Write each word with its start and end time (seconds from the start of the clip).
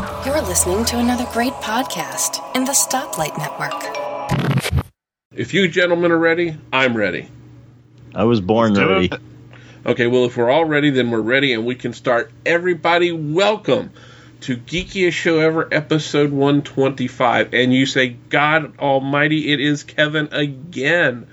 You're 0.00 0.40
listening 0.40 0.86
to 0.86 0.98
another 0.98 1.26
great 1.30 1.52
podcast 1.54 2.40
in 2.56 2.64
the 2.64 2.72
Stoplight 2.72 3.36
Network. 3.36 4.80
If 5.34 5.52
you 5.52 5.68
gentlemen 5.68 6.10
are 6.10 6.18
ready, 6.18 6.56
I'm 6.72 6.96
ready. 6.96 7.28
I 8.14 8.24
was 8.24 8.40
born 8.40 8.72
Do 8.72 8.88
ready. 8.88 9.10
Okay, 9.84 10.06
well, 10.06 10.24
if 10.24 10.38
we're 10.38 10.48
all 10.48 10.64
ready, 10.64 10.88
then 10.88 11.10
we're 11.10 11.20
ready 11.20 11.52
and 11.52 11.66
we 11.66 11.74
can 11.74 11.92
start. 11.92 12.32
Everybody, 12.46 13.12
welcome 13.12 13.90
to 14.42 14.56
Geekiest 14.56 15.12
Show 15.12 15.38
Ever, 15.40 15.68
episode 15.70 16.30
125. 16.32 17.52
And 17.52 17.74
you 17.74 17.84
say, 17.84 18.16
God 18.30 18.78
Almighty, 18.78 19.52
it 19.52 19.60
is 19.60 19.82
Kevin 19.82 20.28
again. 20.32 21.26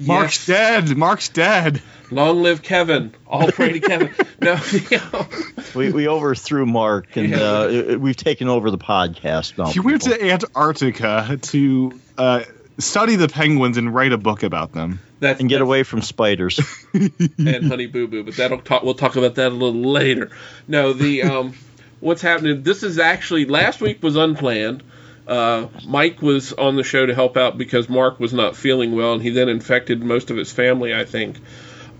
Mark's 0.00 0.48
Yes. 0.48 0.86
dead. 0.86 0.96
Mark's 0.96 1.28
dead. 1.28 1.80
Long 2.12 2.42
live 2.42 2.62
Kevin. 2.62 3.14
All 3.26 3.50
pray 3.50 3.72
to 3.72 3.80
Kevin. 3.80 4.14
No, 4.42 4.58
We, 5.74 5.92
we 5.92 6.08
overthrew 6.08 6.66
Mark, 6.66 7.16
and 7.16 7.30
Yeah. 7.30 7.38
uh, 7.40 7.96
we've 7.98 8.16
taken 8.16 8.48
over 8.48 8.72
the 8.72 8.78
podcast 8.78 9.56
now. 9.56 9.66
He 9.66 9.78
went 9.78 10.02
people. 10.02 10.18
to 10.18 10.30
Antarctica 10.32 11.38
to 11.40 12.00
uh, 12.18 12.42
study 12.78 13.14
the 13.14 13.28
penguins 13.28 13.76
and 13.78 13.94
write 13.94 14.12
a 14.12 14.18
book 14.18 14.42
about 14.42 14.72
them. 14.72 14.98
that's 15.20 15.38
and 15.38 15.48
get 15.48 15.60
away 15.60 15.84
from 15.84 16.02
spiders. 16.02 16.58
and 16.92 17.66
Honey 17.66 17.86
Boo 17.86 18.08
Boo, 18.08 18.24
but 18.24 18.34
that'll 18.36 18.58
talk. 18.58 18.82
We'll 18.82 18.94
talk 18.94 19.14
about 19.14 19.36
that 19.36 19.48
a 19.48 19.54
little 19.54 19.80
later. 19.92 20.30
No, 20.66 20.92
the 20.92 21.22
um, 21.22 21.54
what's 22.00 22.20
happening? 22.22 22.64
This 22.64 22.82
is 22.82 22.98
actually 22.98 23.44
last 23.44 23.80
week 23.80 24.02
was 24.02 24.16
unplanned. 24.16 24.82
Uh, 25.28 25.68
Mike 25.86 26.20
was 26.20 26.52
on 26.52 26.74
the 26.74 26.82
show 26.82 27.06
to 27.06 27.14
help 27.14 27.36
out 27.36 27.56
because 27.56 27.88
Mark 27.88 28.18
was 28.18 28.32
not 28.32 28.56
feeling 28.56 28.96
well, 28.96 29.12
and 29.12 29.22
he 29.22 29.30
then 29.30 29.48
infected 29.48 30.02
most 30.02 30.30
of 30.32 30.36
his 30.36 30.50
family, 30.50 30.92
I 30.92 31.04
think. 31.04 31.36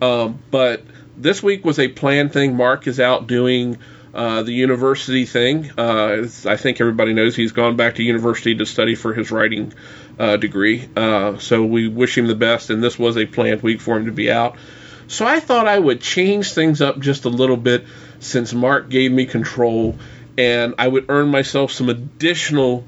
Um, 0.03 0.43
but 0.51 0.83
this 1.17 1.43
week 1.43 1.65
was 1.65 1.79
a 1.79 1.87
planned 1.87 2.33
thing. 2.33 2.57
Mark 2.57 2.89
is 2.89 2.99
out 2.99 3.29
doing 3.29 3.79
uh, 4.13 4.43
the 4.43 4.53
university 4.53 5.25
thing. 5.25 5.71
Uh, 5.79 6.27
I 6.45 6.57
think 6.57 6.81
everybody 6.81 7.13
knows 7.13 7.37
he's 7.37 7.53
gone 7.53 7.77
back 7.77 7.95
to 7.95 8.03
university 8.03 8.57
to 8.57 8.67
study 8.67 8.97
for 8.97 9.15
his 9.15 9.31
writing 9.31 9.73
uh, 10.19 10.37
degree. 10.39 10.89
Uh, 10.97 11.39
so 11.39 11.65
we 11.65 11.87
wish 11.87 12.19
him 12.19 12.27
the 12.27 12.35
best, 12.35 12.71
and 12.71 12.83
this 12.83 12.99
was 12.99 13.17
a 13.17 13.27
planned 13.27 13.63
week 13.63 13.81
for 13.81 13.97
him 13.97 14.07
to 14.07 14.13
be 14.13 14.31
out. 14.31 14.57
So 15.07 15.25
I 15.25 15.39
thought 15.39 15.69
I 15.69 15.79
would 15.79 16.01
change 16.01 16.53
things 16.53 16.83
up 16.83 16.99
just 16.99 17.25
a 17.25 17.29
little 17.29 17.57
bit 17.57 17.87
since 18.19 18.53
Mark 18.53 18.89
gave 18.89 19.13
me 19.13 19.27
control, 19.27 19.97
and 20.37 20.75
I 20.79 20.89
would 20.89 21.07
earn 21.11 21.29
myself 21.29 21.71
some 21.71 21.89
additional 21.89 22.85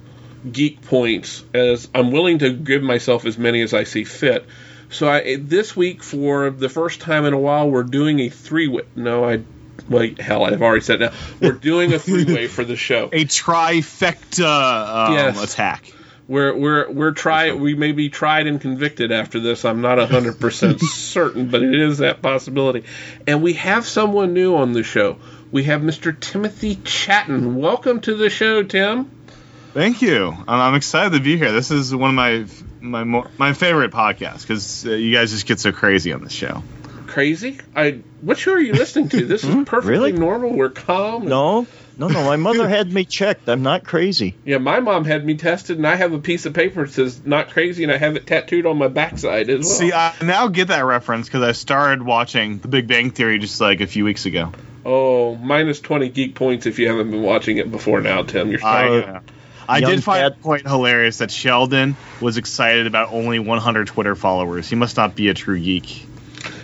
geek 0.50 0.82
points 0.82 1.44
as 1.54 1.88
I'm 1.94 2.10
willing 2.10 2.40
to 2.40 2.52
give 2.52 2.82
myself 2.82 3.24
as 3.24 3.38
many 3.38 3.62
as 3.62 3.72
I 3.72 3.84
see 3.84 4.04
fit. 4.04 4.46
So 4.94 5.08
I, 5.08 5.36
this 5.36 5.74
week, 5.76 6.04
for 6.04 6.50
the 6.50 6.68
first 6.68 7.00
time 7.00 7.24
in 7.24 7.32
a 7.32 7.38
while, 7.38 7.68
we're 7.68 7.82
doing 7.82 8.20
a 8.20 8.28
three 8.28 8.68
way. 8.68 8.82
No, 8.94 9.24
I 9.28 9.42
wait. 9.88 10.20
Hell, 10.20 10.44
I've 10.44 10.62
already 10.62 10.82
said 10.82 11.00
now. 11.00 11.12
We're 11.40 11.50
doing 11.50 11.92
a 11.92 11.98
three 11.98 12.24
way 12.24 12.46
for 12.46 12.62
the 12.64 12.76
show. 12.76 13.06
A 13.12 13.24
trifecta 13.24 15.08
um, 15.08 15.14
Yes. 15.14 15.42
attack. 15.42 15.92
We're 16.28 16.56
we're 16.56 16.90
we're 16.92 17.10
try 17.10 17.52
we 17.52 17.74
may 17.74 17.90
be 17.90 18.08
tried 18.08 18.46
and 18.46 18.60
convicted 18.60 19.10
after 19.10 19.40
this. 19.40 19.64
I'm 19.64 19.80
not 19.80 19.98
hundred 20.08 20.38
percent 20.38 20.80
certain, 20.92 21.48
but 21.50 21.62
it 21.62 21.74
is 21.74 21.98
that 21.98 22.22
possibility. 22.22 22.84
And 23.26 23.42
we 23.42 23.54
have 23.54 23.86
someone 23.86 24.32
new 24.32 24.54
on 24.54 24.72
the 24.74 24.84
show. 24.84 25.18
We 25.50 25.64
have 25.64 25.80
Mr. 25.82 26.18
Timothy 26.18 26.76
Chatton. 26.76 27.56
Welcome 27.56 28.00
to 28.02 28.14
the 28.14 28.30
show, 28.30 28.62
Tim. 28.62 29.10
Thank 29.74 30.02
you. 30.02 30.34
I'm 30.46 30.76
excited 30.76 31.14
to 31.14 31.20
be 31.20 31.36
here. 31.36 31.50
This 31.50 31.72
is 31.72 31.92
one 31.92 32.10
of 32.10 32.14
my 32.16 32.46
my 32.84 33.04
mo- 33.04 33.26
my 33.38 33.52
favorite 33.52 33.90
podcast 33.92 34.42
because 34.42 34.86
uh, 34.86 34.90
you 34.90 35.12
guys 35.12 35.30
just 35.30 35.46
get 35.46 35.58
so 35.60 35.72
crazy 35.72 36.12
on 36.12 36.22
this 36.22 36.32
show. 36.32 36.62
Crazy? 37.06 37.58
I 37.76 38.00
what 38.20 38.38
show 38.38 38.52
are 38.52 38.60
you 38.60 38.72
listening 38.72 39.08
to? 39.10 39.24
This 39.26 39.44
is 39.44 39.54
perfectly 39.66 39.90
Really? 39.90 40.12
normal. 40.12 40.50
We're 40.52 40.70
calm. 40.70 41.26
no, 41.28 41.66
no, 41.96 42.08
no. 42.08 42.24
My 42.24 42.36
mother 42.36 42.68
had 42.68 42.90
me 42.92 43.04
checked. 43.04 43.48
I'm 43.48 43.62
not 43.62 43.84
crazy. 43.84 44.34
Yeah, 44.44 44.58
my 44.58 44.80
mom 44.80 45.04
had 45.04 45.24
me 45.24 45.36
tested, 45.36 45.76
and 45.76 45.86
I 45.86 45.96
have 45.96 46.12
a 46.12 46.18
piece 46.18 46.44
of 46.46 46.54
paper 46.54 46.86
that 46.86 46.92
says 46.92 47.24
"not 47.24 47.50
crazy," 47.50 47.84
and 47.84 47.92
I 47.92 47.98
have 47.98 48.16
it 48.16 48.26
tattooed 48.26 48.66
on 48.66 48.78
my 48.78 48.88
backside 48.88 49.48
as 49.50 49.60
well. 49.60 49.68
See, 49.74 49.92
I 49.92 50.14
now 50.22 50.48
get 50.48 50.68
that 50.68 50.84
reference 50.84 51.26
because 51.28 51.42
I 51.42 51.52
started 51.52 52.02
watching 52.02 52.58
The 52.58 52.68
Big 52.68 52.86
Bang 52.88 53.10
Theory 53.10 53.38
just 53.38 53.60
like 53.60 53.80
a 53.80 53.86
few 53.86 54.04
weeks 54.04 54.26
ago. 54.26 54.52
oh, 54.84 55.36
minus 55.36 55.80
twenty 55.80 56.08
geek 56.08 56.34
points 56.34 56.66
if 56.66 56.78
you 56.78 56.88
haven't 56.88 57.10
been 57.10 57.22
watching 57.22 57.58
it 57.58 57.70
before 57.70 58.00
now, 58.00 58.22
Tim. 58.22 58.50
You're 58.50 58.64
I, 58.64 58.86
sorry. 59.02 59.20
I 59.68 59.80
did 59.80 60.02
find 60.04 60.22
Pat- 60.22 60.32
it 60.32 60.42
quite 60.42 60.66
hilarious 60.66 61.18
that 61.18 61.30
Sheldon 61.30 61.96
was 62.20 62.36
excited 62.36 62.86
about 62.86 63.12
only 63.12 63.38
100 63.38 63.86
Twitter 63.88 64.14
followers. 64.14 64.68
He 64.68 64.76
must 64.76 64.96
not 64.96 65.14
be 65.14 65.28
a 65.28 65.34
true 65.34 65.58
geek. 65.58 66.06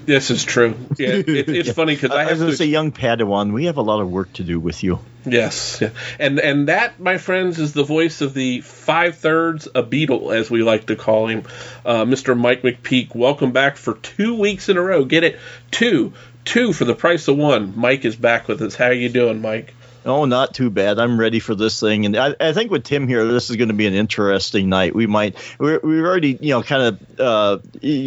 this 0.06 0.30
is 0.30 0.44
true. 0.44 0.74
Yeah, 0.98 1.08
it, 1.08 1.28
it's 1.48 1.72
funny 1.72 1.94
because 1.94 2.10
I 2.10 2.22
I, 2.22 2.24
have 2.24 2.30
was 2.30 2.38
to 2.38 2.44
going 2.44 2.50
to 2.52 2.56
say, 2.56 2.64
young 2.66 2.92
Padawan, 2.92 3.52
we 3.52 3.66
have 3.66 3.76
a 3.76 3.82
lot 3.82 4.00
of 4.00 4.10
work 4.10 4.32
to 4.34 4.44
do 4.44 4.58
with 4.58 4.82
you. 4.82 4.98
Yes, 5.26 5.78
yeah. 5.82 5.90
and 6.18 6.40
and 6.40 6.68
that, 6.68 6.98
my 6.98 7.18
friends, 7.18 7.58
is 7.58 7.74
the 7.74 7.84
voice 7.84 8.22
of 8.22 8.32
the 8.32 8.62
five 8.62 9.18
thirds 9.18 9.68
a 9.74 9.82
beetle, 9.82 10.32
as 10.32 10.50
we 10.50 10.62
like 10.62 10.86
to 10.86 10.96
call 10.96 11.26
him, 11.26 11.44
uh, 11.84 12.04
Mr. 12.04 12.38
Mike 12.38 12.62
McPeak. 12.62 13.14
Welcome 13.14 13.52
back 13.52 13.76
for 13.76 13.94
two 13.94 14.34
weeks 14.36 14.68
in 14.70 14.78
a 14.78 14.82
row. 14.82 15.04
Get 15.04 15.24
it, 15.24 15.38
two, 15.70 16.14
two 16.46 16.72
for 16.72 16.86
the 16.86 16.94
price 16.94 17.28
of 17.28 17.36
one. 17.36 17.74
Mike 17.76 18.04
is 18.06 18.16
back 18.16 18.48
with 18.48 18.62
us. 18.62 18.74
How 18.74 18.86
are 18.86 18.92
you 18.92 19.10
doing, 19.10 19.42
Mike? 19.42 19.74
Oh, 20.04 20.24
not 20.24 20.54
too 20.54 20.70
bad. 20.70 20.98
I'm 20.98 21.20
ready 21.20 21.40
for 21.40 21.54
this 21.54 21.78
thing, 21.78 22.06
and 22.06 22.16
I, 22.16 22.34
I 22.40 22.52
think 22.54 22.70
with 22.70 22.84
Tim 22.84 23.06
here, 23.06 23.26
this 23.26 23.50
is 23.50 23.56
going 23.56 23.68
to 23.68 23.74
be 23.74 23.86
an 23.86 23.92
interesting 23.92 24.70
night. 24.70 24.94
We 24.94 25.06
might 25.06 25.36
we're, 25.58 25.78
already 25.78 26.38
you 26.40 26.54
know 26.54 26.62
kind 26.62 26.82
of 26.82 27.20
uh, 27.20 27.58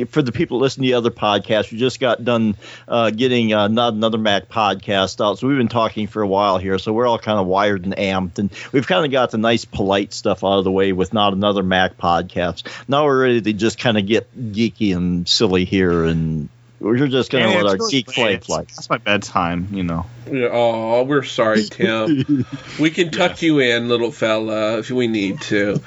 for 0.07 0.23
the 0.23 0.31
people 0.31 0.57
listening 0.57 0.87
to 0.87 0.91
the 0.91 0.97
other 0.97 1.11
podcasts, 1.11 1.71
we 1.71 1.77
just 1.77 1.99
got 1.99 2.23
done 2.25 2.55
uh, 2.87 3.11
getting 3.11 3.53
uh, 3.53 3.67
not 3.67 3.93
another 3.93 4.17
Mac 4.17 4.49
podcast 4.49 5.23
out, 5.23 5.37
so 5.37 5.47
we've 5.47 5.57
been 5.57 5.67
talking 5.67 6.07
for 6.07 6.23
a 6.23 6.27
while 6.27 6.57
here, 6.57 6.79
so 6.79 6.91
we're 6.93 7.05
all 7.05 7.19
kind 7.19 7.39
of 7.39 7.45
wired 7.45 7.85
and 7.85 7.95
amped, 7.95 8.39
and 8.39 8.49
we've 8.71 8.87
kind 8.87 9.05
of 9.05 9.11
got 9.11 9.29
the 9.29 9.37
nice 9.37 9.65
polite 9.65 10.13
stuff 10.13 10.43
out 10.43 10.57
of 10.57 10.63
the 10.63 10.71
way 10.71 10.93
with 10.93 11.13
not 11.13 11.33
another 11.33 11.61
Mac 11.61 11.97
podcast. 11.97 12.67
Now 12.87 13.05
we're 13.05 13.21
ready 13.21 13.41
to 13.41 13.53
just 13.53 13.77
kind 13.77 13.99
of 13.99 14.07
get 14.07 14.35
geeky 14.35 14.95
and 14.95 15.29
silly 15.29 15.65
here, 15.65 16.05
and 16.05 16.49
we're 16.83 17.07
just 17.07 17.31
going 17.31 17.45
to 17.45 17.49
Yeah, 17.51 17.57
let 17.57 17.65
our 17.67 17.75
it's 17.75 17.79
really 17.81 17.91
geek 17.91 18.05
play 18.07 18.13
flame 18.13 18.35
It's 18.35 18.45
fly. 18.87 18.97
my 18.97 18.97
bedtime, 18.97 19.69
you 19.71 19.83
know. 19.83 20.05
Yeah, 20.31 20.49
Oh, 20.51 21.03
we're 21.03 21.23
sorry, 21.23 21.63
Tim. 21.63 22.45
we 22.79 22.89
can 22.91 23.09
tuck 23.09 23.41
you 23.41 23.59
in, 23.59 23.87
little 23.87 24.11
fella, 24.11 24.77
if 24.79 24.91
we 24.91 25.07
need 25.07 25.41
to. 25.41 25.81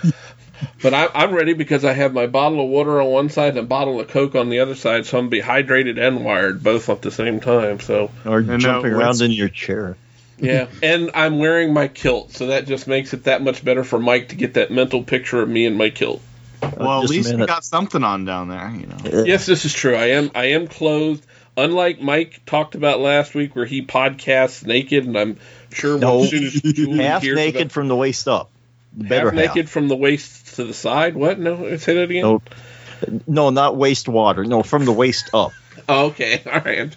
But 0.83 0.95
I, 0.95 1.09
I'm 1.15 1.35
ready 1.35 1.53
because 1.53 1.85
I 1.85 1.93
have 1.93 2.15
my 2.15 2.27
bottle 2.27 2.63
of 2.63 2.69
water 2.71 3.01
on 3.01 3.09
one 3.11 3.29
side 3.29 3.51
and 3.51 3.59
a 3.59 3.63
bottle 3.63 4.01
of 4.01 4.09
Coke 4.09 4.35
on 4.35 4.49
the 4.49 4.61
other 4.61 4.75
side, 4.75 5.05
so 5.05 5.19
I'm 5.19 5.29
be 5.29 5.41
hydrated 5.43 5.99
and 6.01 6.25
wired 6.25 6.63
both 6.63 6.89
at 6.89 7.03
the 7.03 7.11
same 7.11 7.41
time. 7.41 7.81
So 7.81 8.11
Or 8.25 8.41
know, 8.41 8.55
uh, 8.55 8.59
jumping 8.59 8.93
around 8.93 9.21
in 9.21 9.33
your 9.33 9.51
chair. 9.51 9.97
Yeah, 10.39 10.69
and 10.83 11.11
I'm 11.15 11.39
wearing 11.39 11.75
my 11.75 11.89
kilt, 11.89 12.33
so 12.33 12.47
that 12.49 12.67
just 12.67 12.87
makes 12.87 13.13
it 13.13 13.25
that 13.25 13.43
much 13.43 13.65
better 13.65 13.85
for 13.85 13.99
Mike 13.99 14.31
to 14.31 14.35
get 14.37 14.55
that 14.55 14.71
mental 14.71 15.03
picture 15.03 15.43
of 15.43 15.49
me 15.49 15.67
in 15.67 15.75
my 15.77 15.91
kilt. 15.91 16.23
Well, 16.77 17.03
at 17.03 17.11
least 17.11 17.35
we 17.35 17.47
got 17.47 17.65
something 17.65 18.03
on 18.03 18.25
down 18.25 18.49
there, 18.49 18.71
you 18.71 18.87
know. 18.87 19.25
Yes, 19.25 19.47
this 19.47 19.65
is 19.65 19.73
true. 19.73 19.95
I 19.95 20.11
am 20.11 20.31
I 20.35 20.47
am 20.47 20.67
clothed. 20.69 21.25
Unlike 21.59 22.01
Mike 22.01 22.43
talked 22.45 22.75
about 22.75 23.01
last 23.01 23.35
week, 23.35 23.57
where 23.57 23.65
he 23.65 23.81
podcasts 23.83 24.67
naked, 24.67 25.07
and 25.07 25.17
I'm 25.17 25.39
sure 25.73 25.99
No. 25.99 26.23
as 26.23 26.31
soon 26.31 26.45
as 26.45 26.53
Julie 26.53 27.03
half 27.03 27.23
hears 27.23 27.37
naked 27.37 27.61
about- 27.63 27.73
from 27.73 27.89
the 27.89 27.97
waist 27.97 28.29
up. 28.29 28.51
The 28.97 29.05
better 29.05 29.31
half 29.31 29.35
naked 29.35 29.71
from 29.71 29.89
the 29.89 29.97
waist 29.97 30.57
to 30.57 30.65
the 30.65 30.75
side. 30.75 31.15
What? 31.17 31.39
No, 31.39 31.77
say 31.79 31.95
that 31.95 32.11
again. 32.11 32.23
No, 32.23 32.43
no, 33.27 33.51
not 33.51 33.77
waist 33.77 34.09
water. 34.09 34.45
No, 34.45 34.63
from 34.63 34.85
the 34.85 34.93
waist 34.93 35.31
up. 35.35 35.53
Oh, 35.89 36.07
okay, 36.07 36.43
all 36.53 36.61
right. 36.61 36.79
I'm 36.81 36.91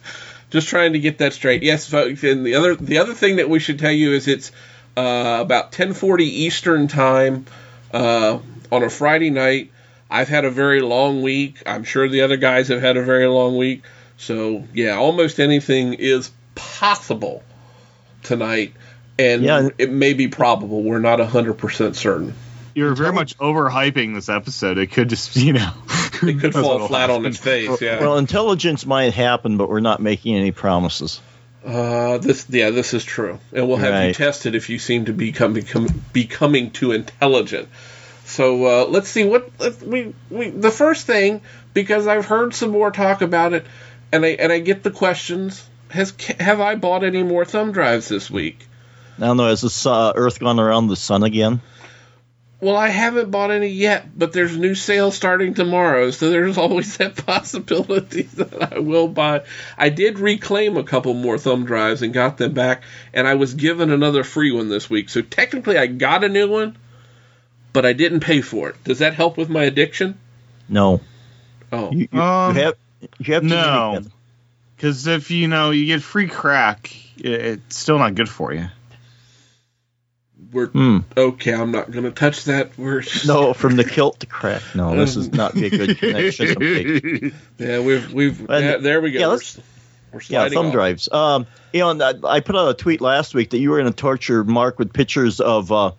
just 0.50 0.68
trying 0.68 0.94
to 0.94 1.00
get 1.00 1.19
that 1.19 1.34
straight. 1.34 1.63
Yes, 1.63 1.88
folks. 1.88 2.24
And 2.24 2.46
the 2.46 2.56
other 2.56 2.75
the 2.75 2.97
other 3.00 3.13
thing 3.13 3.38
that 3.38 3.50
we 3.50 3.59
should 3.59 3.80
tell 3.80 3.91
you 3.91 4.13
is 4.13 4.28
it's 4.28 4.51
uh, 4.97 5.38
about 5.41 5.72
10:40 5.72 6.22
Eastern 6.22 6.88
time 6.88 7.46
uh, 7.94 8.40
on 8.72 8.84
a 8.84 8.90
Friday 8.90 9.30
night. 9.30 9.72
I've 10.09 10.28
had 10.28 10.46
a 10.46 10.52
very 10.52 10.81
long 10.81 11.22
week. 11.22 11.62
I'm 11.66 11.84
sure 11.84 12.07
the 12.07 12.22
other 12.22 12.38
guys 12.38 12.69
have 12.69 12.81
had 12.81 12.97
a 12.97 13.03
very 13.03 13.28
long 13.28 13.57
week. 13.57 13.84
So 14.18 14.66
yeah, 14.74 14.96
almost 14.97 15.40
anything 15.40 15.94
is 15.94 16.31
possible 16.56 17.44
tonight, 18.24 18.74
and 19.18 19.44
Yeah. 19.44 19.69
it 19.78 19.91
may 19.91 20.13
be 20.13 20.28
probable. 20.28 20.84
We're 20.84 21.00
not 21.00 21.19
100 21.19 21.54
percent 21.54 21.95
certain. 21.95 22.33
You're 22.75 22.95
very 22.95 23.13
much 23.13 23.38
overhyping 23.38 24.13
this 24.16 24.30
episode. 24.30 24.77
It 24.77 24.92
could 24.92 25.10
just, 25.10 25.36
you 25.36 25.54
know, 25.54 25.72
It 26.24 26.39
could 26.39 26.54
fall 26.54 26.74
what'll 26.74 26.88
flat 26.88 27.10
on 27.10 27.25
its 27.25 27.38
face. 27.38 27.81
Yeah. 27.81 28.00
Well, 28.00 28.18
intelligence 28.18 28.86
might 28.86 29.13
happen, 29.13 29.57
but 29.57 29.69
we're 29.69 29.80
not 29.80 30.01
making 30.01 30.36
any 30.36 30.51
promises. 30.51 31.22
Uh, 31.65 32.18
this 32.19 32.45
yeah, 32.50 32.69
this 32.69 32.94
is 32.94 33.04
true, 33.04 33.38
and 33.54 33.68
we'll 33.68 33.77
have 33.77 34.07
you 34.07 34.13
tested 34.13 34.56
if 34.56 34.69
you 34.69 34.80
seem 34.80 35.06
to 35.06 35.13
become, 35.13 35.51
become 35.54 35.88
becoming 36.13 36.72
too 36.72 36.94
intelligent. 36.94 37.68
So 38.29 38.65
uh, 38.65 38.85
let's 38.85 39.09
see 39.09 39.25
what 39.25 39.51
we 39.81 40.13
we 40.29 40.49
the 40.51 40.69
first 40.69 41.07
thing 41.07 41.41
because 41.73 42.05
I've 42.05 42.27
heard 42.27 42.53
some 42.53 42.69
more 42.69 42.91
talk 42.91 43.21
about 43.21 43.53
it, 43.53 43.65
and 44.11 44.23
I 44.23 44.29
and 44.29 44.51
I 44.51 44.59
get 44.59 44.83
the 44.83 44.91
questions. 44.91 45.67
Has 45.89 46.13
have 46.39 46.61
I 46.61 46.75
bought 46.75 47.03
any 47.03 47.23
more 47.23 47.43
thumb 47.43 47.71
drives 47.71 48.07
this 48.07 48.29
week? 48.29 48.67
I 49.17 49.21
don't 49.21 49.37
know. 49.37 49.47
Has 49.47 49.61
the 49.61 49.69
su- 49.71 50.13
Earth 50.15 50.39
gone 50.39 50.59
around 50.59 50.87
the 50.87 50.95
sun 50.95 51.23
again? 51.23 51.61
Well, 52.61 52.75
I 52.75 52.89
haven't 52.89 53.31
bought 53.31 53.49
any 53.49 53.69
yet, 53.69 54.07
but 54.15 54.31
there's 54.31 54.55
new 54.55 54.75
sales 54.75 55.15
starting 55.15 55.55
tomorrow, 55.55 56.11
so 56.11 56.29
there's 56.29 56.57
always 56.57 56.97
that 56.97 57.25
possibility 57.25 58.21
that 58.35 58.73
I 58.73 58.79
will 58.79 59.07
buy. 59.07 59.41
I 59.75 59.89
did 59.89 60.19
reclaim 60.19 60.77
a 60.77 60.83
couple 60.83 61.15
more 61.15 61.39
thumb 61.39 61.65
drives 61.65 62.03
and 62.03 62.13
got 62.13 62.37
them 62.37 62.53
back, 62.53 62.83
and 63.11 63.27
I 63.27 63.35
was 63.35 63.55
given 63.55 63.89
another 63.89 64.23
free 64.23 64.51
one 64.51 64.69
this 64.69 64.87
week. 64.87 65.09
So 65.09 65.23
technically, 65.23 65.79
I 65.79 65.87
got 65.87 66.23
a 66.23 66.29
new 66.29 66.47
one, 66.47 66.77
but 67.79 67.85
I 67.85 67.93
didn't 67.93 68.19
pay 68.19 68.41
for 68.41 68.67
it. 68.67 68.83
Does 68.83 68.99
that 68.99 69.13
help 69.13 69.37
with 69.37 69.47
my 69.47 69.63
addiction? 69.63 70.17
No. 70.67 70.99
Oh, 71.71 71.91
You, 71.93 72.09
you, 72.11 72.19
Um, 72.21 72.57
you 72.57 72.61
have 72.63 72.75
you 73.19 73.33
have 73.35 73.43
to 73.43 73.47
no. 73.47 74.01
Because 74.75 75.07
if 75.07 75.31
you 75.31 75.47
know 75.47 75.71
you 75.71 75.85
get 75.85 76.01
free 76.03 76.27
crack, 76.27 76.91
i- 77.23 77.27
it's 77.27 77.77
still 77.77 77.97
not 77.97 78.15
good 78.15 78.27
for 78.27 78.53
you. 78.53 78.67
we're 80.51 80.67
Hmm. 80.67 80.97
okay. 81.15 81.53
I'm 81.53 81.71
not 81.71 81.89
gonna 81.89 82.11
touch 82.11 82.43
that. 82.45 82.77
We're 82.77 83.01
No, 83.25 83.53
from 83.53 83.77
the 83.77 83.85
kilt 83.85 84.19
to 84.19 84.25
crack. 84.25 84.61
No, 84.75 84.93
this 84.97 85.15
is 85.15 85.31
not 85.31 85.53
be 85.53 85.67
a 85.67 85.69
good 85.69 85.97
connection. 85.99 87.33
Yeah, 87.57 87.79
we've 87.79 88.11
we've 88.11 88.41
And- 88.49 88.65
yeah, 88.65 88.77
there 88.77 88.99
we 88.99 89.11
go. 89.11 89.19
yeah, 89.19 89.27
let's- 89.27 89.57
Yeah, 90.27 90.49
thumb 90.49 90.65
off. 90.67 90.73
drives. 90.73 91.07
Um, 91.09 91.45
you 91.71 91.79
know, 91.79 91.91
and 91.91 92.03
I, 92.03 92.13
I 92.27 92.39
put 92.41 92.57
out 92.57 92.67
a 92.67 92.73
tweet 92.73 92.99
last 92.99 93.33
week 93.33 93.51
that 93.51 93.59
you 93.59 93.69
were 93.69 93.79
going 93.79 93.93
to 93.93 93.95
torture 93.95 94.43
Mark 94.43 94.79
with 94.79 94.91
pictures 94.91 95.39
of 95.39 95.71
uh, 95.71 95.91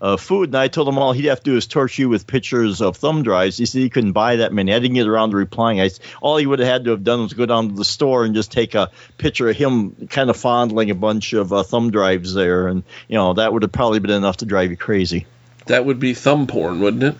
uh, 0.00 0.16
food, 0.16 0.50
and 0.50 0.56
I 0.56 0.68
told 0.68 0.88
him 0.88 0.98
all 0.98 1.12
he'd 1.12 1.26
have 1.26 1.40
to 1.40 1.50
do 1.50 1.56
is 1.56 1.66
torture 1.66 2.02
you 2.02 2.08
with 2.08 2.26
pictures 2.26 2.80
of 2.80 2.96
thumb 2.96 3.22
drives. 3.22 3.58
He 3.58 3.66
said 3.66 3.80
he 3.80 3.90
couldn't 3.90 4.12
buy 4.12 4.36
that 4.36 4.52
many. 4.52 4.72
I 4.72 4.78
didn't 4.78 4.94
get 4.94 5.06
around 5.06 5.30
to 5.30 5.36
replying. 5.36 5.80
I, 5.80 5.90
all 6.20 6.36
he 6.36 6.46
would 6.46 6.60
have 6.60 6.68
had 6.68 6.84
to 6.84 6.90
have 6.92 7.04
done 7.04 7.22
was 7.22 7.32
go 7.32 7.46
down 7.46 7.68
to 7.68 7.74
the 7.74 7.84
store 7.84 8.24
and 8.24 8.34
just 8.34 8.52
take 8.52 8.74
a 8.74 8.90
picture 9.16 9.48
of 9.48 9.56
him 9.56 10.08
kind 10.08 10.30
of 10.30 10.36
fondling 10.36 10.90
a 10.90 10.94
bunch 10.94 11.32
of 11.32 11.52
uh, 11.52 11.62
thumb 11.62 11.90
drives 11.90 12.34
there, 12.34 12.68
and 12.68 12.84
you 13.08 13.16
know 13.16 13.34
that 13.34 13.52
would 13.52 13.62
have 13.62 13.72
probably 13.72 13.98
been 13.98 14.10
enough 14.10 14.38
to 14.38 14.46
drive 14.46 14.70
you 14.70 14.76
crazy. 14.76 15.26
That 15.66 15.84
would 15.84 16.00
be 16.00 16.14
thumb 16.14 16.46
porn, 16.46 16.80
wouldn't 16.80 17.02
it? 17.02 17.16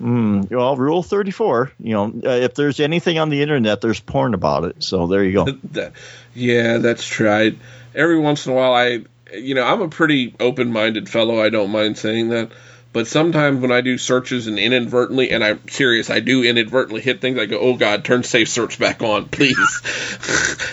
Mm, 0.00 0.50
well, 0.50 0.76
Rule 0.76 1.02
34, 1.04 1.72
you 1.78 1.92
know, 1.92 2.06
uh, 2.24 2.30
if 2.30 2.54
there's 2.54 2.80
anything 2.80 3.18
on 3.18 3.30
the 3.30 3.40
internet, 3.40 3.80
there's 3.80 4.00
porn 4.00 4.34
about 4.34 4.64
it. 4.64 4.82
So 4.82 5.06
there 5.06 5.22
you 5.22 5.32
go. 5.32 5.90
Yeah, 6.34 6.78
that's 6.78 7.06
true. 7.06 7.30
I, 7.30 7.52
every 7.94 8.18
once 8.18 8.46
in 8.46 8.52
a 8.52 8.56
while, 8.56 8.72
I, 8.72 9.02
you 9.32 9.54
know, 9.54 9.64
I'm 9.64 9.82
a 9.82 9.88
pretty 9.88 10.34
open-minded 10.38 11.08
fellow. 11.08 11.40
I 11.40 11.50
don't 11.50 11.70
mind 11.70 11.98
saying 11.98 12.30
that. 12.30 12.52
But 12.92 13.06
sometimes 13.06 13.60
when 13.60 13.72
I 13.72 13.80
do 13.80 13.96
searches 13.96 14.46
and 14.46 14.58
inadvertently, 14.58 15.30
and 15.30 15.42
I'm 15.42 15.66
serious, 15.68 16.10
I 16.10 16.20
do 16.20 16.44
inadvertently 16.44 17.00
hit 17.00 17.22
things. 17.22 17.38
I 17.38 17.46
go, 17.46 17.58
"Oh 17.58 17.74
God, 17.74 18.04
turn 18.04 18.22
safe 18.22 18.50
search 18.50 18.78
back 18.78 19.02
on, 19.02 19.28
please." 19.28 19.56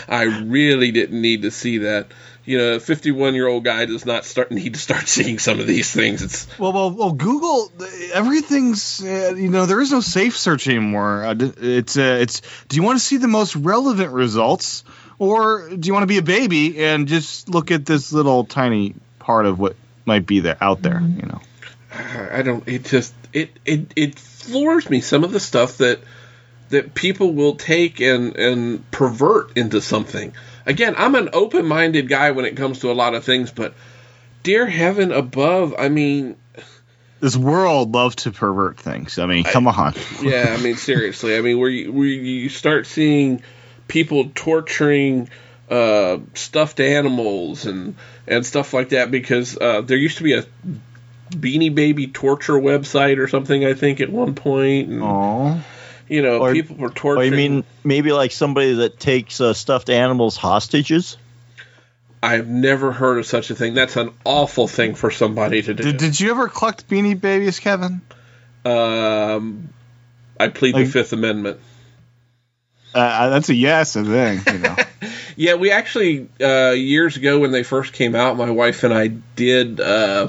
I 0.09 0.23
really 0.23 0.91
didn't 0.91 1.21
need 1.21 1.43
to 1.43 1.51
see 1.51 1.79
that. 1.79 2.07
You 2.43 2.57
know, 2.57 2.73
a 2.75 2.79
51 2.79 3.35
year 3.35 3.47
old 3.47 3.63
guy 3.63 3.85
does 3.85 4.05
not 4.05 4.25
start 4.25 4.51
need 4.51 4.73
to 4.73 4.79
start 4.79 5.07
seeing 5.07 5.39
some 5.39 5.61
of 5.61 5.67
these 5.67 5.91
things. 5.91 6.21
It's 6.21 6.59
Well, 6.59 6.73
well, 6.73 6.91
well 6.91 7.11
Google, 7.13 7.71
everything's, 8.11 9.01
uh, 9.01 9.35
you 9.37 9.49
know, 9.49 9.65
there 9.65 9.79
is 9.79 9.91
no 9.91 10.01
safe 10.01 10.37
search 10.37 10.67
anymore. 10.67 11.23
Uh, 11.23 11.35
it's, 11.37 11.97
uh, 11.97 12.17
it's, 12.19 12.41
do 12.67 12.75
you 12.75 12.83
want 12.83 12.99
to 12.99 13.05
see 13.05 13.17
the 13.17 13.27
most 13.27 13.55
relevant 13.55 14.11
results 14.11 14.83
or 15.19 15.69
do 15.69 15.87
you 15.87 15.93
want 15.93 16.03
to 16.03 16.07
be 16.07 16.17
a 16.17 16.23
baby 16.23 16.83
and 16.83 17.07
just 17.07 17.49
look 17.49 17.69
at 17.71 17.85
this 17.85 18.11
little 18.11 18.45
tiny 18.45 18.95
part 19.19 19.45
of 19.45 19.59
what 19.59 19.75
might 20.05 20.25
be 20.25 20.39
there 20.39 20.57
out 20.59 20.81
there, 20.81 20.95
mm-hmm. 20.95 21.19
you 21.19 21.25
know? 21.27 21.41
I 22.31 22.41
don't. 22.41 22.67
It 22.67 22.85
just 22.85 23.13
it 23.33 23.51
it 23.65 23.91
it 23.95 24.19
floors 24.19 24.89
me 24.89 25.01
some 25.01 25.23
of 25.23 25.31
the 25.31 25.39
stuff 25.39 25.77
that 25.77 25.99
that 26.69 26.93
people 26.93 27.33
will 27.33 27.55
take 27.55 27.99
and 27.99 28.35
and 28.35 28.91
pervert 28.91 29.57
into 29.57 29.81
something. 29.81 30.33
Again, 30.65 30.95
I'm 30.97 31.15
an 31.15 31.29
open-minded 31.33 32.07
guy 32.07 32.31
when 32.31 32.45
it 32.45 32.55
comes 32.55 32.79
to 32.79 32.91
a 32.91 32.93
lot 32.93 33.15
of 33.15 33.23
things, 33.23 33.49
but 33.49 33.73
dear 34.43 34.67
heaven 34.67 35.11
above, 35.11 35.73
I 35.77 35.89
mean, 35.89 36.35
This 37.19 37.35
world 37.35 37.91
loves 37.93 38.15
to 38.17 38.31
pervert 38.31 38.79
things. 38.79 39.17
I 39.17 39.25
mean, 39.25 39.43
come 39.43 39.67
on. 39.67 39.95
yeah, 40.21 40.55
I 40.57 40.61
mean 40.61 40.75
seriously, 40.75 41.35
I 41.35 41.41
mean 41.41 41.57
where 41.57 41.69
you, 41.69 41.91
where 41.91 42.05
you 42.05 42.49
start 42.49 42.85
seeing 42.85 43.41
people 43.89 44.31
torturing 44.33 45.27
uh, 45.69 46.19
stuffed 46.35 46.79
animals 46.79 47.65
and 47.65 47.95
and 48.25 48.45
stuff 48.45 48.73
like 48.73 48.89
that 48.89 49.11
because 49.11 49.57
uh, 49.57 49.81
there 49.81 49.97
used 49.97 50.17
to 50.19 50.23
be 50.23 50.33
a 50.33 50.45
Beanie 51.31 51.73
Baby 51.75 52.07
torture 52.07 52.53
website 52.53 53.17
or 53.19 53.27
something. 53.27 53.65
I 53.65 53.73
think 53.73 53.99
at 54.01 54.09
one 54.09 54.33
point, 54.35 54.87
and, 54.89 55.03
Oh, 55.03 55.61
you 56.07 56.21
know, 56.23 56.39
Or- 56.39 56.53
people 56.53 56.77
were 56.77 56.87
Or 56.87 56.91
torturing. 56.91 57.31
you 57.31 57.37
mean 57.37 57.63
maybe 57.83 58.11
like 58.13 58.31
somebody 58.31 58.73
that 58.75 58.99
takes 58.99 59.41
uh, 59.41 59.53
stuffed 59.53 59.89
animals 59.89 60.37
hostages? 60.37 61.17
I've 62.21 62.47
never 62.49 62.91
heard 62.91 63.17
of 63.19 63.25
such 63.27 63.49
a 63.49 63.55
thing. 63.55 63.75
That's 63.75 63.95
an 63.95 64.11
awful 64.25 64.67
thing 64.67 64.93
for 64.95 65.09
somebody 65.11 65.61
to 65.61 65.73
do. 65.73 65.83
did, 65.83 65.97
did 65.97 66.19
you 66.19 66.31
ever 66.31 66.47
collect 66.49 66.89
Beanie 66.89 67.19
Babies, 67.19 67.59
Kevin? 67.59 68.01
um, 68.65 69.69
I 70.39 70.47
plead 70.49 70.73
Like- 70.75 70.85
the 70.85 70.91
Fifth 70.91 71.13
Amendment. 71.13 71.59
Uh, 72.93 73.29
that's 73.29 73.49
a 73.49 73.55
yes, 73.55 73.95
I 73.95 74.03
think. 74.03 74.49
You 74.49 74.59
know. 74.59 74.75
Yeah, 75.39 75.53
we 75.53 75.71
actually 75.71 76.27
uh, 76.41 76.71
years 76.71 77.15
ago 77.15 77.39
when 77.39 77.51
they 77.51 77.63
first 77.63 77.93
came 77.93 78.13
out, 78.13 78.35
my 78.35 78.51
wife 78.51 78.83
and 78.83 78.93
I 78.93 79.07
did 79.07 79.79
uh, 79.79 80.27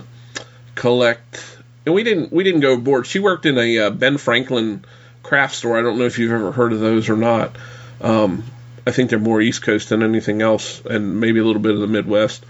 collect, 0.76 1.58
and 1.84 1.96
we 1.96 2.04
didn't 2.04 2.32
we 2.32 2.44
didn't 2.44 2.60
go 2.60 2.74
aboard. 2.74 3.08
She 3.08 3.18
worked 3.18 3.44
in 3.44 3.58
a 3.58 3.78
uh, 3.78 3.90
Ben 3.90 4.18
Franklin 4.18 4.84
craft 5.24 5.56
store. 5.56 5.76
I 5.76 5.82
don't 5.82 5.98
know 5.98 6.04
if 6.04 6.20
you've 6.20 6.30
ever 6.30 6.52
heard 6.52 6.72
of 6.72 6.78
those 6.78 7.08
or 7.08 7.16
not. 7.16 7.56
Um, 8.00 8.44
I 8.86 8.92
think 8.92 9.10
they're 9.10 9.18
more 9.18 9.40
East 9.40 9.62
Coast 9.62 9.88
than 9.88 10.04
anything 10.04 10.42
else, 10.42 10.80
and 10.84 11.18
maybe 11.18 11.40
a 11.40 11.44
little 11.44 11.60
bit 11.60 11.74
of 11.74 11.80
the 11.80 11.88
Midwest. 11.88 12.46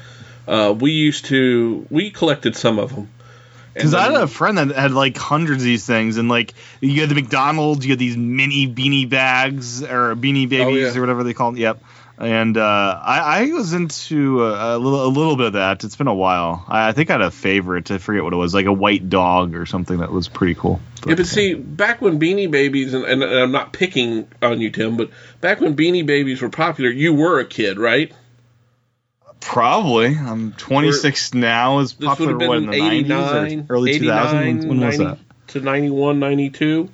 Uh, 0.47 0.77
we 0.79 0.91
used 0.93 1.25
to 1.27 1.87
we 1.89 2.11
collected 2.11 2.57
some 2.57 2.79
of 2.79 2.95
them. 2.95 3.09
Because 3.81 3.95
I 3.95 4.13
had 4.13 4.23
a 4.23 4.27
friend 4.27 4.59
that 4.59 4.71
had 4.71 4.93
like 4.93 5.17
hundreds 5.17 5.63
of 5.63 5.67
these 5.67 5.87
things, 5.87 6.17
and 6.17 6.29
like 6.29 6.55
you 6.81 7.01
had 7.01 7.09
the 7.09 7.15
McDonald's, 7.15 7.85
you 7.85 7.93
had 7.93 7.99
these 7.99 8.17
mini 8.17 8.69
beanie 8.69 9.09
bags 9.09 9.83
or 9.83 10.15
beanie 10.15 10.49
babies 10.49 10.95
yeah. 10.95 10.99
or 10.99 11.01
whatever 11.01 11.25
they 11.25 11.35
call 11.35 11.53
them. 11.53 11.61
Yep. 11.61 11.83
And 12.19 12.59
uh, 12.59 13.01
I, 13.03 13.41
I 13.41 13.53
was 13.53 13.73
into 13.73 14.45
a, 14.45 14.77
a 14.77 14.79
little 14.79 15.07
a 15.07 15.09
little 15.09 15.37
bit 15.37 15.47
of 15.47 15.53
that. 15.55 15.85
It's 15.85 15.97
been 15.97 16.07
a 16.07 16.15
while. 16.15 16.67
I, 16.69 16.89
I 16.89 16.93
think 16.93 17.09
I 17.09 17.15
had 17.15 17.23
a 17.23 17.31
favorite. 17.31 17.91
I 17.91 17.97
forget 17.97 18.23
what 18.23 18.35
it 18.35 18.37
was, 18.37 18.53
like 18.53 18.67
a 18.67 18.73
white 18.73 19.09
dog 19.09 19.55
or 19.55 19.65
something 19.65 19.99
that 19.99 20.13
was 20.13 20.29
pretty 20.29 20.55
cool. 20.55 20.81
Yeah, 21.07 21.15
but 21.15 21.27
see, 21.27 21.55
back 21.55 22.03
when 22.03 22.21
Beanie 22.21 22.51
Babies, 22.51 22.93
and, 22.93 23.05
and 23.07 23.25
I'm 23.25 23.53
not 23.53 23.73
picking 23.73 24.29
on 24.43 24.61
you, 24.61 24.71
Tim, 24.71 24.99
but 24.99 25.09
back 25.41 25.61
when 25.61 25.75
Beanie 25.75 26.05
Babies 26.05 26.43
were 26.43 26.51
popular, 26.51 26.91
you 26.91 27.15
were 27.15 27.41
a 27.41 27.47
kid, 27.47 27.79
right? 27.79 28.13
Probably. 29.41 30.07
I'm 30.17 30.53
26 30.53 31.35
now. 31.35 31.79
Is 31.81 31.93
This 31.95 32.01
would 32.01 32.07
popular 32.09 32.39
have 32.41 32.49
what 32.49 32.59
in 32.59 32.67
the 32.67 32.73
90s 32.77 32.91
89, 32.93 33.67
or 33.69 33.75
early 33.75 33.99
2000s? 33.99 34.33
When, 34.33 34.69
when 34.69 34.81
was 34.81 34.99
that? 34.99 35.19
To 35.49 35.61
91, 35.61 36.19
92. 36.21 36.89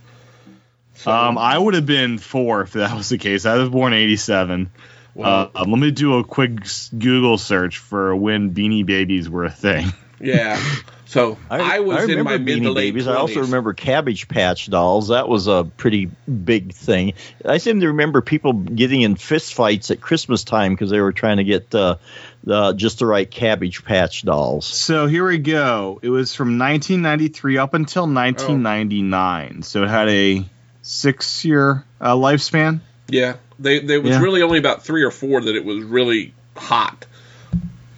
So, 0.95 1.11
Um, 1.11 1.37
I 1.37 1.59
would 1.59 1.75
have 1.75 1.85
been 1.87 2.19
four 2.19 2.63
if 2.63 2.73
that 2.73 2.97
was 2.97 3.09
the 3.11 3.19
case. 3.19 3.45
I 3.45 3.57
was 3.59 3.69
born 3.69 3.93
87. 3.93 4.71
well, 5.15 5.51
Uh, 5.55 5.65
let 5.67 5.79
me 5.79 5.91
do 5.91 6.19
a 6.19 6.25
quick 6.25 6.53
Google 6.97 7.37
search 7.37 7.79
for 7.79 8.17
when 8.17 8.55
Beanie 8.55 8.87
Babies 8.87 9.29
were 9.29 9.45
a 9.45 9.51
thing. 9.51 9.93
yeah. 10.21 10.59
So 11.09 11.39
I, 11.49 11.79
was 11.81 12.03
in 12.03 12.11
remember 12.11 12.31
my 12.33 12.39
mid 12.39 12.63
to 12.65 12.71
late 12.73 12.93
Babies. 12.93 13.07
20s. 13.07 13.13
I 13.13 13.17
also 13.17 13.41
remember 13.43 13.73
Cabbage 13.75 14.27
Patch 14.27 14.69
dolls. 14.69 15.09
That 15.09 15.29
was 15.29 15.47
a 15.47 15.69
pretty 15.77 16.11
big 16.27 16.73
thing. 16.75 17.15
I 17.45 17.59
seem 17.59 17.81
to 17.81 17.87
remember 17.89 18.21
people 18.23 18.53
getting 18.55 19.03
in 19.03 19.15
fist 19.15 19.55
fights 19.55 19.93
at 19.93 20.01
Christmas 20.01 20.43
time 20.43 20.73
because 20.75 20.91
they 20.91 21.01
were 21.01 21.13
trying 21.13 21.37
to 21.37 21.45
get 21.45 21.73
uh, 21.75 21.97
the 22.43 22.73
just 22.73 22.99
the 22.99 23.07
right 23.07 23.31
Cabbage 23.31 23.85
Patch 23.85 24.23
dolls. 24.23 24.67
So 24.67 25.07
here 25.07 25.25
we 25.27 25.39
go. 25.39 26.01
It 26.03 26.09
was 26.11 26.35
from 26.35 26.59
1993 26.59 27.57
up 27.59 27.75
until 27.75 28.03
1999. 28.09 29.63
So 29.63 29.85
it 29.85 29.89
had 29.89 30.09
a 30.09 30.45
six-year 30.83 31.85
uh, 32.01 32.15
lifespan. 32.15 32.81
Yeah, 33.09 33.37
they 33.61 33.79
there 33.79 34.01
was 34.01 34.11
Yeah. 34.11 34.21
really 34.21 34.43
only 34.43 34.59
about 34.59 34.85
three 34.85 35.05
or 35.05 35.13
four 35.13 35.41
that 35.41 35.55
it 35.55 35.65
was 35.65 35.85
really 35.85 36.35
hot. 36.57 37.07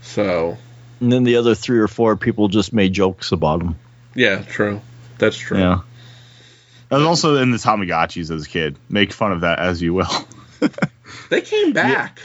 So 0.02 0.58
And 1.00 1.12
then 1.12 1.24
the 1.24 1.36
other 1.36 1.54
three 1.54 1.78
or 1.78 1.88
four 1.88 2.16
people 2.16 2.48
just 2.48 2.72
made 2.72 2.92
jokes 2.92 3.32
about 3.32 3.60
them. 3.60 3.76
yeah, 4.14 4.42
true. 4.42 4.80
That's 5.18 5.36
true. 5.36 5.58
Yeah. 5.58 5.80
I 6.90 6.96
was 6.96 7.04
also 7.06 7.36
in 7.36 7.50
the 7.50 7.58
Tamagotchis 7.58 8.30
as 8.34 8.46
a 8.46 8.48
kid. 8.48 8.76
Make 8.88 9.12
fun 9.12 9.32
of 9.32 9.42
that 9.42 9.58
as 9.58 9.80
you 9.82 9.94
will. 9.94 10.10
They 11.30 11.40
came 11.40 11.72
back. 11.72 12.20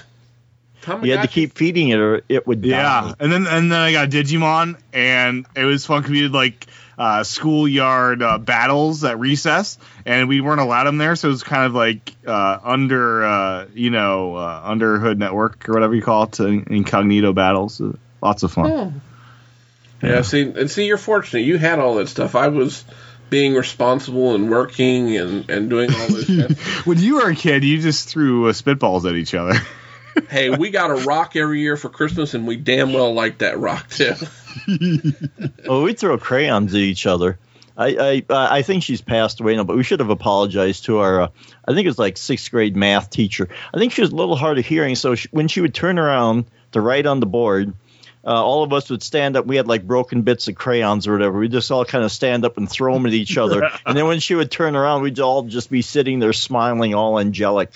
You 1.04 1.12
had 1.12 1.22
to 1.22 1.28
keep 1.30 1.56
feeding 1.58 1.90
it 1.90 2.00
or 2.00 2.22
it 2.28 2.46
would 2.48 2.62
die. 2.62 2.70
Yeah, 2.70 3.14
and 3.20 3.32
then 3.32 3.48
and 3.48 3.72
then 3.72 3.80
I 3.80 3.92
got 3.94 4.10
Digimon, 4.10 4.78
and 4.92 5.46
it 5.56 5.64
was 5.64 5.86
fun. 5.86 6.02
'cause 6.02 6.12
We 6.12 6.22
did 6.22 6.34
like 6.34 6.66
uh, 6.98 7.24
schoolyard 7.24 8.22
uh, 8.22 8.38
battles 8.40 9.04
at 9.06 9.18
recess, 9.20 9.78
and 10.06 10.28
we 10.28 10.42
weren't 10.42 10.60
allowed 10.60 10.84
them 10.86 10.98
there, 10.98 11.16
so 11.16 11.30
it 11.30 11.32
was 11.32 11.44
kind 11.44 11.66
of 11.66 11.74
like 11.74 12.14
uh, 12.28 12.60
under 12.64 13.24
uh, 13.24 13.66
you 13.74 13.90
know 13.92 14.36
uh, 14.36 14.62
under 14.66 15.00
hood 15.00 15.20
network 15.20 15.70
or 15.70 15.74
whatever 15.74 15.96
you 15.96 16.02
call 16.02 16.24
it, 16.24 16.40
incognito 16.40 17.32
battles. 17.32 17.82
Lots 18.24 18.42
of 18.44 18.54
fun. 18.54 18.72
Oh. 18.72 18.94
Yeah, 20.02 20.22
see, 20.22 20.44
and 20.44 20.72
see, 20.72 20.86
you're 20.86 20.98
fortunate. 20.98 21.42
You 21.42 21.58
had 21.58 21.80
all 21.80 21.96
that 21.96 22.08
stuff. 22.08 22.36
I 22.36 22.48
was 22.48 22.86
being 23.30 23.54
responsible 23.54 24.34
and 24.34 24.50
working 24.50 25.18
and, 25.18 25.50
and 25.50 25.70
doing 25.70 25.94
all 25.94 26.08
this. 26.08 26.28
stuff. 26.56 26.86
When 26.88 27.00
you 27.00 27.16
were 27.16 27.30
a 27.30 27.36
kid, 27.36 27.66
you 27.66 27.82
just 27.82 28.08
threw 28.08 28.48
uh, 28.48 28.54
spitballs 28.54 29.10
at 29.10 29.16
each 29.16 29.34
other. 29.34 29.56
hey, 30.30 30.50
we 30.52 30.70
got 30.70 30.90
a 30.90 31.06
rock 31.06 31.36
every 31.36 31.60
year 31.60 31.76
for 31.76 31.90
Christmas, 31.90 32.34
and 32.34 32.48
we 32.48 32.56
damn 32.56 32.94
well 32.94 33.14
like 33.14 33.40
that 33.40 33.60
rock 33.60 33.90
too. 33.90 34.14
oh, 35.68 35.84
we 35.84 35.92
throw 35.92 36.18
crayons 36.18 36.74
at 36.74 36.80
each 36.80 37.06
other. 37.06 37.38
I, 37.76 38.24
I 38.30 38.58
I 38.58 38.62
think 38.62 38.84
she's 38.84 39.02
passed 39.02 39.42
away 39.42 39.58
now, 39.58 39.66
but 39.66 39.76
we 39.76 39.84
should 39.84 40.00
have 40.00 40.12
apologized 40.12 40.86
to 40.86 41.00
our. 41.00 41.24
Uh, 41.24 41.28
I 41.68 41.74
think 41.74 41.86
it 41.86 41.90
was 41.90 42.00
like 42.00 42.18
sixth 42.18 42.52
grade 42.52 42.78
math 42.78 43.10
teacher. 43.10 43.50
I 43.74 43.80
think 43.80 43.92
she 43.92 44.02
was 44.02 44.12
a 44.12 44.16
little 44.16 44.38
hard 44.38 44.60
of 44.60 44.66
hearing, 44.66 44.96
so 44.96 45.16
she, 45.16 45.28
when 45.32 45.50
she 45.50 45.60
would 45.60 45.74
turn 45.74 46.00
around 46.00 46.46
to 46.74 46.82
write 46.82 47.06
on 47.06 47.20
the 47.20 47.26
board, 47.26 47.74
uh, 48.26 48.44
all 48.44 48.64
of 48.64 48.72
us 48.72 48.90
would 48.90 49.04
stand 49.04 49.36
up. 49.36 49.46
We 49.46 49.58
had 49.58 49.68
like 49.68 49.86
broken 49.86 50.22
bits 50.22 50.48
of 50.48 50.56
crayons 50.56 51.08
or 51.08 51.14
whatever. 51.14 51.40
We 51.40 51.50
just 51.50 51.72
all 51.72 51.84
kind 51.84 52.04
of 52.04 52.12
stand 52.12 52.46
up 52.46 52.58
and 52.58 52.70
throw 52.70 52.94
them 52.94 53.06
at 53.06 53.14
each 53.14 53.38
other. 53.38 53.70
and 53.86 53.98
then 53.98 54.08
when 54.08 54.20
she 54.20 54.36
would 54.36 54.50
turn 54.50 54.76
around, 54.76 55.02
we'd 55.02 55.20
all 55.20 55.44
just 55.44 55.70
be 55.70 55.82
sitting 55.82 56.20
there 56.20 56.34
smiling, 56.34 56.94
all 56.94 57.20
angelic. 57.20 57.72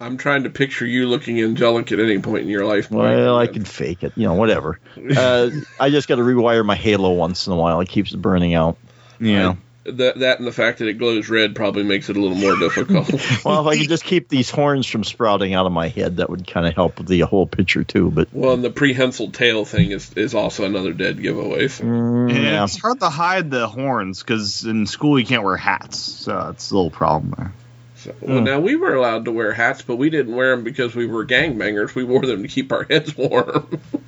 I'm 0.00 0.16
trying 0.16 0.42
to 0.44 0.50
picture 0.50 0.86
you 0.86 1.06
looking 1.06 1.40
angelic 1.40 1.92
at 1.92 2.00
any 2.00 2.18
point 2.18 2.42
in 2.42 2.48
your 2.48 2.66
life. 2.66 2.90
Mike. 2.90 3.00
Well, 3.00 3.38
I 3.38 3.46
can 3.46 3.64
fake 3.64 4.02
it, 4.02 4.12
you 4.16 4.26
know, 4.26 4.34
whatever. 4.34 4.80
Uh, 5.16 5.50
I 5.78 5.90
just 5.90 6.08
got 6.08 6.16
to 6.16 6.22
rewire 6.22 6.64
my 6.64 6.74
halo 6.74 7.12
once 7.12 7.46
in 7.46 7.52
a 7.52 7.56
while. 7.56 7.80
It 7.80 7.88
keeps 7.88 8.12
burning 8.12 8.54
out. 8.54 8.78
Yeah. 9.20 9.56
That 9.84 10.18
that 10.18 10.38
and 10.38 10.46
the 10.46 10.52
fact 10.52 10.78
that 10.78 10.88
it 10.88 10.94
glows 10.94 11.28
red 11.28 11.54
probably 11.54 11.82
makes 11.82 12.08
it 12.08 12.16
a 12.16 12.20
little 12.20 12.36
more 12.36 12.56
difficult. 12.56 13.10
Well, 13.44 13.60
if 13.60 13.66
I 13.66 13.78
could 13.78 13.88
just 13.88 14.04
keep 14.04 14.28
these 14.28 14.48
horns 14.48 14.86
from 14.86 15.04
sprouting 15.04 15.54
out 15.54 15.66
of 15.66 15.72
my 15.72 15.88
head, 15.88 16.16
that 16.16 16.30
would 16.30 16.46
kind 16.46 16.66
of 16.66 16.74
help 16.74 17.04
the 17.04 17.20
whole 17.20 17.46
picture 17.46 17.84
too. 17.84 18.10
But 18.10 18.28
well, 18.32 18.54
and 18.54 18.64
the 18.64 18.70
prehensile 18.70 19.30
tail 19.30 19.64
thing 19.64 19.90
is 19.90 20.12
is 20.14 20.34
also 20.34 20.64
another 20.64 20.92
dead 20.92 21.20
giveaway. 21.20 21.68
So. 21.68 21.84
mm, 21.84 22.32
yeah. 22.32 22.64
it's 22.64 22.78
hard 22.78 23.00
to 23.00 23.10
hide 23.10 23.50
the 23.50 23.66
horns 23.66 24.22
because 24.22 24.64
in 24.64 24.86
school 24.86 25.18
you 25.18 25.26
can't 25.26 25.42
wear 25.42 25.56
hats, 25.56 25.98
so 25.98 26.48
it's 26.50 26.70
a 26.70 26.74
little 26.74 26.90
problem 26.90 27.34
there. 27.36 27.52
So, 27.96 28.14
well, 28.20 28.40
now 28.42 28.60
we 28.60 28.76
were 28.76 28.94
allowed 28.94 29.24
to 29.26 29.32
wear 29.32 29.52
hats, 29.52 29.82
but 29.82 29.96
we 29.96 30.10
didn't 30.10 30.34
wear 30.34 30.50
them 30.50 30.64
because 30.64 30.94
we 30.94 31.06
were 31.06 31.24
gangbangers. 31.24 31.94
We 31.94 32.04
wore 32.04 32.24
them 32.24 32.42
to 32.42 32.48
keep 32.48 32.72
our 32.72 32.84
heads 32.84 33.16
warm. 33.16 33.80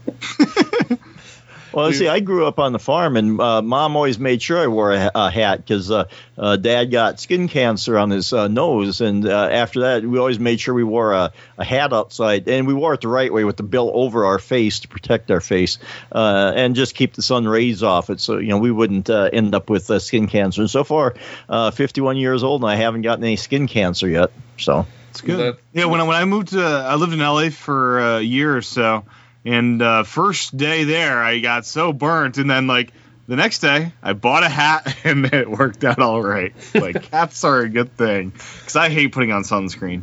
Well, 1.77 1.93
see, 1.93 2.09
I 2.09 2.21
grew 2.21 2.47
up 2.47 2.59
on 2.59 2.73
the 2.73 2.79
farm, 2.79 3.19
and 3.19 3.39
uh, 3.39 3.61
mom 3.61 3.97
always 3.97 4.19
made 4.19 4.41
sure 4.41 4.59
I 4.59 4.67
wore 4.67 4.93
a, 4.95 5.11
a 5.15 5.31
hat 5.31 5.59
because 5.59 5.91
uh, 5.91 6.07
uh, 6.39 6.57
dad 6.57 6.91
got 6.91 7.21
skin 7.21 7.49
cancer 7.49 7.99
on 7.99 8.09
his 8.09 8.33
uh, 8.33 8.49
nose, 8.49 9.03
and 9.03 9.29
uh, 9.29 9.49
after 9.53 9.81
that, 9.81 10.03
we 10.03 10.19
always 10.19 10.39
made 10.39 10.59
sure 10.59 10.73
we 10.73 10.85
wore 10.85 11.13
a, 11.13 11.33
a 11.59 11.65
hat 11.65 11.93
outside, 11.93 12.49
and 12.49 12.67
we 12.67 12.73
wore 12.73 12.95
it 12.95 13.03
the 13.03 13.09
right 13.09 13.31
way 13.31 13.45
with 13.45 13.59
the 13.59 13.63
bill 13.63 13.91
over 13.93 14.25
our 14.25 14.39
face 14.39 14.81
to 14.81 14.89
protect 14.89 15.31
our 15.31 15.43
face, 15.43 15.77
uh, 16.13 16.53
and 16.57 16.75
just 16.77 16.95
keep 16.95 17.13
the 17.13 17.21
sun 17.23 17.47
rays 17.47 17.83
off 17.83 18.09
it, 18.09 18.21
so 18.21 18.39
you 18.39 18.49
know 18.49 18.59
we 18.59 18.71
wouldn't 18.71 19.11
uh, 19.11 19.29
end 19.31 19.55
up 19.55 19.69
with 19.69 19.91
uh, 19.91 19.99
skin 19.99 20.29
cancer. 20.29 20.63
And 20.63 20.71
so 20.71 20.83
far, 20.83 21.15
uh, 21.47 21.71
51 21.73 22.17
years 22.17 22.43
old, 22.43 22.63
and 22.63 22.71
I 22.71 22.77
haven't 22.77 23.03
gotten 23.03 23.23
any 23.23 23.37
skin 23.37 23.67
cancer 23.69 24.09
yet. 24.09 24.31
So 24.57 24.87
It's 25.11 25.21
good. 25.21 25.39
That- 25.39 25.59
yeah, 25.75 25.85
when 25.85 26.01
I, 26.01 26.05
when 26.05 26.17
I 26.17 26.25
moved 26.25 26.49
to, 26.49 26.63
I 26.63 26.95
lived 26.95 27.13
in 27.13 27.19
LA 27.19 27.51
for 27.51 27.99
a 28.17 28.21
year 28.23 28.57
or 28.57 28.63
so, 28.63 29.05
and 29.47 29.81
uh, 29.81 30.03
first 30.03 30.57
day 30.57 30.85
there, 30.85 31.23
I 31.23 31.39
got 31.39 31.65
so 31.65 31.93
burnt, 31.93 32.37
and 32.39 32.51
then 32.51 32.67
like 32.67 32.93
the 33.29 33.37
next 33.37 33.61
day, 33.61 33.93
I 34.03 34.13
bought 34.13 34.43
a 34.43 34.49
hat, 34.49 34.97
and 35.05 35.25
it 35.27 35.49
worked 35.51 35.85
out 35.85 36.01
all 36.01 36.23
right. 36.23 36.53
Like 36.75 37.07
hats 37.13 37.45
are 37.45 37.61
a 37.61 37.69
good 37.69 37.97
thing 37.97 38.31
because 38.31 38.77
I 38.77 38.89
hate 38.89 39.13
putting 39.13 39.33
on 39.33 39.43
sunscreen. 39.45 40.03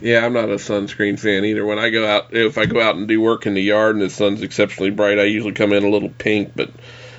yeah, 0.00 0.24
I'm 0.24 0.32
not 0.32 0.48
a 0.48 0.54
sunscreen 0.54 1.18
fan 1.18 1.44
either. 1.44 1.66
When 1.66 1.78
I 1.78 1.90
go 1.90 2.06
out, 2.06 2.34
if 2.34 2.58
I 2.58 2.66
go 2.66 2.80
out 2.80 2.96
and 2.96 3.06
do 3.06 3.20
work 3.20 3.46
in 3.46 3.54
the 3.54 3.62
yard 3.62 3.96
and 3.96 4.04
the 4.04 4.10
sun's 4.10 4.42
exceptionally 4.42 4.90
bright, 4.90 5.18
I 5.18 5.24
usually 5.24 5.52
come 5.52 5.72
in 5.72 5.84
a 5.84 5.90
little 5.90 6.08
pink. 6.08 6.52
But 6.54 6.70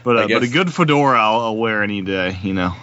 But 0.03 0.17
uh, 0.17 0.27
but 0.27 0.43
a 0.43 0.47
good 0.47 0.73
fedora 0.73 1.19
I'll, 1.19 1.41
I'll 1.41 1.57
wear 1.57 1.83
any 1.83 2.01
day, 2.01 2.37
you 2.41 2.53
know. 2.53 2.73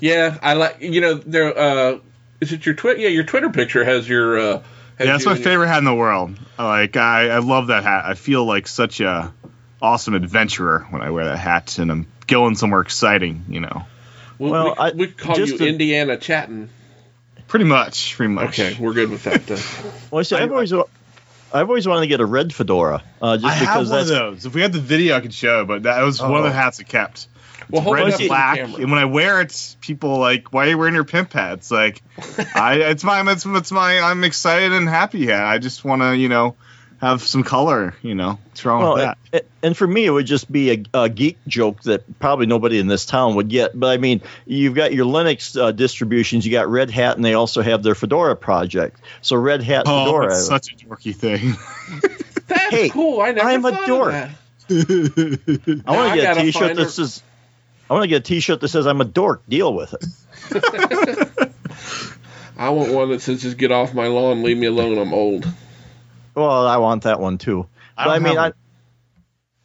yeah, 0.00 0.38
I 0.42 0.54
like 0.54 0.80
you 0.80 1.00
know 1.00 1.14
there. 1.14 1.56
Uh, 1.56 1.98
is 2.40 2.52
it 2.52 2.64
your 2.66 2.74
Twitter? 2.74 3.00
Yeah, 3.00 3.08
your 3.08 3.24
Twitter 3.24 3.50
picture 3.50 3.84
has 3.84 4.08
your. 4.08 4.38
Uh, 4.38 4.62
Yeah, 4.98 5.06
that's 5.12 5.24
my 5.26 5.32
and 5.32 5.40
your- 5.40 5.44
favorite 5.44 5.68
hat 5.68 5.78
in 5.78 5.84
the 5.84 5.94
world. 5.94 6.38
Like 6.58 6.96
I, 6.96 7.28
I 7.28 7.38
love 7.38 7.68
that 7.68 7.82
hat. 7.84 8.04
I 8.04 8.14
feel 8.14 8.44
like 8.44 8.66
such 8.66 9.00
a 9.00 9.32
awesome 9.80 10.14
adventurer 10.14 10.86
when 10.90 11.02
I 11.02 11.10
wear 11.10 11.24
that 11.26 11.38
hat, 11.38 11.78
and 11.78 11.90
I'm 11.90 12.06
going 12.26 12.56
somewhere 12.56 12.80
exciting. 12.80 13.44
You 13.48 13.60
know, 13.60 13.86
We, 14.38 14.50
Well, 14.50 14.64
we, 14.66 14.72
I- 14.78 14.90
we 14.92 15.06
call 15.08 15.36
just 15.36 15.52
you 15.52 15.58
to- 15.58 15.66
Indiana 15.68 16.16
Chatting. 16.16 16.68
pretty 17.46 17.64
much, 17.64 18.16
pretty 18.16 18.32
much. 18.32 18.58
Okay, 18.58 18.76
we're 18.80 18.92
good 18.94 19.10
with 19.10 19.24
that. 19.24 19.46
Then. 19.46 19.58
well, 20.10 20.24
see, 20.24 20.36
I've 20.36 20.50
always 20.52 20.72
I've 20.72 21.68
always 21.68 21.86
wanted 21.88 22.02
to 22.02 22.06
get 22.08 22.20
a 22.20 22.26
red 22.26 22.52
fedora, 22.54 23.02
uh, 23.22 23.36
just 23.36 23.46
I 23.46 23.54
have 23.54 23.74
because 23.86 23.90
one 23.90 24.00
of 24.00 24.06
those. 24.08 24.46
If 24.46 24.54
we 24.54 24.60
had 24.60 24.72
the 24.72 24.80
video, 24.80 25.16
I 25.16 25.20
could 25.20 25.32
show. 25.32 25.64
But 25.64 25.84
that 25.84 26.02
was 26.02 26.20
one 26.20 26.34
of 26.36 26.42
the 26.42 26.50
Oh. 26.50 26.52
hats 26.52 26.78
I 26.80 26.82
kept. 26.82 27.26
Well, 27.70 27.82
hold 27.82 27.96
Red 27.96 28.04
and 28.04 28.12
up 28.14 28.18
to 28.18 28.24
the 28.24 28.28
black, 28.28 28.58
and 28.58 28.72
when 28.90 28.94
I 28.98 29.04
wear 29.04 29.40
it, 29.42 29.76
people 29.80 30.18
like, 30.18 30.52
"Why 30.52 30.66
are 30.66 30.70
you 30.70 30.78
wearing 30.78 30.94
your 30.94 31.04
pimp 31.04 31.32
hat?" 31.34 31.54
It's 31.58 31.70
like, 31.70 32.02
I, 32.54 32.76
it's 32.76 33.04
my, 33.04 33.20
it's, 33.30 33.44
it's 33.44 33.72
my, 33.72 34.00
I'm 34.00 34.24
excited 34.24 34.72
and 34.72 34.88
happy 34.88 35.26
hat. 35.26 35.44
I 35.44 35.58
just 35.58 35.84
want 35.84 36.00
to, 36.02 36.16
you 36.16 36.28
know, 36.30 36.56
have 37.00 37.22
some 37.22 37.42
color. 37.44 37.94
You 38.02 38.14
know, 38.14 38.38
what's 38.46 38.64
wrong 38.64 38.80
Well, 38.82 38.94
with 38.94 39.02
that? 39.02 39.18
a- 39.32 39.42
and 39.66 39.76
for 39.76 39.86
me, 39.86 40.06
it 40.06 40.10
would 40.10 40.24
just 40.26 40.50
be 40.50 40.70
a, 40.70 40.84
a 40.94 41.08
geek 41.10 41.36
joke 41.46 41.82
that 41.82 42.18
probably 42.20 42.46
nobody 42.46 42.78
in 42.78 42.86
this 42.86 43.04
town 43.04 43.34
would 43.34 43.48
get. 43.48 43.78
But 43.78 43.88
I 43.88 43.96
mean, 43.98 44.22
you've 44.46 44.74
got 44.74 44.94
your 44.94 45.04
Linux 45.04 45.60
uh, 45.60 45.72
distributions, 45.72 46.46
you 46.46 46.52
got 46.52 46.68
Red 46.70 46.90
Hat, 46.90 47.16
and 47.16 47.24
they 47.24 47.34
also 47.34 47.60
have 47.60 47.82
their 47.82 47.94
Fedora 47.96 48.34
project. 48.36 48.98
So 49.20 49.36
Red 49.36 49.62
Hat 49.62 49.82
Oh, 49.86 50.04
Fedora. 50.06 50.28
that's 50.28 50.46
such 50.46 50.72
a 50.72 50.76
dorky 50.76 51.14
thing. 51.14 51.54
That's 52.46 52.70
Hey, 52.74 52.88
cool. 52.88 53.20
I 53.20 53.32
never 53.32 53.46
I'm 53.48 53.64
a 53.64 53.70
thought 53.72 53.80
of 53.82 53.86
dork. 53.86 54.12
that. 54.12 54.30
I 54.70 55.92
want 55.96 56.10
to 56.12 56.14
get 56.14 56.18
a 56.18 56.34
gotta 56.34 56.40
T-shirt 56.42 56.62
find 56.62 56.78
that 56.78 56.90
says. 56.90 57.22
I 57.88 57.94
want 57.94 58.04
to 58.04 58.08
get 58.08 58.16
a 58.16 58.20
T-shirt 58.20 58.60
that 58.60 58.68
says 58.68 58.86
"I'm 58.86 59.00
a 59.00 59.04
dork." 59.04 59.42
Deal 59.48 59.72
with 59.74 59.94
it. 59.94 60.04
I 62.58 62.70
want 62.70 62.92
one 62.92 63.10
that 63.10 63.22
says 63.22 63.42
"Just 63.42 63.56
get 63.56 63.72
off 63.72 63.94
my 63.94 64.08
lawn, 64.08 64.42
leave 64.42 64.58
me 64.58 64.66
alone. 64.66 64.98
I'm 64.98 65.14
old." 65.14 65.46
Well, 66.34 66.66
I 66.66 66.76
want 66.76 67.04
that 67.04 67.20
one 67.20 67.38
too. 67.38 67.66
I 67.96 68.04
But 68.04 68.10
I, 68.10 68.18
mean, 68.18 68.38
I, 68.38 68.52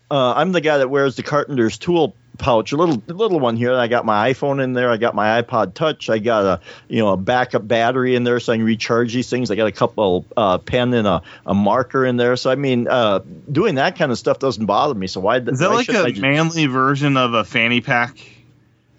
uh, 0.10 0.34
I'm 0.34 0.52
the 0.52 0.62
guy 0.62 0.80
that 0.80 0.90
wears 0.90 1.16
the 1.16 1.24
carpenter's 1.24 1.78
tool 1.78 2.16
pouch, 2.44 2.74
a 2.74 2.78
little 2.78 3.02
little 3.08 3.40
one 3.40 3.56
here. 3.56 3.74
I 3.74 3.88
got 3.88 4.06
my 4.06 4.34
iPhone 4.34 4.62
in 4.62 4.74
there. 4.74 4.92
I 4.92 4.98
got 4.98 5.16
my 5.16 5.42
iPod 5.42 5.74
Touch. 5.74 6.10
I 6.10 6.20
got 6.20 6.46
a 6.46 6.62
you 6.90 7.00
know 7.00 7.14
a 7.14 7.18
backup 7.18 7.66
battery 7.66 8.16
in 8.16 8.26
there 8.26 8.40
so 8.42 8.52
I 8.52 8.58
can 8.58 8.66
recharge 8.66 9.14
these 9.14 9.30
things. 9.30 9.50
I 9.50 9.56
got 9.56 9.68
a 9.68 9.72
couple 9.72 10.26
uh, 10.36 10.58
pen 10.58 10.94
and 10.94 11.08
a, 11.08 11.22
a 11.46 11.54
marker 11.54 12.06
in 12.06 12.18
there. 12.18 12.36
So 12.36 12.52
I 12.52 12.56
mean, 12.56 12.88
uh, 12.90 13.20
doing 13.50 13.76
that 13.76 13.98
kind 13.98 14.12
of 14.12 14.20
stuff 14.20 14.40
doesn't 14.40 14.66
bother 14.66 14.94
me. 14.94 15.08
So 15.08 15.22
why 15.22 15.38
Is 15.38 15.60
that 15.60 15.70
why 15.70 15.86
like 15.88 16.18
a 16.18 16.20
manly 16.20 16.66
version 16.66 17.16
of 17.16 17.34
a 17.34 17.46
fanny 17.46 17.80
pack? 17.80 18.18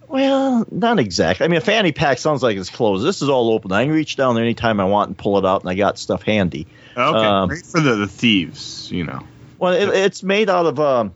Well, 0.09 0.67
not 0.71 0.99
exactly. 0.99 1.45
I 1.45 1.49
mean, 1.49 1.59
a 1.59 1.61
fanny 1.61 1.93
pack 1.93 2.19
sounds 2.19 2.43
like 2.43 2.57
it's 2.57 2.71
closed. 2.71 3.05
This 3.05 3.21
is 3.21 3.29
all 3.29 3.53
open. 3.53 3.73
I 3.73 3.85
can 3.85 3.93
reach 3.93 4.17
down 4.17 4.37
there 4.37 4.45
anytime 4.45 4.81
I 4.81 4.85
want 4.85 5.09
and 5.09 5.19
pull 5.19 5.39
it 5.39 5.45
out, 5.45 5.63
and 5.63 5.71
I 5.71 5.75
got 5.75 5.99
stuff 5.99 6.23
handy. 6.23 6.67
Okay, 6.97 7.27
Um, 7.27 7.49
great 7.49 7.67
for 7.67 7.81
the, 7.81 7.97
the 7.97 8.07
thieves, 8.07 8.91
you 8.91 9.05
know. 9.05 9.27
Well, 9.59 9.73
it, 9.73 9.89
it's 9.89 10.23
made 10.23 10.49
out 10.49 10.67
of. 10.67 10.81
Um, 10.81 11.15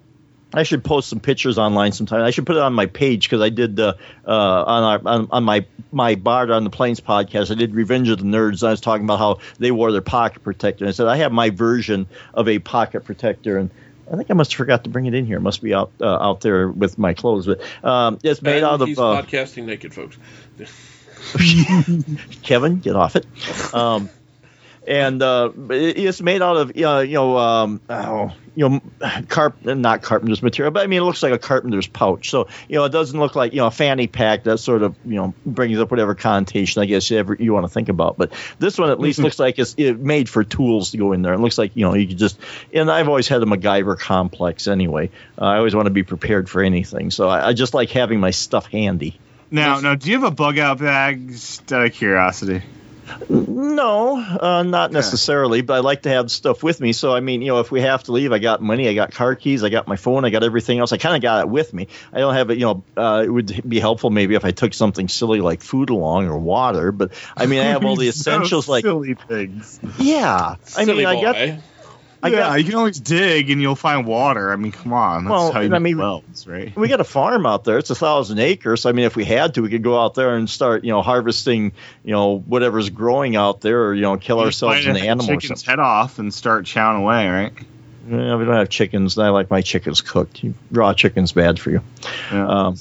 I 0.55 0.63
should 0.63 0.83
post 0.83 1.09
some 1.11 1.21
pictures 1.21 1.59
online 1.59 1.93
sometime. 1.93 2.23
I 2.23 2.31
should 2.31 2.47
put 2.47 2.57
it 2.57 2.63
on 2.63 2.73
my 2.73 2.87
page 2.87 3.25
because 3.29 3.43
I 3.43 3.51
did 3.51 3.79
uh, 3.79 3.95
uh, 4.27 4.31
on 4.31 4.83
our 4.83 5.01
on, 5.15 5.29
on 5.31 5.45
my 5.45 5.67
my 5.93 6.15
Bard 6.15 6.51
on 6.51 6.65
the 6.65 6.71
Plains 6.71 7.01
podcast. 7.01 7.51
I 7.51 7.55
did 7.55 7.75
Revenge 7.75 8.09
of 8.09 8.19
the 8.19 8.25
Nerds. 8.25 8.67
I 8.67 8.71
was 8.71 8.81
talking 8.81 9.05
about 9.05 9.19
how 9.19 9.39
they 9.59 9.71
wore 9.71 9.93
their 9.93 10.01
pocket 10.01 10.43
protector. 10.43 10.85
And 10.85 10.89
I 10.89 10.93
said 10.93 11.07
I 11.07 11.17
have 11.17 11.33
my 11.33 11.51
version 11.51 12.07
of 12.33 12.49
a 12.49 12.59
pocket 12.61 13.05
protector, 13.05 13.59
and 13.59 13.71
I 14.11 14.17
think 14.17 14.31
I 14.31 14.35
must 14.35 14.53
have 14.53 14.57
forgot 14.57 14.85
to 14.85 14.91
bring 14.91 15.05
it 15.05 15.15
in 15.15 15.27
here. 15.27 15.37
It 15.37 15.43
must 15.43 15.63
be 15.63 15.75
out 15.75 15.93
uh, 16.01 16.07
out 16.07 16.41
there 16.41 16.69
with 16.69 16.97
my 16.99 17.13
clothes, 17.13 17.47
but 17.47 17.61
um, 17.85 18.19
it's 18.25 18.41
made 18.41 18.57
And 18.57 18.65
out 18.67 18.81
of. 18.81 18.89
he's 18.89 18.99
Uh, 18.99 19.21
podcasting 19.23 19.65
naked, 19.65 19.93
folks. 19.93 20.17
Kevin, 22.43 22.79
get 22.79 22.97
off 22.97 23.17
it. 23.17 23.27
Um, 23.75 24.09
and 24.87 25.23
uh, 25.23 25.51
it- 25.71 25.99
it's 25.99 26.21
made 26.23 26.41
out 26.43 26.57
of 26.57 26.71
uh, 26.77 27.01
you 27.01 27.15
know 27.15 27.37
um, 27.37 27.81
oh, 27.91 28.33
you 28.59 28.69
know 28.69 28.81
carp 29.29 29.65
not 29.65 30.03
carpenter's 30.03 30.43
material, 30.43 30.73
but 30.73 30.83
I 30.83 30.89
mean 30.89 31.01
it 31.01 31.05
looks 31.05 31.23
like 31.23 31.33
a 31.33 31.39
carpenter's 31.39 31.87
pouch. 31.87 32.29
So 32.29 32.49
you 32.69 32.75
know 32.75 32.85
it 32.87 32.91
doesn't 32.91 33.19
look 33.19 33.37
like 33.37 33.53
you 33.53 33.59
know 33.59 33.69
a 33.69 33.71
fanny 33.71 34.09
pack 34.09 34.43
that 34.45 34.59
sort 34.59 34.83
of 34.83 34.97
you 35.05 35.15
know 35.15 35.33
brings 35.47 35.79
up 35.79 35.93
whatever 35.93 36.17
connotation 36.17 36.83
I 36.83 36.87
guess 36.87 37.09
you 37.09 37.19
ever 37.19 37.37
you 37.39 37.53
want 37.53 37.67
to 37.67 37.69
think 37.73 37.89
about. 37.89 38.19
But 38.19 38.33
this 38.59 38.77
one 38.77 38.91
at 38.91 38.99
least 38.99 39.21
looks 39.21 39.39
like 39.39 39.61
it's 39.61 39.77
it 39.79 40.01
made 40.01 40.29
for 40.29 40.43
tools 40.43 40.91
to 40.91 40.97
go 40.97 41.13
in 41.13 41.23
there. 41.23 41.35
It 41.35 41.39
looks 41.39 41.57
like 41.57 41.77
you 41.77 41.85
know 41.85 41.95
you 41.95 42.09
could 42.09 42.19
just 42.19 42.37
and 42.75 42.91
I've 42.91 43.07
always 43.07 43.29
had 43.29 43.41
a 43.45 43.47
MacGyver 43.47 43.97
complex 43.97 44.67
anyway. 44.67 45.11
Uh, 45.41 45.45
I 45.45 45.59
always 45.59 45.77
want 45.77 45.87
to 45.87 45.93
be 45.93 46.03
prepared 46.03 46.51
for 46.51 46.61
anything, 46.61 47.13
so 47.13 47.29
I, 47.29 47.51
I 47.51 47.53
just 47.53 47.75
like 47.75 47.91
having 47.91 48.19
my 48.19 48.33
stuff 48.33 48.67
handy. 48.67 49.21
Now, 49.53 49.79
now, 49.79 49.95
do 49.95 50.11
you 50.11 50.21
have 50.21 50.31
a 50.31 50.35
bug 50.35 50.59
out 50.59 50.81
bag? 50.81 51.29
Just 51.29 51.73
out 51.73 51.87
of 51.87 51.93
curiosity. 51.93 52.63
No, 53.29 54.17
uh, 54.19 54.63
not 54.63 54.93
necessarily, 54.93 55.63
but 55.63 55.75
I 55.75 55.79
like 55.81 56.03
to 56.03 56.09
have 56.11 56.31
stuff 56.31 56.63
with 56.63 56.81
me. 56.81 56.93
So, 56.93 57.15
I 57.15 57.21
mean, 57.21 57.43
you 57.43 57.49
know, 57.49 57.61
if 57.61 57.71
we 57.71 57.81
have 57.83 58.05
to 58.05 58.13
leave, 58.13 58.33
I 58.33 58.39
got 58.39 58.63
money, 58.63 58.89
I 58.89 58.95
got 58.95 59.13
car 59.13 59.35
keys, 59.35 59.63
I 59.63 59.69
got 59.69 59.87
my 59.87 59.97
phone, 59.97 60.25
I 60.25 60.31
got 60.31 60.43
everything 60.43 60.79
else. 60.79 60.93
I 60.93 60.99
kind 60.99 61.17
of 61.17 61.23
got 61.23 61.41
it 61.41 61.49
with 61.49 61.73
me. 61.73 61.89
I 62.13 62.19
don't 62.21 62.35
have 62.35 62.51
it, 62.51 62.59
you 62.59 62.65
know, 62.65 62.85
uh, 62.97 63.23
it 63.25 63.29
would 63.29 63.69
be 63.69 63.81
helpful 63.81 64.11
maybe 64.11 64.35
if 64.35 64.45
I 64.45 64.51
took 64.51 64.75
something 64.75 65.09
silly 65.09 65.41
like 65.41 65.63
food 65.63 65.91
along 65.91 66.29
or 66.29 66.39
water, 66.39 66.93
but 66.93 67.13
I 67.37 67.47
mean, 67.47 67.61
I 67.61 67.65
have 67.65 67.85
all 67.85 67.97
the 67.97 68.09
So 68.19 68.31
essentials 68.31 68.69
like, 68.69 68.85
silly 68.85 69.15
things. 69.15 69.81
yeah. 69.99 70.57
I 70.77 70.85
Silly 70.85 70.99
mean, 70.99 71.07
I 71.07 71.21
got, 71.21 71.35
boy. 71.35 71.59
I 72.23 72.29
yeah, 72.29 72.37
got, 72.39 72.59
you 72.59 72.65
can 72.65 72.75
always 72.75 72.99
dig 72.99 73.49
and 73.51 73.63
you'll 73.63 73.77
find 73.77 74.05
water. 74.07 74.53
I 74.53 74.57
mean, 74.57 74.73
come 74.73 74.93
on, 74.93 75.25
that's 75.25 75.31
Well, 75.31 75.53
how 75.53 75.61
you 75.61 75.73
I 75.75 75.79
mean- 75.79 75.99
wells, 75.99 76.47
right? 76.47 76.75
we 76.77 76.89
got 76.89 77.01
a 77.01 77.05
farm 77.05 77.47
out 77.47 77.63
there. 77.65 77.79
It's 77.79 77.91
a 77.91 77.95
thousand 77.95 78.39
acres. 78.41 78.87
I 78.87 78.93
mean, 78.93 79.05
if 79.05 79.15
we 79.15 79.25
had 79.25 79.55
to, 79.55 79.63
we 79.63 79.69
could 79.71 79.85
go 79.85 80.01
out 80.01 80.15
there 80.15 80.35
and 80.35 80.51
start, 80.51 80.83
you 80.85 80.91
know, 80.91 81.01
harvesting, 81.03 81.73
you 82.05 82.13
know, 82.13 82.39
whatever's 82.41 82.91
growing 82.91 83.37
out 83.37 83.61
there, 83.61 83.85
or 83.85 83.95
you 83.95 84.03
know, 84.03 84.17
kill 84.17 84.39
You 84.39 84.47
ourselves 84.47 84.85
bite 84.85 84.87
an 84.87 84.97
a 84.97 85.01
animal. 85.09 85.27
Chicken's 85.27 85.65
head 85.65 85.79
off 85.79 86.19
and 86.19 86.35
start 86.35 86.65
chowing 86.65 86.99
away, 86.99 87.29
right? 87.29 87.53
Yeah, 88.11 88.37
we 88.37 88.45
don't 88.47 88.55
have 88.55 88.69
chickens. 88.71 89.17
and 89.17 89.27
I 89.27 89.31
like 89.31 89.51
my 89.51 89.61
chickens 89.61 90.01
cooked. 90.01 90.43
Raw 90.73 90.95
chicken's 90.95 91.33
bad 91.33 91.61
for 91.61 91.71
you. 91.71 91.83
Yeah. 92.33 92.49
Um, 92.49 92.77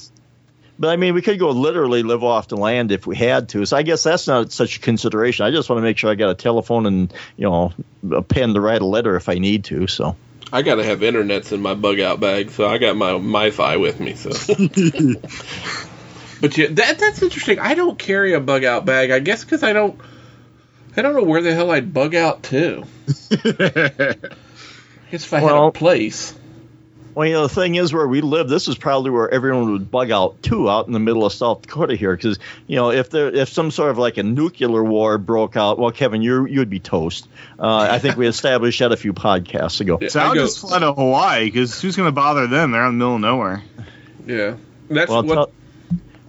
but 0.78 0.90
I 0.90 0.96
mean, 0.96 1.14
we 1.14 1.22
could 1.22 1.38
go 1.38 1.50
literally 1.50 2.02
live 2.02 2.22
off 2.22 2.48
the 2.48 2.56
land 2.56 2.92
if 2.92 3.06
we 3.06 3.16
had 3.16 3.48
to. 3.50 3.64
So 3.66 3.76
I 3.76 3.82
guess 3.82 4.02
that's 4.02 4.26
not 4.26 4.52
such 4.52 4.76
a 4.76 4.80
consideration. 4.80 5.46
I 5.46 5.50
just 5.50 5.68
want 5.68 5.78
to 5.78 5.82
make 5.82 5.98
sure 5.98 6.10
I 6.10 6.14
got 6.14 6.30
a 6.30 6.34
telephone 6.34 6.86
and 6.86 7.12
you 7.36 7.48
know 7.48 7.72
a 8.12 8.22
pen 8.22 8.54
to 8.54 8.60
write 8.60 8.82
a 8.82 8.86
letter 8.86 9.16
if 9.16 9.28
I 9.28 9.38
need 9.38 9.64
to. 9.64 9.86
So 9.86 10.16
I 10.52 10.62
gotta 10.62 10.84
have 10.84 11.00
internets 11.00 11.52
in 11.52 11.60
my 11.60 11.74
bug 11.74 12.00
out 12.00 12.20
bag, 12.20 12.50
so 12.50 12.68
I 12.68 12.78
got 12.78 12.96
my 12.96 13.12
MiFi 13.12 13.80
with 13.80 14.00
me. 14.00 14.14
So, 14.14 14.30
but 16.40 16.56
yeah, 16.56 16.66
that 16.70 16.98
that's 16.98 17.22
interesting. 17.22 17.58
I 17.58 17.74
don't 17.74 17.98
carry 17.98 18.34
a 18.34 18.40
bug 18.40 18.64
out 18.64 18.84
bag. 18.84 19.10
I 19.10 19.18
guess 19.18 19.44
because 19.44 19.62
I 19.62 19.72
don't, 19.72 20.00
I 20.96 21.02
don't 21.02 21.14
know 21.14 21.24
where 21.24 21.42
the 21.42 21.54
hell 21.54 21.70
I'd 21.70 21.92
bug 21.92 22.14
out 22.14 22.44
to. 22.44 22.84
I 23.30 24.14
guess 25.10 25.24
if 25.24 25.32
I 25.32 25.40
had 25.40 25.46
Well- 25.46 25.68
a 25.68 25.72
place. 25.72 26.34
Well, 27.18 27.26
you 27.26 27.32
know, 27.32 27.48
the 27.48 27.52
thing 27.52 27.74
is, 27.74 27.92
where 27.92 28.06
we 28.06 28.20
live, 28.20 28.48
this 28.48 28.68
is 28.68 28.78
probably 28.78 29.10
where 29.10 29.28
everyone 29.28 29.72
would 29.72 29.90
bug 29.90 30.12
out 30.12 30.40
too, 30.40 30.70
out 30.70 30.86
in 30.86 30.92
the 30.92 31.00
middle 31.00 31.26
of 31.26 31.32
South 31.32 31.62
Dakota 31.62 31.96
here, 31.96 32.14
because 32.14 32.38
you 32.68 32.76
know, 32.76 32.92
if 32.92 33.10
there, 33.10 33.26
if 33.26 33.48
some 33.48 33.72
sort 33.72 33.90
of 33.90 33.98
like 33.98 34.18
a 34.18 34.22
nuclear 34.22 34.84
war 34.84 35.18
broke 35.18 35.56
out, 35.56 35.80
well, 35.80 35.90
Kevin, 35.90 36.22
you 36.22 36.46
you'd 36.46 36.70
be 36.70 36.78
toast. 36.78 37.26
Uh, 37.58 37.88
I 37.90 37.98
think 37.98 38.16
we 38.16 38.28
established 38.28 38.78
that 38.78 38.92
a 38.92 38.96
few 38.96 39.12
podcasts 39.14 39.80
ago. 39.80 39.98
Yeah, 40.00 40.10
so 40.10 40.20
I 40.20 40.24
I'll 40.26 40.34
go- 40.34 40.44
just 40.46 40.60
fly 40.60 40.78
to 40.78 40.92
Hawaii 40.92 41.46
because 41.46 41.82
who's 41.82 41.96
going 41.96 42.06
to 42.06 42.12
bother 42.12 42.46
them? 42.46 42.70
They're 42.70 42.84
out 42.84 42.90
in 42.90 42.98
the 43.00 43.04
middle 43.04 43.14
of 43.16 43.20
nowhere. 43.20 43.64
Yeah, 44.24 44.54
that's 44.88 45.10
Well, 45.10 45.24
what 45.24 45.34
tell- 45.34 45.52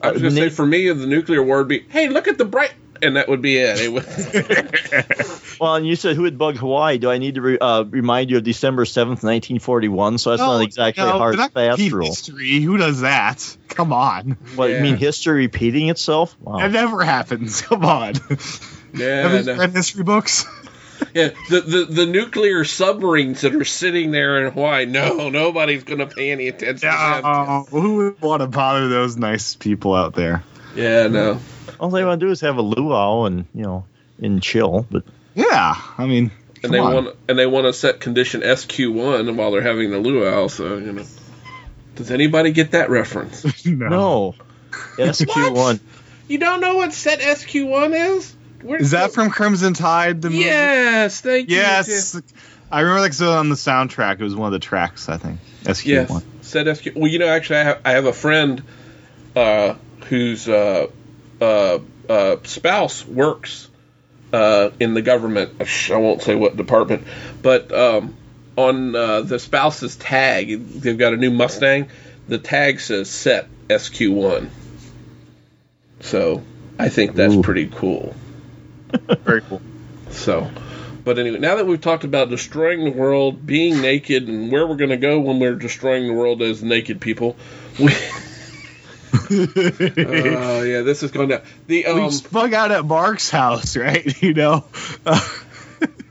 I 0.01 0.10
was 0.12 0.24
gonna 0.24 0.34
uh, 0.34 0.36
say. 0.38 0.41
Nick- 0.46 0.53
For 0.53 0.65
me, 0.65 0.91
the 0.91 1.05
nuclear 1.05 1.43
war 1.43 1.60
would 1.60 1.67
be, 1.67 1.86
hey, 1.89 2.10
look 2.10 2.27
at 2.27 2.39
the 2.39 2.46
bright, 2.46 2.74
and 3.01 3.15
that 3.15 3.27
would 3.29 3.41
be 3.41 3.58
it. 3.58 3.79
It 3.79 3.91
would. 3.94 4.06
well, 5.60 5.75
and 5.75 5.88
you 5.88 5.96
said 5.96 6.15
who 6.15 6.24
would 6.24 6.38
bug 6.38 6.58
Hawaii? 6.58 6.98
Do 6.98 7.10
I 7.10 7.18
need 7.18 7.36
to 7.36 7.41
re, 7.41 7.58
uh, 7.60 7.84
remind 7.84 8.29
you 8.29 8.38
of 8.38 8.44
December 8.44 8.86
seventh, 8.86 9.24
nineteen 9.24 9.60
forty-one? 9.60 10.18
So 10.18 10.32
that's 10.32 10.41
not 10.41 10.62
exactly 10.62 11.03
a 11.03 11.12
hard 11.12 11.38
not 11.38 11.53
fast 11.53 11.79
rule. 11.91 12.08
History. 12.08 12.60
Who 12.62 12.77
does 12.77 13.01
that? 13.01 13.58
Come 13.70 13.94
on. 13.94 14.32
What 14.56 14.70
Yeah. 14.70 14.77
you 14.77 14.84
mean 14.84 14.98
history 14.98 15.38
repeating 15.46 15.89
itself? 15.89 16.36
Wow. 16.39 16.58
That 16.60 16.72
never 16.72 17.03
happens. 17.03 17.62
Come 17.70 17.86
on. 17.86 18.13
yeah, 18.94 19.27
Have 19.27 19.46
you 19.46 19.53
no. 19.53 19.60
read 19.60 19.72
history 19.72 20.03
books? 20.03 20.46
yeah. 21.13 21.29
The, 21.50 21.62
the 21.62 21.86
the 21.86 22.06
nuclear 22.06 22.65
submarines 22.65 23.41
that 23.41 23.56
are 23.56 23.63
sitting 23.65 24.12
there 24.12 24.46
in 24.46 24.51
Hawaii. 24.51 24.86
No, 24.86 25.29
nobody's 25.29 25.84
gonna 25.84 26.08
pay 26.08 26.32
any 26.32 26.48
attention. 26.48 26.89
to 26.89 27.22
them. 27.24 27.63
Who 27.82 27.96
would 27.98 28.22
want 28.22 28.41
to 28.41 28.48
bother 28.48 28.89
those 28.89 29.15
nice 29.18 29.56
people 29.56 29.94
out 29.96 30.13
there? 30.13 30.44
Yeah, 30.75 31.08
no. 31.08 31.39
All 31.79 31.89
they 31.89 32.03
want 32.03 32.19
to 32.19 32.25
do 32.25 32.31
is 32.31 32.41
have 32.41 32.57
a 32.57 32.62
luau 32.62 33.24
and 33.25 33.45
you 33.53 33.63
know 33.63 33.86
and 34.21 34.41
chill. 34.41 34.86
But 34.89 35.03
Yeah, 35.36 35.75
I 35.98 36.05
mean, 36.05 36.31
And 36.63 36.74
they 36.74 36.79
on. 36.79 36.93
want 36.93 37.15
and 37.27 37.38
they 37.39 37.45
want 37.45 37.65
to 37.67 37.74
set 37.74 38.00
condition 38.00 38.41
SQ 38.55 38.79
one 38.89 39.36
while 39.38 39.51
they're 39.51 39.62
having 39.62 39.91
the 39.91 40.00
luau. 40.00 40.48
So 40.48 40.77
you 40.77 40.91
know, 40.91 41.05
does 41.95 42.12
anybody 42.12 42.51
get 42.51 42.71
that 42.71 42.89
reference? 42.89 43.65
no, 43.65 44.36
SQ 44.98 45.29
one. 45.51 45.79
you 46.27 46.38
don't 46.38 46.62
know 46.62 46.75
what 46.75 46.93
set 46.93 47.21
SQ 47.38 47.55
one 47.65 47.93
is? 47.93 48.36
Where's 48.62 48.81
Is 48.83 48.91
that 48.91 49.07
the- 49.07 49.13
from 49.13 49.29
Crimson 49.29 49.74
Tide? 49.74 50.21
The 50.21 50.29
movie? 50.29 50.43
Yes, 50.43 51.21
thank 51.21 51.50
you. 51.50 51.55
Yes. 51.57 52.21
I 52.71 52.81
remember 52.81 53.01
like 53.01 53.13
so 53.13 53.31
on 53.31 53.50
the 53.50 53.55
soundtrack. 53.55 54.19
It 54.19 54.24
was 54.24 54.36
one 54.36 54.48
of 54.48 54.53
the 54.53 54.59
tracks. 54.59 55.09
I 55.09 55.17
think. 55.17 55.39
SQ 55.65 55.86
Yes, 55.86 56.09
one. 56.09 56.24
said 56.41 56.67
SQ. 56.77 56.88
Well, 56.95 57.07
you 57.07 57.17
know, 57.19 57.27
actually, 57.27 57.59
I 57.59 57.63
have, 57.63 57.81
I 57.86 57.91
have 57.93 58.05
a 58.05 58.13
friend 58.13 58.62
uh, 59.36 59.74
whose 60.09 60.48
uh, 60.48 60.88
uh, 61.41 61.79
uh, 62.08 62.38
spouse 62.43 63.05
works 63.05 63.69
uh, 64.34 64.69
in 64.79 64.93
the 64.93 65.01
government. 65.01 65.62
I 65.91 65.98
won't 65.98 66.22
say 66.22 66.36
what 66.36 66.58
department, 66.58 67.05
but 67.41 67.72
um, 67.72 68.15
on 68.55 68.96
uh, 68.96 69.22
the 69.22 69.39
spouse's 69.39 69.96
tag, 69.96 70.50
they've 70.50 70.98
got 70.98 71.13
a 71.13 71.17
new 71.17 71.31
Mustang. 71.31 71.89
The 72.27 72.38
tag 72.38 72.79
says 72.79 73.10
set 73.10 73.48
SQ1. 73.67 74.50
So 76.01 76.43
I 76.77 76.89
think 76.89 77.15
that's 77.15 77.34
Ooh. 77.34 77.41
pretty 77.41 77.67
cool. 77.67 78.15
Very 79.24 79.41
cool. 79.41 79.62
So, 80.10 80.50
but 81.03 81.19
anyway, 81.19 81.39
now 81.39 81.55
that 81.55 81.65
we've 81.65 81.81
talked 81.81 82.03
about 82.03 82.29
destroying 82.29 82.84
the 82.84 82.91
world, 82.91 83.46
being 83.46 83.81
naked, 83.81 84.27
and 84.27 84.51
where 84.51 84.65
we're 84.65 84.75
going 84.75 84.89
to 84.89 84.98
go 84.98 85.19
when 85.19 85.39
we're 85.39 85.55
destroying 85.55 86.08
the 86.08 86.13
world 86.13 86.41
as 86.41 86.63
naked 86.63 87.01
people, 87.01 87.36
we. 87.79 87.93
Oh 89.13 90.61
yeah, 90.63 90.81
this 90.81 91.03
is 91.03 91.11
going 91.11 91.29
down. 91.29 91.41
The 91.67 91.85
we 91.87 91.91
um, 92.01 92.09
spug 92.09 92.53
out 92.53 92.72
at 92.72 92.85
Mark's 92.85 93.29
house, 93.29 93.75
right? 93.77 94.22
You 94.22 94.33
know. 94.33 94.65
well, 95.05 95.22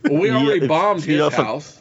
we 0.04 0.30
already 0.30 0.66
bombed 0.66 1.04
feed 1.04 1.12
his 1.12 1.20
off 1.22 1.38
a- 1.38 1.44
house. 1.44 1.80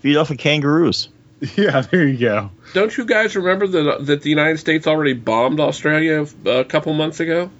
Feed 0.00 0.16
off 0.16 0.30
of 0.30 0.38
kangaroos. 0.38 1.08
yeah, 1.56 1.80
there 1.80 2.06
you 2.06 2.18
go. 2.18 2.50
Don't 2.72 2.96
you 2.96 3.04
guys 3.04 3.36
remember 3.36 3.66
that 3.66 4.06
that 4.06 4.22
the 4.22 4.30
United 4.30 4.58
States 4.58 4.86
already 4.86 5.12
bombed 5.14 5.60
Australia 5.60 6.26
a 6.46 6.64
couple 6.64 6.92
months 6.94 7.20
ago? 7.20 7.50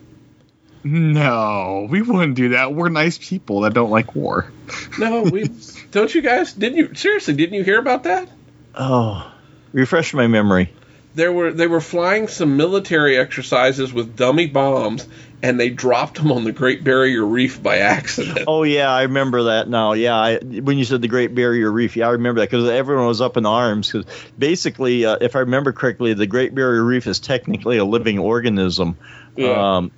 No, 0.87 1.87
we 1.89 2.03
wouldn't 2.03 2.35
do 2.37 2.51
that. 2.51 2.75
We're 2.75 2.91
nice 2.91 3.17
people 3.17 3.63
that 3.63 3.73
don't 3.73 3.91
like 3.91 4.15
war. 4.15 4.53
No, 4.99 5.23
we. 5.23 5.51
don't 5.91 6.15
you 6.15 6.21
guys? 6.21 6.53
Didn't 6.53 6.77
you 6.77 6.95
seriously? 6.95 7.35
Didn't 7.35 7.55
you 7.55 7.65
hear 7.65 7.79
about 7.79 8.03
that? 8.05 8.29
Oh, 8.75 9.33
refresh 9.73 10.13
my 10.13 10.27
memory. 10.27 10.73
There 11.15 11.33
were 11.33 11.53
they 11.53 11.69
were 11.69 11.81
flying 11.81 12.27
some 12.27 12.57
military 12.57 13.17
exercises 13.17 13.93
with 13.93 14.17
dummy 14.17 14.49
bombs, 14.49 15.07
and 15.43 15.61
they 15.61 15.71
dropped 15.71 16.17
them 16.17 16.33
on 16.33 16.43
the 16.43 16.51
Great 16.51 16.83
Barrier 16.83 17.25
Reef 17.25 17.63
by 17.63 17.79
accident. 17.79 18.47
Oh 18.49 18.65
yeah, 18.65 18.91
I 18.91 19.03
remember 19.03 19.45
that 19.45 19.69
now. 19.69 19.93
Yeah, 19.93 20.17
I, 20.17 20.39
when 20.39 20.77
you 20.77 20.85
said 20.85 21.03
the 21.03 21.09
Great 21.09 21.33
Barrier 21.33 21.71
Reef, 21.71 21.97
yeah, 21.97 22.09
I 22.09 22.13
remember 22.13 22.41
that 22.41 22.51
because 22.51 22.69
everyone 22.69 23.07
was 23.07 23.21
up 23.21 23.37
in 23.37 23.47
arms. 23.47 23.93
Because 23.93 24.13
basically, 24.37 25.05
uh, 25.05 25.19
if 25.21 25.37
I 25.37 25.41
remember 25.41 25.73
correctly, 25.73 26.15
the 26.15 26.27
Great 26.27 26.53
Barrier 26.53 26.83
Reef 26.83 27.07
is 27.07 27.21
technically 27.21 27.79
a 27.79 27.85
living 27.85 28.19
organism. 28.19 28.97
Yeah. 29.37 29.77
Um, 29.77 29.93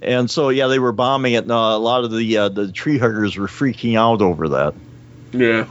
and 0.00 0.30
so 0.30 0.48
yeah, 0.48 0.68
they 0.68 0.78
were 0.78 0.92
bombing 0.92 1.34
it. 1.34 1.42
And, 1.42 1.52
uh, 1.52 1.54
a 1.54 1.78
lot 1.78 2.04
of 2.04 2.10
the 2.10 2.36
uh, 2.38 2.48
the 2.48 2.72
tree 2.72 2.96
huggers 2.96 3.36
were 3.36 3.48
freaking 3.48 3.98
out 3.98 4.22
over 4.22 4.48
that. 4.50 4.74
Yeah. 5.32 5.66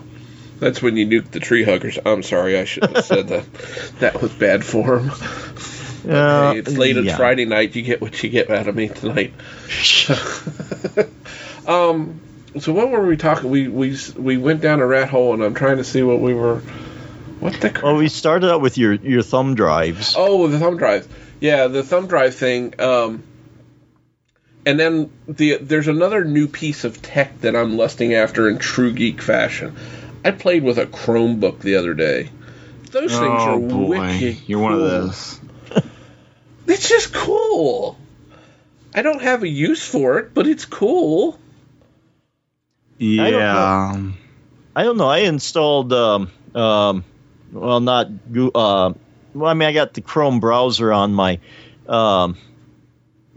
That's 0.63 0.81
when 0.81 0.95
you 0.95 1.05
nuke 1.05 1.29
the 1.29 1.41
tree 1.41 1.65
huggers. 1.65 1.99
I'm 2.05 2.23
sorry, 2.23 2.57
I 2.57 2.63
shouldn't 2.63 2.95
have 2.95 3.05
said 3.05 3.27
that. 3.27 3.45
That 3.99 4.21
was 4.21 4.31
bad 4.31 4.63
form. 4.63 5.09
Uh, 5.09 6.53
Hey, 6.53 6.59
it's 6.59 6.71
late 6.71 6.97
on 6.97 7.05
yeah. 7.05 7.17
Friday 7.17 7.45
night. 7.45 7.75
You 7.75 7.81
get 7.81 7.99
what 8.01 8.21
you 8.23 8.29
get 8.29 8.49
out 8.49 8.67
of 8.67 8.75
me 8.75 8.87
tonight. 8.87 9.33
um, 11.67 12.19
so 12.59 12.71
what 12.73 12.89
were 12.89 13.05
we 13.05 13.17
talking? 13.17 13.49
We 13.49 13.67
we 13.67 13.97
we 14.17 14.37
went 14.37 14.61
down 14.61 14.79
a 14.79 14.85
rat 14.85 15.09
hole, 15.09 15.33
and 15.33 15.43
I'm 15.43 15.53
trying 15.53 15.77
to 15.77 15.83
see 15.83 16.01
what 16.01 16.19
we 16.19 16.33
were. 16.33 16.59
What 17.39 17.59
the? 17.59 17.69
Crap? 17.69 17.83
Well, 17.83 17.95
we 17.97 18.09
started 18.09 18.49
out 18.49 18.61
with 18.61 18.77
your 18.77 18.93
your 18.93 19.21
thumb 19.21 19.55
drives. 19.55 20.15
Oh, 20.17 20.47
the 20.47 20.59
thumb 20.59 20.77
drives. 20.77 21.07
Yeah, 21.39 21.67
the 21.67 21.83
thumb 21.83 22.07
drive 22.07 22.35
thing. 22.35 22.79
Um, 22.79 23.23
and 24.65 24.79
then 24.79 25.11
the 25.27 25.57
there's 25.57 25.87
another 25.87 26.23
new 26.23 26.47
piece 26.47 26.83
of 26.83 27.01
tech 27.01 27.41
that 27.41 27.55
I'm 27.55 27.77
lusting 27.77 28.13
after 28.13 28.49
in 28.49 28.59
true 28.59 28.93
geek 28.93 29.21
fashion. 29.21 29.75
I 30.23 30.31
played 30.31 30.63
with 30.63 30.77
a 30.77 30.85
Chromebook 30.85 31.59
the 31.59 31.75
other 31.75 31.93
day. 31.93 32.29
Those 32.91 33.11
things 33.11 33.23
are 33.23 33.53
oh 33.53 33.59
boy, 33.59 33.99
wicked. 33.99 34.47
you're 34.47 34.59
one 34.59 34.73
of 34.73 34.79
those. 34.79 35.39
It's 36.65 36.87
just 36.87 37.13
cool. 37.13 37.97
I 38.95 39.01
don't 39.01 39.21
have 39.21 39.43
a 39.43 39.47
use 39.47 39.85
for 39.85 40.19
it, 40.19 40.33
but 40.33 40.47
it's 40.47 40.63
cool. 40.63 41.37
Yeah. 42.97 44.11
I 44.75 44.83
don't 44.83 44.97
know. 44.97 45.07
I 45.07 45.19
installed, 45.19 45.91
um, 45.91 46.31
um, 46.55 47.03
well, 47.51 47.81
not, 47.81 48.31
Goo- 48.31 48.51
uh, 48.55 48.93
well, 49.33 49.49
I 49.49 49.53
mean, 49.55 49.67
I 49.67 49.73
got 49.73 49.93
the 49.93 50.01
Chrome 50.01 50.39
browser 50.39 50.93
on 50.93 51.13
my 51.13 51.39
um, 51.87 52.37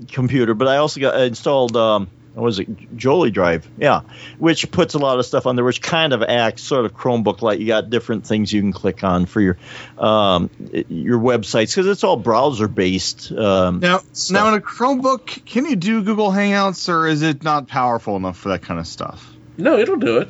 computer, 0.09 0.55
but 0.55 0.68
I 0.68 0.77
also 0.77 1.01
got 1.01 1.16
I 1.16 1.25
installed, 1.25 1.77
um, 1.77 2.03
what 2.03 2.16
was 2.42 2.59
it, 2.59 2.96
Jolidrive, 2.96 3.64
yeah, 3.79 4.03
which 4.38 4.70
puts 4.70 4.94
a 4.94 4.99
lot 4.99 5.18
of 5.18 5.27
stuff 5.27 5.46
on 5.46 5.57
there, 5.57 5.64
which 5.64 5.81
kind 5.81 6.12
of 6.12 6.22
acts 6.22 6.62
sort 6.62 6.85
of 6.85 6.94
Chromebook 6.94 7.42
like. 7.42 7.61
You 7.61 7.66
got 7.66 7.90
different 7.90 8.27
things 8.27 8.53
you 8.53 8.61
can 8.61 8.72
click 8.72 9.03
on 9.03 9.27
for 9.27 9.40
your 9.40 9.57
um, 9.99 10.51
your 10.88 11.18
websites 11.18 11.75
because 11.75 11.87
it's 11.87 12.05
all 12.05 12.16
browser 12.16 12.68
based. 12.68 13.33
Um, 13.33 13.81
Now, 13.81 14.01
stuff. 14.12 14.35
now 14.35 14.49
in 14.49 14.55
a 14.55 14.61
Chromebook, 14.61 15.44
can 15.46 15.64
you 15.64 15.77
do 15.77 16.03
Google 16.03 16.31
Hangouts, 16.31 16.88
or 16.88 17.07
is 17.07 17.22
it 17.22 17.42
not 17.42 17.68
powerful 17.68 18.16
enough 18.16 18.37
for 18.37 18.51
that 18.51 18.62
kind 18.62 18.79
of 18.79 18.87
stuff? 18.87 19.33
No, 19.57 19.79
it'll 19.79 19.96
do 19.96 20.18
it. 20.18 20.29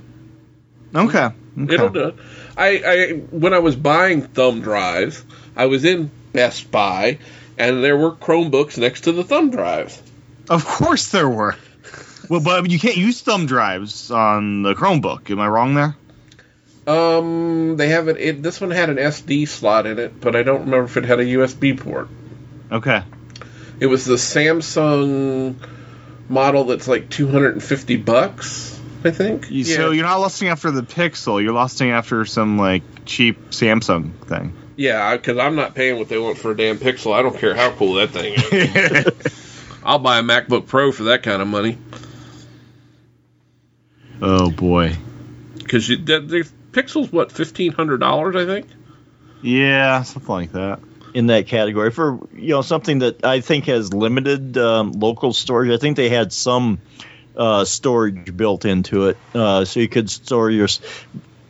Okay. 0.95 1.19
okay. 1.19 1.75
It'll 1.75 1.89
do 1.89 2.09
it. 2.09 2.15
I, 2.57 2.83
I 2.85 3.13
when 3.13 3.53
I 3.53 3.59
was 3.59 3.77
buying 3.77 4.23
thumb 4.23 4.61
drives, 4.61 5.25
I 5.57 5.67
was 5.67 5.85
in 5.85 6.11
Best 6.33 6.71
Buy, 6.71 7.19
and 7.59 7.83
there 7.83 7.97
were 7.97 8.13
Chromebooks 8.13 8.79
next 8.79 9.03
to 9.03 9.13
the 9.13 9.25
thumb 9.25 9.51
drives. 9.51 10.01
Of 10.49 10.65
course 10.65 11.11
there 11.11 11.29
were. 11.29 11.57
Well, 12.29 12.41
but 12.41 12.71
you 12.71 12.79
can't 12.79 12.97
use 12.97 13.21
thumb 13.21 13.47
drives 13.47 14.11
on 14.11 14.63
the 14.63 14.75
Chromebook. 14.75 15.31
Am 15.31 15.41
I 15.41 15.49
wrong 15.49 15.75
there? 15.75 15.97
Um, 16.87 17.77
they 17.77 17.89
have 17.89 18.09
it, 18.09 18.17
it. 18.19 18.43
This 18.43 18.61
one 18.61 18.71
had 18.71 18.91
an 18.91 18.97
SD 18.97 19.49
slot 19.49 19.87
in 19.87 19.99
it, 19.99 20.21
but 20.21 20.37
I 20.37 20.43
don't 20.43 20.61
remember 20.61 20.85
if 20.85 20.97
it 20.97 21.05
had 21.05 21.19
a 21.21 21.25
USB 21.25 21.79
port. 21.79 22.09
Okay. 22.71 23.03
It 23.81 23.87
was 23.87 24.05
the 24.05 24.15
Samsung 24.15 25.57
model 26.29 26.65
that's 26.65 26.87
like 26.89 27.11
250 27.11 27.97
bucks, 27.97 28.79
I 29.05 29.11
think. 29.11 29.51
You- 29.51 29.65
So 29.65 29.91
you're 29.91 30.05
not 30.05 30.19
lusting 30.21 30.49
after 30.49 30.71
the 30.71 30.83
Pixel. 30.83 31.43
You're 31.43 31.53
lusting 31.53 31.91
after 31.91 32.25
some 32.25 32.59
like 32.59 32.83
cheap 33.05 33.51
Samsung 33.51 34.13
thing. 34.27 34.53
Yeah, 34.77 35.17
because 35.17 35.39
I'm 35.39 35.57
not 35.57 35.75
paying 35.75 35.99
what 35.99 36.09
they 36.09 36.19
want 36.19 36.39
for 36.39 36.51
a 36.53 36.57
damn 36.57 36.77
Pixel. 36.79 37.15
I 37.15 37.23
don't 37.23 37.37
care 37.37 37.55
how 37.55 37.71
cool 37.73 37.95
that 37.95 38.11
thing 38.11 38.35
is. 38.37 39.79
I'll 39.85 39.99
buy 40.01 40.19
a 40.19 40.23
MacBook 40.23 40.67
Pro 40.67 40.93
for 40.93 41.05
that 41.05 41.23
kind 41.23 41.41
of 41.41 41.49
money. 41.49 41.79
Oh 44.23 44.51
boy. 44.51 44.97
Because 45.59 45.89
the, 45.89 45.97
the 45.97 46.49
Pixel's 46.73 47.11
what 47.11 47.33
fifteen 47.33 47.73
hundred 47.73 47.99
dollars, 47.99 48.37
I 48.37 48.45
think. 48.47 48.69
Yeah, 49.43 50.03
something 50.03 50.35
like 50.35 50.53
that. 50.53 50.81
in 51.15 51.29
that 51.29 51.47
category 51.47 51.91
for 51.91 52.21
you 52.35 52.51
know 52.51 52.63
something 52.63 52.99
that 52.99 53.25
I 53.25 53.41
think 53.41 53.65
has 53.67 53.93
limited 53.95 54.59
um, 54.59 54.93
local 54.93 55.33
storage. 55.33 55.71
I 55.71 55.79
think 55.79 55.97
they 55.97 56.11
had 56.11 56.31
some 56.31 56.79
uh, 57.37 57.65
storage 57.65 58.37
built 58.37 58.67
into 58.67 59.07
it, 59.07 59.17
uh, 59.35 59.65
so 59.65 59.81
you 59.81 59.89
could 59.89 60.11
store 60.11 60.51
your. 60.51 60.69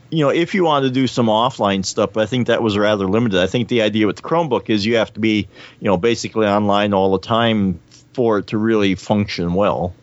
You 0.09 0.25
know, 0.25 0.31
if 0.31 0.55
you 0.55 0.63
want 0.65 0.85
to 0.85 0.91
do 0.91 1.09
some 1.09 1.27
offline 1.27 1.85
stuff, 1.85 2.17
I 2.17 2.27
think 2.27 2.47
that 2.47 2.63
was 2.63 2.79
rather 2.79 3.07
limited. 3.09 3.41
I 3.41 3.49
think 3.49 3.69
the 3.69 3.83
idea 3.83 4.07
with 4.07 4.17
the 4.17 4.23
Chromebook 4.23 4.71
is 4.71 4.87
you 4.87 4.97
have 4.99 5.13
to 5.15 5.21
be, 5.21 5.49
you 5.81 5.87
know, 5.89 5.97
basically 5.97 6.47
online 6.47 6.95
all 6.95 7.11
the 7.11 7.27
time 7.27 7.81
for 8.13 8.39
it 8.39 8.47
to 8.49 8.59
really 8.59 8.95
function 8.95 9.53
well. 9.53 9.95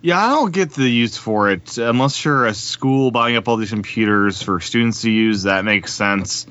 Yeah, 0.00 0.24
I 0.24 0.30
don't 0.30 0.52
get 0.52 0.70
the 0.70 0.88
use 0.88 1.16
for 1.16 1.50
it 1.50 1.76
unless 1.76 2.24
you're 2.24 2.46
a 2.46 2.54
school 2.54 3.10
buying 3.10 3.36
up 3.36 3.48
all 3.48 3.56
these 3.56 3.70
computers 3.70 4.40
for 4.40 4.60
students 4.60 5.02
to 5.02 5.10
use. 5.10 5.42
That 5.42 5.64
makes 5.64 5.92
sense. 5.92 6.46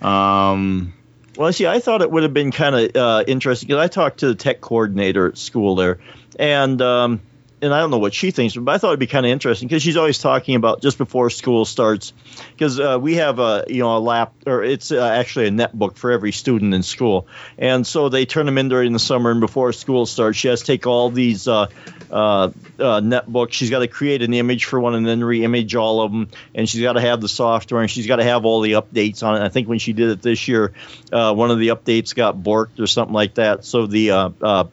Um, 0.00 0.94
Well, 1.36 1.52
see, 1.52 1.66
I 1.66 1.80
thought 1.80 2.00
it 2.00 2.10
would 2.10 2.22
have 2.22 2.32
been 2.32 2.52
kind 2.52 2.74
of 2.74 2.96
uh, 2.96 3.24
interesting 3.26 3.66
because 3.68 3.82
I 3.82 3.88
talked 3.88 4.20
to 4.20 4.28
the 4.28 4.34
tech 4.34 4.62
coordinator 4.62 5.26
at 5.26 5.36
school 5.36 5.74
there, 5.74 5.98
and 6.38 6.80
um, 6.80 7.20
and 7.62 7.72
I 7.72 7.80
don't 7.80 7.90
know 7.90 7.98
what 7.98 8.14
she 8.14 8.30
thinks, 8.30 8.54
but 8.54 8.70
I 8.70 8.78
thought 8.78 8.88
it'd 8.88 9.00
be 9.00 9.06
kind 9.06 9.24
of 9.24 9.32
interesting 9.32 9.68
because 9.68 9.82
she's 9.82 9.96
always 9.96 10.18
talking 10.18 10.54
about 10.56 10.82
just 10.82 10.98
before 10.98 11.30
school 11.30 11.64
starts, 11.64 12.12
because 12.52 12.78
uh, 12.78 12.98
we 13.00 13.14
have 13.16 13.38
a 13.38 13.64
you 13.68 13.80
know 13.80 13.96
a 13.96 13.98
lap 13.98 14.34
or 14.46 14.62
it's 14.62 14.92
uh, 14.92 15.06
actually 15.06 15.48
a 15.48 15.50
netbook 15.50 15.96
for 15.96 16.10
every 16.10 16.32
student 16.32 16.74
in 16.74 16.82
school, 16.82 17.26
and 17.58 17.86
so 17.86 18.08
they 18.08 18.26
turn 18.26 18.46
them 18.46 18.58
in 18.58 18.68
during 18.68 18.92
the 18.92 18.98
summer 18.98 19.30
and 19.30 19.40
before 19.40 19.72
school 19.72 20.06
starts, 20.06 20.38
she 20.38 20.48
has 20.48 20.60
to 20.60 20.66
take 20.66 20.86
all 20.86 21.10
these. 21.10 21.48
Uh, 21.48 21.66
uh, 22.10 22.50
uh, 22.78 23.00
netbook. 23.00 23.52
She's 23.52 23.70
got 23.70 23.80
to 23.80 23.88
create 23.88 24.22
an 24.22 24.32
image 24.32 24.66
for 24.66 24.78
one 24.78 24.94
and 24.94 25.06
then 25.06 25.24
re-image 25.24 25.74
all 25.74 26.02
of 26.02 26.12
them, 26.12 26.28
and 26.54 26.68
she's 26.68 26.82
got 26.82 26.92
to 26.92 27.00
have 27.00 27.20
the 27.20 27.28
software 27.28 27.80
and 27.80 27.90
she's 27.90 28.06
got 28.06 28.16
to 28.16 28.24
have 28.24 28.44
all 28.44 28.60
the 28.60 28.72
updates 28.72 29.22
on 29.22 29.40
it. 29.40 29.44
I 29.44 29.48
think 29.48 29.68
when 29.68 29.78
she 29.78 29.92
did 29.92 30.10
it 30.10 30.22
this 30.22 30.46
year, 30.46 30.72
uh, 31.12 31.34
one 31.34 31.50
of 31.50 31.58
the 31.58 31.68
updates 31.68 32.14
got 32.14 32.36
borked 32.36 32.78
or 32.78 32.86
something 32.86 33.14
like 33.14 33.34
that, 33.34 33.64
so 33.64 33.86
the 33.86 34.10
uh, 34.12 34.30
uh, 34.40 34.64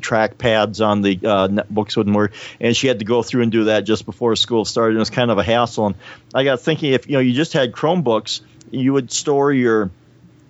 track 0.00 0.38
pads 0.38 0.80
on 0.80 1.02
the 1.02 1.18
uh, 1.22 1.48
netbooks 1.48 1.96
wouldn't 1.96 2.16
work, 2.16 2.32
and 2.60 2.76
she 2.76 2.86
had 2.86 2.98
to 3.00 3.04
go 3.04 3.22
through 3.22 3.42
and 3.42 3.52
do 3.52 3.64
that 3.64 3.84
just 3.84 4.06
before 4.06 4.34
school 4.36 4.64
started. 4.64 4.90
And 4.90 4.98
it 4.98 5.00
was 5.00 5.10
kind 5.10 5.30
of 5.30 5.38
a 5.38 5.42
hassle. 5.44 5.86
And 5.86 5.94
I 6.34 6.44
got 6.44 6.60
thinking, 6.60 6.92
if 6.92 7.06
you 7.06 7.14
know 7.14 7.20
you 7.20 7.32
just 7.32 7.52
had 7.52 7.72
Chromebooks, 7.72 8.40
you 8.70 8.92
would 8.92 9.12
store 9.12 9.52
your 9.52 9.90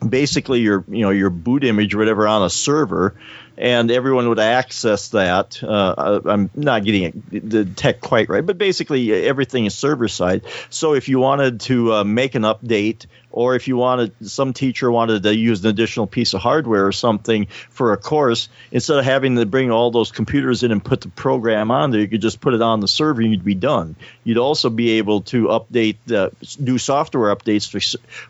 basically 0.06 0.60
your 0.60 0.84
you 0.88 1.02
know 1.02 1.10
your 1.10 1.30
boot 1.30 1.64
image 1.64 1.94
or 1.94 1.98
whatever 1.98 2.26
on 2.26 2.42
a 2.42 2.50
server 2.50 3.14
and 3.56 3.90
everyone 3.90 4.28
would 4.28 4.40
access 4.40 5.10
that 5.10 5.62
uh, 5.62 5.94
I- 6.26 6.32
i'm 6.32 6.50
not 6.56 6.84
getting 6.84 7.02
it, 7.04 7.50
the 7.50 7.64
tech 7.64 8.00
quite 8.00 8.28
right 8.28 8.44
but 8.44 8.58
basically 8.58 9.12
everything 9.12 9.64
is 9.66 9.76
server 9.76 10.08
side 10.08 10.42
so 10.70 10.94
if 10.94 11.08
you 11.08 11.20
wanted 11.20 11.60
to 11.60 11.92
uh, 11.92 12.04
make 12.04 12.34
an 12.34 12.42
update 12.42 13.06
or 13.32 13.54
if 13.56 13.68
you 13.68 13.76
wanted 13.76 14.12
some 14.28 14.52
teacher 14.52 14.90
wanted 14.90 15.22
to 15.22 15.34
use 15.34 15.64
an 15.64 15.70
additional 15.70 16.06
piece 16.06 16.34
of 16.34 16.40
hardware 16.40 16.86
or 16.86 16.92
something 16.92 17.46
for 17.70 17.92
a 17.92 17.96
course 17.96 18.48
instead 18.70 18.98
of 18.98 19.04
having 19.04 19.36
to 19.36 19.46
bring 19.46 19.70
all 19.70 19.90
those 19.90 20.12
computers 20.12 20.62
in 20.62 20.72
and 20.72 20.84
put 20.84 21.00
the 21.00 21.08
program 21.08 21.70
on 21.70 21.90
there 21.90 22.00
you 22.00 22.08
could 22.08 22.20
just 22.20 22.40
put 22.40 22.54
it 22.54 22.62
on 22.62 22.80
the 22.80 22.88
server 22.88 23.22
and 23.22 23.30
you'd 23.30 23.44
be 23.44 23.54
done. 23.54 23.96
You'd 24.24 24.38
also 24.38 24.70
be 24.70 24.92
able 24.92 25.22
to 25.22 25.46
update 25.46 25.96
uh, 26.12 26.30
do 26.62 26.78
software 26.78 27.34
updates 27.34 27.68
for, 27.68 27.80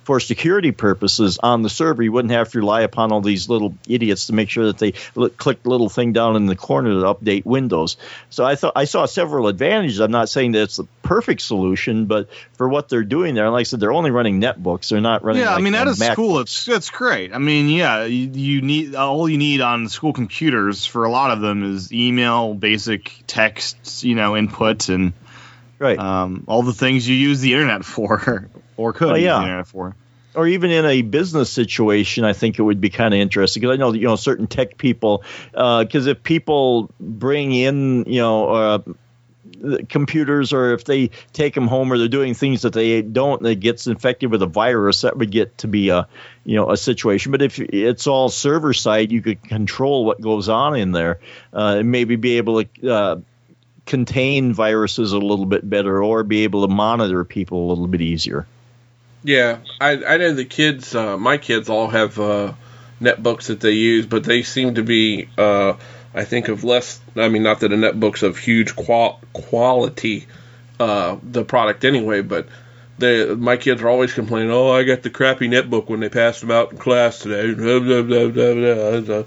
for 0.05 0.21
security 0.21 0.73
purposes 0.73 1.39
on 1.43 1.63
the 1.63 1.71
server. 1.71 2.03
You 2.03 2.13
wouldn't 2.13 2.33
have 2.33 2.51
to 2.53 2.59
rely 2.59 2.83
upon 2.83 3.13
all 3.13 3.21
these 3.21 3.49
little 3.49 3.75
idiots 3.89 4.27
to 4.27 4.33
make 4.33 4.51
sure 4.51 4.67
that 4.67 4.79
they 4.79 4.95
li- 5.15 5.31
click 5.31 5.63
the 5.63 5.71
little 5.71 5.89
thing 5.89 6.13
down 6.13 6.37
in 6.37 6.47
the 6.47 6.57
corner 6.57 6.91
to 6.91 7.15
update 7.15 7.45
windows. 7.45 7.97
So 8.31 8.45
i 8.45 8.55
thought 8.55 8.75
i 8.77 8.85
saw 8.85 9.07
several 9.07 9.49
advantages. 9.49 10.01
I'm 10.01 10.11
not 10.11 10.29
saying 10.29 10.53
that 10.53 10.63
it's 10.63 10.77
the 10.77 10.87
perfect 11.03 11.43
solution 11.43 12.07
but 12.07 12.29
for 12.55 12.69
what 12.69 12.89
they're 12.89 13.03
doing 13.03 13.35
there 13.35 13.51
like 13.51 13.61
i 13.61 13.63
said 13.65 13.81
they're 13.81 13.93
only 13.93 14.11
running 14.11 14.41
netbooks 14.41 14.92
they're 14.93 15.01
not 15.01 15.25
running 15.25 15.43
yeah, 15.43 15.55
I 15.55 15.61
mean, 15.61 15.75
uh, 15.75 15.79
at 15.79 15.89
a 15.89 15.99
Mac- 15.99 16.13
school, 16.13 16.39
it's 16.41 16.69
it's 16.69 16.91
great. 16.91 17.35
I 17.35 17.39
mean, 17.39 17.69
yeah, 17.69 18.05
you, 18.05 18.31
you 18.33 18.63
need 18.63 18.95
all 18.95 19.29
you 19.29 19.39
need 19.39 19.61
on 19.61 19.89
school 19.89 20.13
computers 20.13 20.87
for 20.87 21.05
a 21.05 21.11
lot 21.11 21.31
of 21.33 21.41
them 21.41 21.65
is 21.75 21.93
email, 21.93 22.55
basic 22.55 23.13
text, 23.27 24.05
you 24.05 24.15
know, 24.15 24.37
input, 24.37 24.89
and 24.89 25.13
right 25.79 25.99
um, 25.99 26.45
all 26.47 26.63
the 26.63 26.73
things 26.73 27.09
you 27.09 27.17
use 27.17 27.41
the 27.41 27.55
internet 27.55 27.85
for, 27.85 28.49
or 28.77 28.93
could 28.93 29.11
Oh, 29.11 29.15
use 29.15 29.25
yeah. 29.25 29.39
the 29.39 29.43
internet 29.45 29.67
for. 29.67 29.97
or 30.35 30.47
even 30.47 30.71
in 30.71 30.85
a 30.87 31.03
business 31.03 31.51
situation, 31.51 32.25
I 32.25 32.33
think 32.33 32.59
it 32.59 32.63
would 32.63 32.81
be 32.81 32.89
kind 32.91 33.13
of 33.13 33.21
interesting 33.21 33.61
because 33.61 33.75
I 33.75 33.77
know 33.77 33.93
you 33.93 34.07
know 34.07 34.17
certain 34.17 34.47
tech 34.47 34.79
people. 34.79 35.25
Because 35.53 36.07
if 36.07 36.23
people 36.23 36.91
bring 37.01 37.53
in 37.53 38.05
you 38.07 38.21
know 38.21 38.49
uh, 38.49 38.79
computers, 39.89 40.53
or 40.53 40.73
if 40.73 40.85
they 40.85 41.11
take 41.33 41.55
them 41.55 41.69
home, 41.69 41.93
or 41.93 41.99
they're 41.99 42.09
doing 42.09 42.35
things 42.35 42.63
that 42.63 42.73
they 42.73 43.03
don't, 43.03 43.45
it 43.47 43.61
gets 43.61 43.87
infected 43.87 44.31
with 44.31 44.43
a 44.43 44.47
virus, 44.47 45.03
that 45.03 45.17
would 45.17 45.31
get 45.31 45.59
to 45.59 45.69
be 45.69 45.89
a 45.91 46.09
you 46.45 46.57
know 46.57 46.71
a 46.71 46.77
situation. 46.77 47.33
But 47.33 47.43
if 47.43 47.59
it's 47.59 48.07
all 48.07 48.29
server 48.29 48.73
side, 48.73 49.13
you 49.13 49.23
could 49.23 49.43
control 49.43 50.05
what 50.05 50.21
goes 50.21 50.49
on 50.49 50.77
in 50.77 50.93
there, 50.93 51.21
uh, 51.53 51.77
and 51.79 51.91
maybe 51.91 52.17
be 52.17 52.39
able 52.39 52.65
to. 52.65 52.91
Uh, 52.91 53.17
contain 53.85 54.55
viruses 54.55 55.11
a 55.11 55.19
little 55.19 55.45
bit 55.45 55.69
better 55.69 56.01
or 56.01 56.23
be 56.23 56.45
able 56.45 56.65
to 56.65 56.73
monitor 56.73 57.25
people 57.25 57.67
a 57.67 57.69
little 57.71 57.89
bit 57.89 58.01
easier 58.01 58.47
Yeah, 59.25 59.59
I 59.81 60.05
I 60.05 60.17
know 60.17 60.35
the 60.35 60.45
kids. 60.45 60.95
Uh, 60.95 61.17
my 61.17 61.39
kids 61.39 61.69
all 61.69 61.89
have 61.89 62.19
uh, 62.19 62.55
netbooks 63.01 63.47
that 63.47 63.61
they 63.61 63.73
use, 63.73 64.07
but 64.07 64.25
they 64.25 64.43
seem 64.43 64.75
to 64.75 64.83
be. 64.83 65.29
I 66.15 66.25
think 66.25 66.49
of 66.49 66.65
less. 66.65 67.01
I 67.17 67.29
mean, 67.29 67.43
not 67.43 67.61
that 67.61 67.73
a 67.73 67.77
netbook's 67.77 68.23
of 68.23 68.37
huge 68.39 68.77
qual- 68.77 69.21
quality, 69.33 70.27
uh, 70.81 71.17
the 71.23 71.45
product 71.45 71.85
anyway, 71.85 72.23
but. 72.23 72.47
They, 72.99 73.35
my 73.35 73.57
kids 73.57 73.83
are 73.83 73.89
always 73.89 74.13
complaining, 74.13 74.53
"Oh, 74.53 74.71
I 74.71 74.85
got 74.85 75.03
the 75.03 75.11
crappy 75.11 75.49
netbook 75.49 75.89
when 75.89 76.01
they 76.01 76.11
passed 76.11 76.43
them 76.43 76.53
out 76.53 76.71
in 76.71 76.79
class 76.79 77.19
today." 77.19 77.53
Blah, 77.81 77.81
blah, 77.81 79.01
blah. 79.01 79.25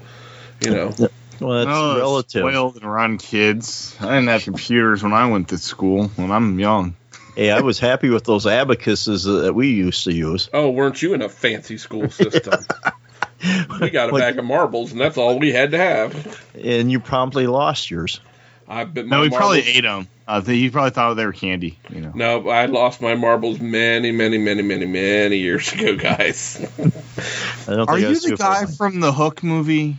You 0.60 0.70
know, 0.70 0.94
well 1.40 1.64
that's 1.64 1.68
Oh, 1.70 1.98
relative 1.98 2.40
Spoiled 2.40 2.76
and 2.76 2.84
around 2.84 3.18
kids. 3.18 3.94
I 4.00 4.14
didn't 4.14 4.28
have 4.28 4.44
computers 4.44 5.02
when 5.02 5.12
I 5.12 5.28
went 5.28 5.48
to 5.48 5.58
school 5.58 6.08
when 6.08 6.30
I'm 6.30 6.58
young. 6.58 6.94
Hey, 7.34 7.50
I 7.50 7.60
was 7.60 7.78
happy 7.78 8.08
with 8.08 8.24
those 8.24 8.46
abacuses 8.46 9.24
that 9.24 9.54
we 9.54 9.68
used 9.72 10.04
to 10.04 10.12
use. 10.14 10.48
oh, 10.54 10.70
weren't 10.70 11.02
you 11.02 11.12
in 11.12 11.20
a 11.20 11.28
fancy 11.28 11.76
school 11.76 12.08
system? 12.08 12.64
we 13.80 13.90
got 13.90 14.10
a 14.10 14.12
Like- 14.12 14.22
bag 14.22 14.38
of 14.38 14.44
marbles, 14.44 14.92
and 14.92 15.00
that's 15.00 15.16
all 15.18 15.38
we 15.38 15.52
had 15.52 15.70
to 15.72 15.78
have. 15.78 16.40
And 16.62 16.90
you 16.90 17.00
promptly 17.00 17.46
lost 17.46 17.90
yours. 17.90 18.20
I 18.68 18.84
bet 18.84 19.06
my 19.06 19.16
No, 19.16 19.22
we 19.22 19.30
probably 19.30 19.60
ate 19.60 19.82
them. 19.82 20.08
Uh, 20.26 20.40
they, 20.40 20.56
you 20.56 20.72
probably 20.72 20.90
thought 20.90 21.14
they 21.14 21.24
were 21.24 21.32
candy. 21.32 21.78
You 21.88 22.00
know. 22.00 22.12
No, 22.14 22.48
I 22.48 22.66
lost 22.66 23.00
my 23.00 23.14
marbles 23.14 23.60
many, 23.60 24.10
many, 24.10 24.38
many, 24.38 24.62
many, 24.62 24.86
many 24.86 25.36
years 25.36 25.72
ago, 25.72 25.94
guys. 25.96 26.58
I 27.68 27.76
don't 27.76 27.88
Are 27.88 27.94
I 27.94 27.98
you 27.98 28.18
the 28.18 28.34
guy 28.36 28.64
far. 28.64 28.66
from 28.66 28.98
the 29.00 29.12
Hook 29.12 29.44
movie? 29.44 29.98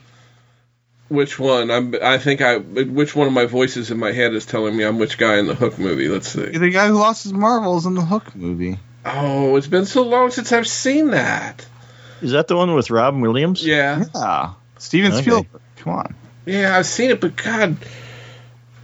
which 1.07 1.39
one? 1.39 1.71
I'm. 1.71 1.95
I 2.03 2.17
think 2.17 2.41
I. 2.41 2.57
Which 2.57 3.15
one 3.15 3.27
of 3.27 3.31
my 3.33 3.45
voices 3.45 3.89
in 3.91 3.97
my 3.99 4.11
head 4.11 4.33
is 4.33 4.45
telling 4.45 4.75
me 4.75 4.83
I'm 4.83 4.99
which 4.99 5.17
guy 5.17 5.37
in 5.37 5.47
the 5.47 5.55
Hook 5.55 5.79
movie? 5.79 6.09
Let's 6.09 6.27
see. 6.27 6.41
You're 6.41 6.59
the 6.59 6.69
guy 6.71 6.87
who 6.87 6.95
lost 6.99 7.23
his 7.23 7.31
marbles 7.31 7.85
in 7.85 7.93
the 7.95 8.01
Hook 8.01 8.35
movie. 8.35 8.77
Oh, 9.05 9.55
it's 9.55 9.67
been 9.67 9.85
so 9.85 10.03
long 10.03 10.31
since 10.31 10.51
I've 10.51 10.67
seen 10.67 11.11
that. 11.11 11.65
Is 12.21 12.31
that 12.31 12.47
the 12.47 12.55
one 12.55 12.73
with 12.73 12.89
Robin 12.89 13.21
Williams? 13.21 13.65
Yeah, 13.65 14.03
Yeah, 14.13 14.53
Steven 14.77 15.11
Okay. 15.11 15.21
Spielberg. 15.21 15.61
Come 15.77 15.93
on. 15.93 16.15
yeah, 16.45 16.77
I've 16.77 16.85
seen 16.85 17.11
it, 17.11 17.21
but 17.21 17.35
God. 17.35 17.77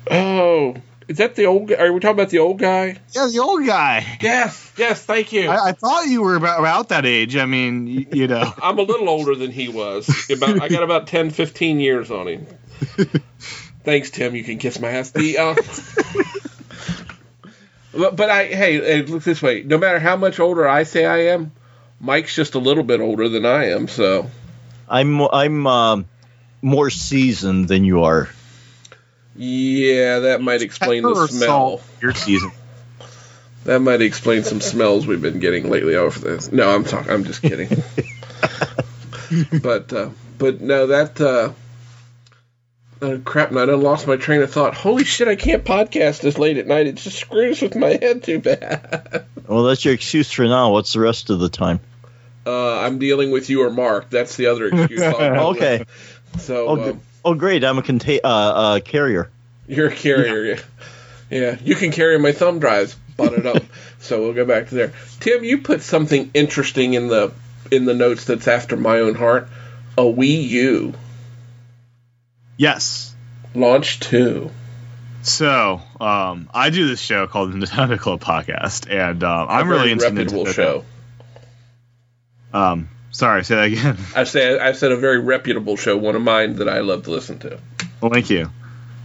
Oh, 0.10 0.76
is 1.08 1.18
that 1.18 1.36
the 1.36 1.46
old? 1.46 1.68
guy? 1.70 1.76
Are 1.76 1.92
we 1.92 2.00
talking 2.00 2.16
about 2.16 2.30
the 2.30 2.40
old 2.40 2.60
guy? 2.60 2.98
Yeah, 3.12 3.28
the 3.32 3.40
old 3.40 3.66
guy. 3.66 4.18
Yes, 4.22 4.72
yes. 4.78 5.04
Thank 5.04 5.34
you. 5.34 5.50
I, 5.50 5.70
I 5.70 5.72
thought 5.74 6.08
you 6.08 6.22
were 6.22 6.36
about, 6.36 6.60
about 6.60 6.90
that 6.90 7.06
age. 7.06 7.36
I 7.36 7.46
mean, 7.46 7.88
you, 7.88 8.06
you 8.12 8.28
know. 8.28 8.54
I'm 8.62 8.80
a 8.80 8.84
little 8.84 9.10
older 9.10 9.36
than 9.36 9.52
he 9.52 9.70
was. 9.70 10.08
About 10.30 10.62
I 10.62 10.70
got 10.70 10.84
about 10.84 11.08
10, 11.08 11.32
15 11.32 11.80
years 11.80 12.12
on 12.12 12.28
him. 12.28 12.48
Thanks, 13.84 14.12
Tim. 14.12 14.36
You 14.36 14.44
can 14.44 14.60
kiss 14.60 14.80
my 14.80 14.90
ass. 14.90 15.12
The 15.12 15.38
uh, 15.38 15.56
but, 17.92 18.16
but 18.16 18.30
I 18.30 18.46
hey, 18.46 18.80
hey, 18.80 19.02
look 19.04 19.24
this 19.24 19.42
way. 19.42 19.64
No 19.64 19.78
matter 19.78 20.00
how 20.00 20.16
much 20.16 20.40
older 20.40 20.68
I 20.68 20.84
say 20.84 21.06
I 21.06 21.34
am, 21.34 21.52
Mike's 22.04 22.36
just 22.36 22.56
a 22.56 22.60
little 22.60 22.84
bit 22.84 23.00
older 23.00 23.30
than 23.30 23.46
I 23.46 23.70
am. 23.70 23.88
So 23.88 24.30
I'm 24.90 25.22
I'm 25.22 25.66
um, 25.66 26.06
more 26.62 26.90
seasoned 26.90 27.70
than 27.70 27.86
you 27.86 28.04
are. 28.04 28.30
yeah, 29.38 30.20
that 30.20 30.42
might 30.42 30.62
explain 30.62 31.04
the 31.04 31.10
Pepper 31.10 31.24
or 31.24 31.28
smell. 31.30 31.48
salt 31.48 31.84
Your 32.02 32.14
season. 32.14 32.52
That 33.64 33.80
might 33.80 34.02
explain 34.02 34.44
some 34.44 34.60
smells 34.60 35.08
we've 35.08 35.22
been 35.22 35.40
getting 35.40 35.70
lately 35.70 35.96
over 35.96 36.20
this. 36.20 36.52
No, 36.52 36.76
I'm 36.76 36.84
talking. 36.84 37.10
I'm 37.10 37.24
just 37.24 37.42
kidding. 37.42 37.70
but 39.62 39.94
uh, 39.94 40.10
but 40.38 40.60
no, 40.60 40.88
that 40.88 41.22
uh, 41.22 41.54
Oh, 43.04 43.20
crap, 43.20 43.50
and 43.50 43.60
I 43.60 43.66
done 43.66 43.82
lost 43.82 44.08
my 44.08 44.16
train 44.16 44.42
of 44.42 44.52
thought. 44.52 44.76
Holy 44.76 45.04
shit, 45.04 45.28
I 45.28 45.36
can't 45.36 45.66
podcast 45.66 46.22
this 46.22 46.38
late 46.38 46.58
at 46.58 46.68
night. 46.68 46.88
It 46.88 46.96
just 46.96 47.18
screws 47.20 47.62
with 47.62 47.76
my 47.76 47.90
head 48.02 48.24
too 48.24 48.40
bad. 48.40 49.26
Well, 49.46 49.64
that's 49.64 49.84
your 49.84 49.94
excuse 49.94 50.32
for 50.32 50.46
now. 50.46 50.72
What's 50.72 50.94
the 50.94 51.02
rest 51.02 51.30
of 51.30 51.40
the 51.40 51.50
time? 51.50 51.82
Uh, 52.46 52.80
I'm 52.80 53.00
dealing 53.00 53.32
with 53.32 53.50
you 53.50 53.64
or 53.64 53.70
Mark. 53.70 54.10
That's 54.10 54.36
the 54.36 54.48
other 54.48 54.68
excuse. 54.68 55.02
I'll 55.02 55.12
go 55.18 55.50
with. 55.50 55.58
Okay. 55.58 55.86
So, 56.40 56.68
Oh, 56.68 56.90
um, 56.92 57.02
oh 57.24 57.34
great. 57.36 57.64
I'm 57.64 57.78
a 57.78 57.82
conta- 57.82 58.20
uh, 58.24 58.28
uh, 58.28 58.80
carrier. 58.82 59.30
You're 59.68 59.88
a 59.88 59.96
carrier, 59.96 60.44
yeah. 60.44 60.60
yeah. 61.30 61.58
you 61.64 61.76
can 61.76 61.92
carry 61.92 62.20
my 62.20 62.34
thumb 62.34 62.60
drives, 62.60 62.96
butt 63.16 63.34
it 63.34 63.46
up. 63.46 63.64
so 64.00 64.22
we'll 64.22 64.34
go 64.34 64.44
back 64.46 64.68
to 64.70 64.76
there. 64.76 64.94
Tim, 65.22 65.44
you 65.44 65.60
put 65.60 65.82
something 65.82 66.32
interesting 66.34 66.96
in 66.96 67.08
the 67.08 67.32
in 67.72 67.86
the 67.86 67.94
notes 67.94 68.26
that's 68.26 68.48
after 68.48 68.76
my 68.76 69.00
own 69.00 69.16
heart. 69.16 69.48
A 69.98 70.02
Wii 70.02 70.50
U 70.50 70.94
Yes. 72.58 73.16
launch 73.56 74.00
two. 74.00 74.52
So, 75.22 75.82
um, 76.02 76.50
I 76.54 76.70
do 76.70 76.88
this 76.88 77.00
show 77.00 77.28
called 77.28 77.54
the 77.54 77.58
Nintendo 77.58 77.98
Club 77.98 78.20
Podcast, 78.22 78.90
and 78.92 79.24
um, 79.24 79.48
I'm 79.50 79.70
really 79.70 79.92
into 79.92 80.04
reputable 80.04 80.46
Nintendo 80.46 80.54
show. 80.54 80.86
Um, 82.54 82.90
sorry, 83.12 83.44
say 83.44 83.56
that 83.56 83.64
again. 83.66 83.98
I 84.16 84.24
say 84.24 84.60
I 84.60 84.74
said 84.74 84.92
a 84.92 84.98
very 84.98 85.20
reputable 85.20 85.76
show, 85.76 85.98
one 85.98 86.16
of 86.16 86.22
mine 86.22 86.58
that 86.58 86.70
I 86.70 86.80
love 86.80 87.04
to 87.04 87.12
listen 87.12 87.40
to. 87.40 87.60
Well, 88.00 88.12
thank 88.12 88.30
you. 88.30 88.52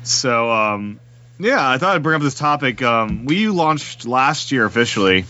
So, 0.02 0.50
um, 0.50 1.00
yeah, 1.38 1.68
I 1.68 1.78
thought 1.78 1.96
I'd 1.96 2.02
bring 2.02 2.16
up 2.16 2.22
this 2.22 2.34
topic. 2.34 2.82
Um, 2.82 3.26
Wii 3.26 3.38
U 3.38 3.52
launched 3.52 4.06
last 4.06 4.52
year 4.52 4.64
officially, 4.64 5.24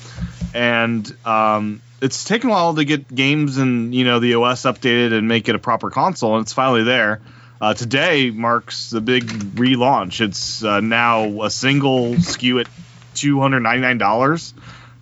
and 0.55 1.11
um, 1.25 1.83
it's 2.01 2.25
taken 2.25 2.51
a 2.51 2.53
while 2.53 2.75
to 2.75 2.85
get 2.85 3.13
games 3.13 3.59
and 3.59 3.95
you 3.95 4.05
know 4.05 4.19
the 4.19 4.35
OS 4.35 4.63
updated 4.63 5.13
and 5.13 5.29
make 5.29 5.49
it 5.49 5.55
a 5.55 5.59
proper 5.59 5.91
console, 5.91 6.37
and 6.37 6.45
it's 6.45 6.53
finally 6.53 6.85
there. 6.85 7.21
Uh, 7.61 7.75
today 7.75 8.31
marks 8.31 8.91
the 8.91 9.01
big 9.01 9.27
relaunch. 9.27 10.21
It's 10.21 10.63
uh, 10.63 10.81
now 10.81 11.43
a 11.43 11.51
single 11.51 12.15
SKU 12.15 12.61
at 12.61 12.69
two 13.15 13.41
hundred 13.41 13.61
ninety 13.61 13.83
nine 13.83 13.99
dollars. 13.99 14.55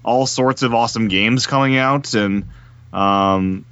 All 0.02 0.26
sorts 0.26 0.62
of 0.62 0.72
awesome 0.72 1.08
games 1.08 1.46
coming 1.46 1.76
out, 1.76 2.14
and 2.14 2.44
um, 2.96 3.66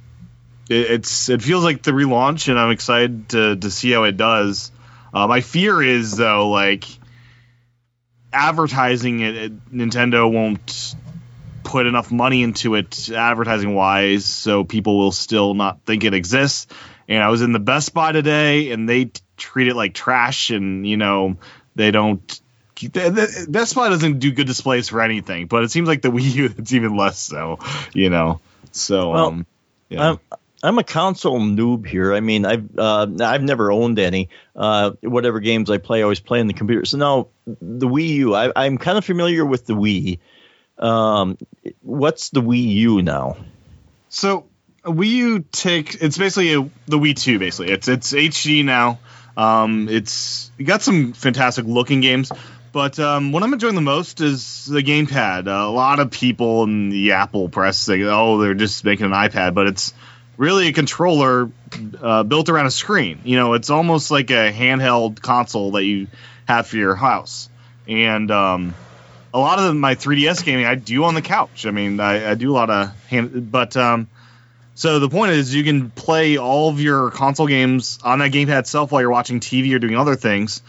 it, 0.69 0.91
it's 0.91 1.29
it 1.29 1.41
feels 1.41 1.63
like 1.63 1.81
the 1.81 1.91
relaunch, 1.91 2.47
and 2.47 2.59
I'm 2.59 2.71
excited 2.71 3.29
to 3.29 3.55
to 3.55 3.71
see 3.71 3.91
how 3.91 4.03
it 4.03 4.17
does. 4.17 4.71
Uh, 5.13 5.27
my 5.27 5.41
fear 5.41 5.81
is 5.81 6.15
though, 6.15 6.49
like 6.49 6.85
advertising 8.31 9.21
it, 9.21 9.35
it, 9.35 9.71
Nintendo 9.73 10.31
won't 10.31 10.95
put 11.63 11.87
enough 11.87 12.11
money 12.11 12.43
into 12.43 12.75
it 12.75 13.09
advertising 13.09 13.73
wise, 13.73 14.25
so 14.25 14.63
people 14.63 14.99
will 14.99 15.11
still 15.11 15.55
not 15.55 15.81
think 15.85 16.03
it 16.03 16.13
exists. 16.13 16.67
And 17.07 17.23
I 17.23 17.29
was 17.29 17.41
in 17.41 17.51
the 17.51 17.59
Best 17.59 17.93
Buy 17.93 18.11
today, 18.11 18.71
and 18.71 18.87
they 18.87 19.05
t- 19.05 19.21
treat 19.37 19.67
it 19.67 19.75
like 19.75 19.93
trash, 19.93 20.51
and 20.51 20.87
you 20.87 20.97
know 20.97 21.37
they 21.75 21.89
don't. 21.91 22.41
Best 23.47 23.73
Buy 23.73 23.89
doesn't 23.89 24.19
do 24.19 24.31
good 24.31 24.47
displays 24.47 24.89
for 24.89 25.01
anything, 25.01 25.47
but 25.47 25.63
it 25.63 25.71
seems 25.71 25.87
like 25.87 26.01
the 26.03 26.11
Wii 26.11 26.35
U 26.35 26.53
it's 26.57 26.73
even 26.73 26.95
less 26.95 27.17
so, 27.17 27.57
you 27.93 28.11
know. 28.11 28.39
So, 28.75 29.11
Well, 29.11 29.25
um, 29.27 29.45
yeah. 29.89 30.09
I'm, 30.11 30.19
I'm 30.63 30.77
a 30.79 30.83
console 30.83 31.39
noob 31.39 31.85
here. 31.85 32.13
I 32.13 32.21
mean, 32.21 32.45
I've 32.45 32.77
uh, 32.77 33.07
I've 33.21 33.43
never 33.43 33.71
owned 33.71 33.99
any. 33.99 34.29
Uh, 34.55 34.91
whatever 35.01 35.39
games 35.39 35.69
I 35.69 35.77
play, 35.77 35.99
I 35.99 36.03
always 36.03 36.19
play 36.19 36.39
on 36.39 36.47
the 36.47 36.53
computer. 36.53 36.85
So 36.85 36.97
now 36.97 37.27
the 37.45 37.87
Wii 37.87 38.07
U, 38.07 38.35
I, 38.35 38.51
I'm 38.55 38.77
kind 38.77 38.97
of 38.97 39.05
familiar 39.05 39.45
with 39.45 39.65
the 39.67 39.73
Wii. 39.73 40.19
Um, 40.79 41.37
what's 41.81 42.29
the 42.31 42.41
Wii 42.41 42.67
U 42.67 43.01
now? 43.01 43.37
So 44.09 44.47
Wii 44.83 45.09
U 45.09 45.45
take 45.51 46.01
it's 46.01 46.17
basically 46.17 46.53
a, 46.53 46.61
the 46.87 46.97
Wii 46.97 47.15
2 47.15 47.37
basically. 47.37 47.71
It's 47.71 47.87
it's 47.87 48.13
HD 48.13 48.65
now. 48.65 48.99
Um, 49.37 49.87
it's 49.89 50.49
you 50.57 50.65
got 50.65 50.81
some 50.81 51.13
fantastic 51.13 51.65
looking 51.65 52.01
games, 52.01 52.31
but 52.75 52.99
um, 52.99 53.31
what 53.31 53.41
I'm 53.41 53.53
enjoying 53.53 53.75
the 53.75 53.79
most 53.79 54.19
is 54.19 54.65
the 54.65 54.83
gamepad. 54.83 55.47
Uh, 55.47 55.65
a 55.65 55.71
lot 55.71 56.01
of 56.01 56.11
people 56.11 56.63
in 56.65 56.89
the 56.89 57.13
Apple 57.13 57.47
press 57.47 57.77
say, 57.77 58.03
"Oh, 58.03 58.37
they're 58.37 58.53
just 58.53 58.83
making 58.83 59.05
an 59.05 59.13
iPad," 59.13 59.53
but 59.53 59.67
it's 59.67 59.93
really 60.35 60.67
a 60.67 60.73
controller 60.73 61.49
uh, 62.01 62.23
built 62.23 62.49
around 62.49 62.65
a 62.65 62.71
screen. 62.71 63.21
You 63.23 63.37
know, 63.37 63.53
it's 63.53 63.69
almost 63.69 64.11
like 64.11 64.29
a 64.29 64.51
handheld 64.51 65.21
console 65.21 65.71
that 65.71 65.85
you 65.85 66.07
have 66.49 66.67
for 66.67 66.75
your 66.75 66.95
house, 66.95 67.49
and 67.87 68.29
um, 68.29 68.75
a 69.33 69.39
lot 69.39 69.57
of 69.57 69.73
my 69.73 69.95
3DS 69.95 70.43
gaming 70.43 70.65
I 70.65 70.75
do 70.75 71.05
on 71.05 71.15
the 71.15 71.21
couch. 71.21 71.65
I 71.65 71.71
mean, 71.71 72.01
I, 72.01 72.31
I 72.31 72.35
do 72.35 72.51
a 72.51 72.55
lot 72.55 72.69
of 72.69 72.93
hand, 73.07 73.53
but 73.53 73.77
um, 73.77 74.09
so 74.73 74.99
the 74.99 75.07
point 75.07 75.31
is 75.31 75.55
you 75.55 75.63
can 75.63 75.91
play 75.91 76.37
all 76.37 76.67
of 76.67 76.81
your 76.81 77.09
console 77.11 77.47
games 77.47 77.99
on 78.03 78.19
that 78.19 78.33
gamepad 78.33 78.59
itself 78.59 78.91
while 78.91 78.99
you're 78.99 79.11
watching 79.11 79.39
TV 79.39 79.73
or 79.73 79.79
doing 79.79 79.95
other 79.95 80.15
things, 80.15 80.61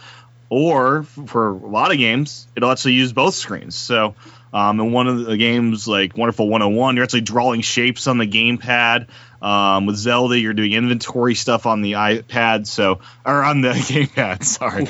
or 0.49 1.03
for 1.03 1.49
a 1.49 1.53
lot 1.53 1.91
of 1.91 1.97
games 1.97 2.47
it'll 2.55 2.71
actually 2.71 2.93
use 2.93 3.13
both 3.13 3.35
screens. 3.35 3.75
So. 3.75 4.15
Um, 4.53 4.79
in 4.79 4.93
one 4.93 5.07
of 5.07 5.25
the 5.25 5.35
games, 5.35 5.89
like 5.89 6.15
Wonderful 6.17 6.47
101, 6.47 6.95
you're 6.95 7.03
actually 7.03 7.21
drawing 7.21 7.59
shapes 7.61 8.07
on 8.07 8.17
the 8.17 8.25
gamepad. 8.25 9.07
Um, 9.41 9.85
with 9.85 9.97
Zelda, 9.97 10.39
you're 10.39 10.53
doing 10.53 10.73
inventory 10.73 11.35
stuff 11.35 11.65
on 11.65 11.81
the 11.81 11.91
iPad, 11.93 12.65
so 12.65 13.01
or 13.25 13.43
on 13.43 13.61
the 13.61 13.69
gamepad. 13.73 14.43
Sorry. 14.43 14.87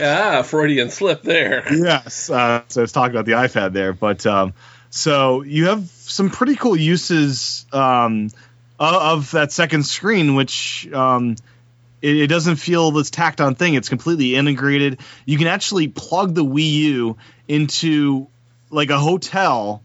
ah, 0.02 0.42
Freudian 0.42 0.90
slip 0.90 1.22
there. 1.22 1.72
yes. 1.72 2.30
Uh, 2.30 2.62
so 2.68 2.80
I 2.80 2.82
was 2.82 2.92
talking 2.92 3.14
about 3.14 3.26
the 3.26 3.32
iPad 3.32 3.72
there, 3.72 3.92
but 3.92 4.26
um, 4.26 4.54
so 4.90 5.42
you 5.42 5.66
have 5.66 5.86
some 5.88 6.30
pretty 6.30 6.56
cool 6.56 6.76
uses 6.76 7.64
um, 7.72 8.30
of, 8.78 8.94
of 8.94 9.30
that 9.32 9.52
second 9.52 9.84
screen, 9.84 10.34
which 10.34 10.88
um, 10.92 11.36
it, 12.02 12.16
it 12.16 12.26
doesn't 12.26 12.56
feel 12.56 12.90
this 12.90 13.10
tacked 13.10 13.40
on 13.40 13.54
thing. 13.54 13.74
It's 13.74 13.88
completely 13.88 14.36
integrated. 14.36 15.00
You 15.24 15.38
can 15.38 15.46
actually 15.46 15.88
plug 15.88 16.34
the 16.34 16.44
Wii 16.44 16.72
U 16.72 17.16
into 17.48 18.28
like 18.70 18.90
a 18.90 18.98
hotel 18.98 19.82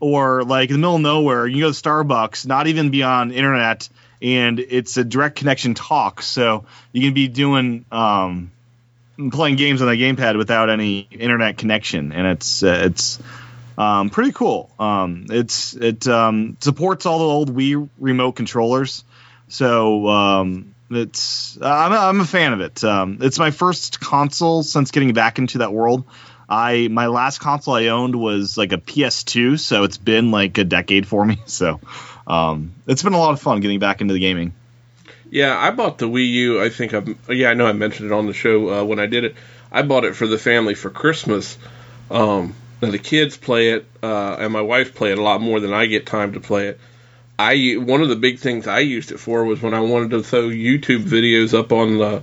or 0.00 0.44
like 0.44 0.70
in 0.70 0.74
the 0.74 0.78
middle 0.78 0.96
of 0.96 1.02
nowhere. 1.02 1.46
You 1.46 1.64
go 1.64 1.72
to 1.72 1.82
Starbucks, 1.82 2.46
not 2.46 2.66
even 2.66 2.90
beyond 2.90 3.32
internet, 3.32 3.88
and 4.20 4.58
it's 4.60 4.96
a 4.96 5.04
direct 5.04 5.36
connection 5.36 5.74
talk. 5.74 6.22
So 6.22 6.66
you 6.92 7.02
can 7.02 7.14
be 7.14 7.28
doing. 7.28 7.84
Um, 7.90 8.50
playing 9.30 9.56
games 9.56 9.80
on 9.80 9.88
the 9.88 9.94
gamepad 9.94 10.36
without 10.36 10.70
any 10.70 11.06
internet 11.10 11.58
connection, 11.58 12.12
and 12.12 12.26
it's 12.26 12.62
uh, 12.62 12.82
it's 12.84 13.20
um, 13.78 14.10
pretty 14.10 14.32
cool. 14.32 14.70
Um, 14.78 15.26
it's 15.30 15.74
it 15.74 16.06
um, 16.08 16.56
supports 16.60 17.06
all 17.06 17.18
the 17.18 17.24
old 17.24 17.54
Wii 17.54 17.88
remote 17.98 18.32
controllers, 18.32 19.04
so 19.48 20.08
um, 20.08 20.73
it's 20.96 21.58
I'm 21.60 21.92
a, 21.92 21.96
I'm 21.96 22.20
a 22.20 22.24
fan 22.24 22.52
of 22.52 22.60
it. 22.60 22.82
Um, 22.84 23.18
it's 23.20 23.38
my 23.38 23.50
first 23.50 24.00
console 24.00 24.62
since 24.62 24.90
getting 24.90 25.12
back 25.12 25.38
into 25.38 25.58
that 25.58 25.72
world. 25.72 26.04
I 26.48 26.88
my 26.88 27.06
last 27.06 27.38
console 27.38 27.74
I 27.74 27.86
owned 27.86 28.14
was 28.14 28.58
like 28.58 28.72
a 28.72 28.78
PS2, 28.78 29.58
so 29.58 29.84
it's 29.84 29.98
been 29.98 30.30
like 30.30 30.58
a 30.58 30.64
decade 30.64 31.06
for 31.06 31.24
me. 31.24 31.38
So 31.46 31.80
um, 32.26 32.74
it's 32.86 33.02
been 33.02 33.12
a 33.12 33.18
lot 33.18 33.32
of 33.32 33.40
fun 33.40 33.60
getting 33.60 33.78
back 33.78 34.00
into 34.00 34.14
the 34.14 34.20
gaming. 34.20 34.52
Yeah, 35.30 35.56
I 35.56 35.70
bought 35.70 35.98
the 35.98 36.06
Wii 36.06 36.30
U. 36.30 36.62
I 36.62 36.68
think 36.68 36.94
I've 36.94 37.16
yeah, 37.28 37.50
I 37.50 37.54
know 37.54 37.66
I 37.66 37.72
mentioned 37.72 38.10
it 38.10 38.14
on 38.14 38.26
the 38.26 38.32
show 38.32 38.80
uh, 38.80 38.84
when 38.84 38.98
I 38.98 39.06
did 39.06 39.24
it. 39.24 39.36
I 39.72 39.82
bought 39.82 40.04
it 40.04 40.14
for 40.14 40.26
the 40.26 40.38
family 40.38 40.74
for 40.74 40.90
Christmas. 40.90 41.58
Um, 42.10 42.54
now 42.80 42.90
the 42.90 42.98
kids 42.98 43.36
play 43.36 43.70
it, 43.70 43.86
uh, 44.02 44.36
and 44.38 44.52
my 44.52 44.60
wife 44.60 44.94
play 44.94 45.12
it 45.12 45.18
a 45.18 45.22
lot 45.22 45.40
more 45.40 45.60
than 45.60 45.72
I 45.72 45.86
get 45.86 46.06
time 46.06 46.34
to 46.34 46.40
play 46.40 46.68
it. 46.68 46.80
I 47.38 47.74
one 47.74 48.00
of 48.02 48.08
the 48.08 48.16
big 48.16 48.38
things 48.38 48.66
I 48.66 48.80
used 48.80 49.10
it 49.12 49.18
for 49.18 49.44
was 49.44 49.60
when 49.60 49.74
I 49.74 49.80
wanted 49.80 50.10
to 50.10 50.22
throw 50.22 50.48
YouTube 50.48 51.02
videos 51.02 51.58
up 51.58 51.72
on 51.72 51.98
the 51.98 52.22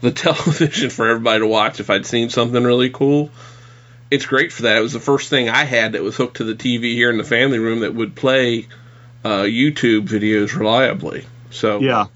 the 0.00 0.10
television 0.12 0.90
for 0.90 1.08
everybody 1.08 1.40
to 1.40 1.46
watch 1.46 1.80
if 1.80 1.90
I'd 1.90 2.06
seen 2.06 2.30
something 2.30 2.62
really 2.62 2.90
cool. 2.90 3.30
It's 4.10 4.26
great 4.26 4.52
for 4.52 4.62
that. 4.62 4.76
It 4.76 4.80
was 4.80 4.92
the 4.92 5.00
first 5.00 5.30
thing 5.30 5.48
I 5.48 5.64
had 5.64 5.92
that 5.92 6.02
was 6.02 6.16
hooked 6.16 6.36
to 6.36 6.44
the 6.44 6.54
TV 6.54 6.94
here 6.94 7.10
in 7.10 7.18
the 7.18 7.24
family 7.24 7.58
room 7.58 7.80
that 7.80 7.92
would 7.92 8.14
play 8.14 8.68
uh, 9.24 9.42
YouTube 9.42 10.06
videos 10.06 10.56
reliably. 10.56 11.24
So 11.50 11.80
Yeah. 11.80 12.06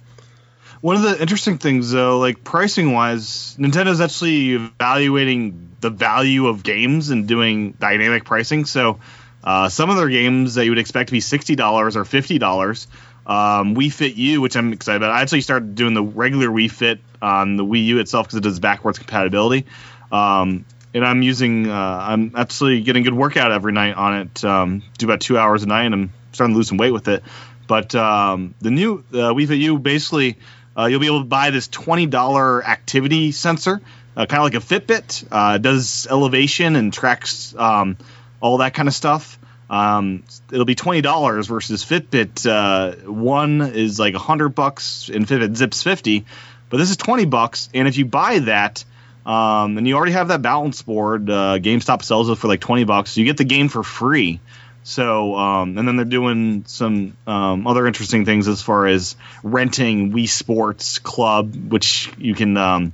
One 0.81 0.97
of 0.97 1.03
the 1.03 1.21
interesting 1.21 1.59
things, 1.59 1.90
though, 1.90 2.19
like 2.19 2.43
pricing 2.43 2.93
wise, 2.93 3.55
Nintendo's 3.59 4.01
actually 4.01 4.53
evaluating 4.53 5.73
the 5.81 5.90
value 5.90 6.47
of 6.47 6.62
games 6.62 7.11
and 7.11 7.29
doing 7.29 7.73
dynamic 7.73 8.25
pricing. 8.25 8.64
So, 8.64 8.99
uh, 9.42 9.68
some 9.68 9.90
of 9.90 9.96
their 9.96 10.09
games 10.09 10.55
that 10.55 10.64
you 10.64 10.70
would 10.70 10.79
expect 10.79 11.09
to 11.09 11.12
be 11.12 11.20
sixty 11.20 11.57
dollars 11.57 11.96
or 11.96 12.05
fifty 12.05 12.38
dollars. 12.38 12.87
Um, 13.26 13.76
Wii 13.76 13.92
Fit 13.92 14.14
U, 14.16 14.40
which 14.40 14.57
I'm 14.57 14.72
excited 14.72 14.96
about. 14.96 15.12
I 15.12 15.22
actually 15.22 15.42
started 15.42 15.74
doing 15.74 15.94
the 15.94 16.03
regular 16.03 16.48
Wii 16.48 16.70
Fit 16.70 17.00
on 17.22 17.57
the 17.57 17.64
Wii 17.64 17.85
U 17.87 17.98
itself 17.98 18.26
because 18.26 18.38
it 18.38 18.42
does 18.42 18.59
backwards 18.59 18.98
compatibility. 18.98 19.66
Um, 20.11 20.64
and 20.92 21.05
I'm 21.05 21.22
using, 21.22 21.68
uh, 21.68 21.72
I'm 22.09 22.33
actually 22.35 22.81
getting 22.81 23.05
good 23.05 23.14
workout 23.14 23.53
every 23.53 23.72
night 23.72 23.94
on 23.94 24.18
it. 24.22 24.44
Um, 24.44 24.83
do 24.98 25.07
about 25.07 25.20
two 25.20 25.38
hours 25.38 25.62
a 25.62 25.66
night, 25.66 25.85
and 25.85 25.94
I'm 25.94 26.12
starting 26.33 26.55
to 26.55 26.57
lose 26.57 26.68
some 26.68 26.79
weight 26.79 26.92
with 26.92 27.07
it. 27.09 27.22
But 27.68 27.94
um, 27.94 28.55
the 28.61 28.72
new 28.72 29.05
uh, 29.12 29.33
Wii 29.33 29.46
Fit 29.46 29.59
U 29.59 29.79
basically, 29.79 30.38
uh, 30.76 30.87
you'll 30.87 30.98
be 30.98 31.07
able 31.07 31.20
to 31.20 31.26
buy 31.26 31.50
this 31.50 31.68
twenty 31.68 32.07
dollar 32.07 32.64
activity 32.64 33.31
sensor, 33.31 33.81
uh, 34.16 34.26
kind 34.26 34.40
of 34.40 34.44
like 34.44 34.55
a 34.55 34.66
Fitbit. 34.66 35.29
Uh, 35.31 35.59
does 35.59 36.09
elevation 36.11 36.74
and 36.74 36.92
tracks 36.92 37.55
um, 37.55 37.96
all 38.40 38.59
that 38.59 38.74
kind 38.74 38.88
of 38.88 38.94
stuff. 38.94 39.38
Um, 39.68 40.24
it'll 40.50 40.64
be 40.64 40.74
twenty 40.74 41.00
dollars 41.00 41.46
versus 41.46 41.85
Fitbit. 41.85 42.44
Uh, 42.44 43.11
one 43.11 43.61
is 43.61 44.00
like 44.00 44.14
hundred 44.14 44.50
bucks, 44.50 45.09
and 45.12 45.26
Fitbit 45.26 45.57
Zips 45.57 45.83
fifty. 45.83 46.24
But 46.68 46.79
this 46.79 46.90
is 46.90 46.96
twenty 46.96 47.24
bucks, 47.24 47.68
and 47.72 47.87
if 47.87 47.96
you 47.96 48.05
buy 48.05 48.40
that, 48.40 48.85
um, 49.24 49.79
and 49.79 49.87
you 49.87 49.96
already 49.96 50.12
have 50.12 50.29
that 50.29 50.42
balance 50.42 50.83
board, 50.83 51.31
uh, 51.31 51.59
GameStop 51.59 52.03
sells 52.03 52.31
it 52.31 52.37
for 52.37 52.48
like 52.48 52.61
twenty 52.61 52.85
bucks. 52.85 53.16
You 53.16 53.24
get 53.24 53.37
the 53.37 53.44
game 53.44 53.68
for 53.68 53.83
free. 53.83 54.40
So, 54.83 55.37
um, 55.37 55.76
and 55.76 55.87
then 55.87 55.96
they're 55.96 56.07
doing 56.07 56.64
some 56.66 57.16
um, 57.26 57.66
other 57.66 57.87
interesting 57.87 58.24
things 58.24 58.48
as 58.48 58.62
far 58.62 58.87
as 58.87 59.14
renting 59.42 60.12
Wii 60.12 60.29
Sports 60.29 60.98
Club, 60.98 61.55
which 61.70 62.11
you 62.18 62.35
can 62.35 62.57
um, 62.57 62.92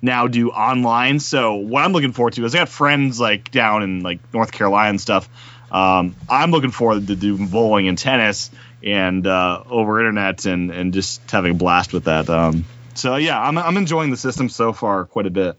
now 0.00 0.28
do 0.28 0.50
online. 0.50 1.20
So, 1.20 1.56
what 1.56 1.84
I'm 1.84 1.92
looking 1.92 2.12
forward 2.12 2.34
to 2.34 2.44
is 2.44 2.54
I 2.54 2.58
got 2.58 2.68
friends 2.68 3.20
like 3.20 3.50
down 3.50 3.82
in 3.82 4.00
like 4.00 4.20
North 4.32 4.52
Carolina 4.52 4.90
and 4.90 5.00
stuff. 5.00 5.28
Um, 5.70 6.16
I'm 6.28 6.50
looking 6.50 6.70
forward 6.70 7.06
to 7.06 7.16
do 7.16 7.46
bowling 7.46 7.88
and 7.88 7.98
tennis 7.98 8.50
and 8.82 9.26
uh, 9.26 9.62
over 9.68 10.00
internet 10.00 10.46
and 10.46 10.70
and 10.70 10.94
just 10.94 11.30
having 11.30 11.52
a 11.52 11.54
blast 11.54 11.92
with 11.92 12.04
that. 12.04 12.30
Um, 12.30 12.64
so 12.94 13.16
yeah, 13.16 13.40
I'm 13.40 13.58
I'm 13.58 13.76
enjoying 13.76 14.10
the 14.10 14.16
system 14.16 14.48
so 14.48 14.72
far 14.72 15.04
quite 15.04 15.26
a 15.26 15.30
bit. 15.30 15.56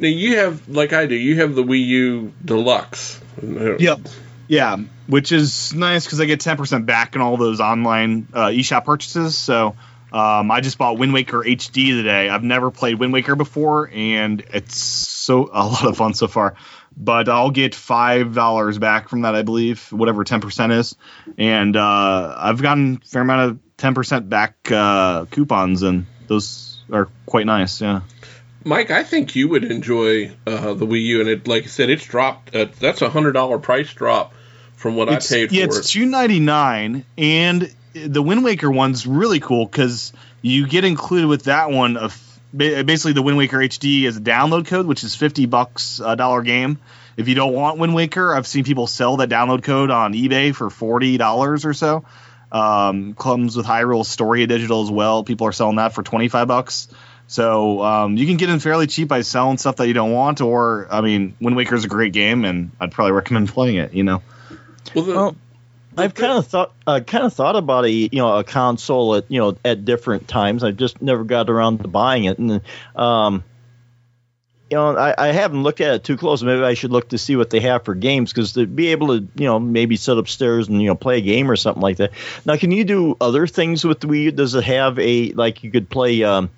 Now 0.00 0.08
you 0.08 0.38
have, 0.38 0.66
like 0.68 0.94
I 0.94 1.04
do, 1.06 1.14
you 1.14 1.40
have 1.40 1.54
the 1.54 1.62
Wii 1.62 1.84
U 1.84 2.32
Deluxe. 2.42 3.20
Yep. 3.42 4.00
Yeah, 4.48 4.78
which 5.06 5.30
is 5.30 5.74
nice 5.74 6.04
because 6.04 6.20
I 6.20 6.24
get 6.24 6.40
10% 6.40 6.86
back 6.86 7.14
in 7.14 7.20
all 7.20 7.36
those 7.36 7.60
online 7.60 8.26
uh, 8.32 8.46
eShop 8.46 8.84
purchases. 8.84 9.36
So 9.36 9.76
um, 10.12 10.50
I 10.50 10.60
just 10.60 10.78
bought 10.78 10.98
Wind 10.98 11.12
Waker 11.12 11.38
HD 11.44 11.90
today. 11.96 12.28
I've 12.28 12.42
never 12.44 12.70
played 12.70 12.98
Wind 12.98 13.12
Waker 13.12 13.36
before, 13.36 13.90
and 13.92 14.42
it's 14.52 14.76
so 14.76 15.44
a 15.52 15.64
lot 15.66 15.84
of 15.86 15.96
fun 15.96 16.14
so 16.14 16.26
far. 16.28 16.56
But 16.96 17.28
I'll 17.28 17.50
get 17.52 17.74
five 17.74 18.34
dollars 18.34 18.78
back 18.78 19.08
from 19.08 19.22
that, 19.22 19.34
I 19.34 19.42
believe, 19.42 19.92
whatever 19.92 20.24
10% 20.24 20.72
is, 20.78 20.96
and 21.38 21.76
uh, 21.76 22.34
I've 22.36 22.60
gotten 22.60 23.00
a 23.02 23.06
fair 23.06 23.22
amount 23.22 23.50
of 23.52 23.94
10% 23.94 24.28
back 24.28 24.56
uh, 24.70 25.24
coupons, 25.26 25.82
and 25.82 26.06
those 26.26 26.82
are 26.92 27.08
quite 27.26 27.46
nice. 27.46 27.80
Yeah. 27.80 28.00
Mike, 28.64 28.90
I 28.90 29.04
think 29.04 29.36
you 29.36 29.48
would 29.48 29.64
enjoy 29.64 30.32
uh, 30.46 30.74
the 30.74 30.84
Wii 30.86 31.02
U, 31.04 31.20
and 31.20 31.30
it, 31.30 31.46
like 31.48 31.62
I 31.62 31.66
said, 31.68 31.88
it's 31.88 32.04
dropped. 32.04 32.54
Uh, 32.54 32.66
that's 32.78 33.00
a 33.00 33.08
hundred 33.08 33.32
dollar 33.32 33.58
price 33.58 33.90
drop 33.94 34.34
from 34.76 34.96
what 34.96 35.08
It's- 35.08 35.32
I 35.32 35.36
paid 35.36 35.52
yeah, 35.52 35.66
for 35.66 35.78
it's 35.78 35.88
it. 35.88 35.92
two 35.92 36.04
ninety 36.06 36.40
nine, 36.40 37.06
and 37.16 37.72
the 37.92 38.22
Wind 38.22 38.44
Waker 38.44 38.70
one's 38.70 39.06
really 39.06 39.40
cool 39.40 39.66
because 39.66 40.12
you 40.42 40.66
get 40.66 40.84
included 40.84 41.26
with 41.26 41.44
that 41.44 41.70
one 41.70 41.96
of 41.96 42.40
basically 42.56 43.12
the 43.12 43.22
Wind 43.22 43.38
Waker 43.38 43.58
HD 43.58 44.06
as 44.06 44.16
a 44.16 44.20
download 44.20 44.66
code, 44.66 44.86
which 44.86 45.04
is 45.04 45.14
fifty 45.14 45.46
bucks 45.46 46.00
a 46.04 46.16
dollar 46.16 46.42
game. 46.42 46.78
If 47.16 47.28
you 47.28 47.34
don't 47.34 47.52
want 47.52 47.78
Wind 47.78 47.94
Waker, 47.94 48.34
I've 48.34 48.46
seen 48.46 48.64
people 48.64 48.86
sell 48.86 49.18
that 49.18 49.28
download 49.28 49.62
code 49.62 49.90
on 49.90 50.14
eBay 50.14 50.54
for 50.54 50.70
forty 50.70 51.16
dollars 51.18 51.64
or 51.64 51.74
so. 51.74 52.04
Um, 52.52 53.14
comes 53.14 53.56
with 53.56 53.66
Hyrule 53.66 53.98
Historia 53.98 54.46
Digital 54.46 54.82
as 54.82 54.90
well. 54.90 55.22
People 55.22 55.46
are 55.46 55.52
selling 55.52 55.76
that 55.76 55.92
for 55.94 56.02
twenty 56.02 56.28
five 56.28 56.48
bucks. 56.48 56.88
So 57.26 57.80
um, 57.84 58.16
you 58.16 58.26
can 58.26 58.38
get 58.38 58.50
in 58.50 58.58
fairly 58.58 58.88
cheap 58.88 59.06
by 59.06 59.20
selling 59.20 59.56
stuff 59.56 59.76
that 59.76 59.86
you 59.86 59.94
don't 59.94 60.10
want, 60.10 60.40
or 60.40 60.88
I 60.90 61.00
mean, 61.00 61.36
Wind 61.40 61.56
Waker 61.56 61.76
is 61.76 61.84
a 61.84 61.88
great 61.88 62.12
game, 62.12 62.44
and 62.44 62.72
I'd 62.80 62.90
probably 62.90 63.12
recommend 63.12 63.50
playing 63.50 63.76
it. 63.76 63.94
You 63.94 64.02
know. 64.02 64.22
Well, 64.94 65.04
the, 65.04 65.14
Well, 65.14 65.36
I've 66.00 66.14
kind 66.14 66.32
of 66.32 66.46
thought, 66.46 66.72
uh, 66.86 67.00
kind 67.00 67.24
of 67.24 67.32
thought 67.32 67.56
about 67.56 67.84
a, 67.84 67.90
you 67.90 68.08
know, 68.12 68.38
a 68.38 68.44
console 68.44 69.16
at, 69.16 69.30
you 69.30 69.40
know, 69.40 69.56
at 69.64 69.84
different 69.84 70.28
times. 70.28 70.64
I've 70.64 70.76
just 70.76 71.00
never 71.00 71.24
got 71.24 71.50
around 71.50 71.78
to 71.82 71.88
buying 71.88 72.24
it, 72.24 72.38
and, 72.38 72.60
um, 72.96 73.44
you 74.70 74.76
know, 74.76 74.96
I, 74.96 75.14
I 75.18 75.32
haven't 75.32 75.64
looked 75.64 75.80
at 75.80 75.94
it 75.94 76.04
too 76.04 76.16
close. 76.16 76.42
Maybe 76.44 76.62
I 76.62 76.74
should 76.74 76.92
look 76.92 77.08
to 77.08 77.18
see 77.18 77.34
what 77.34 77.50
they 77.50 77.58
have 77.60 77.84
for 77.84 77.96
games 77.96 78.32
because 78.32 78.52
to 78.52 78.66
be 78.66 78.88
able 78.88 79.08
to, 79.08 79.26
you 79.34 79.46
know, 79.46 79.58
maybe 79.58 79.96
sit 79.96 80.16
upstairs 80.16 80.68
and 80.68 80.80
you 80.80 80.86
know 80.86 80.94
play 80.94 81.18
a 81.18 81.20
game 81.20 81.50
or 81.50 81.56
something 81.56 81.82
like 81.82 81.96
that. 81.96 82.12
Now, 82.46 82.56
can 82.56 82.70
you 82.70 82.84
do 82.84 83.16
other 83.20 83.48
things 83.48 83.84
with 83.84 83.98
the 83.98 84.06
Wii? 84.06 84.22
U? 84.22 84.30
Does 84.30 84.54
it 84.54 84.62
have 84.64 84.98
a 85.00 85.32
like 85.32 85.64
you 85.64 85.72
could 85.72 85.90
play 85.90 86.22
um, 86.22 86.50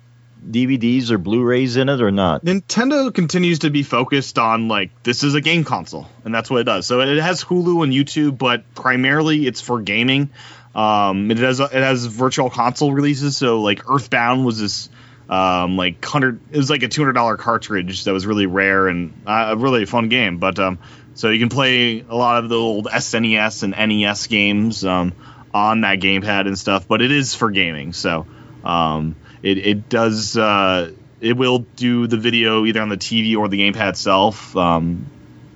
DVDs 0.51 1.11
or 1.11 1.17
Blu-rays 1.17 1.77
in 1.77 1.89
it 1.89 2.01
or 2.01 2.11
not? 2.11 2.43
Nintendo 2.43 3.13
continues 3.13 3.59
to 3.59 3.69
be 3.69 3.83
focused 3.83 4.37
on 4.37 4.67
like 4.67 5.03
this 5.03 5.23
is 5.23 5.35
a 5.35 5.41
game 5.41 5.63
console, 5.63 6.07
and 6.25 6.33
that's 6.33 6.49
what 6.49 6.61
it 6.61 6.65
does. 6.65 6.85
So 6.85 7.01
it 7.01 7.17
has 7.19 7.43
Hulu 7.43 7.83
and 7.83 7.93
YouTube, 7.93 8.37
but 8.37 8.73
primarily 8.75 9.47
it's 9.47 9.61
for 9.61 9.81
gaming. 9.81 10.29
Um, 10.75 11.29
it 11.31 11.37
has 11.37 11.59
it 11.59 11.71
has 11.71 12.05
virtual 12.05 12.49
console 12.49 12.93
releases. 12.93 13.37
So 13.37 13.61
like 13.61 13.89
Earthbound 13.89 14.45
was 14.45 14.59
this 14.59 14.89
um, 15.29 15.77
like 15.77 16.03
hundred. 16.03 16.39
It 16.51 16.57
was 16.57 16.69
like 16.69 16.83
a 16.83 16.87
two 16.87 17.01
hundred 17.01 17.13
dollar 17.13 17.37
cartridge 17.37 18.03
that 18.05 18.13
was 18.13 18.25
really 18.25 18.45
rare 18.45 18.87
and 18.87 19.13
uh, 19.25 19.49
a 19.51 19.55
really 19.55 19.85
fun 19.85 20.09
game. 20.09 20.37
But 20.37 20.59
um, 20.59 20.79
so 21.13 21.29
you 21.29 21.39
can 21.39 21.49
play 21.49 22.01
a 22.01 22.15
lot 22.15 22.43
of 22.43 22.49
the 22.49 22.55
old 22.57 22.87
SNES 22.87 23.63
and 23.63 23.89
NES 23.89 24.27
games 24.27 24.83
um, 24.83 25.13
on 25.53 25.81
that 25.81 25.99
gamepad 25.99 26.47
and 26.47 26.57
stuff. 26.57 26.87
But 26.87 27.01
it 27.01 27.11
is 27.11 27.35
for 27.35 27.51
gaming, 27.51 27.93
so 27.93 28.25
um, 28.63 29.15
it 29.43 29.57
it 29.59 29.89
does. 29.89 30.35
Uh, 30.37 30.91
it 31.21 31.37
will 31.37 31.59
do 31.59 32.07
the 32.07 32.17
video 32.17 32.65
either 32.65 32.81
on 32.81 32.89
the 32.89 32.97
TV 32.97 33.37
or 33.37 33.47
the 33.47 33.59
gamepad 33.59 33.89
itself. 33.89 34.57
Um, 34.57 35.05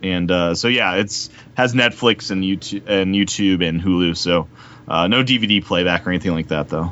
and 0.04 0.30
uh, 0.30 0.56
so 0.56 0.67
yeah, 0.67 0.95
it's 0.95 1.30
has 1.56 1.73
Netflix 1.73 2.30
and 2.32 2.43
YouTube 2.43 2.88
and 2.88 3.15
YouTube 3.15 3.67
and 3.67 3.82
Hulu. 3.82 4.15
So 4.15 4.47
uh, 4.88 5.08
no 5.08 5.23
DVD 5.23 5.63
playback 5.63 6.06
or 6.06 6.12
anything 6.12 6.34
like 6.34 6.50
that 6.50 6.69
though. 6.69 6.91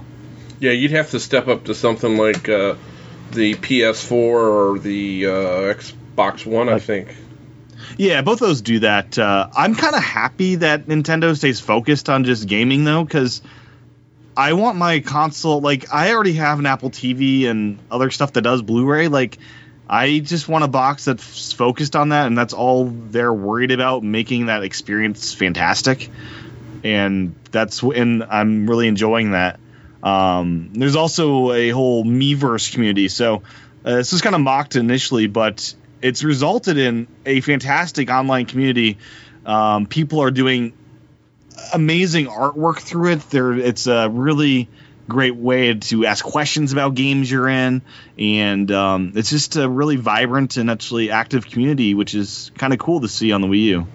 yeah, 0.60 0.72
you'd 0.72 0.92
have 0.92 1.12
to 1.12 1.20
step 1.20 1.48
up 1.48 1.66
to 1.66 1.76
something 1.76 2.18
like 2.18 2.50
uh, 2.50 2.76
the 3.32 3.56
PS4 3.56 4.12
or 4.12 4.80
the 4.80 5.28
uh, 5.28 5.30
Xbox 5.76 6.46
One, 6.46 6.70
I 6.70 6.80
think. 6.80 7.16
Yeah, 7.98 8.22
both 8.22 8.40
those 8.40 8.62
do 8.62 8.80
that. 8.80 9.18
Uh, 9.18 9.48
I'm 9.56 9.76
kind 9.76 9.96
of 9.96 10.04
happy 10.04 10.56
that 10.56 10.88
Nintendo 10.88 11.38
stays 11.38 11.60
focused 11.60 12.10
on 12.10 12.24
just 12.24 12.48
gaming 12.48 12.84
though, 12.84 13.04
because 13.04 13.42
I 14.38 14.54
want 14.54 14.78
my 14.78 15.00
console. 15.00 15.62
Like, 15.62 15.94
I 15.94 16.14
already 16.14 16.34
have 16.34 16.60
an 16.60 16.66
Apple 16.66 16.90
TV 16.90 17.48
and 17.48 17.80
other 17.90 18.12
stuff 18.12 18.34
that 18.34 18.42
does 18.42 18.62
Blu-ray. 18.62 19.08
Like, 19.08 19.38
I 19.88 20.20
just 20.20 20.48
want 20.48 20.64
a 20.64 20.68
box 20.68 21.06
that's 21.06 21.54
focused 21.54 21.96
on 21.96 22.10
that, 22.10 22.28
and 22.28 22.38
that's 22.38 22.54
all 22.54 22.86
they're 22.86 23.34
worried 23.34 23.72
about, 23.72 24.04
making 24.04 24.48
that 24.48 24.64
experience 24.64 25.34
fantastic. 25.34 26.10
And 26.84 27.36
that's 27.52 27.82
and 27.82 28.24
I'm 28.24 28.68
really 28.68 28.88
enjoying 28.88 29.32
that. 29.32 29.60
Um, 30.04 30.72
there's 30.74 30.96
also 30.96 31.52
a 31.52 31.70
whole 31.70 32.04
Miiverse 32.04 32.72
community, 32.74 33.08
so 33.08 33.44
uh, 33.84 33.96
this 33.96 34.12
was 34.12 34.22
kind 34.22 34.36
of 34.36 34.42
mocked 34.42 34.76
initially, 34.76 35.28
but 35.28 35.74
it's 36.02 36.24
resulted 36.24 36.78
in 36.78 37.08
a 37.26 37.42
fantastic 37.42 38.10
online 38.10 38.46
community. 38.46 38.98
Um, 39.46 39.86
people 39.86 40.22
are 40.22 40.32
doing 40.32 40.74
amazing 41.74 42.28
artwork 42.28 42.80
through 42.80 43.14
it. 43.14 43.30
There, 43.30 43.54
it's 43.54 43.88
a 43.88 44.10
really 44.10 44.70
great 45.08 45.36
way 45.36 45.74
to 45.76 46.06
ask 46.06 46.26
questions 46.26 46.74
about 46.74 46.96
games 46.96 47.30
you're 47.30 47.48
in, 47.48 47.82
and 48.18 48.72
um, 48.72 49.14
it's 49.16 49.30
just 49.30 49.56
a 49.56 49.70
really 49.70 49.98
vibrant 49.98 50.58
and 50.58 50.70
actually 50.70 51.12
active 51.12 51.46
community, 51.46 51.94
which 51.94 52.16
is 52.16 52.52
kind 52.58 52.74
of 52.74 52.80
cool 52.80 53.02
to 53.02 53.08
see 53.08 53.32
on 53.32 53.42
the 53.42 53.48
Wii 53.48 53.64
U. 53.64 53.88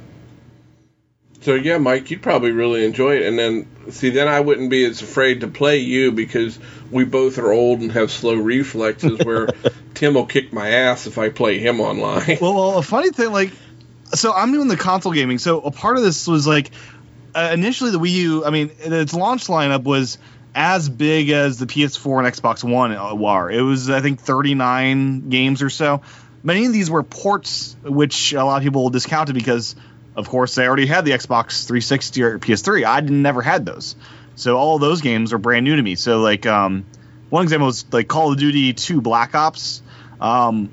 So 1.43 1.55
yeah, 1.55 1.79
Mike, 1.79 2.11
you'd 2.11 2.23
probably 2.23 2.53
really 2.53 2.85
enjoy 2.85 3.17
it. 3.17 3.23
And 3.27 3.39
then 3.39 3.67
see, 3.91 4.11
then 4.11 4.29
I 4.29 4.41
wouldn't 4.41 4.71
be 4.71 4.85
as 4.85 5.01
afraid 5.01 5.41
to 5.41 5.49
play 5.49 5.79
you 5.79 6.13
because 6.13 6.59
we 6.91 7.05
both 7.05 7.39
are 7.39 7.51
old 7.51 7.81
and 7.81 7.91
have 7.93 8.11
slow 8.11 8.35
reflexes. 8.35 9.21
Where 9.25 9.49
Tim 9.95 10.15
will 10.15 10.27
kick 10.27 10.53
my 10.53 10.69
ass 10.69 11.07
if 11.07 11.17
I 11.17 11.31
play 11.31 11.59
him 11.59 11.81
online. 11.81 12.39
Well, 12.41 12.55
well, 12.55 12.79
a 12.79 12.83
funny 12.83 13.11
thing, 13.11 13.33
like, 13.33 13.53
so 14.13 14.33
I'm 14.33 14.53
doing 14.53 14.69
the 14.69 14.77
console 14.77 15.13
gaming. 15.13 15.39
So 15.39 15.61
a 15.61 15.71
part 15.71 15.97
of 15.97 16.03
this 16.03 16.27
was 16.27 16.47
like, 16.47 16.71
uh, 17.35 17.51
initially 17.53 17.91
the 17.91 17.99
Wii 17.99 18.11
U. 18.11 18.45
I 18.45 18.51
mean, 18.51 18.71
its 18.79 19.15
launch 19.15 19.47
lineup 19.47 19.85
was 19.85 20.19
as 20.55 20.89
big 20.89 21.31
as 21.31 21.59
the 21.59 21.67
PS4 21.67 22.25
and 22.25 22.35
Xbox 22.35 22.65
One 22.65 23.19
were. 23.19 23.51
It 23.51 23.63
was, 23.63 23.91
I 23.91 24.01
think, 24.01 24.21
39 24.21 25.29
games 25.29 25.63
or 25.63 25.71
so. 25.71 26.03
Many 26.43 26.67
of 26.67 26.73
these 26.73 26.91
were 26.91 27.03
ports, 27.03 27.77
which 27.83 28.33
a 28.33 28.45
lot 28.45 28.57
of 28.57 28.63
people 28.63 28.89
discounted 28.91 29.35
because, 29.35 29.77
of 30.17 30.29
course, 30.29 30.55
they 30.55 30.67
already 30.67 30.87
had 30.87 31.05
the 31.05 31.13
Xbox 31.13 31.67
360 31.67 32.23
or 32.23 32.39
PS3. 32.39 32.87
I 32.87 33.01
never 33.01 33.43
had 33.43 33.67
those, 33.67 33.95
so 34.37 34.57
all 34.57 34.79
those 34.79 35.03
games 35.03 35.33
are 35.33 35.39
brand 35.39 35.65
new 35.65 35.77
to 35.77 35.83
me. 35.83 35.97
So, 35.97 36.21
like, 36.21 36.47
um, 36.47 36.87
one 37.29 37.45
example 37.45 37.67
was 37.67 37.85
like 37.93 38.09
Call 38.09 38.33
of 38.33 38.39
Duty 38.39 38.73
2 38.73 39.01
Black 39.01 39.35
Ops. 39.35 39.83
Um, 40.21 40.71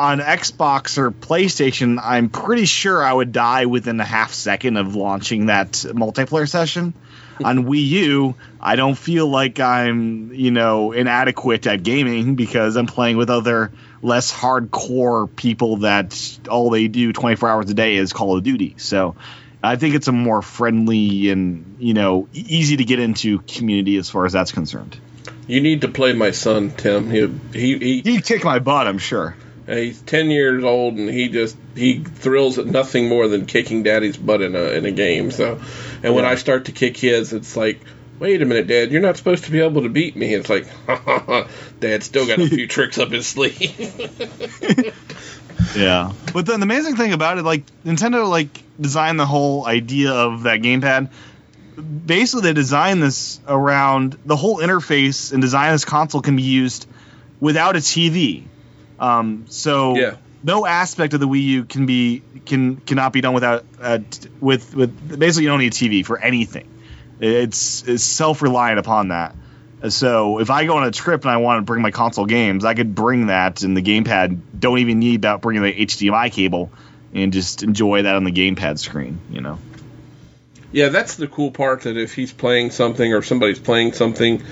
on 0.00 0.20
Xbox 0.20 0.96
or 0.96 1.10
PlayStation, 1.10 2.00
I'm 2.02 2.30
pretty 2.30 2.64
sure 2.64 3.04
I 3.04 3.12
would 3.12 3.32
die 3.32 3.66
within 3.66 4.00
a 4.00 4.04
half 4.04 4.32
second 4.32 4.78
of 4.78 4.96
launching 4.96 5.46
that 5.46 5.72
multiplayer 5.72 6.48
session. 6.48 6.94
on 7.44 7.64
Wii 7.64 7.86
U, 7.86 8.34
I 8.60 8.76
don't 8.76 8.96
feel 8.96 9.26
like 9.26 9.60
I'm, 9.60 10.32
you 10.32 10.50
know, 10.50 10.92
inadequate 10.92 11.66
at 11.66 11.82
gaming 11.82 12.34
because 12.34 12.76
I'm 12.76 12.86
playing 12.86 13.16
with 13.16 13.30
other 13.30 13.72
less 14.02 14.32
hardcore 14.32 15.34
people 15.34 15.78
that 15.78 16.38
all 16.50 16.70
they 16.70 16.88
do 16.88 17.12
24 17.12 17.48
hours 17.48 17.70
a 17.70 17.74
day 17.74 17.96
is 17.96 18.12
Call 18.12 18.36
of 18.36 18.42
Duty. 18.42 18.76
So 18.78 19.16
I 19.62 19.76
think 19.76 19.94
it's 19.94 20.08
a 20.08 20.12
more 20.12 20.42
friendly 20.42 21.30
and, 21.30 21.76
you 21.78 21.94
know, 21.94 22.28
easy 22.32 22.78
to 22.78 22.84
get 22.84 23.00
into 23.00 23.40
community 23.40 23.96
as 23.96 24.08
far 24.08 24.24
as 24.24 24.32
that's 24.32 24.52
concerned. 24.52 24.98
You 25.46 25.60
need 25.60 25.82
to 25.82 25.88
play 25.88 26.12
my 26.12 26.30
son, 26.30 26.70
Tim. 26.70 27.10
He 27.10 27.28
he, 27.52 27.78
he 27.78 28.00
He'd 28.02 28.24
kick 28.24 28.44
my 28.44 28.58
butt, 28.58 28.86
I'm 28.86 28.98
sure. 28.98 29.36
He's 29.78 30.00
ten 30.02 30.30
years 30.30 30.64
old 30.64 30.94
and 30.94 31.08
he 31.08 31.28
just 31.28 31.56
he 31.74 32.00
thrills 32.00 32.58
at 32.58 32.66
nothing 32.66 33.08
more 33.08 33.28
than 33.28 33.46
kicking 33.46 33.82
daddy's 33.82 34.16
butt 34.16 34.42
in 34.42 34.54
a 34.56 34.62
in 34.70 34.86
a 34.86 34.92
game. 34.92 35.30
So, 35.30 35.60
and 36.02 36.14
when 36.14 36.24
I 36.24 36.34
start 36.34 36.66
to 36.66 36.72
kick 36.72 36.96
his, 36.96 37.32
it's 37.32 37.56
like 37.56 37.80
wait 38.18 38.42
a 38.42 38.44
minute, 38.44 38.66
Dad, 38.66 38.92
you're 38.92 39.00
not 39.00 39.16
supposed 39.16 39.44
to 39.44 39.50
be 39.50 39.60
able 39.60 39.82
to 39.82 39.88
beat 39.88 40.14
me. 40.14 40.34
It's 40.34 40.50
like, 40.50 40.68
ha, 40.86 40.96
ha, 40.96 41.18
ha. 41.20 41.48
Dad 41.80 42.02
still 42.02 42.26
got 42.26 42.38
a 42.38 42.46
few 42.46 42.66
tricks 42.68 42.98
up 42.98 43.10
his 43.10 43.26
sleeve. 43.26 44.94
Yeah. 45.76 46.12
But 46.32 46.46
then 46.46 46.60
the 46.60 46.64
amazing 46.64 46.96
thing 46.96 47.12
about 47.12 47.38
it, 47.38 47.42
like 47.42 47.64
Nintendo, 47.84 48.28
like 48.28 48.62
designed 48.80 49.20
the 49.20 49.26
whole 49.26 49.66
idea 49.66 50.12
of 50.12 50.44
that 50.44 50.60
gamepad. 50.60 51.10
Basically, 52.06 52.42
they 52.42 52.52
designed 52.52 53.02
this 53.02 53.40
around 53.46 54.18
the 54.24 54.36
whole 54.36 54.58
interface 54.58 55.32
and 55.32 55.40
design 55.40 55.72
this 55.72 55.84
console 55.84 56.22
can 56.22 56.36
be 56.36 56.42
used 56.42 56.86
without 57.40 57.76
a 57.76 57.78
TV. 57.78 58.44
Um, 59.00 59.46
so 59.48 59.96
Yeah. 59.96 60.16
no 60.44 60.66
aspect 60.66 61.14
of 61.14 61.20
the 61.20 61.26
Wii 61.28 61.42
U 61.42 61.64
can 61.64 61.86
be 61.86 62.22
can 62.46 62.76
cannot 62.76 63.12
be 63.12 63.20
done 63.20 63.34
without 63.34 63.64
uh, 63.80 63.98
t- 64.10 64.28
with 64.40 64.74
with 64.74 65.18
basically 65.18 65.44
you 65.44 65.48
don't 65.48 65.60
need 65.60 65.72
a 65.72 65.76
TV 65.76 66.04
for 66.04 66.18
anything. 66.18 66.68
It's, 67.18 67.86
it's 67.86 68.02
self 68.04 68.40
reliant 68.42 68.78
upon 68.78 69.08
that. 69.08 69.34
So 69.88 70.40
if 70.40 70.50
I 70.50 70.66
go 70.66 70.76
on 70.76 70.84
a 70.84 70.90
trip 70.90 71.22
and 71.22 71.30
I 71.30 71.38
want 71.38 71.58
to 71.58 71.62
bring 71.62 71.80
my 71.82 71.90
console 71.90 72.26
games, 72.26 72.64
I 72.66 72.74
could 72.74 72.94
bring 72.94 73.28
that, 73.28 73.62
and 73.62 73.74
the 73.74 73.82
gamepad 73.82 74.38
don't 74.58 74.78
even 74.78 74.98
need 74.98 75.16
about 75.16 75.40
bringing 75.40 75.62
the 75.62 75.72
HDMI 75.72 76.30
cable, 76.30 76.70
and 77.14 77.32
just 77.32 77.62
enjoy 77.62 78.02
that 78.02 78.14
on 78.14 78.24
the 78.24 78.30
gamepad 78.32 78.78
screen. 78.78 79.20
You 79.30 79.40
know. 79.40 79.58
yeah, 80.72 80.88
that's 80.90 81.16
the 81.16 81.26
cool 81.26 81.50
part. 81.50 81.82
That 81.82 81.96
if 81.96 82.14
he's 82.14 82.32
playing 82.32 82.70
something 82.72 83.12
or 83.14 83.22
somebody's 83.22 83.58
playing 83.58 83.94
something, 83.94 84.42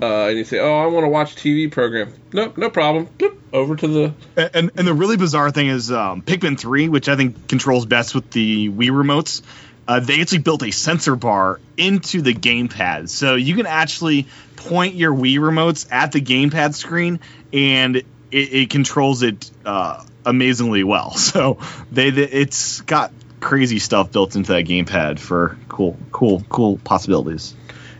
uh, 0.00 0.26
and 0.26 0.38
you 0.38 0.44
say, 0.44 0.58
"Oh, 0.58 0.78
I 0.78 0.86
want 0.86 1.04
to 1.04 1.08
watch 1.08 1.34
TV 1.36 1.70
program," 1.70 2.12
no, 2.32 2.52
no 2.56 2.70
problem. 2.70 3.06
Bloop, 3.18 3.38
over 3.52 3.76
to 3.76 3.88
the 3.88 4.14
And 4.36 4.70
and 4.76 4.86
the 4.86 4.94
really 4.94 5.16
bizarre 5.16 5.50
thing 5.50 5.68
is 5.68 5.90
um, 5.90 6.22
Pikmin 6.22 6.58
three, 6.58 6.88
which 6.88 7.08
I 7.08 7.16
think 7.16 7.48
controls 7.48 7.86
best 7.86 8.14
with 8.14 8.30
the 8.30 8.68
Wii 8.68 8.90
remotes. 8.90 9.42
Uh, 9.86 10.00
they 10.00 10.20
actually 10.20 10.38
built 10.38 10.62
a 10.62 10.70
sensor 10.70 11.16
bar 11.16 11.60
into 11.76 12.20
the 12.20 12.34
gamepad, 12.34 13.08
so 13.08 13.36
you 13.36 13.56
can 13.56 13.66
actually 13.66 14.26
point 14.56 14.94
your 14.94 15.14
Wii 15.14 15.36
remotes 15.36 15.90
at 15.90 16.12
the 16.12 16.20
gamepad 16.20 16.74
screen, 16.74 17.20
and 17.52 17.96
it, 17.96 18.04
it 18.30 18.70
controls 18.70 19.22
it 19.22 19.50
uh, 19.64 20.04
amazingly 20.24 20.84
well. 20.84 21.14
So 21.16 21.58
they, 21.90 22.10
they 22.10 22.22
it's 22.22 22.82
got 22.82 23.12
crazy 23.40 23.78
stuff 23.78 24.12
built 24.12 24.36
into 24.36 24.52
that 24.52 24.66
gamepad 24.66 25.18
for 25.18 25.58
cool, 25.68 25.96
cool, 26.12 26.42
cool 26.48 26.78
possibilities. 26.78 27.54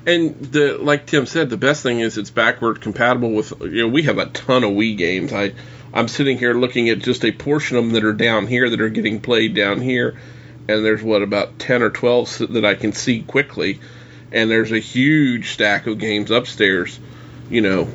And 0.08 0.40
the 0.40 0.78
like 0.78 1.04
Tim 1.04 1.26
said, 1.26 1.50
the 1.50 1.58
best 1.58 1.82
thing 1.82 2.00
is 2.00 2.16
it's 2.16 2.30
backward 2.30 2.80
compatible 2.80 3.32
with. 3.32 3.52
You 3.60 3.82
know, 3.82 3.88
we 3.88 4.04
have 4.04 4.16
a 4.16 4.24
ton 4.24 4.64
of 4.64 4.70
Wii 4.70 4.96
games. 4.96 5.34
I 5.34 5.52
I'm 5.92 6.08
sitting 6.08 6.38
here 6.38 6.54
looking 6.54 6.88
at 6.88 7.00
just 7.00 7.26
a 7.26 7.30
portion 7.30 7.76
of 7.76 7.84
them 7.84 7.92
that 7.92 8.04
are 8.04 8.14
down 8.14 8.46
here 8.46 8.70
that 8.70 8.80
are 8.80 8.88
getting 8.88 9.20
played 9.20 9.54
down 9.54 9.82
here, 9.82 10.18
and 10.66 10.82
there's 10.82 11.02
what 11.02 11.22
about 11.22 11.58
ten 11.58 11.82
or 11.82 11.90
twelve 11.90 12.34
that 12.38 12.64
I 12.64 12.74
can 12.74 12.94
see 12.94 13.20
quickly, 13.20 13.80
and 14.32 14.50
there's 14.50 14.72
a 14.72 14.78
huge 14.78 15.50
stack 15.50 15.86
of 15.86 15.98
games 15.98 16.30
upstairs. 16.30 16.98
You 17.50 17.60
know, 17.60 17.88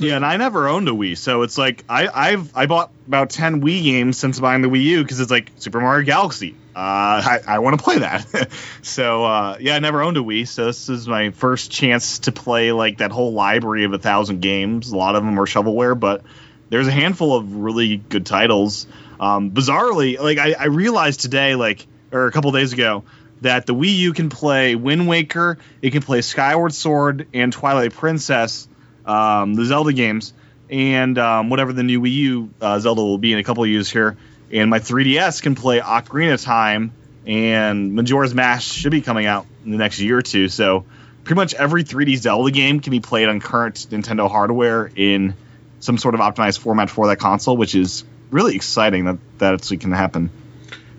Yeah, 0.00 0.16
and 0.16 0.24
I 0.24 0.36
never 0.36 0.68
owned 0.68 0.88
a 0.88 0.92
Wii, 0.92 1.16
so 1.16 1.42
it's 1.42 1.58
like 1.58 1.84
I, 1.88 2.08
I've 2.08 2.56
I 2.56 2.66
bought 2.66 2.92
about 3.06 3.30
ten 3.30 3.60
Wii 3.60 3.82
games 3.82 4.16
since 4.16 4.38
buying 4.38 4.62
the 4.62 4.68
Wii 4.68 4.82
U 4.84 5.02
because 5.02 5.18
it's 5.18 5.30
like 5.30 5.50
Super 5.56 5.80
Mario 5.80 6.04
Galaxy. 6.04 6.54
Uh, 6.76 6.78
I, 6.78 7.40
I 7.46 7.58
want 7.58 7.76
to 7.76 7.82
play 7.82 7.98
that. 7.98 8.48
so 8.82 9.24
uh, 9.24 9.56
yeah, 9.58 9.74
I 9.74 9.80
never 9.80 10.02
owned 10.02 10.16
a 10.16 10.20
Wii, 10.20 10.46
so 10.46 10.66
this 10.66 10.88
is 10.88 11.08
my 11.08 11.30
first 11.30 11.72
chance 11.72 12.20
to 12.20 12.32
play 12.32 12.70
like 12.70 12.98
that 12.98 13.10
whole 13.10 13.32
library 13.32 13.84
of 13.84 13.92
a 13.92 13.98
thousand 13.98 14.40
games. 14.40 14.92
A 14.92 14.96
lot 14.96 15.16
of 15.16 15.24
them 15.24 15.38
are 15.40 15.46
shovelware, 15.46 15.98
but 15.98 16.22
there's 16.70 16.86
a 16.86 16.92
handful 16.92 17.34
of 17.34 17.56
really 17.56 17.96
good 17.96 18.24
titles. 18.24 18.86
Um, 19.18 19.50
bizarrely, 19.50 20.20
like 20.20 20.38
I, 20.38 20.52
I 20.52 20.66
realized 20.66 21.20
today, 21.20 21.56
like 21.56 21.84
or 22.12 22.26
a 22.26 22.32
couple 22.32 22.52
days 22.52 22.72
ago, 22.72 23.02
that 23.40 23.66
the 23.66 23.74
Wii 23.74 23.96
U 23.96 24.12
can 24.12 24.28
play 24.28 24.76
Wind 24.76 25.08
Waker, 25.08 25.58
it 25.82 25.90
can 25.90 26.02
play 26.02 26.20
Skyward 26.20 26.72
Sword 26.72 27.26
and 27.34 27.52
Twilight 27.52 27.92
Princess, 27.92 28.67
um, 29.08 29.54
the 29.54 29.64
Zelda 29.64 29.92
games, 29.92 30.32
and 30.70 31.18
um, 31.18 31.50
whatever 31.50 31.72
the 31.72 31.82
new 31.82 32.00
Wii 32.00 32.12
U 32.12 32.50
uh, 32.60 32.78
Zelda 32.78 33.02
will 33.02 33.18
be 33.18 33.32
in 33.32 33.38
a 33.38 33.44
couple 33.44 33.64
of 33.64 33.70
years 33.70 33.90
here. 33.90 34.16
And 34.52 34.70
my 34.70 34.78
3DS 34.78 35.42
can 35.42 35.54
play 35.54 35.80
Ocarina 35.80 36.34
of 36.34 36.42
Time, 36.42 36.92
and 37.26 37.94
Majora's 37.94 38.34
Mask 38.34 38.72
should 38.72 38.92
be 38.92 39.00
coming 39.00 39.26
out 39.26 39.46
in 39.64 39.72
the 39.72 39.78
next 39.78 39.98
year 39.98 40.18
or 40.18 40.22
two. 40.22 40.48
So 40.48 40.84
pretty 41.24 41.36
much 41.36 41.54
every 41.54 41.84
3D 41.84 42.16
Zelda 42.16 42.50
game 42.50 42.80
can 42.80 42.90
be 42.90 43.00
played 43.00 43.28
on 43.28 43.40
current 43.40 43.74
Nintendo 43.90 44.30
hardware 44.30 44.90
in 44.94 45.34
some 45.80 45.98
sort 45.98 46.14
of 46.14 46.20
optimized 46.20 46.58
format 46.58 46.90
for 46.90 47.08
that 47.08 47.18
console, 47.18 47.56
which 47.56 47.74
is 47.74 48.04
really 48.30 48.56
exciting 48.56 49.04
that 49.06 49.18
that 49.38 49.54
actually 49.54 49.78
can 49.78 49.92
happen. 49.92 50.30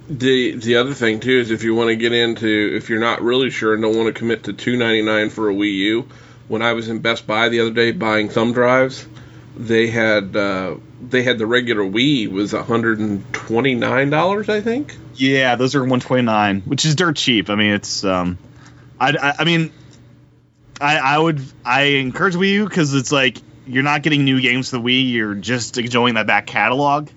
the 0.10 0.56
the 0.56 0.78
other 0.78 0.94
thing 0.94 1.20
too 1.20 1.40
is 1.40 1.52
if 1.52 1.64
you 1.64 1.76
want 1.76 1.90
to 1.90 1.96
get 1.96 2.12
into 2.12 2.76
if 2.76 2.90
you're 2.90 3.00
not 3.00 3.22
really 3.22 3.50
sure 3.50 3.74
and 3.74 3.84
don't 3.84 3.96
want 3.96 4.08
to 4.14 4.18
commit 4.18 4.44
to 4.44 4.54
two 4.54 4.78
ninety 4.78 5.02
nine 5.02 5.30
for 5.30 5.50
a 5.50 5.54
Wii 5.54 5.74
U, 5.74 6.08
when 6.50 6.62
I 6.62 6.74
was 6.74 6.90
in 6.90 7.00
Best 7.00 7.26
Buy 7.26 7.48
the 7.48 7.62
other 7.62 7.72
day 7.72 7.92
buying 7.94 8.28
thumb 8.28 8.52
drives, 8.52 9.08
they 9.56 9.88
had 9.88 10.36
uh, 10.36 10.76
they 11.02 11.24
had 11.24 11.38
the 11.38 11.46
regular 11.46 11.84
Wii 11.84 12.30
was 12.30 12.52
hundred 12.52 13.00
and 13.00 13.32
twenty 13.34 13.76
nine 13.76 14.10
dollars 14.10 14.50
I 14.50 14.60
think. 14.60 14.98
Yeah, 15.16 15.56
those 15.56 15.76
are 15.76 15.80
129, 15.80 16.62
which 16.62 16.86
is 16.86 16.96
dirt 16.96 17.18
cheap. 17.18 17.50
I 17.50 17.56
mean, 17.56 17.74
it's 17.74 18.04
um, 18.04 18.38
I, 19.00 19.10
I, 19.12 19.34
I 19.40 19.44
mean, 19.44 19.72
I 20.82 20.98
I 20.98 21.18
would 21.18 21.42
I 21.64 21.82
encourage 21.82 22.36
Wii 22.36 22.54
U 22.54 22.66
because 22.68 22.94
it's 22.94 23.12
like 23.12 23.38
you're 23.68 23.84
not 23.84 24.02
getting 24.02 24.26
new 24.26 24.42
games 24.42 24.70
for 24.70 24.78
the 24.78 24.84
Wii, 24.84 25.12
you're 25.12 25.36
just 25.36 25.78
enjoying 25.78 26.16
that 26.16 26.28
back 26.28 26.48
catalog. 26.48 27.10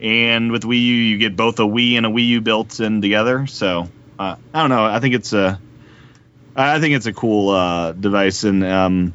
And 0.00 0.52
with 0.52 0.62
Wii 0.62 0.80
U, 0.80 0.94
you 0.94 1.18
get 1.18 1.34
both 1.34 1.58
a 1.58 1.62
Wii 1.62 1.96
and 1.96 2.06
a 2.06 2.10
Wii 2.10 2.28
U 2.28 2.40
built 2.40 2.78
in 2.80 3.00
together. 3.00 3.46
So 3.46 3.88
uh, 4.18 4.36
I 4.54 4.60
don't 4.60 4.70
know. 4.70 4.84
I 4.84 5.00
think 5.00 5.14
it's 5.14 5.32
a 5.32 5.58
I 6.56 6.80
think 6.80 6.94
it's 6.94 7.06
a 7.06 7.12
cool 7.12 7.50
uh, 7.50 7.92
device, 7.92 8.44
and 8.44 8.64
um, 8.64 9.14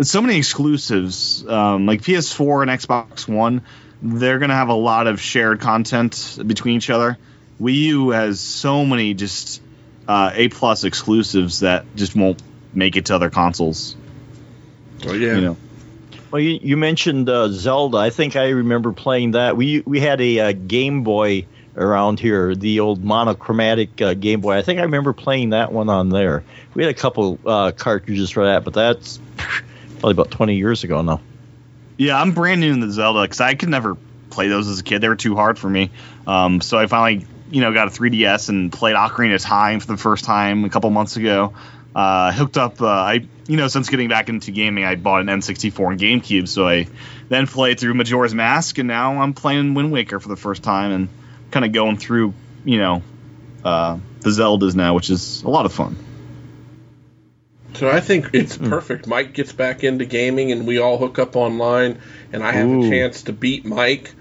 so 0.00 0.22
many 0.22 0.38
exclusives 0.38 1.46
um, 1.46 1.86
like 1.86 2.02
PS4 2.02 2.62
and 2.62 2.70
Xbox 2.70 3.26
One. 3.26 3.62
They're 4.02 4.38
gonna 4.38 4.54
have 4.54 4.68
a 4.68 4.74
lot 4.74 5.06
of 5.06 5.20
shared 5.20 5.60
content 5.60 6.38
between 6.46 6.76
each 6.76 6.90
other. 6.90 7.18
Wii 7.60 7.74
U 7.74 8.10
has 8.10 8.40
so 8.40 8.84
many 8.84 9.14
just 9.14 9.62
uh, 10.06 10.30
A 10.34 10.48
plus 10.48 10.84
exclusives 10.84 11.60
that 11.60 11.84
just 11.96 12.14
won't 12.14 12.40
make 12.72 12.96
it 12.96 13.06
to 13.06 13.14
other 13.14 13.30
consoles. 13.30 13.96
Oh 15.06 15.12
yeah. 15.12 15.34
You 15.34 15.40
know, 15.40 15.56
Well, 16.30 16.40
you, 16.40 16.58
you 16.62 16.76
mentioned 16.76 17.28
uh, 17.28 17.48
Zelda. 17.48 17.98
I 17.98 18.10
think 18.10 18.36
I 18.36 18.50
remember 18.50 18.92
playing 18.92 19.32
that. 19.32 19.56
We 19.56 19.80
we 19.80 19.98
had 19.98 20.20
a, 20.20 20.40
uh 20.40 20.52
Game 20.52 21.02
Boy 21.02 21.46
around 21.76 22.18
here, 22.18 22.54
the 22.54 22.80
old 22.80 23.04
monochromatic 23.04 24.00
uh, 24.00 24.14
Game 24.14 24.40
Boy. 24.40 24.56
I 24.56 24.62
think 24.62 24.80
I 24.80 24.84
remember 24.84 25.12
playing 25.12 25.50
that 25.50 25.72
one 25.72 25.88
on 25.88 26.08
there. 26.08 26.44
We 26.74 26.82
had 26.82 26.90
a 26.90 26.98
couple 26.98 27.38
uh, 27.44 27.72
cartridges 27.72 28.30
for 28.30 28.46
that, 28.46 28.64
but 28.64 28.74
that's 28.74 29.20
probably 29.98 30.12
about 30.12 30.30
20 30.30 30.56
years 30.56 30.84
ago 30.84 31.02
now. 31.02 31.20
yeah, 31.96 32.20
I'm 32.20 32.32
brand 32.32 32.60
new 32.60 32.72
in 32.72 32.80
the 32.80 32.90
Zelda 32.90 33.22
because 33.22 33.40
I 33.40 33.54
could 33.54 33.68
never 33.68 33.96
play 34.30 34.48
those 34.48 34.68
as 34.68 34.80
a 34.80 34.82
kid. 34.82 35.00
They 35.00 35.08
were 35.08 35.16
too 35.16 35.34
hard 35.36 35.58
for 35.58 35.68
me. 35.68 35.90
Um, 36.26 36.60
so 36.60 36.78
I 36.78 36.86
finally, 36.86 37.26
you 37.50 37.60
know, 37.60 37.72
got 37.72 37.88
a 37.88 37.90
3DS 37.90 38.48
and 38.48 38.72
played 38.72 38.96
Ocarina 38.96 39.34
of 39.34 39.40
Time 39.42 39.80
for 39.80 39.86
the 39.86 39.96
first 39.96 40.24
time 40.24 40.64
a 40.64 40.70
couple 40.70 40.90
months 40.90 41.16
ago. 41.16 41.54
Uh, 41.94 42.30
hooked 42.30 42.58
up, 42.58 42.82
uh, 42.82 42.86
I 42.86 43.26
you 43.48 43.56
know, 43.56 43.68
since 43.68 43.88
getting 43.88 44.08
back 44.08 44.28
into 44.28 44.50
gaming, 44.50 44.84
I 44.84 44.96
bought 44.96 45.20
an 45.20 45.28
N64 45.28 45.92
and 45.92 46.00
GameCube, 46.00 46.48
so 46.48 46.68
I 46.68 46.88
then 47.28 47.46
played 47.46 47.80
through 47.80 47.94
Majora's 47.94 48.34
Mask, 48.34 48.76
and 48.78 48.88
now 48.88 49.22
I'm 49.22 49.34
playing 49.34 49.74
Wind 49.74 49.92
Waker 49.92 50.20
for 50.20 50.28
the 50.28 50.36
first 50.36 50.62
time 50.62 50.92
and 50.92 51.08
kind 51.50 51.64
of 51.64 51.72
going 51.72 51.96
through, 51.96 52.34
you 52.64 52.78
know, 52.78 53.02
uh, 53.64 53.98
the 54.20 54.30
Zeldas 54.30 54.74
now, 54.74 54.94
which 54.94 55.10
is 55.10 55.42
a 55.42 55.48
lot 55.48 55.66
of 55.66 55.72
fun. 55.72 55.96
So 57.74 57.90
I 57.90 58.00
think 58.00 58.30
it's 58.32 58.56
Hmm. 58.56 58.68
perfect. 58.70 59.06
Mike 59.06 59.34
gets 59.34 59.52
back 59.52 59.84
into 59.84 60.04
gaming, 60.06 60.50
and 60.52 60.66
we 60.66 60.78
all 60.78 60.96
hook 60.98 61.18
up 61.18 61.36
online, 61.36 61.98
and 62.32 62.42
I 62.42 62.52
have 62.52 62.68
Ooh. 62.68 62.86
a 62.86 62.90
chance 62.90 63.22
to 63.24 63.32
beat 63.32 63.64
Mike. 63.66 64.14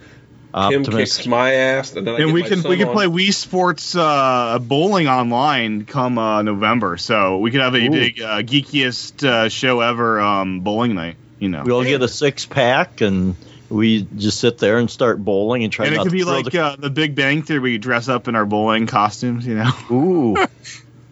Tim 0.54 0.84
Optimus. 0.84 1.18
kicks 1.18 1.28
my 1.28 1.52
ass, 1.56 1.94
and 1.98 2.08
then 2.08 2.16
I 2.16 2.18
and 2.20 2.28
get 2.28 2.34
we 2.34 2.42
my 2.44 2.48
can 2.48 2.62
son 2.62 2.72
we 2.72 2.78
can 2.78 2.88
on. 2.88 2.94
play 2.94 3.08
Wii 3.08 3.34
Sports 3.34 3.94
uh, 3.94 4.58
bowling 4.62 5.10
online 5.10 5.84
come 5.84 6.18
uh, 6.18 6.44
November, 6.44 6.96
so 6.96 7.40
we 7.40 7.52
could 7.52 7.60
have 7.60 7.76
a 7.76 7.86
Ooh. 7.86 7.92
big 7.92 8.22
uh, 8.22 8.42
geekiest 8.42 9.28
uh, 9.28 9.50
show 9.50 9.82
ever 9.82 10.22
um, 10.22 10.62
bowling 10.62 10.96
night. 10.96 11.18
You 11.40 11.50
know, 11.50 11.64
We 11.66 11.74
all 11.74 11.84
get 11.84 12.02
a 12.02 12.08
six 12.08 12.46
pack 12.46 13.02
and 13.02 13.36
we 13.70 14.08
just 14.16 14.40
sit 14.40 14.58
there 14.58 14.78
and 14.78 14.90
start 14.90 15.24
bowling 15.24 15.64
and 15.64 15.72
try 15.74 15.86
to 15.86 15.92
and 15.92 15.96
it 15.96 16.04
could 16.04 16.10
to 16.10 16.12
be 16.12 16.24
throw 16.24 16.40
like 16.40 16.56
uh, 16.56 16.76
the 16.76 16.90
Big 16.90 17.16
Bang 17.16 17.42
Theory. 17.42 17.60
We 17.60 17.78
dress 17.78 18.10
up 18.10 18.28
in 18.28 18.36
our 18.36 18.46
bowling 18.46 18.88
costumes. 18.88 19.46
You 19.46 19.56
know, 19.56 19.72
ooh, 19.92 20.48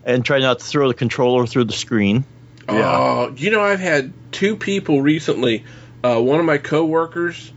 and 0.04 0.24
try 0.24 0.40
not 0.40 0.60
to 0.60 0.66
throw 0.66 0.88
the 0.88 0.94
controller 0.94 1.48
through 1.48 1.66
the 1.66 1.74
screen. 1.74 2.26
Oh, 2.68 3.34
you 3.36 3.52
know, 3.52 3.62
I've 3.62 3.80
had 3.80 4.14
two 4.32 4.56
people 4.56 5.02
recently. 5.02 5.66
Uh, 6.04 6.20
one 6.22 6.40
of 6.40 6.46
my 6.46 6.58
coworkers 6.58 7.52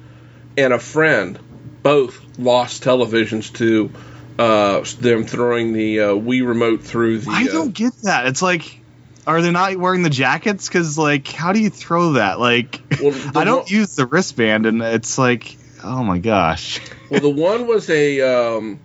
and 0.56 0.72
a 0.72 0.78
friend 0.78 1.38
both 1.82 2.38
lost 2.38 2.82
televisions 2.82 3.52
to 3.54 3.90
uh, 4.38 4.84
them 5.00 5.24
throwing 5.24 5.72
the 5.72 6.00
uh, 6.00 6.08
Wii 6.08 6.46
remote 6.46 6.82
through 6.82 7.18
the. 7.18 7.30
I 7.30 7.44
uh, 7.44 7.52
don't 7.52 7.74
get 7.74 7.92
that. 8.02 8.26
It's 8.26 8.42
like, 8.42 8.80
are 9.26 9.42
they 9.42 9.50
not 9.50 9.76
wearing 9.76 10.02
the 10.02 10.10
jackets? 10.10 10.68
Because 10.68 10.96
like, 10.96 11.28
how 11.28 11.52
do 11.52 11.60
you 11.60 11.70
throw 11.70 12.12
that? 12.12 12.38
Like, 12.38 12.80
Well, 13.02 13.14
I 13.34 13.44
don't 13.44 13.58
one- 13.64 13.66
use 13.68 13.96
the 13.96 14.06
wristband, 14.06 14.66
and 14.66 14.82
it's 14.82 15.18
like, 15.18 15.56
oh 15.82 16.02
my 16.04 16.18
gosh. 16.18 16.80
Well, 17.08 17.20
the 17.20 17.30
one 17.30 17.68
was 17.68 17.88
a 17.88 18.20
um, 18.56 18.80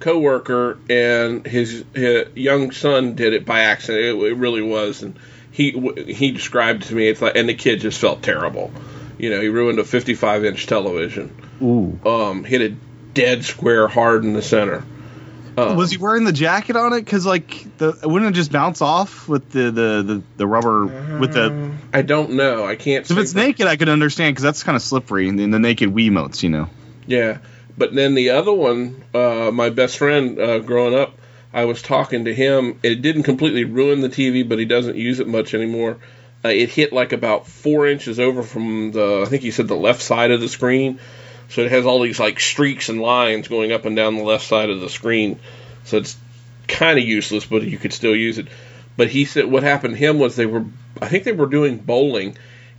coworker, 0.00 0.76
and 0.88 1.46
his, 1.46 1.84
his 1.94 2.26
young 2.34 2.72
son 2.72 3.14
did 3.14 3.32
it 3.32 3.46
by 3.46 3.60
accident. 3.60 4.04
It, 4.20 4.32
it 4.32 4.34
really 4.34 4.60
was, 4.62 5.04
and 5.04 5.16
he 5.52 5.70
he 6.12 6.32
described 6.32 6.82
to 6.88 6.94
me 6.96 7.06
it's 7.08 7.22
like, 7.22 7.36
and 7.36 7.48
the 7.48 7.54
kid 7.54 7.78
just 7.80 8.00
felt 8.00 8.22
terrible. 8.24 8.72
You 9.18 9.30
know, 9.30 9.40
he 9.40 9.46
ruined 9.46 9.78
a 9.78 9.84
55 9.84 10.44
inch 10.46 10.66
television. 10.66 11.32
Ooh. 11.62 11.96
Um, 12.04 12.42
hit 12.42 12.60
it 12.60 13.14
dead 13.14 13.44
square 13.44 13.86
hard 13.86 14.24
in 14.24 14.32
the 14.32 14.42
center. 14.42 14.82
Uh, 15.60 15.74
Was 15.74 15.90
he 15.90 15.96
wearing 15.96 16.24
the 16.24 16.32
jacket 16.32 16.76
on 16.76 16.92
it? 16.92 17.04
Because 17.04 17.26
like 17.26 17.78
the 17.78 17.98
wouldn't 18.02 18.30
it 18.30 18.34
just 18.34 18.52
bounce 18.52 18.80
off 18.82 19.28
with 19.28 19.50
the 19.50 19.70
the 19.70 20.02
the, 20.02 20.22
the 20.36 20.46
rubber 20.46 20.86
with 21.18 21.32
the. 21.32 21.70
I 21.92 22.02
don't 22.02 22.32
know. 22.32 22.64
I 22.64 22.76
can't. 22.76 23.08
If 23.10 23.16
it's 23.16 23.32
for- 23.32 23.38
naked, 23.38 23.66
I 23.66 23.76
could 23.76 23.88
understand 23.88 24.34
because 24.34 24.44
that's 24.44 24.62
kind 24.62 24.76
of 24.76 24.82
slippery 24.82 25.28
in 25.28 25.36
the, 25.36 25.42
in 25.44 25.50
the 25.50 25.58
naked 25.58 25.90
Wiimotes, 25.92 26.42
you 26.42 26.50
know. 26.50 26.68
Yeah, 27.06 27.38
but 27.76 27.94
then 27.94 28.14
the 28.14 28.30
other 28.30 28.52
one, 28.52 29.02
uh, 29.12 29.50
my 29.52 29.70
best 29.70 29.98
friend 29.98 30.38
uh, 30.38 30.58
growing 30.60 30.94
up, 30.94 31.18
I 31.52 31.64
was 31.64 31.82
talking 31.82 32.26
to 32.26 32.34
him. 32.34 32.78
It 32.82 33.02
didn't 33.02 33.24
completely 33.24 33.64
ruin 33.64 34.00
the 34.00 34.08
TV, 34.08 34.48
but 34.48 34.58
he 34.58 34.64
doesn't 34.66 34.96
use 34.96 35.18
it 35.18 35.26
much 35.26 35.54
anymore. 35.54 35.98
Uh, 36.44 36.48
it 36.48 36.70
hit 36.70 36.92
like 36.92 37.12
about 37.12 37.46
four 37.46 37.86
inches 37.86 38.20
over 38.20 38.42
from 38.42 38.92
the, 38.92 39.24
I 39.26 39.28
think 39.28 39.42
he 39.42 39.50
said 39.50 39.68
the 39.68 39.76
left 39.76 40.00
side 40.00 40.30
of 40.30 40.40
the 40.40 40.48
screen. 40.48 41.00
So 41.50 41.62
it 41.62 41.70
has 41.70 41.84
all 41.84 42.00
these 42.00 42.20
like 42.20 42.40
streaks 42.40 42.88
and 42.88 43.00
lines 43.00 43.48
going 43.48 43.72
up 43.72 43.84
and 43.84 43.96
down 43.96 44.16
the 44.16 44.22
left 44.22 44.46
side 44.46 44.70
of 44.70 44.80
the 44.80 44.88
screen. 44.88 45.38
So 45.84 45.98
it's 45.98 46.16
kind 46.68 46.98
of 46.98 47.04
useless, 47.04 47.44
but 47.44 47.62
you 47.62 47.76
could 47.76 47.92
still 47.92 48.14
use 48.14 48.38
it. 48.38 48.46
But 48.96 49.08
he 49.08 49.24
said 49.24 49.46
what 49.46 49.62
happened 49.62 49.94
to 49.94 49.98
him 49.98 50.18
was 50.18 50.36
they 50.36 50.46
were, 50.46 50.64
I 51.00 51.08
think 51.08 51.24
they 51.24 51.32
were 51.32 51.46
doing 51.46 51.78
bowling, 51.78 52.36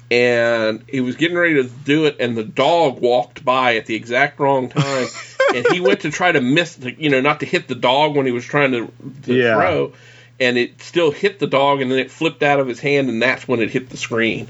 and 0.10 0.84
he 0.88 1.02
was 1.02 1.16
getting 1.16 1.38
ready 1.38 1.56
to 1.56 1.64
do 1.64 2.06
it, 2.06 2.18
and 2.20 2.38
the 2.38 2.44
dog 2.44 3.00
walked 3.00 3.44
by 3.44 3.78
at 3.78 3.86
the 3.86 3.96
exact 3.96 4.40
wrong 4.40 4.70
time, 4.70 5.08
and 5.56 5.66
he 5.66 5.80
went 5.82 6.02
to 6.02 6.12
try 6.12 6.32
to 6.32 6.42
miss, 6.42 6.76
the, 6.76 6.94
you 6.94 7.10
know, 7.10 7.22
not 7.22 7.40
to 7.42 7.46
hit 7.46 7.68
the 7.68 7.76
dog 7.76 8.16
when 8.16 8.26
he 8.26 8.32
was 8.32 8.46
trying 8.46 8.72
to, 8.72 8.92
to 9.24 9.34
Yeah. 9.34 9.56
throw, 9.56 9.94
and 10.40 10.58
it 10.58 10.82
still 10.82 11.12
hit 11.12 11.40
the 11.40 11.48
dog, 11.48 11.82
and 11.82 11.92
then 11.92 12.00
it 12.00 12.12
flipped 12.12 12.44
out 12.44 12.60
of 12.60 12.68
his 12.68 12.80
hand, 12.80 13.10
and 13.10 13.22
that's 13.22 13.48
when 13.48 13.62
it 13.62 13.70
hit 13.70 13.90
the 13.90 13.98
screen. 13.98 14.48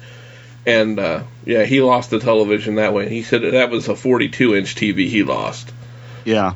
And 0.66 0.99
uh, 0.99 1.24
yeah, 1.45 1.64
he 1.64 1.82
lost 1.82 2.09
the 2.09 2.20
television 2.20 2.76
that 2.76 2.93
way. 2.93 3.09
He 3.09 3.24
said 3.24 3.41
that 3.41 3.70
was 3.70 3.88
a 3.88 3.95
42 3.95 4.55
inch 4.55 4.76
TV 4.76 5.07
he 5.07 5.24
lost. 5.24 5.72
Yeah. 6.24 6.53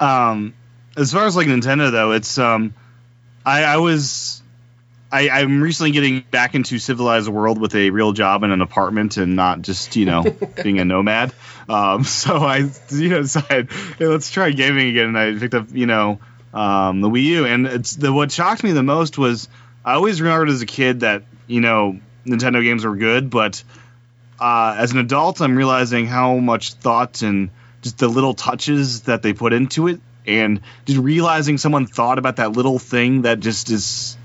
Um, 0.00 0.54
as 0.96 1.12
far 1.12 1.26
as 1.26 1.36
like 1.36 1.46
Nintendo 1.46 1.90
though, 1.90 2.12
it's 2.12 2.36
um, 2.38 2.74
I, 3.44 3.64
I 3.64 3.76
was, 3.78 4.42
I, 5.10 5.30
I'm 5.30 5.62
recently 5.62 5.92
getting 5.92 6.20
back 6.30 6.54
into 6.54 6.78
civilized 6.78 7.28
world 7.28 7.58
with 7.58 7.74
a 7.74 7.90
real 7.90 8.12
job 8.12 8.42
and 8.42 8.52
an 8.52 8.60
apartment 8.60 9.16
and 9.16 9.34
not 9.34 9.62
just 9.62 9.96
you 9.96 10.04
know 10.04 10.24
being 10.62 10.78
a 10.78 10.84
nomad. 10.84 11.32
Um, 11.68 12.04
so 12.04 12.36
I 12.36 12.68
you 12.90 13.08
know 13.08 13.22
decided 13.22 13.70
hey, 13.98 14.06
let's 14.06 14.30
try 14.30 14.50
gaming 14.50 14.88
again, 14.88 15.16
and 15.16 15.18
I 15.18 15.38
picked 15.38 15.54
up 15.54 15.68
you 15.72 15.86
know 15.86 16.18
um, 16.52 17.00
the 17.00 17.08
Wii 17.08 17.22
U, 17.24 17.46
and 17.46 17.66
it's 17.66 17.96
the 17.96 18.12
what 18.12 18.30
shocked 18.30 18.62
me 18.62 18.72
the 18.72 18.82
most 18.82 19.16
was 19.16 19.48
I 19.84 19.94
always 19.94 20.20
remembered 20.20 20.50
as 20.50 20.60
a 20.60 20.66
kid 20.66 21.00
that 21.00 21.22
you 21.46 21.60
know 21.60 21.98
Nintendo 22.26 22.62
games 22.62 22.84
were 22.84 22.96
good, 22.96 23.30
but 23.30 23.62
uh, 24.40 24.74
as 24.78 24.92
an 24.92 24.98
adult, 24.98 25.40
I'm 25.40 25.56
realizing 25.56 26.06
how 26.06 26.36
much 26.36 26.74
thought 26.74 27.22
and 27.22 27.50
just 27.82 27.98
the 27.98 28.08
little 28.08 28.34
touches 28.34 29.02
that 29.02 29.22
they 29.22 29.32
put 29.32 29.52
into 29.52 29.88
it, 29.88 30.00
and 30.26 30.60
just 30.84 30.98
realizing 30.98 31.58
someone 31.58 31.86
thought 31.86 32.18
about 32.18 32.36
that 32.36 32.52
little 32.52 32.78
thing 32.78 33.22
that 33.22 33.40
just 33.40 33.70
is 33.70 34.16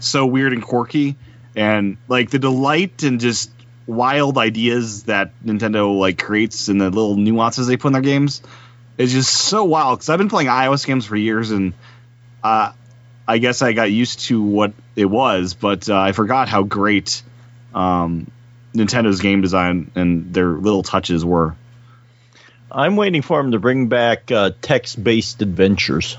so 0.00 0.26
weird 0.26 0.52
and 0.52 0.62
quirky, 0.62 1.16
and 1.54 1.96
like 2.08 2.30
the 2.30 2.38
delight 2.38 3.02
and 3.02 3.20
just 3.20 3.50
wild 3.86 4.38
ideas 4.38 5.04
that 5.04 5.32
Nintendo 5.44 5.98
like 5.98 6.18
creates 6.18 6.68
and 6.68 6.80
the 6.80 6.90
little 6.90 7.16
nuances 7.16 7.66
they 7.66 7.76
put 7.76 7.88
in 7.88 7.92
their 7.92 8.02
games 8.02 8.42
is 8.98 9.12
just 9.12 9.32
so 9.32 9.64
wild. 9.64 9.98
Because 9.98 10.08
I've 10.08 10.18
been 10.18 10.28
playing 10.28 10.48
iOS 10.48 10.86
games 10.86 11.06
for 11.06 11.16
years, 11.16 11.50
and 11.50 11.74
uh, 12.42 12.72
I 13.26 13.38
guess 13.38 13.62
I 13.62 13.72
got 13.72 13.90
used 13.90 14.20
to 14.20 14.42
what 14.42 14.72
it 14.96 15.06
was, 15.06 15.54
but 15.54 15.88
uh, 15.88 15.98
I 15.98 16.12
forgot 16.12 16.48
how 16.48 16.62
great 16.62 17.22
um, 17.74 18.30
Nintendo's 18.74 19.20
game 19.20 19.40
design 19.42 19.90
and 19.94 20.32
their 20.34 20.48
little 20.48 20.82
touches 20.82 21.24
were. 21.24 21.54
I'm 22.70 22.96
waiting 22.96 23.20
for 23.22 23.42
them 23.42 23.52
to 23.52 23.58
bring 23.58 23.88
back 23.88 24.30
uh, 24.32 24.52
text-based 24.62 25.42
adventures. 25.42 26.16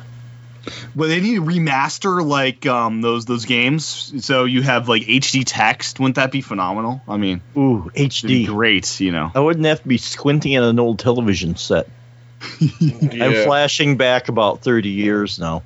Well, 0.95 1.09
they 1.09 1.19
need 1.19 1.35
to 1.35 1.41
remaster 1.41 2.25
like 2.25 2.65
um, 2.67 3.01
those 3.01 3.25
those 3.25 3.43
games, 3.45 4.13
so 4.25 4.45
you 4.45 4.61
have 4.61 4.87
like 4.87 5.01
HD 5.01 5.43
text. 5.45 5.99
Wouldn't 5.99 6.15
that 6.15 6.31
be 6.31 6.39
phenomenal? 6.41 7.01
I 7.07 7.17
mean, 7.17 7.41
Ooh, 7.57 7.91
it'd 7.93 8.25
be 8.27 8.45
HD. 8.45 8.47
great. 8.47 8.99
You 9.01 9.11
know, 9.11 9.29
I 9.35 9.39
wouldn't 9.41 9.65
have 9.65 9.81
to 9.81 9.87
be 9.87 9.97
squinting 9.97 10.55
at 10.55 10.63
an 10.63 10.79
old 10.79 10.99
television 10.99 11.57
set. 11.57 11.87
I'm 12.61 13.33
flashing 13.45 13.97
back 13.97 14.29
about 14.29 14.61
30 14.61 14.89
years 14.89 15.37
now. 15.39 15.63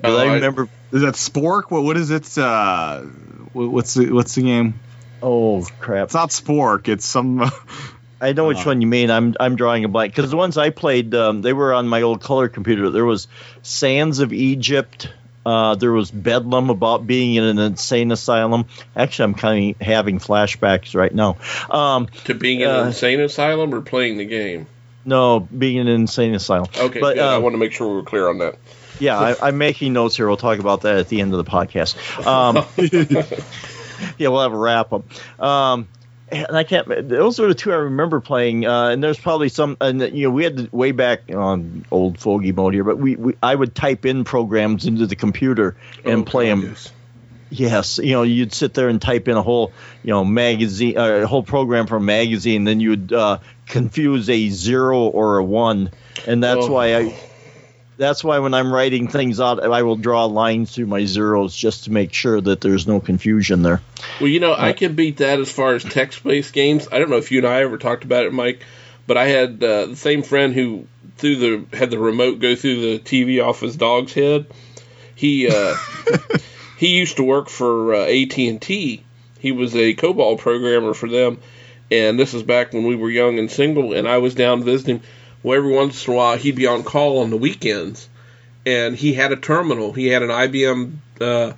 But 0.00 0.12
Oh, 0.12 0.16
I 0.18 0.22
I- 0.28 0.34
remember. 0.34 0.68
is 0.92 1.02
that 1.02 1.14
Zork? 1.14 1.64
What 1.70 1.82
what 1.82 1.96
is 1.98 2.10
it? 2.10 2.38
Uh, 2.38 3.00
what- 3.02 3.39
what's 3.52 3.94
the 3.94 4.10
what's 4.12 4.34
the 4.34 4.42
game? 4.42 4.80
Oh 5.22 5.66
crap! 5.80 6.04
It's 6.06 6.14
not 6.14 6.30
Zork. 6.30 6.88
It's 6.88 7.04
some. 7.04 7.50
I 8.22 8.32
know 8.34 8.48
which 8.48 8.58
Uh, 8.58 8.64
one 8.64 8.80
you 8.82 8.86
mean. 8.86 9.10
I'm 9.10 9.34
I'm 9.40 9.56
drawing 9.56 9.84
a 9.84 9.88
blank 9.88 10.14
because 10.14 10.30
the 10.30 10.36
ones 10.36 10.58
I 10.58 10.68
played, 10.70 11.14
um, 11.14 11.40
they 11.40 11.54
were 11.54 11.72
on 11.72 11.88
my 11.88 12.02
old 12.02 12.20
color 12.20 12.48
computer. 12.48 12.90
There 12.90 13.04
was 13.06 13.28
Sands 13.62 14.18
of 14.18 14.32
Egypt. 14.32 15.08
Uh, 15.46 15.74
there 15.74 15.90
was 15.90 16.10
Bedlam 16.10 16.68
about 16.68 17.06
being 17.06 17.34
in 17.36 17.44
an 17.44 17.58
insane 17.58 18.12
asylum. 18.12 18.66
Actually, 18.94 19.24
I'm 19.24 19.34
kind 19.34 19.74
of 19.74 19.80
having 19.80 20.18
flashbacks 20.18 20.94
right 20.94 21.14
now. 21.14 21.38
Um, 21.70 22.08
To 22.24 22.34
being 22.34 22.60
in 22.60 22.68
Uh, 22.68 22.80
an 22.82 22.86
insane 22.88 23.20
asylum 23.20 23.74
or 23.74 23.80
playing 23.80 24.18
the 24.18 24.26
game. 24.26 24.66
no, 25.06 25.40
being 25.40 25.78
in 25.78 25.88
an 25.88 25.94
insane 26.02 26.34
asylum. 26.34 26.68
Okay, 26.78 27.00
but 27.00 27.14
good. 27.14 27.24
I 27.24 27.36
uh, 27.36 27.40
want 27.40 27.54
to 27.54 27.58
make 27.58 27.72
sure 27.72 27.88
we 27.88 27.94
were 27.94 28.02
clear 28.02 28.28
on 28.28 28.36
that. 28.38 28.56
Yeah, 29.00 29.18
I, 29.18 29.48
I'm 29.48 29.58
making 29.58 29.92
notes 29.92 30.16
here. 30.16 30.28
We'll 30.28 30.36
talk 30.36 30.58
about 30.58 30.82
that 30.82 30.96
at 30.98 31.08
the 31.08 31.20
end 31.20 31.34
of 31.34 31.44
the 31.44 31.50
podcast. 31.50 31.96
Um, 32.26 32.64
yeah, 34.18 34.28
we'll 34.28 34.42
have 34.42 34.52
a 34.52 34.56
wrap 34.58 34.92
up. 34.92 35.04
Um, 35.42 35.88
and 36.32 36.56
I 36.56 36.62
can't. 36.62 36.86
Those 37.08 37.40
are 37.40 37.48
the 37.48 37.54
two 37.54 37.72
I 37.72 37.76
remember 37.76 38.20
playing. 38.20 38.64
Uh, 38.66 38.90
and 38.90 39.02
there's 39.02 39.18
probably 39.18 39.48
some. 39.48 39.76
And 39.80 40.00
you 40.00 40.28
know, 40.28 40.30
we 40.30 40.44
had 40.44 40.56
to, 40.58 40.68
way 40.70 40.92
back 40.92 41.22
on 41.34 41.84
old 41.90 42.20
fogey 42.20 42.52
mode 42.52 42.72
here, 42.74 42.84
but 42.84 42.98
we, 42.98 43.16
we 43.16 43.34
I 43.42 43.54
would 43.54 43.74
type 43.74 44.06
in 44.06 44.22
programs 44.24 44.86
into 44.86 45.06
the 45.06 45.16
computer 45.16 45.76
and 46.04 46.20
Oh, 46.22 46.24
play 46.24 46.48
them. 46.48 46.62
yes. 46.62 46.92
Yes, 47.52 47.98
you 47.98 48.12
know, 48.12 48.22
you'd 48.22 48.52
sit 48.52 48.74
there 48.74 48.88
and 48.88 49.02
type 49.02 49.26
in 49.26 49.36
a 49.36 49.42
whole, 49.42 49.72
you 50.04 50.10
know, 50.10 50.24
magazine, 50.24 50.96
uh, 50.96 51.04
a 51.22 51.26
whole 51.26 51.42
program 51.42 51.88
for 51.88 51.96
a 51.96 52.00
magazine, 52.00 52.62
then 52.62 52.78
you'd 52.78 53.12
uh, 53.12 53.38
confuse 53.66 54.30
a 54.30 54.50
zero 54.50 55.00
or 55.00 55.38
a 55.38 55.42
one, 55.44 55.90
and 56.28 56.44
that's 56.44 56.66
Oh. 56.66 56.70
why 56.70 56.94
I. 56.94 57.18
That's 58.00 58.24
why 58.24 58.38
when 58.38 58.54
I'm 58.54 58.72
writing 58.72 59.08
things 59.08 59.40
out, 59.40 59.62
I 59.62 59.82
will 59.82 59.96
draw 59.96 60.24
lines 60.24 60.74
through 60.74 60.86
my 60.86 61.04
zeros 61.04 61.54
just 61.54 61.84
to 61.84 61.92
make 61.92 62.14
sure 62.14 62.40
that 62.40 62.62
there's 62.62 62.86
no 62.86 62.98
confusion 62.98 63.60
there. 63.60 63.82
Well, 64.18 64.30
you 64.30 64.40
know, 64.40 64.54
I 64.56 64.72
can 64.72 64.94
beat 64.94 65.18
that 65.18 65.38
as 65.38 65.52
far 65.52 65.74
as 65.74 65.84
text-based 65.84 66.54
games. 66.54 66.88
I 66.90 66.98
don't 66.98 67.10
know 67.10 67.18
if 67.18 67.30
you 67.30 67.40
and 67.40 67.46
I 67.46 67.60
ever 67.60 67.76
talked 67.76 68.04
about 68.04 68.24
it, 68.24 68.32
Mike, 68.32 68.64
but 69.06 69.18
I 69.18 69.26
had 69.26 69.62
uh, 69.62 69.84
the 69.84 69.96
same 69.96 70.22
friend 70.22 70.54
who 70.54 70.86
through 71.18 71.36
the 71.36 71.76
had 71.76 71.90
the 71.90 71.98
remote 71.98 72.40
go 72.40 72.56
through 72.56 72.80
the 72.80 72.98
TV 73.00 73.46
off 73.46 73.60
his 73.60 73.76
dog's 73.76 74.14
head. 74.14 74.46
He 75.14 75.50
uh, 75.50 75.74
he 76.78 76.96
used 76.96 77.18
to 77.18 77.22
work 77.22 77.50
for 77.50 77.92
uh, 77.92 78.06
AT 78.06 78.38
and 78.38 78.62
T. 78.62 79.04
He 79.40 79.52
was 79.52 79.76
a 79.76 79.92
COBOL 79.94 80.38
programmer 80.38 80.94
for 80.94 81.10
them, 81.10 81.38
and 81.90 82.18
this 82.18 82.32
is 82.32 82.44
back 82.44 82.72
when 82.72 82.86
we 82.86 82.96
were 82.96 83.10
young 83.10 83.38
and 83.38 83.50
single. 83.50 83.92
And 83.92 84.08
I 84.08 84.16
was 84.18 84.34
down 84.34 84.64
visiting. 84.64 85.02
Well, 85.42 85.56
every 85.56 85.72
once 85.72 86.06
in 86.06 86.12
a 86.12 86.16
while, 86.16 86.36
he'd 86.36 86.56
be 86.56 86.66
on 86.66 86.82
call 86.82 87.18
on 87.20 87.30
the 87.30 87.36
weekends, 87.36 88.08
and 88.66 88.94
he 88.94 89.14
had 89.14 89.32
a 89.32 89.36
terminal. 89.36 89.92
He 89.92 90.06
had 90.08 90.22
an 90.22 90.30
IBM. 90.30 90.92
Uh, 91.20 91.52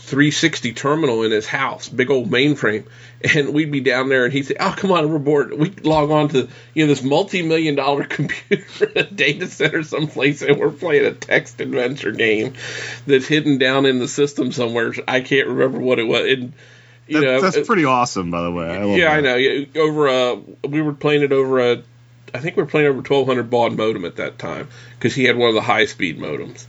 360 0.00 0.72
terminal 0.72 1.22
in 1.22 1.30
his 1.30 1.46
house, 1.46 1.88
big 1.88 2.10
old 2.10 2.30
mainframe, 2.30 2.84
and 3.34 3.52
we'd 3.52 3.70
be 3.70 3.80
down 3.80 4.08
there, 4.08 4.24
and 4.24 4.32
he'd 4.32 4.46
say, 4.46 4.56
"Oh, 4.58 4.74
come 4.76 4.90
on, 4.92 5.10
we're 5.12 5.18
bored." 5.18 5.52
We'd 5.56 5.84
log 5.84 6.10
on 6.10 6.28
to 6.30 6.48
you 6.74 6.84
know 6.84 6.88
this 6.88 7.02
multi-million 7.02 7.74
dollar 7.76 8.04
computer 8.08 8.90
a 8.96 9.02
data 9.04 9.46
center 9.46 9.82
someplace, 9.82 10.42
and 10.42 10.58
we're 10.58 10.70
playing 10.70 11.04
a 11.04 11.12
text 11.12 11.60
adventure 11.60 12.12
game 12.12 12.54
that's 13.06 13.26
hidden 13.26 13.58
down 13.58 13.86
in 13.86 13.98
the 13.98 14.08
system 14.08 14.52
somewhere. 14.52 14.92
I 15.06 15.20
can't 15.20 15.48
remember 15.48 15.78
what 15.78 15.98
it 15.98 16.04
was. 16.04 16.26
And, 16.32 16.52
you 17.06 17.20
That- 17.20 17.26
know, 17.26 17.40
that's 17.42 17.58
uh, 17.58 17.64
pretty 17.64 17.84
awesome, 17.84 18.30
by 18.30 18.42
the 18.42 18.50
way. 18.50 18.66
I 18.70 18.82
love 18.82 18.96
yeah, 18.96 19.12
I 19.12 19.20
know. 19.20 19.66
Over 19.76 20.06
a, 20.08 20.34
we 20.66 20.80
were 20.80 20.94
playing 20.94 21.22
it 21.22 21.32
over 21.32 21.60
a, 21.72 21.82
I 22.34 22.38
think 22.38 22.56
we 22.56 22.62
were 22.62 22.68
playing 22.68 22.86
over 22.88 22.98
1200 22.98 23.50
baud 23.50 23.76
modem 23.76 24.04
at 24.04 24.16
that 24.16 24.38
time 24.38 24.68
because 24.98 25.14
he 25.14 25.24
had 25.24 25.36
one 25.36 25.48
of 25.48 25.54
the 25.54 25.60
high 25.60 25.86
speed 25.86 26.18
modems. 26.18 26.66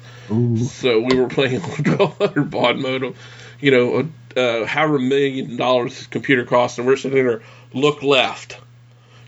So 0.69 1.01
we 1.01 1.15
were 1.19 1.27
playing 1.27 1.55
over 1.63 1.67
1200 1.95 2.49
baud 2.51 2.77
modem. 2.79 3.15
You 3.59 3.71
know, 3.71 4.09
uh, 4.35 4.65
however 4.65 4.97
million 4.97 5.55
dollars 5.57 5.97
his 5.97 6.07
computer 6.07 6.45
cost, 6.45 6.77
and 6.79 6.87
we're 6.87 6.95
sitting 6.97 7.23
there. 7.23 7.41
Look 7.73 8.01
left. 8.01 8.57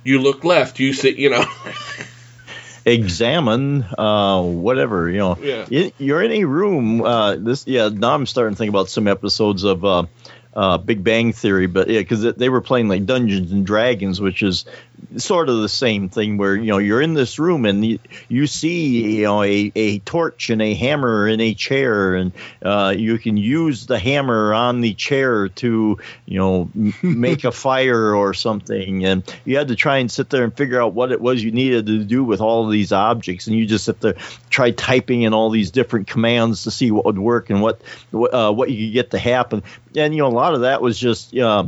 You 0.04 0.20
look 0.20 0.44
left. 0.44 0.80
You 0.80 0.94
see. 0.94 1.20
You 1.20 1.30
know. 1.30 1.46
Examine 2.86 3.84
uh, 3.98 4.42
whatever 4.42 5.10
you 5.10 5.18
know. 5.18 5.38
Yeah. 5.42 5.66
You- 5.70 5.92
You're 5.98 6.22
in 6.22 6.32
a 6.32 6.44
room. 6.46 7.02
Uh, 7.02 7.36
this 7.38 7.66
yeah. 7.66 7.88
Now 7.90 8.14
I'm 8.14 8.26
starting 8.26 8.56
to 8.56 8.58
think 8.58 8.70
about 8.70 8.90
some 8.90 9.08
episodes 9.08 9.64
of. 9.64 9.84
Uh, 9.86 10.06
uh, 10.56 10.78
Big 10.78 11.04
Bang 11.04 11.34
Theory, 11.34 11.66
but 11.66 11.90
yeah, 11.90 12.02
because 12.02 12.22
they 12.36 12.48
were 12.48 12.62
playing 12.62 12.88
like 12.88 13.08
Dungeons 13.08 13.52
and 13.52 13.66
Dragons, 13.66 14.22
which 14.22 14.44
is 14.44 14.66
sort 15.18 15.50
of 15.50 15.62
the 15.62 15.70
same 15.70 16.10
thing 16.10 16.38
where 16.38 16.56
you 16.56 16.68
know 16.68 16.78
you're 16.78 17.02
in 17.02 17.14
this 17.14 17.40
room 17.40 17.66
and 17.66 17.86
you, 17.86 18.00
you 18.28 18.48
see 18.48 19.18
you 19.18 19.24
know 19.24 19.44
a, 19.44 19.72
a 19.76 20.00
torch 20.00 20.50
and 20.50 20.62
a 20.62 20.74
hammer 20.74 21.28
in 21.28 21.40
a 21.40 21.54
chair 21.54 22.16
and 22.16 22.32
uh, 22.64 22.94
you 22.96 23.18
can 23.18 23.38
use 23.38 23.86
the 23.86 24.00
hammer 24.00 24.54
on 24.54 24.82
the 24.82 24.94
chair 24.94 25.50
to 25.50 25.98
you 26.26 26.38
know 26.38 26.70
make 27.04 27.44
a 27.44 27.52
fire 27.52 28.14
or 28.16 28.34
something. 28.34 29.06
And 29.06 29.24
you 29.46 29.58
had 29.58 29.70
to 29.70 29.76
try 29.76 29.98
and 29.98 30.12
sit 30.12 30.30
there 30.30 30.44
and 30.44 30.56
figure 30.56 30.82
out 30.82 30.94
what 30.94 31.12
it 31.12 31.22
was 31.22 31.44
you 31.44 31.52
needed 31.52 31.86
to 31.88 32.04
do 32.04 32.24
with 32.24 32.42
all 32.42 32.66
of 32.66 32.72
these 32.72 32.92
objects. 32.92 33.48
And 33.48 33.56
you 33.56 33.66
just 33.66 33.86
sit 33.86 34.02
to 34.02 34.16
try 34.50 34.72
typing 34.72 35.24
in 35.24 35.34
all 35.34 35.50
these 35.50 35.72
different 35.72 36.08
commands 36.08 36.64
to 36.64 36.72
see 36.72 36.92
what 36.92 37.06
would 37.06 37.20
work 37.20 37.50
and 37.50 37.62
what 37.62 37.82
uh, 38.14 38.52
what 38.52 38.72
you 38.72 38.88
could 38.88 38.94
get 38.94 39.12
to 39.12 39.20
happen. 39.20 39.64
And 39.96 40.14
you 40.14 40.22
know 40.22 40.28
a 40.28 40.30
lot 40.30 40.54
of 40.54 40.62
that 40.62 40.82
was 40.82 40.98
just 40.98 41.36
uh, 41.38 41.68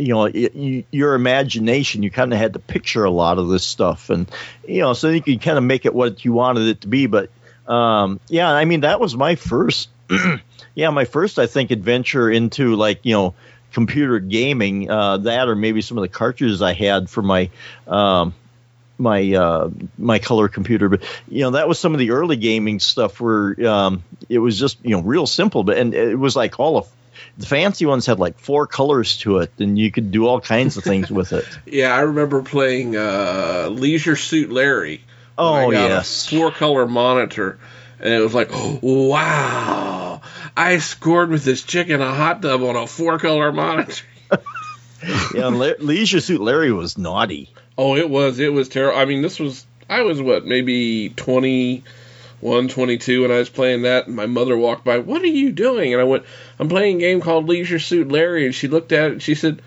you 0.00 0.08
know 0.08 0.24
it, 0.24 0.54
you, 0.54 0.84
your 0.90 1.14
imagination 1.14 2.02
you 2.02 2.10
kind 2.10 2.32
of 2.32 2.38
had 2.38 2.54
to 2.54 2.58
picture 2.58 3.04
a 3.04 3.10
lot 3.10 3.38
of 3.38 3.48
this 3.48 3.64
stuff 3.64 4.10
and 4.10 4.30
you 4.66 4.80
know 4.80 4.92
so 4.92 5.08
you 5.08 5.22
could 5.22 5.40
kind 5.40 5.58
of 5.58 5.64
make 5.64 5.84
it 5.84 5.94
what 5.94 6.24
you 6.24 6.32
wanted 6.32 6.66
it 6.66 6.80
to 6.80 6.88
be 6.88 7.06
but 7.06 7.30
um, 7.66 8.20
yeah 8.28 8.50
i 8.50 8.64
mean 8.64 8.80
that 8.80 9.00
was 9.00 9.16
my 9.16 9.34
first 9.36 9.88
yeah 10.74 10.90
my 10.90 11.04
first 11.04 11.38
i 11.38 11.46
think 11.46 11.70
adventure 11.70 12.30
into 12.30 12.76
like 12.76 13.00
you 13.02 13.14
know 13.14 13.34
computer 13.72 14.18
gaming 14.18 14.90
uh, 14.90 15.18
that 15.18 15.48
or 15.48 15.54
maybe 15.54 15.80
some 15.80 15.96
of 15.96 16.02
the 16.02 16.08
cartridges 16.08 16.62
i 16.62 16.72
had 16.72 17.08
for 17.08 17.22
my 17.22 17.50
um, 17.86 18.34
my 19.00 19.32
uh, 19.32 19.70
my 19.98 20.18
color 20.18 20.48
computer, 20.48 20.88
but 20.88 21.02
you 21.26 21.40
know 21.40 21.52
that 21.52 21.66
was 21.66 21.78
some 21.78 21.94
of 21.94 21.98
the 21.98 22.10
early 22.10 22.36
gaming 22.36 22.78
stuff 22.78 23.18
where 23.20 23.56
um, 23.66 24.04
it 24.28 24.38
was 24.38 24.58
just 24.58 24.78
you 24.82 24.90
know 24.90 25.00
real 25.00 25.26
simple, 25.26 25.64
but 25.64 25.78
and 25.78 25.94
it 25.94 26.18
was 26.18 26.36
like 26.36 26.60
all 26.60 26.76
of 26.76 26.88
the 27.40 27.46
fancy 27.46 27.86
ones 27.86 28.06
had 28.06 28.18
like 28.18 28.38
four 28.38 28.66
colors 28.66 29.16
to 29.18 29.38
it, 29.38 29.50
and 29.58 29.78
you 29.78 29.90
could 29.90 30.12
do 30.12 30.26
all 30.26 30.40
kinds 30.40 30.76
of 30.76 30.84
things 30.84 31.10
with 31.10 31.32
it. 31.32 31.46
Yeah, 31.66 31.94
I 31.94 32.00
remember 32.00 32.42
playing 32.42 32.96
uh, 32.96 33.68
Leisure 33.70 34.16
Suit 34.16 34.50
Larry. 34.50 35.02
Oh 35.38 35.70
yes, 35.70 36.28
four 36.28 36.50
color 36.50 36.86
monitor, 36.86 37.58
and 37.98 38.12
it 38.12 38.20
was 38.20 38.34
like, 38.34 38.50
oh, 38.52 38.78
wow, 38.82 40.20
I 40.56 40.78
scored 40.78 41.30
with 41.30 41.44
this 41.44 41.62
chick 41.62 41.88
in 41.88 42.00
a 42.00 42.12
hot 42.12 42.42
tub 42.42 42.62
on 42.62 42.76
a 42.76 42.86
four 42.86 43.18
color 43.18 43.52
monitor. 43.52 44.04
yeah, 45.34 45.46
Le- 45.46 45.76
Leisure 45.78 46.20
Suit 46.20 46.40
Larry 46.40 46.72
was 46.72 46.98
naughty. 46.98 47.50
Oh, 47.78 47.96
it 47.96 48.10
was. 48.10 48.38
It 48.38 48.52
was 48.52 48.68
terrible. 48.68 48.98
I 48.98 49.06
mean, 49.06 49.22
this 49.22 49.38
was. 49.40 49.64
I 49.88 50.02
was 50.02 50.20
what, 50.20 50.44
maybe 50.44 51.08
21, 51.08 51.82
22 52.40 53.22
when 53.22 53.30
I 53.30 53.38
was 53.38 53.48
playing 53.48 53.82
that. 53.82 54.06
And 54.06 54.16
my 54.16 54.26
mother 54.26 54.56
walked 54.56 54.84
by. 54.84 54.98
What 54.98 55.22
are 55.22 55.26
you 55.26 55.52
doing? 55.52 55.92
And 55.92 56.00
I 56.00 56.04
went, 56.04 56.24
I'm 56.58 56.68
playing 56.68 56.96
a 56.96 57.00
game 57.00 57.20
called 57.20 57.48
Leisure 57.48 57.78
Suit 57.78 58.08
Larry. 58.08 58.46
And 58.46 58.54
she 58.54 58.68
looked 58.68 58.92
at 58.92 59.06
it 59.06 59.12
and 59.12 59.22
she 59.22 59.34
said, 59.34 59.62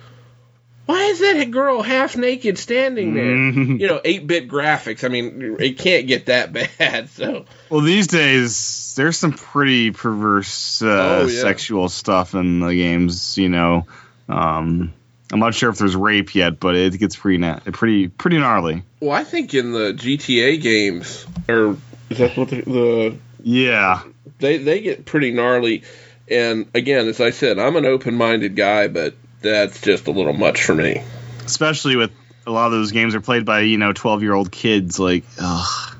why 0.85 1.01
is 1.05 1.19
that 1.19 1.49
girl 1.51 1.81
half 1.81 2.17
naked 2.17 2.57
standing 2.57 3.13
there? 3.13 3.35
you 3.77 3.87
know, 3.87 4.01
8 4.03 4.27
bit 4.27 4.49
graphics. 4.49 5.03
I 5.03 5.07
mean, 5.07 5.57
it 5.59 5.77
can't 5.77 6.07
get 6.07 6.25
that 6.25 6.51
bad. 6.77 7.09
So. 7.09 7.45
Well, 7.69 7.81
these 7.81 8.07
days, 8.07 8.93
there's 8.95 9.17
some 9.17 9.33
pretty 9.33 9.91
perverse 9.91 10.81
uh, 10.81 11.21
oh, 11.21 11.27
yeah. 11.27 11.41
sexual 11.41 11.87
stuff 11.89 12.35
in 12.35 12.59
the 12.59 12.73
games, 12.73 13.37
you 13.37 13.49
know. 13.49 13.87
Um, 14.27 14.93
I'm 15.31 15.39
not 15.39 15.55
sure 15.55 15.69
if 15.69 15.77
there's 15.77 15.95
rape 15.95 16.35
yet, 16.35 16.59
but 16.59 16.75
it 16.75 16.97
gets 16.99 17.15
pretty 17.15 17.39
na- 17.39 17.59
pretty 17.59 18.07
pretty 18.07 18.37
gnarly. 18.37 18.83
Well, 18.99 19.11
I 19.11 19.23
think 19.23 19.53
in 19.53 19.71
the 19.71 19.93
GTA 19.93 20.61
games, 20.61 21.25
or 21.49 21.77
is 22.13 22.19
that 22.19 22.37
what 22.37 22.49
the, 22.49 22.61
the 22.61 23.17
yeah 23.43 24.03
they 24.39 24.57
they 24.57 24.81
get 24.81 25.05
pretty 25.05 25.31
gnarly. 25.31 25.83
And 26.29 26.67
again, 26.73 27.07
as 27.07 27.19
I 27.19 27.31
said, 27.31 27.59
I'm 27.59 27.75
an 27.75 27.85
open-minded 27.85 28.55
guy, 28.55 28.87
but 28.87 29.13
that's 29.41 29.81
just 29.81 30.07
a 30.07 30.11
little 30.11 30.33
much 30.33 30.63
for 30.63 30.73
me. 30.73 31.03
Especially 31.45 31.95
with 31.95 32.11
a 32.47 32.51
lot 32.51 32.67
of 32.67 32.71
those 32.73 32.91
games 32.91 33.13
are 33.15 33.21
played 33.21 33.45
by 33.45 33.61
you 33.61 33.77
know 33.77 33.93
12 33.93 34.21
year 34.21 34.33
old 34.33 34.51
kids. 34.51 34.99
Like, 34.99 35.25
ugh. 35.39 35.97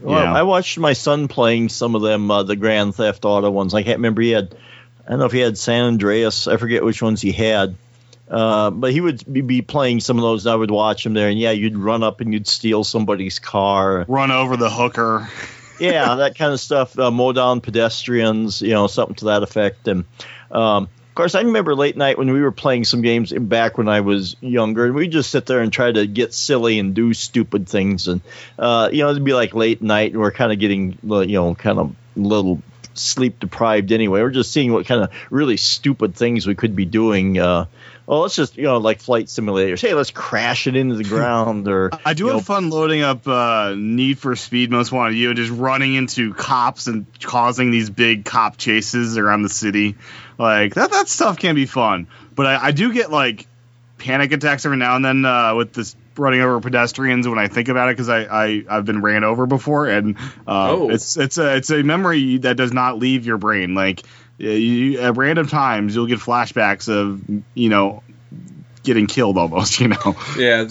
Well, 0.00 0.22
yeah. 0.22 0.32
I 0.32 0.42
watched 0.42 0.78
my 0.78 0.94
son 0.94 1.28
playing 1.28 1.68
some 1.68 1.94
of 1.94 2.02
them, 2.02 2.28
uh, 2.30 2.42
the 2.42 2.56
Grand 2.56 2.94
Theft 2.94 3.24
Auto 3.24 3.50
ones. 3.50 3.72
I 3.72 3.84
can't 3.84 3.98
remember. 3.98 4.20
He 4.20 4.30
had, 4.30 4.52
I 5.06 5.10
don't 5.10 5.20
know 5.20 5.26
if 5.26 5.32
he 5.32 5.38
had 5.38 5.56
San 5.56 5.84
Andreas. 5.84 6.48
I 6.48 6.56
forget 6.56 6.84
which 6.84 7.00
ones 7.00 7.20
he 7.20 7.30
had 7.30 7.76
uh, 8.32 8.70
but 8.70 8.92
he 8.92 9.00
would 9.00 9.22
be 9.30 9.60
playing 9.60 10.00
some 10.00 10.16
of 10.16 10.22
those. 10.22 10.46
And 10.46 10.54
I 10.54 10.56
would 10.56 10.70
watch 10.70 11.04
him 11.04 11.12
there, 11.12 11.28
and 11.28 11.38
yeah, 11.38 11.50
you'd 11.50 11.76
run 11.76 12.02
up 12.02 12.22
and 12.22 12.32
you'd 12.32 12.48
steal 12.48 12.82
somebody's 12.82 13.38
car, 13.38 14.06
run 14.08 14.30
over 14.30 14.56
the 14.56 14.70
hooker. 14.70 15.28
yeah, 15.78 16.14
that 16.14 16.36
kind 16.36 16.52
of 16.52 16.58
stuff. 16.58 16.98
Uh, 16.98 17.10
mow 17.10 17.32
down 17.32 17.60
pedestrians, 17.60 18.62
you 18.62 18.70
know, 18.70 18.86
something 18.86 19.16
to 19.16 19.26
that 19.26 19.42
effect. 19.42 19.86
And 19.86 20.04
um, 20.50 20.84
of 20.84 21.14
course, 21.14 21.34
I 21.34 21.42
remember 21.42 21.74
late 21.74 21.94
night 21.94 22.16
when 22.16 22.32
we 22.32 22.40
were 22.40 22.52
playing 22.52 22.84
some 22.84 23.02
games 23.02 23.34
back 23.34 23.76
when 23.76 23.86
I 23.86 24.00
was 24.00 24.34
younger, 24.40 24.86
and 24.86 24.94
we 24.94 25.08
just 25.08 25.30
sit 25.30 25.44
there 25.44 25.60
and 25.60 25.70
try 25.70 25.92
to 25.92 26.06
get 26.06 26.32
silly 26.32 26.78
and 26.78 26.94
do 26.94 27.12
stupid 27.12 27.68
things. 27.68 28.08
And 28.08 28.22
uh, 28.58 28.88
you 28.90 29.02
know, 29.02 29.10
it'd 29.10 29.22
be 29.22 29.34
like 29.34 29.54
late 29.54 29.82
night, 29.82 30.12
and 30.12 30.20
we're 30.22 30.32
kind 30.32 30.52
of 30.52 30.58
getting, 30.58 30.98
you 31.02 31.26
know, 31.26 31.54
kind 31.54 31.78
of 31.78 31.94
little 32.16 32.62
sleep 32.94 33.40
deprived 33.40 33.92
anyway. 33.92 34.22
We're 34.22 34.30
just 34.30 34.52
seeing 34.52 34.72
what 34.72 34.86
kind 34.86 35.02
of 35.02 35.10
really 35.28 35.58
stupid 35.58 36.14
things 36.14 36.46
we 36.46 36.54
could 36.54 36.74
be 36.74 36.86
doing. 36.86 37.38
Uh, 37.38 37.66
well, 38.06 38.20
let's 38.20 38.34
just 38.34 38.56
you 38.56 38.64
know 38.64 38.78
like 38.78 39.00
flight 39.00 39.26
simulators. 39.26 39.80
Hey, 39.80 39.94
let's 39.94 40.10
crash 40.10 40.66
it 40.66 40.76
into 40.76 40.96
the 40.96 41.04
ground. 41.04 41.68
Or 41.68 41.90
I 42.04 42.14
do 42.14 42.26
have 42.26 42.36
know, 42.36 42.40
fun 42.40 42.70
loading 42.70 43.02
up 43.02 43.26
uh, 43.26 43.74
Need 43.76 44.18
for 44.18 44.34
Speed 44.36 44.70
Most 44.70 44.92
Wanted. 44.92 45.16
You 45.16 45.28
know, 45.28 45.34
just 45.34 45.50
running 45.50 45.94
into 45.94 46.34
cops 46.34 46.86
and 46.86 47.06
causing 47.20 47.70
these 47.70 47.90
big 47.90 48.24
cop 48.24 48.56
chases 48.56 49.16
around 49.18 49.42
the 49.42 49.48
city. 49.48 49.96
Like 50.38 50.74
that 50.74 50.90
that 50.90 51.08
stuff 51.08 51.38
can 51.38 51.54
be 51.54 51.66
fun. 51.66 52.08
But 52.34 52.46
I, 52.46 52.66
I 52.66 52.70
do 52.72 52.92
get 52.92 53.10
like 53.10 53.46
panic 53.98 54.32
attacks 54.32 54.64
every 54.66 54.78
now 54.78 54.96
and 54.96 55.04
then 55.04 55.24
uh, 55.24 55.54
with 55.54 55.72
this 55.72 55.94
running 56.18 56.40
over 56.40 56.60
pedestrians 56.60 57.26
when 57.26 57.38
I 57.38 57.48
think 57.48 57.68
about 57.68 57.88
it 57.88 57.92
because 57.92 58.08
I, 58.08 58.24
I 58.24 58.64
I've 58.68 58.84
been 58.84 59.00
ran 59.00 59.24
over 59.24 59.46
before 59.46 59.88
and 59.88 60.16
uh, 60.46 60.70
oh. 60.72 60.90
it's 60.90 61.16
it's 61.16 61.38
a 61.38 61.56
it's 61.56 61.70
a 61.70 61.82
memory 61.82 62.38
that 62.38 62.56
does 62.56 62.72
not 62.72 62.98
leave 62.98 63.24
your 63.24 63.38
brain 63.38 63.74
like 63.74 64.02
you, 64.50 65.00
at 65.00 65.16
random 65.16 65.46
times 65.46 65.94
you'll 65.94 66.06
get 66.06 66.18
flashbacks 66.18 66.88
of 66.88 67.22
you 67.54 67.68
know 67.68 68.02
getting 68.82 69.06
killed 69.06 69.38
almost 69.38 69.80
you 69.80 69.88
know? 69.88 70.16
Yeah 70.36 70.66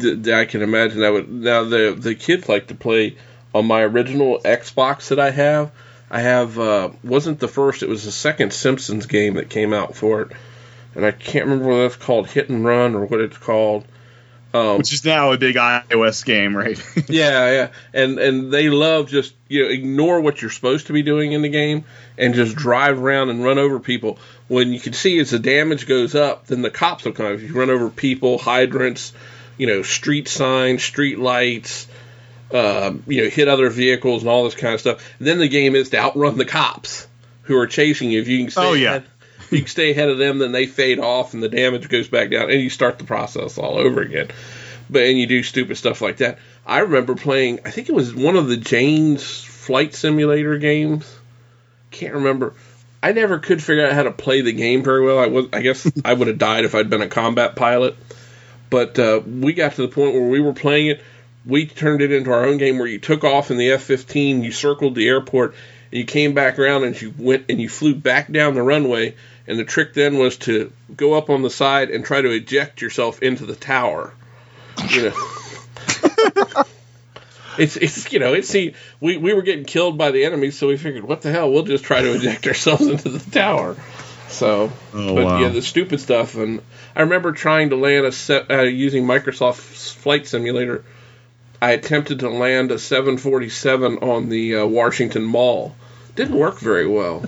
th- 0.00 0.24
th- 0.24 0.28
I 0.28 0.44
can 0.46 0.62
imagine 0.62 1.00
that 1.00 1.12
would 1.12 1.30
now 1.30 1.64
the 1.64 1.96
the 1.98 2.14
kids 2.14 2.48
like 2.48 2.68
to 2.68 2.74
play 2.74 3.16
on 3.54 3.66
my 3.66 3.82
original 3.82 4.40
Xbox 4.40 5.08
that 5.08 5.18
I 5.18 5.30
have. 5.30 5.72
I 6.10 6.20
have 6.20 6.58
uh, 6.58 6.90
wasn't 7.04 7.38
the 7.38 7.48
first 7.48 7.82
it 7.82 7.88
was 7.88 8.04
the 8.04 8.12
second 8.12 8.52
Simpsons 8.52 9.06
game 9.06 9.34
that 9.34 9.50
came 9.50 9.72
out 9.72 9.94
for 9.94 10.22
it. 10.22 10.32
And 10.94 11.06
I 11.06 11.12
can't 11.12 11.46
remember 11.46 11.68
what 11.68 11.82
that's 11.82 11.96
called 11.96 12.26
hit 12.28 12.48
and 12.48 12.64
run 12.64 12.96
or 12.96 13.04
what 13.04 13.20
it's 13.20 13.38
called 13.38 13.84
um, 14.52 14.78
Which 14.78 14.92
is 14.92 15.04
now 15.04 15.32
a 15.32 15.38
big 15.38 15.54
iOS 15.54 16.24
game, 16.24 16.56
right? 16.56 16.78
yeah, 17.08 17.50
yeah, 17.50 17.68
and 17.92 18.18
and 18.18 18.52
they 18.52 18.68
love 18.68 19.08
just 19.08 19.32
you 19.46 19.62
know 19.62 19.70
ignore 19.70 20.20
what 20.20 20.42
you're 20.42 20.50
supposed 20.50 20.88
to 20.88 20.92
be 20.92 21.02
doing 21.02 21.32
in 21.32 21.42
the 21.42 21.48
game 21.48 21.84
and 22.18 22.34
just 22.34 22.56
drive 22.56 23.00
around 23.00 23.30
and 23.30 23.44
run 23.44 23.58
over 23.58 23.78
people. 23.78 24.18
When 24.48 24.72
you 24.72 24.80
can 24.80 24.92
see 24.92 25.20
as 25.20 25.30
the 25.30 25.38
damage 25.38 25.86
goes 25.86 26.16
up, 26.16 26.48
then 26.48 26.62
the 26.62 26.70
cops 26.70 27.04
will 27.04 27.12
come. 27.12 27.32
If 27.32 27.42
you 27.42 27.54
run 27.54 27.70
over 27.70 27.90
people, 27.90 28.38
hydrants, 28.38 29.12
you 29.56 29.68
know, 29.68 29.82
street 29.82 30.26
signs, 30.26 30.82
street 30.82 31.20
lights, 31.20 31.86
uh, 32.52 32.92
you 33.06 33.22
know, 33.22 33.30
hit 33.30 33.46
other 33.46 33.70
vehicles 33.70 34.22
and 34.22 34.30
all 34.30 34.44
this 34.44 34.56
kind 34.56 34.74
of 34.74 34.80
stuff. 34.80 35.14
And 35.18 35.28
then 35.28 35.38
the 35.38 35.48
game 35.48 35.76
is 35.76 35.90
to 35.90 35.98
outrun 35.98 36.36
the 36.36 36.44
cops 36.44 37.06
who 37.42 37.56
are 37.56 37.68
chasing 37.68 38.10
you. 38.10 38.20
If 38.20 38.26
you 38.26 38.38
can 38.38 38.50
stay 38.50 38.62
oh 38.62 38.72
yeah. 38.72 39.02
you 39.56 39.58
can 39.58 39.66
stay 39.66 39.90
ahead 39.90 40.08
of 40.08 40.18
them, 40.18 40.38
then 40.38 40.52
they 40.52 40.66
fade 40.66 40.98
off 40.98 41.34
and 41.34 41.42
the 41.42 41.48
damage 41.48 41.88
goes 41.88 42.08
back 42.08 42.30
down, 42.30 42.50
and 42.50 42.60
you 42.60 42.70
start 42.70 42.98
the 42.98 43.04
process 43.04 43.58
all 43.58 43.78
over 43.78 44.00
again. 44.00 44.28
But 44.88 45.02
and 45.02 45.18
you 45.18 45.26
do 45.26 45.42
stupid 45.42 45.76
stuff 45.76 46.00
like 46.00 46.18
that. 46.18 46.38
I 46.66 46.80
remember 46.80 47.14
playing. 47.14 47.60
I 47.64 47.70
think 47.70 47.88
it 47.88 47.94
was 47.94 48.14
one 48.14 48.36
of 48.36 48.48
the 48.48 48.56
Jane's 48.56 49.24
flight 49.42 49.94
simulator 49.94 50.58
games. 50.58 51.12
Can't 51.90 52.14
remember. 52.14 52.54
I 53.02 53.12
never 53.12 53.38
could 53.38 53.62
figure 53.62 53.86
out 53.86 53.92
how 53.92 54.02
to 54.02 54.10
play 54.10 54.42
the 54.42 54.52
game 54.52 54.82
very 54.82 55.04
well. 55.04 55.18
I 55.18 55.26
was. 55.26 55.46
I 55.52 55.62
guess 55.62 55.90
I 56.04 56.12
would 56.12 56.28
have 56.28 56.38
died 56.38 56.64
if 56.64 56.74
I'd 56.74 56.90
been 56.90 57.02
a 57.02 57.08
combat 57.08 57.56
pilot. 57.56 57.96
But 58.68 58.98
uh, 58.98 59.20
we 59.26 59.52
got 59.52 59.74
to 59.74 59.82
the 59.82 59.88
point 59.88 60.14
where 60.14 60.28
we 60.28 60.40
were 60.40 60.52
playing 60.52 60.88
it. 60.88 61.02
We 61.44 61.66
turned 61.66 62.02
it 62.02 62.12
into 62.12 62.32
our 62.32 62.44
own 62.44 62.58
game 62.58 62.78
where 62.78 62.86
you 62.86 62.98
took 62.98 63.24
off 63.24 63.50
in 63.50 63.56
the 63.56 63.70
F-15, 63.72 64.44
you 64.44 64.52
circled 64.52 64.94
the 64.94 65.08
airport, 65.08 65.54
and 65.90 65.98
you 65.98 66.04
came 66.04 66.34
back 66.34 66.58
around 66.58 66.84
and 66.84 67.00
you 67.00 67.12
went 67.16 67.46
and 67.48 67.60
you 67.60 67.68
flew 67.68 67.94
back 67.94 68.30
down 68.30 68.54
the 68.54 68.62
runway 68.62 69.16
and 69.50 69.58
the 69.58 69.64
trick 69.64 69.94
then 69.94 70.16
was 70.16 70.36
to 70.38 70.72
go 70.96 71.14
up 71.14 71.28
on 71.28 71.42
the 71.42 71.50
side 71.50 71.90
and 71.90 72.04
try 72.04 72.22
to 72.22 72.30
eject 72.30 72.80
yourself 72.80 73.20
into 73.20 73.46
the 73.46 73.56
tower. 73.56 74.14
You 74.88 75.10
know. 75.10 75.14
it's 77.58 77.76
it's 77.76 78.12
you 78.12 78.20
know 78.20 78.32
it's 78.32 78.48
see 78.48 78.74
we 79.00 79.16
we 79.16 79.34
were 79.34 79.42
getting 79.42 79.64
killed 79.64 79.98
by 79.98 80.12
the 80.12 80.24
enemy, 80.24 80.52
so 80.52 80.68
we 80.68 80.76
figured 80.76 81.04
what 81.04 81.22
the 81.22 81.32
hell 81.32 81.50
we'll 81.50 81.64
just 81.64 81.84
try 81.84 82.00
to 82.00 82.14
eject 82.14 82.46
ourselves 82.46 82.86
into 82.86 83.08
the 83.08 83.30
tower. 83.30 83.76
So, 84.28 84.70
oh, 84.94 85.14
but 85.14 85.24
wow. 85.24 85.40
yeah, 85.40 85.48
the 85.48 85.62
stupid 85.62 85.98
stuff. 86.00 86.36
And 86.36 86.62
I 86.94 87.02
remember 87.02 87.32
trying 87.32 87.70
to 87.70 87.76
land 87.76 88.06
a 88.06 88.12
set 88.12 88.50
uh, 88.50 88.62
using 88.62 89.04
Microsoft's 89.04 89.90
Flight 89.90 90.28
Simulator. 90.28 90.84
I 91.60 91.72
attempted 91.72 92.20
to 92.20 92.30
land 92.30 92.70
a 92.70 92.78
747 92.78 93.98
on 93.98 94.28
the 94.28 94.56
uh, 94.56 94.66
Washington 94.66 95.24
Mall. 95.24 95.74
Didn't 96.14 96.38
work 96.38 96.58
very 96.58 96.86
well. 96.86 97.24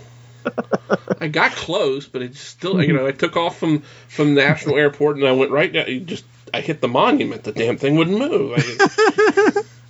I 1.20 1.28
got 1.28 1.52
close, 1.52 2.06
but 2.06 2.22
it 2.22 2.34
still, 2.36 2.82
you 2.82 2.92
know, 2.92 3.06
I 3.06 3.12
took 3.12 3.36
off 3.36 3.58
from 3.58 3.82
from 4.08 4.34
National 4.34 4.76
Airport 4.76 5.16
and 5.16 5.26
I 5.26 5.32
went 5.32 5.50
right 5.50 5.72
down. 5.72 6.06
Just 6.06 6.24
I 6.52 6.60
hit 6.60 6.80
the 6.80 6.88
monument, 6.88 7.44
the 7.44 7.52
damn 7.52 7.78
thing 7.78 7.96
wouldn't 7.96 8.18
move. 8.18 8.54
I, 8.56 9.62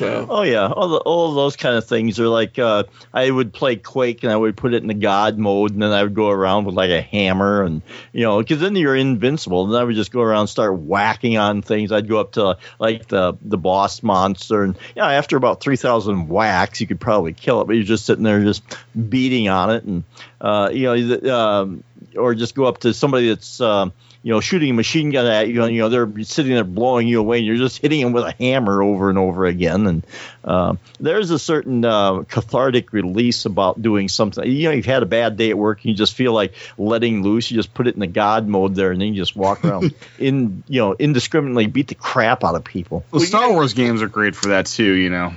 so. 0.00 0.26
Oh 0.30 0.42
yeah, 0.42 0.66
all 0.66 0.88
the, 0.88 0.96
all 0.96 1.34
those 1.34 1.56
kind 1.56 1.76
of 1.76 1.86
things 1.86 2.18
are 2.18 2.26
like 2.26 2.58
uh, 2.58 2.84
I 3.12 3.30
would 3.30 3.52
play 3.52 3.76
Quake 3.76 4.22
and 4.22 4.32
I 4.32 4.36
would 4.36 4.56
put 4.56 4.72
it 4.72 4.82
in 4.82 4.88
the 4.88 4.94
God 4.94 5.38
mode 5.38 5.72
and 5.72 5.82
then 5.82 5.92
I 5.92 6.02
would 6.02 6.14
go 6.14 6.30
around 6.30 6.64
with 6.64 6.74
like 6.74 6.90
a 6.90 7.02
hammer 7.02 7.62
and 7.62 7.82
you 8.12 8.22
know 8.22 8.38
because 8.38 8.60
then 8.60 8.74
you're 8.76 8.96
invincible. 8.96 9.66
And 9.66 9.76
I 9.76 9.84
would 9.84 9.94
just 9.94 10.10
go 10.10 10.22
around 10.22 10.40
and 10.40 10.48
start 10.48 10.74
whacking 10.74 11.36
on 11.36 11.60
things. 11.60 11.92
I'd 11.92 12.08
go 12.08 12.18
up 12.18 12.32
to 12.32 12.56
like 12.78 13.08
the 13.08 13.34
the 13.42 13.58
boss 13.58 14.02
monster 14.02 14.62
and 14.62 14.78
yeah 14.96 15.06
after 15.06 15.36
about 15.36 15.60
three 15.60 15.76
thousand 15.76 16.28
whacks 16.28 16.80
you 16.80 16.86
could 16.86 17.00
probably 17.00 17.34
kill 17.34 17.60
it 17.60 17.66
but 17.66 17.74
you're 17.74 17.84
just 17.84 18.06
sitting 18.06 18.24
there 18.24 18.42
just 18.42 18.62
beating 19.08 19.48
on 19.48 19.70
it 19.70 19.84
and 19.84 20.04
uh, 20.40 20.70
you 20.72 20.84
know 20.84 21.34
um, 21.36 21.84
or 22.16 22.34
just 22.34 22.54
go 22.54 22.64
up 22.64 22.78
to 22.78 22.94
somebody 22.94 23.28
that's 23.28 23.60
um, 23.60 23.92
you 24.22 24.32
know 24.32 24.40
shooting 24.40 24.70
a 24.70 24.74
machine 24.74 25.10
gun 25.10 25.26
at 25.26 25.48
you 25.48 25.62
and 25.62 25.74
you 25.74 25.80
know 25.80 25.88
they're 25.88 26.24
sitting 26.24 26.52
there 26.52 26.62
blowing 26.64 27.08
you 27.08 27.20
away 27.20 27.38
and 27.38 27.46
you're 27.46 27.56
just 27.56 27.78
hitting 27.78 28.02
them 28.02 28.12
with 28.12 28.24
a 28.24 28.32
hammer 28.32 28.82
over 28.82 29.08
and 29.08 29.18
over 29.18 29.46
again 29.46 29.86
and 29.86 30.06
uh, 30.44 30.74
there's 30.98 31.30
a 31.30 31.38
certain 31.38 31.84
uh, 31.84 32.22
cathartic 32.28 32.92
release 32.92 33.46
about 33.46 33.80
doing 33.80 34.08
something 34.08 34.44
you 34.46 34.64
know 34.68 34.72
you've 34.72 34.84
had 34.84 35.02
a 35.02 35.06
bad 35.06 35.36
day 35.38 35.48
at 35.50 35.56
work 35.56 35.78
and 35.78 35.86
you 35.86 35.94
just 35.94 36.14
feel 36.14 36.32
like 36.34 36.52
letting 36.76 37.22
loose 37.22 37.50
you 37.50 37.56
just 37.56 37.72
put 37.72 37.86
it 37.86 37.94
in 37.94 38.00
the 38.00 38.06
god 38.06 38.46
mode 38.46 38.74
there 38.74 38.90
and 38.92 39.00
then 39.00 39.08
you 39.08 39.14
just 39.14 39.34
walk 39.34 39.64
around 39.64 39.94
in 40.18 40.62
you 40.68 40.80
know 40.80 40.94
indiscriminately 40.98 41.66
beat 41.66 41.88
the 41.88 41.94
crap 41.94 42.44
out 42.44 42.54
of 42.54 42.62
people 42.64 43.04
Well, 43.10 43.20
Well, 43.20 43.26
Star 43.26 43.48
yeah. 43.48 43.54
Wars 43.54 43.72
games 43.72 44.02
are 44.02 44.08
great 44.08 44.34
for 44.36 44.48
that 44.48 44.66
too. 44.66 44.92
You 44.92 45.08
know. 45.08 45.32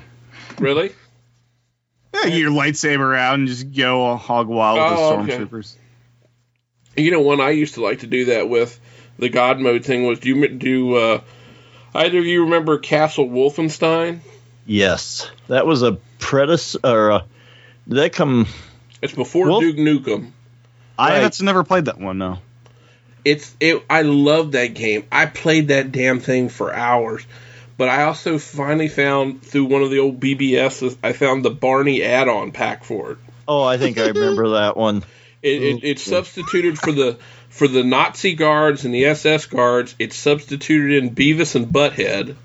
really, 0.60 0.92
Yeah, 2.14 2.24
get 2.24 2.34
your 2.34 2.52
lightsaber 2.52 3.18
out 3.18 3.36
and 3.36 3.48
just 3.48 3.74
go 3.74 4.16
hog 4.18 4.48
wild 4.48 4.80
Oh, 4.82 5.18
with 5.18 5.28
the 5.28 5.34
okay. 5.34 5.44
Stormtroopers. 6.96 7.04
you 7.04 7.12
know, 7.12 7.22
one 7.22 7.42
I 7.42 7.52
used 7.52 7.76
to 7.76 7.84
like 7.84 8.00
to 8.00 8.08
do 8.08 8.26
that 8.26 8.50
with 8.50 8.80
the 9.20 9.30
God 9.30 9.60
mode 9.60 9.86
thing 9.86 10.06
was 10.06 10.20
do 10.20 10.30
you 10.30 10.48
do 10.50 10.96
uh, 10.96 11.22
either 11.94 12.18
of 12.20 12.26
you 12.26 12.44
remember 12.46 12.78
Castle 12.80 13.28
Wolfenstein? 13.28 14.20
yes 14.66 15.30
that 15.50 15.66
was 15.68 15.84
a 15.84 15.98
predecessor 16.20 17.12
uh, 17.12 17.20
did 17.88 17.98
that 17.98 18.14
come 18.14 18.48
It's 19.02 19.14
before 19.14 19.48
Wolf- 19.48 19.62
Duke 19.62 19.76
Nukem. 19.78 20.32
I 20.98 21.10
Right. 21.16 21.20
that's 21.22 21.42
never 21.42 21.64
played 21.64 21.86
that 21.86 22.00
one. 22.00 22.18
No. 22.20 22.40
It's 23.26 23.56
it. 23.60 23.84
I 23.90 24.04
love 24.04 24.52
that 24.52 24.68
game. 24.76 25.06
I 25.12 25.26
played 25.26 25.70
that 25.70 25.92
damn 25.92 26.20
thing 26.20 26.50
for 26.50 26.74
hours. 26.74 27.26
But 27.78 27.90
I 27.90 28.04
also 28.04 28.38
finally 28.38 28.88
found 28.90 29.42
through 29.42 29.66
one 29.66 29.82
of 29.82 29.90
the 29.90 30.00
old 30.00 30.20
BBSs, 30.20 30.96
I 31.04 31.14
found 31.14 31.44
the 31.44 31.50
Barney 31.50 32.04
add-on 32.04 32.52
pack 32.52 32.84
for 32.84 33.14
it. 33.14 33.18
oh 33.48 33.64
i 33.64 33.78
think 33.78 33.98
i 33.98 34.08
remember 34.08 34.50
that 34.52 34.78
one 34.78 35.04
It, 35.44 35.62
it, 35.62 35.84
it 35.84 36.00
substituted 36.00 36.80
for 36.80 36.94
the 36.94 37.18
for 37.50 37.68
the 37.68 37.84
Nazi 37.84 38.34
guards 38.34 38.86
and 38.86 38.94
the 38.94 39.06
SS 39.06 39.46
guards. 39.46 39.94
It 40.00 40.14
substituted 40.14 41.04
in 41.04 41.14
Beavis 41.14 41.56
and 41.56 41.68
Butthead, 41.68 42.36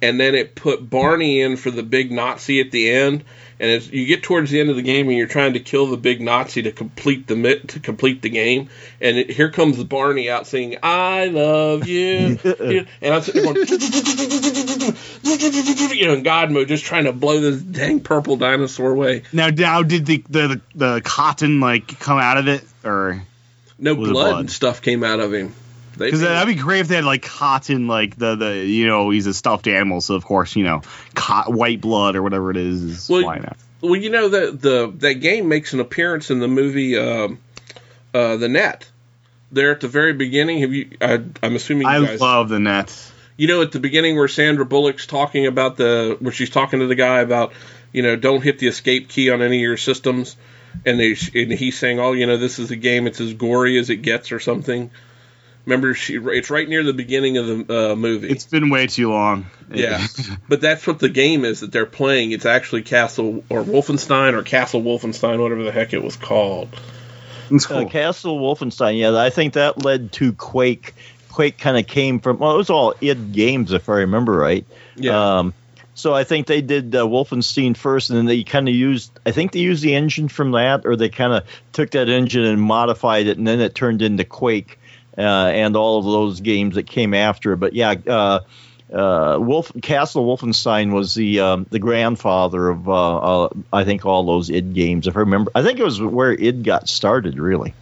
and 0.00 0.18
then 0.18 0.34
it 0.34 0.54
put 0.54 0.88
Barney 0.88 1.42
in 1.42 1.56
for 1.56 1.70
the 1.70 1.82
big 1.82 2.10
Nazi 2.10 2.60
at 2.60 2.70
the 2.70 2.90
end. 2.90 3.24
And 3.58 3.70
as 3.70 3.90
you 3.90 4.04
get 4.04 4.22
towards 4.22 4.50
the 4.50 4.60
end 4.60 4.68
of 4.68 4.76
the 4.76 4.82
game, 4.82 5.08
and 5.08 5.16
you're 5.16 5.26
trying 5.26 5.54
to 5.54 5.60
kill 5.60 5.86
the 5.86 5.96
big 5.96 6.20
Nazi 6.20 6.62
to 6.62 6.72
complete 6.72 7.26
the 7.26 7.60
to 7.68 7.80
complete 7.80 8.20
the 8.20 8.28
game, 8.28 8.68
and 9.00 9.16
it, 9.16 9.30
here 9.30 9.50
comes 9.50 9.82
Barney 9.82 10.28
out 10.28 10.46
singing 10.46 10.78
"I 10.82 11.26
love 11.26 11.86
you," 11.86 12.38
and 12.44 13.14
I'm 13.14 13.22
sitting 13.22 13.44
there 13.44 13.54
going, 13.54 13.66
you 15.96 16.06
know, 16.06 16.14
in 16.14 16.22
God 16.22 16.50
mode, 16.50 16.68
just 16.68 16.84
trying 16.84 17.04
to 17.04 17.12
blow 17.12 17.40
this 17.40 17.62
dang 17.62 18.00
purple 18.00 18.36
dinosaur 18.36 18.90
away. 18.90 19.22
Now, 19.32 19.48
now 19.48 19.82
did 19.82 20.04
the, 20.04 20.22
the 20.28 20.48
the 20.48 20.60
the 20.74 21.00
cotton 21.02 21.60
like 21.60 21.98
come 21.98 22.18
out 22.18 22.36
of 22.36 22.48
it, 22.48 22.62
or 22.84 23.22
No 23.78 23.94
blood, 23.94 24.12
blood? 24.12 24.40
and 24.40 24.50
stuff 24.50 24.82
came 24.82 25.02
out 25.02 25.20
of 25.20 25.32
him. 25.32 25.54
Because 25.98 26.20
that'd 26.20 26.54
be 26.54 26.60
great 26.60 26.80
if 26.80 26.88
they 26.88 26.96
had 26.96 27.04
like 27.04 27.22
cotton, 27.22 27.86
like 27.88 28.16
the 28.16 28.36
the 28.36 28.56
you 28.64 28.86
know 28.86 29.10
he's 29.10 29.26
a 29.26 29.34
stuffed 29.34 29.66
animal, 29.68 30.00
so 30.00 30.14
of 30.14 30.24
course 30.24 30.56
you 30.56 30.64
know 30.64 30.82
co- 31.14 31.50
white 31.50 31.80
blood 31.80 32.16
or 32.16 32.22
whatever 32.22 32.50
it 32.50 32.56
is 32.56 32.82
is 32.82 33.08
Well, 33.08 33.22
flying 33.22 33.44
out. 33.44 33.56
Well, 33.80 33.96
you 33.96 34.10
know 34.10 34.28
that 34.28 34.60
the 34.60 34.92
that 34.96 35.14
game 35.14 35.48
makes 35.48 35.72
an 35.72 35.80
appearance 35.80 36.30
in 36.30 36.38
the 36.40 36.48
movie 36.48 36.98
um, 36.98 37.38
uh, 38.14 38.36
The 38.36 38.48
Net. 38.48 38.88
There 39.52 39.70
at 39.70 39.80
the 39.80 39.88
very 39.88 40.12
beginning, 40.12 40.60
have 40.62 40.72
you? 40.72 40.90
I, 41.00 41.22
I'm 41.42 41.54
assuming 41.54 41.82
you 41.86 41.92
I 41.92 42.04
guys. 42.04 42.20
love 42.20 42.48
the 42.48 42.58
net. 42.58 42.92
you 43.36 43.46
know, 43.46 43.62
at 43.62 43.70
the 43.70 43.78
beginning 43.78 44.16
where 44.16 44.26
Sandra 44.26 44.66
Bullock's 44.66 45.06
talking 45.06 45.46
about 45.46 45.76
the 45.76 46.16
where 46.18 46.32
she's 46.32 46.50
talking 46.50 46.80
to 46.80 46.86
the 46.88 46.96
guy 46.96 47.20
about 47.20 47.52
you 47.92 48.02
know 48.02 48.16
don't 48.16 48.42
hit 48.42 48.58
the 48.58 48.66
escape 48.66 49.08
key 49.08 49.30
on 49.30 49.42
any 49.42 49.58
of 49.58 49.62
your 49.62 49.76
systems, 49.76 50.36
and 50.84 50.98
they 50.98 51.14
and 51.34 51.52
he's 51.52 51.78
saying, 51.78 52.00
oh, 52.00 52.12
you 52.12 52.26
know, 52.26 52.38
this 52.38 52.58
is 52.58 52.72
a 52.72 52.76
game. 52.76 53.06
It's 53.06 53.20
as 53.20 53.34
gory 53.34 53.78
as 53.78 53.88
it 53.88 53.98
gets, 53.98 54.32
or 54.32 54.40
something. 54.40 54.90
Remember, 55.66 55.94
she 55.94 56.16
it's 56.16 56.48
right 56.48 56.68
near 56.68 56.84
the 56.84 56.92
beginning 56.92 57.38
of 57.38 57.46
the 57.46 57.92
uh, 57.92 57.96
movie. 57.96 58.28
It's 58.28 58.46
been 58.46 58.70
way 58.70 58.86
too 58.86 59.10
long. 59.10 59.46
Yeah, 59.68 60.06
but 60.48 60.60
that's 60.60 60.86
what 60.86 61.00
the 61.00 61.08
game 61.08 61.44
is 61.44 61.60
that 61.60 61.72
they're 61.72 61.86
playing. 61.86 62.30
It's 62.30 62.46
actually 62.46 62.82
Castle 62.82 63.44
or 63.50 63.64
Wolfenstein 63.64 64.34
or 64.34 64.44
Castle 64.44 64.80
Wolfenstein, 64.82 65.40
whatever 65.40 65.64
the 65.64 65.72
heck 65.72 65.92
it 65.92 66.02
was 66.02 66.14
called. 66.14 66.68
it's 67.50 67.66
Uh, 67.66 67.80
cool. 67.80 67.90
Castle 67.90 68.38
Wolfenstein, 68.38 68.96
yeah, 68.96 69.16
I 69.18 69.30
think 69.30 69.54
that 69.54 69.84
led 69.84 70.12
to 70.12 70.32
Quake. 70.34 70.94
Quake 71.30 71.58
kind 71.58 71.76
of 71.76 71.86
came 71.88 72.20
from 72.20 72.38
well, 72.38 72.54
it 72.54 72.58
was 72.58 72.70
all 72.70 72.94
id 73.00 73.32
games 73.32 73.72
if 73.72 73.88
I 73.88 73.96
remember 73.98 74.32
right. 74.34 74.64
Yeah, 74.94 75.38
Um, 75.38 75.54
so 75.94 76.14
I 76.14 76.22
think 76.22 76.46
they 76.46 76.60
did 76.60 76.94
uh, 76.94 77.04
Wolfenstein 77.06 77.76
first, 77.76 78.10
and 78.10 78.18
then 78.18 78.26
they 78.26 78.44
kind 78.44 78.68
of 78.68 78.74
used. 78.74 79.10
I 79.26 79.32
think 79.32 79.50
they 79.50 79.60
used 79.60 79.82
the 79.82 79.96
engine 79.96 80.28
from 80.28 80.52
that, 80.52 80.86
or 80.86 80.94
they 80.94 81.08
kind 81.08 81.32
of 81.32 81.44
took 81.72 81.90
that 81.90 82.08
engine 82.08 82.44
and 82.44 82.60
modified 82.62 83.26
it, 83.26 83.36
and 83.36 83.46
then 83.48 83.60
it 83.60 83.74
turned 83.74 84.00
into 84.00 84.22
Quake 84.24 84.78
uh, 84.78 84.82
and 85.16 85.76
all 85.76 85.98
of 85.98 86.04
those 86.04 86.40
games 86.40 86.74
that 86.76 86.86
came 86.86 87.14
after. 87.14 87.56
But 87.56 87.72
yeah, 87.74 87.94
uh, 88.06 88.40
uh, 88.92 89.38
Wolf 89.40 89.72
Castle 89.82 90.24
Wolfenstein 90.26 90.92
was 90.92 91.14
the 91.14 91.40
um, 91.40 91.66
the 91.70 91.78
grandfather 91.78 92.68
of 92.68 92.88
uh, 92.88 93.16
uh, 93.44 93.48
I 93.72 93.84
think 93.84 94.06
all 94.06 94.24
those 94.24 94.50
id 94.50 94.74
games. 94.74 95.06
If 95.06 95.16
I 95.16 95.20
remember, 95.20 95.50
I 95.54 95.62
think 95.62 95.78
it 95.78 95.84
was 95.84 96.00
where 96.00 96.32
id 96.32 96.62
got 96.62 96.88
started, 96.88 97.38
really. 97.38 97.74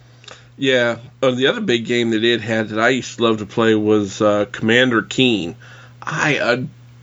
yeah. 0.57 0.97
Uh, 1.21 1.31
the 1.31 1.47
other 1.47 1.61
big 1.61 1.85
game 1.85 2.11
that 2.11 2.23
it 2.23 2.41
had 2.41 2.69
that 2.69 2.79
I 2.79 2.89
used 2.89 3.17
to 3.17 3.23
love 3.23 3.37
to 3.39 3.45
play 3.45 3.75
was 3.75 4.21
uh, 4.21 4.45
Commander 4.51 5.01
Keen. 5.03 5.55
I 6.01 6.33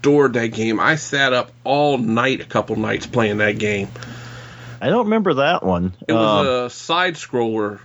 adored 0.00 0.32
that 0.34 0.48
game. 0.48 0.80
I 0.80 0.94
sat 0.96 1.32
up 1.32 1.50
all 1.64 1.98
night, 1.98 2.40
a 2.40 2.44
couple 2.44 2.76
nights 2.76 3.06
playing 3.06 3.38
that 3.38 3.58
game. 3.58 3.88
I 4.80 4.88
don't 4.88 5.04
remember 5.04 5.34
that 5.34 5.62
one. 5.64 5.92
It 6.08 6.12
was 6.12 6.40
Um, 6.40 6.46
a 6.66 6.70
side 6.70 7.14
scroller. 7.14 7.78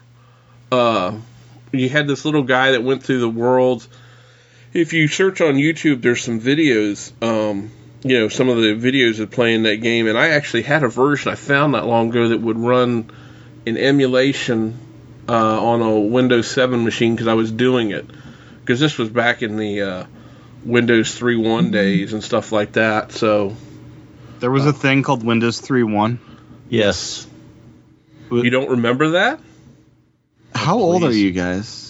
Uh, 0.71 1.13
you 1.71 1.89
had 1.89 2.07
this 2.07 2.25
little 2.25 2.43
guy 2.43 2.71
that 2.71 2.83
went 2.83 3.03
through 3.03 3.19
the 3.19 3.29
world. 3.29 3.87
If 4.73 4.93
you 4.93 5.07
search 5.07 5.41
on 5.41 5.55
YouTube, 5.55 6.01
there's 6.01 6.21
some 6.21 6.39
videos. 6.39 7.11
Um, 7.21 7.71
you 8.03 8.19
know, 8.19 8.27
some 8.29 8.47
of 8.49 8.57
the 8.57 8.75
videos 8.75 9.19
of 9.19 9.31
playing 9.31 9.63
that 9.63 9.77
game, 9.77 10.07
and 10.07 10.17
I 10.17 10.29
actually 10.29 10.63
had 10.63 10.83
a 10.83 10.87
version 10.87 11.31
I 11.31 11.35
found 11.35 11.71
not 11.71 11.85
long 11.85 12.09
ago 12.09 12.29
that 12.29 12.39
would 12.39 12.57
run 12.57 13.09
in 13.65 13.75
emulation 13.77 14.79
uh, 15.27 15.33
on 15.65 15.81
a 15.81 15.99
Windows 15.99 16.49
7 16.49 16.83
machine 16.83 17.15
because 17.15 17.27
I 17.27 17.33
was 17.33 17.51
doing 17.51 17.91
it. 17.91 18.05
Because 18.61 18.79
this 18.79 18.97
was 18.97 19.09
back 19.09 19.41
in 19.41 19.57
the 19.57 19.81
uh, 19.81 20.05
Windows 20.63 21.19
3.1 21.19 21.71
days 21.71 22.13
and 22.13 22.23
stuff 22.23 22.51
like 22.51 22.73
that. 22.73 23.11
So 23.11 23.55
There 24.39 24.51
was 24.51 24.65
a 24.65 24.73
thing 24.73 25.03
called 25.03 25.23
Windows 25.23 25.61
3.1. 25.61 26.19
yes. 26.69 27.27
you 28.29 28.49
don't 28.49 28.69
remember 28.71 29.09
that? 29.11 29.39
How 30.57 30.79
old 30.79 31.03
are 31.03 31.13
you 31.13 31.31
guys? 31.31 31.83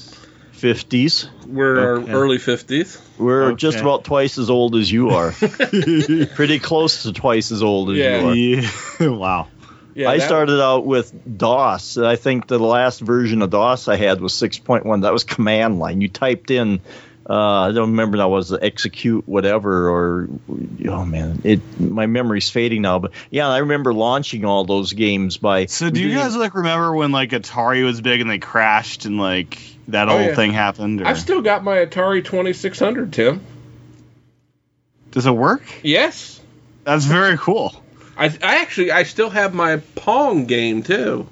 50s. 0.55 1.29
We're 1.47 1.99
Okay. 1.99 2.11
our 2.11 2.17
early 2.17 2.37
50s. 2.37 2.99
We're 3.17 3.45
Okay. 3.51 3.55
just 3.55 3.79
about 3.79 4.03
twice 4.03 4.37
as 4.37 4.49
old 4.49 4.75
as 4.75 4.91
you 4.91 5.11
are. 5.11 5.31
Pretty 6.35 6.59
close 6.59 7.03
to 7.03 7.13
twice 7.13 7.51
as 7.51 7.61
old 7.63 7.91
as 7.91 7.97
Yeah. 7.97 8.19
you 8.19 8.27
are. 8.27 8.35
Yeah. 8.35 8.69
wow. 9.09 9.47
Yeah, 9.95 10.09
I 10.09 10.19
started 10.19 10.61
out 10.61 10.85
with 10.85 11.11
DOS. 11.37 11.97
I 11.97 12.17
think 12.17 12.45
the 12.47 12.59
last 12.59 12.99
version 12.99 13.41
of 13.41 13.49
DOS 13.49 13.87
I 13.87 13.95
had 13.95 14.21
was 14.21 14.33
6.1. 14.33 15.01
That 15.01 15.11
was 15.13 15.23
command 15.23 15.79
line. 15.79 16.01
You 16.01 16.07
typed 16.07 16.51
in, 16.51 16.81
uh, 17.29 17.33
I 17.33 17.71
don't 17.73 17.91
remember 17.91 18.17
now, 18.17 18.29
was 18.29 18.49
the 18.49 18.63
execute 18.63 19.27
whatever 19.27 19.89
or, 19.89 20.29
oh 20.87 21.05
man, 21.05 21.41
it 21.43 21.61
my 21.79 22.05
memory's 22.05 22.49
fading 22.49 22.81
now. 22.81 22.99
But 22.99 23.11
yeah, 23.29 23.49
I 23.49 23.57
remember 23.57 23.93
launching 23.93 24.45
all 24.45 24.63
those 24.63 24.93
games 24.93 25.35
by. 25.35 25.65
So 25.65 25.89
do 25.89 26.01
you 26.01 26.15
guys 26.15 26.35
like 26.37 26.55
remember 26.55 26.95
when 26.95 27.11
like 27.11 27.31
Atari 27.31 27.83
was 27.83 27.99
big 27.99 28.21
and 28.21 28.29
they 28.29 28.39
crashed 28.39 29.05
and 29.05 29.17
like 29.17 29.59
that 29.89 30.07
Oh, 30.07 30.11
whole 30.11 30.21
yeah. 30.21 30.35
thing 30.35 30.53
happened? 30.53 31.01
Or... 31.01 31.07
I've 31.07 31.19
still 31.19 31.41
got 31.41 31.63
my 31.65 31.77
Atari 31.85 32.23
2600, 32.23 33.11
Tim. 33.11 33.45
Does 35.11 35.25
it 35.25 35.31
work? 35.31 35.63
Yes. 35.83 36.39
That's 36.85 37.05
very 37.05 37.37
cool. 37.37 37.75
I, 38.17 38.25
I 38.25 38.61
actually 38.61 38.91
I 38.91 39.03
still 39.03 39.29
have 39.29 39.53
my 39.53 39.77
Pong 39.95 40.45
game 40.45 40.81
too. 40.81 41.27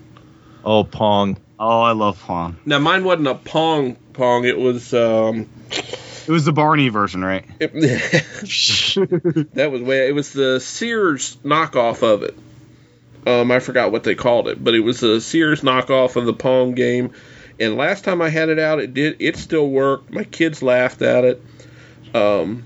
Oh, 0.65 0.83
Pong. 0.83 1.37
Oh, 1.57 1.81
I 1.81 1.93
love 1.93 2.21
Pong. 2.21 2.57
Now 2.65 2.79
mine 2.79 3.05
wasn't 3.05 3.27
a 3.27 3.35
Pong 3.35 3.95
Pong. 4.11 4.43
It 4.43 4.57
was 4.57 4.93
um. 4.93 5.47
It 6.27 6.31
was 6.31 6.45
the 6.45 6.53
Barney 6.53 6.89
version, 6.89 7.23
right? 7.23 7.45
It, 7.59 7.73
that 9.53 9.71
was 9.71 9.81
way. 9.81 10.07
It 10.07 10.15
was 10.15 10.33
the 10.33 10.59
Sears 10.59 11.37
knockoff 11.43 12.01
of 12.01 12.23
it. 12.23 12.37
Um, 13.27 13.51
I 13.51 13.59
forgot 13.59 13.91
what 13.91 14.03
they 14.03 14.15
called 14.15 14.47
it, 14.47 14.63
but 14.63 14.73
it 14.73 14.81
was 14.81 15.01
a 15.03 15.19
Sears 15.19 15.61
knockoff 15.61 16.15
of 16.15 16.25
the 16.25 16.33
Pong 16.33 16.73
game, 16.73 17.11
And 17.59 17.75
last 17.75 18.03
time 18.03 18.21
I 18.21 18.29
had 18.29 18.49
it 18.49 18.59
out, 18.59 18.79
it 18.79 18.93
did. 18.93 19.17
It 19.19 19.37
still 19.37 19.67
worked. 19.67 20.11
My 20.11 20.23
kids 20.23 20.61
laughed 20.61 21.01
at 21.01 21.25
it. 21.25 21.43
Um, 22.13 22.63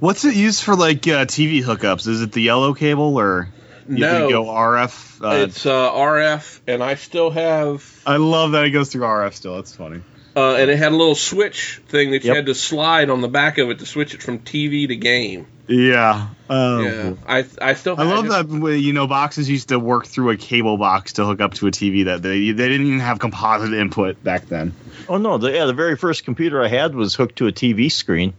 What's 0.00 0.24
it 0.24 0.34
used 0.34 0.62
for, 0.62 0.76
like 0.76 1.06
uh, 1.06 1.24
TV 1.24 1.62
hookups? 1.62 2.06
Is 2.06 2.20
it 2.20 2.32
the 2.32 2.42
yellow 2.42 2.74
cable 2.74 3.16
or 3.18 3.48
you 3.88 3.98
no, 3.98 4.28
go 4.28 4.44
RF? 4.44 5.24
Uh, 5.24 5.44
it's 5.44 5.64
uh, 5.64 5.90
RF, 5.90 6.60
and 6.66 6.82
I 6.82 6.96
still 6.96 7.30
have. 7.30 8.02
I 8.04 8.16
love 8.16 8.52
that 8.52 8.64
it 8.64 8.70
goes 8.70 8.90
through 8.90 9.02
RF 9.02 9.34
still. 9.34 9.56
That's 9.56 9.74
funny. 9.74 10.02
Uh, 10.36 10.56
and 10.56 10.70
it 10.70 10.76
had 10.76 10.92
a 10.92 10.96
little 10.96 11.14
switch 11.14 11.80
thing 11.88 12.10
that 12.10 12.22
you 12.22 12.28
Yep. 12.28 12.36
had 12.36 12.46
to 12.46 12.54
slide 12.54 13.08
on 13.08 13.22
the 13.22 13.28
back 13.28 13.56
of 13.56 13.70
it 13.70 13.78
to 13.78 13.86
switch 13.86 14.12
it 14.12 14.22
from 14.22 14.38
TV 14.40 14.86
to 14.86 14.94
game. 14.94 15.46
Yeah. 15.66 16.28
Um, 16.50 16.84
yeah, 16.84 17.12
I 17.26 17.44
I 17.60 17.72
still. 17.74 17.96
I 17.98 18.04
have 18.04 18.14
love 18.16 18.26
it. 18.26 18.28
that 18.28 18.46
way, 18.60 18.76
you 18.76 18.92
know 18.92 19.06
boxes 19.06 19.48
used 19.48 19.70
to 19.70 19.78
work 19.80 20.06
through 20.06 20.30
a 20.30 20.36
cable 20.36 20.76
box 20.76 21.14
to 21.14 21.24
hook 21.24 21.40
up 21.40 21.54
to 21.54 21.66
a 21.66 21.70
TV 21.70 22.04
that 22.04 22.22
they 22.22 22.50
they 22.52 22.68
didn't 22.68 22.86
even 22.86 23.00
have 23.00 23.18
composite 23.18 23.72
input 23.72 24.22
back 24.22 24.46
then. 24.46 24.74
Oh 25.08 25.16
no, 25.16 25.38
the, 25.38 25.52
yeah, 25.52 25.64
the 25.64 25.72
very 25.72 25.96
first 25.96 26.24
computer 26.24 26.62
I 26.62 26.68
had 26.68 26.94
was 26.94 27.14
hooked 27.14 27.36
to 27.36 27.46
a 27.46 27.52
TV 27.52 27.90
screen. 27.90 28.34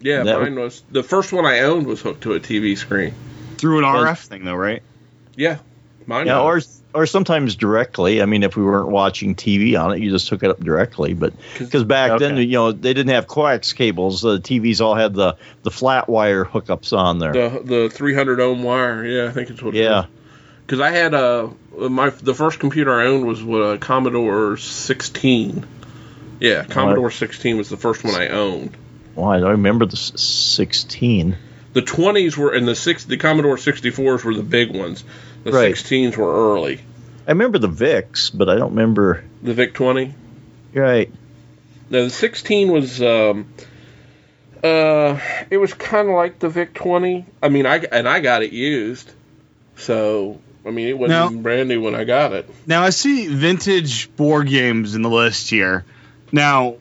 Yeah, 0.00 0.24
that 0.24 0.40
mine 0.40 0.56
was 0.56 0.82
the 0.90 1.02
first 1.02 1.32
one 1.32 1.46
I 1.46 1.60
owned 1.60 1.86
was 1.86 2.02
hooked 2.02 2.22
to 2.24 2.34
a 2.34 2.40
TV 2.40 2.76
screen. 2.76 3.14
Through 3.56 3.78
an 3.78 3.84
Well- 3.84 4.04
RF 4.04 4.18
thing 4.26 4.44
though, 4.44 4.54
right? 4.56 4.82
Yeah, 5.36 5.58
mine. 6.06 6.26
Yeah, 6.26 6.40
or 6.40 6.56
was. 6.56 6.75
Or 6.96 7.06
sometimes 7.06 7.54
directly. 7.56 8.20
I 8.22 8.26
mean, 8.26 8.42
if 8.42 8.56
we 8.56 8.64
weren't 8.64 8.88
watching 8.88 9.34
TV 9.34 9.78
on 9.80 9.92
it, 9.92 10.00
you 10.00 10.10
just 10.10 10.28
hook 10.28 10.42
it 10.42 10.50
up 10.50 10.58
directly. 10.60 11.14
But 11.14 11.34
because 11.58 11.84
back 11.84 12.18
then, 12.18 12.36
you 12.38 12.46
know, 12.48 12.72
they 12.72 12.94
didn't 12.94 13.12
have 13.12 13.26
coax 13.26 13.72
cables. 13.72 14.22
The 14.22 14.38
TVs 14.38 14.80
all 14.80 14.94
had 14.94 15.14
the 15.14 15.36
the 15.62 15.70
flat 15.70 16.08
wire 16.08 16.44
hookups 16.44 16.96
on 16.96 17.18
there. 17.18 17.32
the 17.32 17.60
the 17.64 17.88
300 17.90 18.40
ohm 18.40 18.62
wire. 18.62 19.04
Yeah, 19.04 19.26
I 19.28 19.30
think 19.32 19.50
it's 19.50 19.62
what. 19.62 19.74
yeah, 19.74 20.06
Because 20.64 20.80
I 20.80 20.90
had 20.90 21.14
a 21.14 21.50
my 21.76 22.10
the 22.10 22.34
first 22.34 22.58
computer 22.58 22.98
I 22.98 23.06
owned 23.06 23.26
was 23.26 23.42
what 23.44 23.58
a 23.60 23.78
Commodore 23.78 24.56
16. 24.56 25.66
Yeah, 26.40 26.64
Commodore 26.64 27.10
16 27.10 27.56
was 27.56 27.68
the 27.68 27.76
first 27.76 28.04
one 28.04 28.14
I 28.14 28.28
owned. 28.28 28.76
well, 29.14 29.28
I 29.28 29.38
remember 29.38 29.86
the 29.86 29.96
sixteen. 29.96 31.36
The 31.72 31.82
20s 31.82 32.36
were 32.38 32.52
and 32.54 32.66
the 32.66 32.74
six 32.74 33.04
the 33.04 33.18
Commodore 33.18 33.56
64s 33.56 34.24
were 34.24 34.34
the 34.34 34.42
big 34.42 34.74
ones. 34.74 35.04
The 35.46 35.52
Right. 35.52 35.74
16s 35.74 36.16
were 36.16 36.54
early. 36.54 36.80
I 37.26 37.30
remember 37.30 37.58
the 37.58 37.68
VICs, 37.68 38.30
but 38.36 38.48
I 38.48 38.56
don't 38.56 38.70
remember. 38.70 39.22
The 39.42 39.54
VIC 39.54 39.74
20. 39.74 40.14
Right. 40.74 41.10
No, 41.88 42.04
the 42.04 42.10
16 42.10 42.72
was 42.72 43.00
um 43.00 43.46
uh 44.64 45.20
it 45.50 45.58
was 45.58 45.72
kind 45.74 46.08
of 46.08 46.14
like 46.14 46.38
the 46.40 46.48
VIC 46.48 46.74
20. 46.74 47.26
I 47.42 47.48
mean, 47.48 47.66
I 47.66 47.76
and 47.78 48.08
I 48.08 48.20
got 48.20 48.42
it 48.42 48.52
used. 48.52 49.10
So, 49.76 50.40
I 50.66 50.70
mean, 50.70 50.88
it 50.88 50.98
wasn't 50.98 51.18
Now- 51.20 51.26
even 51.26 51.42
brand 51.42 51.68
new 51.68 51.80
when 51.80 51.94
I 51.94 52.04
got 52.04 52.32
it. 52.32 52.48
Now 52.66 52.82
I 52.82 52.90
see 52.90 53.28
vintage 53.28 54.14
board 54.16 54.48
games 54.48 54.94
in 54.94 55.02
the 55.02 55.10
list 55.10 55.48
here. 55.50 55.84
Now, 56.32 56.76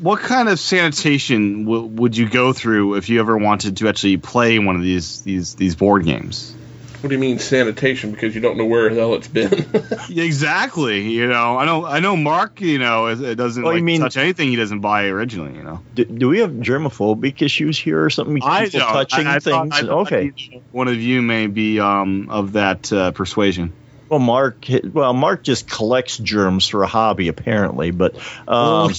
what 0.00 0.20
kind 0.20 0.48
of 0.48 0.60
sanitation 0.60 1.64
w- 1.64 1.86
would 1.86 2.16
you 2.16 2.28
go 2.28 2.52
through 2.52 2.94
if 2.94 3.08
you 3.08 3.18
ever 3.18 3.36
wanted 3.36 3.78
to 3.78 3.88
actually 3.88 4.16
play 4.18 4.58
one 4.60 4.76
of 4.76 4.82
these 4.82 5.22
these 5.22 5.54
these 5.54 5.74
board 5.74 6.04
games? 6.04 6.54
What 7.00 7.10
do 7.10 7.14
you 7.14 7.20
mean 7.20 7.38
sanitation 7.38 8.10
because 8.10 8.34
you 8.34 8.40
don't 8.40 8.56
know 8.56 8.66
where 8.66 8.92
the 8.92 9.00
hell 9.00 9.14
it's 9.14 9.28
been? 9.28 9.66
Exactly. 10.28 11.10
You 11.10 11.26
know, 11.28 11.56
I 11.58 11.64
know 11.64 11.84
I 11.84 12.00
know 12.00 12.16
Mark. 12.16 12.60
You 12.60 12.78
know, 12.78 13.06
it, 13.06 13.20
it 13.20 13.34
doesn't 13.36 13.62
you 13.62 13.70
like, 13.70 13.82
mean- 13.82 14.00
touch 14.00 14.16
anything 14.16 14.48
he 14.48 14.56
doesn't 14.56 14.80
buy 14.80 15.06
originally. 15.06 15.54
You 15.54 15.62
know, 15.62 15.82
Do, 15.94 16.04
do 16.04 16.28
we 16.28 16.40
have 16.40 16.50
germophobic 16.50 17.40
issues 17.42 17.78
here 17.78 18.04
or 18.04 18.10
something? 18.10 18.34
People 18.34 18.50
don't. 18.50 18.92
touching 18.92 19.26
I- 19.26 19.36
I 19.36 19.38
thought- 19.38 19.62
things. 19.70 19.74
I 19.74 19.80
thought 19.82 20.12
okay. 20.12 20.32
One 20.72 20.88
of 20.88 21.00
you 21.00 21.22
may 21.22 21.46
be 21.46 21.78
um, 21.78 22.30
of 22.30 22.52
that 22.54 22.92
uh, 22.92 23.12
persuasion. 23.12 23.72
Well, 24.08 24.20
Mark. 24.20 24.64
Well, 24.84 25.12
Mark 25.12 25.42
just 25.42 25.68
collects 25.68 26.16
germs 26.16 26.66
for 26.66 26.82
a 26.82 26.86
hobby, 26.86 27.28
apparently. 27.28 27.90
But 27.90 28.16
um, 28.48 28.92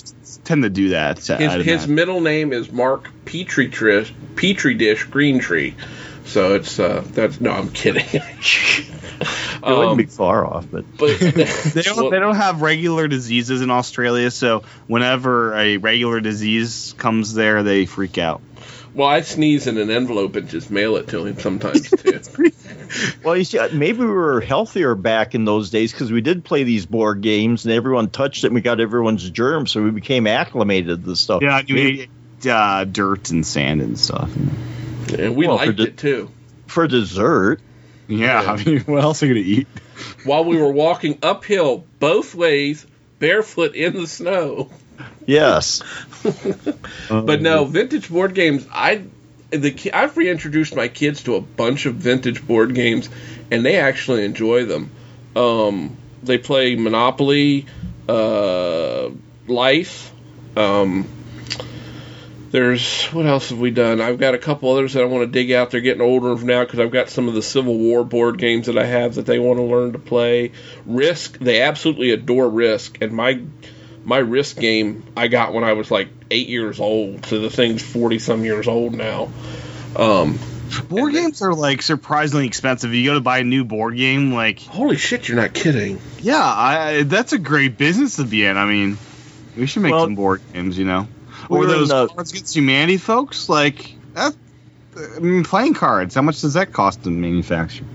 tend 0.44 0.64
to 0.64 0.70
do 0.70 0.90
that. 0.90 1.18
His, 1.26 1.66
his 1.66 1.88
middle 1.88 2.22
name 2.22 2.54
is 2.54 2.72
Mark 2.72 3.10
Petri 3.26 3.70
Trish, 3.70 4.12
Petri 4.36 4.76
Dish 4.76 5.06
Green 5.06 5.40
Tree. 5.40 5.76
So 6.30 6.56
it's 6.56 6.80
uh 6.80 7.04
that's 7.08 7.42
no, 7.42 7.52
I'm 7.52 7.70
kidding. 7.72 8.06
it 8.14 8.88
wouldn't 9.64 9.92
Um, 9.92 9.98
be 9.98 10.06
far 10.06 10.46
off. 10.46 10.66
But 10.72 10.86
but 10.98 11.20
they 11.20 11.82
don't, 11.82 11.98
well, 11.98 12.10
they 12.12 12.20
don't 12.20 12.36
have 12.36 12.62
regular 12.62 13.08
diseases 13.08 13.62
in 13.62 13.70
Australia, 13.70 14.32
so 14.32 14.64
whenever 14.88 15.54
a 15.56 15.78
regular 15.78 16.20
disease 16.22 16.94
comes 16.98 17.34
there, 17.34 17.64
they 17.64 17.86
freak 17.86 18.18
out. 18.18 18.42
well, 18.94 19.08
I 19.08 19.22
sneeze 19.22 19.68
in 19.68 19.78
an 19.78 19.90
envelope 19.90 20.36
and 20.36 20.48
just 20.50 20.70
mail 20.72 20.96
it 20.98 21.08
to 21.10 21.26
him 21.26 21.40
sometimes 21.40 21.90
too. 21.90 22.20
Well, 23.24 23.38
you 23.38 23.44
see, 23.44 23.60
maybe 23.74 24.00
we 24.00 24.06
were 24.08 24.42
healthier 24.42 24.96
back 24.96 25.36
in 25.36 25.46
those 25.46 25.70
days 25.70 25.92
because 25.92 26.12
we 26.12 26.22
did 26.22 26.44
play 26.44 26.64
these 26.64 26.86
board 26.88 27.22
games 27.22 27.66
and 27.66 27.74
everyone 27.74 28.10
touched 28.10 28.44
it 28.44 28.48
and 28.48 28.56
we 28.56 28.62
got 28.62 28.80
everyone's 28.80 29.30
germs, 29.30 29.72
so 29.72 29.84
we 29.84 29.92
became 29.92 30.26
acclimated 30.26 30.88
to 31.04 31.10
the 31.10 31.16
stuff. 31.16 31.42
Yeah, 31.44 31.62
you 31.66 31.76
Maybe 31.76 32.02
ate 32.04 32.48
uh, 32.48 32.86
dirt 32.86 33.30
and 33.32 33.46
sand 33.46 33.82
and 33.82 34.00
stuff. 34.00 34.32
And 35.12 35.36
we 35.36 35.48
Well, 35.48 35.58
for 35.58 35.66
liked 35.68 35.78
the- 35.78 35.84
it 35.88 35.98
too. 35.98 36.30
for 36.68 36.88
dessert. 36.88 37.60
Yeah, 38.08 38.42
Yeah. 38.44 38.52
I 38.54 38.64
mean, 38.64 38.80
what 38.82 39.04
else 39.04 39.22
are 39.24 39.28
you 39.28 39.34
gonna 39.34 39.46
eat? 39.46 39.68
While 40.24 40.46
we 40.46 40.58
were 40.58 40.72
walking 40.72 41.20
uphill 41.22 41.86
both 42.00 42.34
ways, 42.34 42.86
barefoot 43.20 43.76
in 43.76 43.94
the 43.96 44.08
snow. 44.08 44.70
Yes. 45.26 45.82
But 47.10 47.42
no, 47.42 47.66
vintage 47.66 48.10
board 48.10 48.34
games. 48.36 48.66
I 48.72 49.04
the 49.52 49.92
I've 49.94 50.16
reintroduced 50.18 50.76
my 50.76 50.88
kids 50.88 51.24
to 51.24 51.36
a 51.36 51.42
bunch 51.42 51.86
of 51.86 51.96
vintage 51.96 52.46
board 52.46 52.76
games, 52.76 53.10
and 53.52 53.66
they 53.66 53.78
actually 53.78 54.26
enjoy 54.26 54.66
them. 54.66 54.92
Um, 55.36 55.98
they 56.24 56.38
play 56.38 56.76
Monopoly, 56.76 57.66
uh, 58.08 59.10
Life. 59.48 60.12
Um, 60.58 61.08
there's 62.52 63.06
what 63.08 63.26
else 63.26 63.50
have 63.50 63.60
we 63.60 63.72
done? 63.72 64.02
I've 64.02 64.20
got 64.20 64.34
a 64.34 64.38
couple 64.38 64.72
others 64.72 64.94
that 64.94 65.04
I 65.04 65.06
want 65.06 65.24
to 65.24 65.32
dig 65.32 65.52
out. 65.52 65.72
They're 65.72 65.82
getting 65.82 66.02
older 66.02 66.36
now 66.44 66.64
because 66.64 66.80
I've 66.80 66.92
got 66.92 67.10
some 67.10 67.28
of 67.28 67.34
the 67.34 67.42
Civil 67.42 67.78
War 67.78 68.04
board 68.04 68.38
games 68.38 68.68
that 68.68 68.78
I 68.78 68.86
have 68.86 69.16
that 69.16 69.26
they 69.26 69.40
want 69.40 69.58
to 69.58 69.64
learn 69.64 69.94
to 69.94 70.00
play. 70.00 70.52
Risk, 70.86 71.38
they 71.40 71.62
absolutely 71.62 72.12
adore 72.12 72.50
Risk, 72.50 72.98
and 73.02 73.12
my 73.12 73.42
my 74.04 74.18
Risk 74.18 74.58
game 74.58 75.04
I 75.16 75.28
got 75.28 75.54
when 75.54 75.64
I 75.64 75.74
was 75.74 75.92
like 75.92 76.10
eight 76.32 76.50
years 76.50 76.80
old. 76.80 77.26
So 77.26 77.40
the 77.40 77.50
thing's 77.50 77.84
forty 77.84 78.20
some 78.20 78.44
years 78.44 78.68
old 78.68 78.94
now. 78.94 79.30
Um, 79.96 80.40
Board 80.88 81.14
games 81.14 81.42
are 81.42 81.54
like 81.54 81.82
surprisingly 81.82 82.46
expensive. 82.46 82.94
You 82.94 83.04
go 83.04 83.14
to 83.16 83.22
buy 83.22 83.40
a 83.40 83.44
new 83.44 83.64
board 83.64 83.98
game, 83.98 84.32
like 84.34 84.60
holy 84.62 84.98
shit, 84.98 85.28
you're 85.28 85.38
not 85.38 85.54
kidding. 85.54 86.00
yeah, 86.22 86.38
I, 86.44 87.04
that's 87.04 87.34
a 87.34 87.40
great 87.40 87.76
business 87.78 88.18
to 88.18 88.24
be 88.24 88.46
in. 88.46 88.56
I 88.56 88.66
mean, 88.66 88.98
we 89.58 89.66
should 89.66 89.82
make 89.82 89.94
Well, 89.94 90.06
some 90.06 90.14
board 90.14 90.42
games, 90.54 90.78
you 90.78 90.86
know, 90.86 91.02
we 91.02 91.19
or 91.50 91.60
were 91.60 91.66
those 91.68 91.90
the- 91.90 92.08
Cards 92.08 92.32
Against 92.32 92.56
Humanity 92.56 92.98
folks. 92.98 93.50
Like 93.50 93.96
that, 94.14 94.36
I 95.16 95.20
mean, 95.20 95.44
playing 95.44 95.74
cards. 95.74 96.16
How 96.16 96.22
much 96.22 96.42
does 96.42 96.54
that 96.54 96.72
cost 96.74 97.04
to 97.04 97.10
manufacture? 97.10 97.86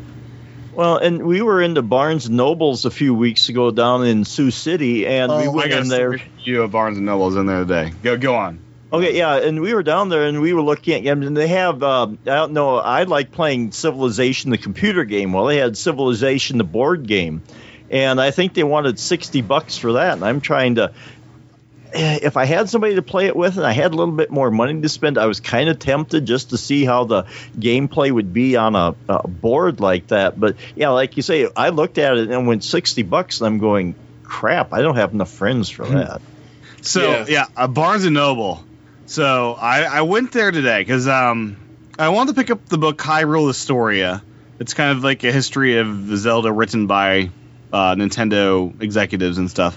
Well, 0.75 0.97
and 0.97 1.25
we 1.25 1.41
were 1.41 1.63
into 1.63 1.83
Barnes 1.83 2.27
and 2.27 2.37
Nobles 2.37 2.85
a 2.85 2.91
few 2.91 3.15
weeks 3.15 3.49
ago 3.49 3.71
down 3.71 4.05
in 4.07 4.25
Sioux 4.25 4.51
City, 4.51 5.07
and 5.07 5.31
we 5.31 5.39
Oh, 5.47 5.53
I 5.53 5.55
went 5.55 5.73
in 5.73 5.89
there. 5.89 6.21
You 6.43 6.61
have 6.61 6.73
Barnes 6.73 6.97
and 6.97 7.07
Nobles 7.07 7.37
in 7.37 7.47
there 7.47 7.61
today. 7.61 7.93
Go 8.03 8.17
go 8.17 8.35
on. 8.35 8.59
Okay, 8.93 9.17
yeah, 9.17 9.37
and 9.37 9.61
we 9.61 9.75
were 9.75 9.83
down 9.83 10.09
there, 10.09 10.25
and 10.25 10.41
we 10.41 10.53
were 10.53 10.63
looking 10.63 11.07
at. 11.07 11.11
I 11.11 11.15
mean, 11.15 11.35
they 11.35 11.49
have. 11.49 11.83
Um, 11.83 12.19
I 12.23 12.35
don't 12.35 12.53
know. 12.53 12.77
I 12.77 13.05
like 13.05 13.31
playing 13.33 13.73
Civilization, 13.73 14.51
the 14.51 14.59
computer 14.59 15.05
game. 15.05 15.33
Well, 15.33 15.47
they 15.47 15.57
had 15.59 15.77
Civilization, 15.77 16.59
the 16.59 16.65
board 16.65 17.07
game, 17.07 17.43
and 17.91 18.21
I 18.21 18.31
think 18.31 18.55
they 18.55 18.65
wanted 18.65 18.99
sixty 18.99 19.43
bucks 19.43 19.77
for 19.79 19.93
that. 19.95 20.15
And 20.15 20.25
I'm 20.25 20.41
trying 20.41 20.77
to. 20.77 20.93
Eh, 21.95 22.19
If 22.23 22.37
I 22.37 22.45
had 22.45 22.69
somebody 22.69 22.97
to 22.97 23.03
play 23.03 23.27
it 23.27 23.37
with, 23.37 23.57
and 23.57 23.67
I 23.67 23.73
had 23.73 23.93
a 23.93 23.97
little 23.97 24.15
bit 24.15 24.31
more 24.31 24.51
money 24.51 24.81
to 24.83 24.89
spend, 24.89 25.17
I 25.17 25.27
was 25.27 25.41
kind 25.41 25.69
of 25.69 25.79
tempted 25.79 26.27
just 26.27 26.51
to 26.51 26.59
see 26.59 26.85
how 26.85 27.05
the 27.05 27.25
gameplay 27.57 28.11
would 28.11 28.33
be 28.33 28.57
on 28.57 28.75
a, 28.75 28.95
a 29.09 29.27
board 29.29 29.81
like 29.81 30.09
that. 30.09 30.39
But 30.39 30.57
yeah, 30.75 30.91
like 30.91 31.17
you 31.17 31.23
say, 31.23 31.49
I 31.57 31.71
looked 31.71 31.99
at 31.99 32.17
it 32.19 32.31
and 32.31 32.47
went 32.47 32.65
sixty 32.65 33.03
bucks, 33.03 33.41
and 33.41 33.47
I'm 33.47 33.59
going, 33.59 33.95
crap, 34.23 34.73
I 34.73 34.83
don't 34.83 34.97
have 34.97 35.15
enough 35.15 35.31
friends 35.31 35.71
for 35.71 35.87
that. 35.87 36.21
So 36.83 37.01
Yeah. 37.01 37.27
yeah, 37.29 37.47
a 37.57 37.69
Barnes 37.69 38.05
and 38.05 38.15
Noble. 38.15 38.65
So 39.07 39.53
I, 39.53 39.83
I 39.83 40.03
went 40.03 40.33
there 40.33 40.51
today 40.51 40.81
because 40.81 41.07
um 41.09 41.57
I 41.99 42.09
wanted 42.09 42.35
to 42.35 42.41
pick 42.41 42.51
up 42.51 42.67
the 42.67 42.79
book 42.79 42.99
Hyrule 42.99 43.47
Historia. 43.47 44.23
It's 44.59 44.75
kind 44.75 44.91
of 44.97 45.05
like 45.05 45.25
a 45.25 45.33
history 45.33 45.79
of 45.79 46.07
the 46.07 46.17
Zelda 46.17 46.53
written 46.53 46.87
by 46.87 47.31
uh, 47.73 47.95
Nintendo 47.97 48.81
executives 48.81 49.39
and 49.39 49.51
stuff. 49.51 49.77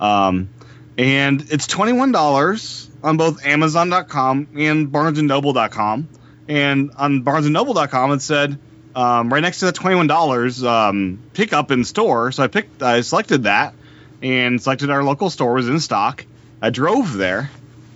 Um, 0.00 0.50
and 0.98 1.46
it's 1.50 1.66
twenty 1.66 1.92
one 1.92 2.12
dollars 2.12 2.90
on 3.02 3.16
both 3.16 3.46
Amazon.com 3.46 4.48
and 4.56 4.88
BarnesandNoble.com. 4.88 6.08
And 6.48 6.90
on 6.96 7.22
BarnesandNoble.com 7.22 8.12
it 8.12 8.22
said 8.22 8.58
um, 8.94 9.32
right 9.32 9.40
next 9.40 9.60
to 9.60 9.66
that 9.66 9.76
twenty 9.76 9.94
one 9.94 10.08
dollars 10.08 10.62
um, 10.64 11.20
pick 11.32 11.52
up 11.52 11.70
in 11.70 11.84
store. 11.84 12.32
So 12.32 12.42
I 12.42 12.48
picked 12.48 12.82
I 12.82 13.02
selected 13.02 13.44
that 13.44 13.74
and 14.22 14.60
selected 14.60 14.90
our 14.90 15.04
local 15.04 15.30
store 15.30 15.54
was 15.54 15.68
in 15.68 15.78
stock. 15.78 16.24
I 16.60 16.70
drove 16.70 17.14
there, 17.14 17.50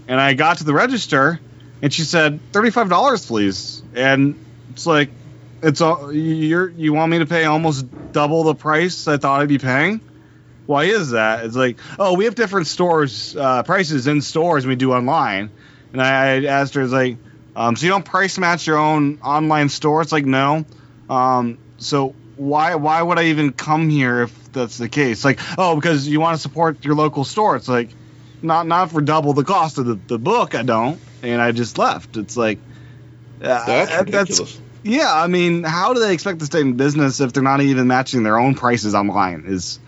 and 0.07 0.21
I 0.21 0.35
got 0.35 0.59
to 0.59 0.65
the 0.65 0.73
register, 0.73 1.41
and 1.83 1.93
she 1.93 2.03
said 2.03 2.39
thirty-five 2.53 2.89
dollars, 2.89 3.27
please. 3.27 3.83
And 3.95 4.37
it's 4.71 4.87
like, 4.87 5.11
it's 5.63 5.81
all 5.81 6.13
you're 6.13 6.69
you 6.69 6.93
want 6.93 7.11
me 7.11 7.19
to 7.19 7.27
pay 7.27 7.45
almost 7.45 8.13
double 8.13 8.45
the 8.45 8.55
price 8.55 9.09
I 9.09 9.17
thought 9.17 9.41
I'd 9.41 9.49
be 9.49 9.59
paying. 9.59 10.01
Why 10.67 10.85
is 10.85 11.11
that? 11.11 11.45
It's 11.45 11.57
like, 11.57 11.79
oh, 11.99 12.15
we 12.15 12.25
have 12.27 12.35
different 12.35 12.67
stores 12.67 13.37
uh, 13.37 13.63
prices 13.63 14.07
in 14.07 14.21
stores 14.21 14.67
we 14.67 14.77
do 14.77 14.93
online. 14.93 15.51
And 15.93 16.01
I, 16.01 16.45
asked 16.45 16.75
her, 16.75 16.83
it's 16.83 16.93
like, 16.93 17.19
um, 17.55 17.77
so 17.77 17.85
you 17.85 17.93
don't 17.93 18.05
price 18.05 18.39
match 18.39 18.67
your 18.67 18.79
own 18.79 19.21
online 19.23 19.69
store? 19.69 20.01
It's 20.01 20.13
like, 20.13 20.25
no. 20.25 20.65
Um, 21.11 21.59
so 21.79 22.15
why 22.37 22.77
why 22.77 23.03
would 23.03 23.19
I 23.19 23.25
even 23.25 23.53
come 23.53 23.91
here 23.91 24.23
if 24.23 24.53
that's 24.53 24.79
the 24.79 24.89
case? 24.89 25.25
Like, 25.25 25.39
oh, 25.59 25.75
because 25.75 26.09
you 26.09 26.21
want 26.21 26.37
to 26.37 26.43
support 26.43 26.85
your 26.85 26.95
local 26.95 27.25
store. 27.25 27.57
It's 27.57 27.69
like, 27.69 27.91
not 28.41 28.67
not 28.67 28.91
for 28.91 29.01
double 29.03 29.35
the 29.35 29.45
cost 29.45 29.79
of 29.79 29.87
the, 29.87 29.99
the 30.07 30.19
book. 30.19 30.55
I 30.55 30.63
don't, 30.63 30.99
and 31.23 31.41
I 31.43 31.53
just 31.53 31.77
left. 31.77 32.17
It's 32.17 32.37
like, 32.37 32.59
uh, 33.43 33.67
That's 33.67 33.99
ridiculous. 33.99 34.61
yeah. 34.83 35.13
I 35.13 35.27
mean, 35.27 35.63
how 35.65 35.93
do 35.93 36.01
they 36.01 36.15
expect 36.15 36.39
to 36.39 36.47
stay 36.47 36.61
in 36.61 36.77
business 36.77 37.21
if 37.21 37.33
they're 37.33 37.43
not 37.43 37.61
even 37.61 37.87
matching 37.87 38.23
their 38.23 38.39
own 38.39 38.55
prices 38.55 38.95
online? 38.95 39.45
Is 39.47 39.79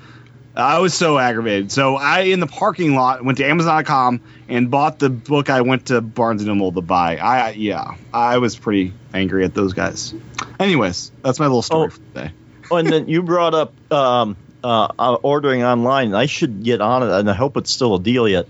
I 0.57 0.79
was 0.79 0.95
so 0.95 1.19
aggravated. 1.19 1.73
So 1.73 1.97
I, 1.97 2.21
in 2.21 2.39
the 2.41 2.47
parking 2.47 2.95
lot, 2.95 3.25
went 3.25 3.39
to 3.39 3.45
Amazon.com 3.45 4.21
and 4.49 4.71
bought 4.71 4.99
the 5.01 5.11
book. 5.11 5.51
I 5.51 5.63
went 5.63 5.87
to 5.87 6.01
Barnes 6.01 6.43
and 6.43 6.49
Noble 6.49 6.71
to 6.73 6.81
buy. 6.81 7.17
I 7.17 7.51
yeah, 7.51 7.97
I 8.13 8.39
was 8.39 8.57
pretty 8.57 8.93
angry 9.13 9.45
at 9.45 9.53
those 9.55 9.73
guys. 9.73 10.15
Anyways, 10.61 11.11
that's 11.23 11.41
my 11.41 11.47
little 11.47 11.63
story 11.63 11.89
Oh. 11.89 11.91
for 11.91 11.99
today. 11.99 12.33
Oh, 12.71 12.77
and 12.77 12.89
then 12.89 13.09
you 13.09 13.23
brought 13.23 13.55
up 13.55 13.93
um, 13.93 14.37
uh, 14.63 14.89
uh, 14.99 15.15
ordering 15.23 15.65
online. 15.65 16.15
I 16.15 16.27
should 16.27 16.63
get 16.63 16.81
on 16.81 17.03
it, 17.03 17.11
and 17.11 17.29
I 17.29 17.35
hope 17.35 17.57
it's 17.57 17.71
still 17.71 17.97
a 17.97 18.01
deal 18.01 18.29
yet. 18.29 18.47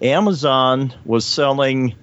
Amazon 0.00 0.94
was 1.04 1.26
selling 1.26 1.94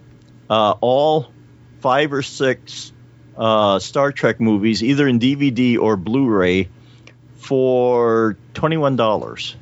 uh, 0.50 0.76
all 0.82 1.32
five 1.80 2.12
or 2.14 2.22
six 2.22 2.92
uh, 3.38 3.80
Star 3.80 4.12
Trek 4.12 4.40
movies, 4.42 4.84
either 4.84 5.08
in 5.08 5.18
DVD 5.20 5.80
or 5.80 5.96
Blu-ray, 5.96 6.68
for 7.38 8.38
twenty-one 8.56 8.96
dollars. 8.96 9.56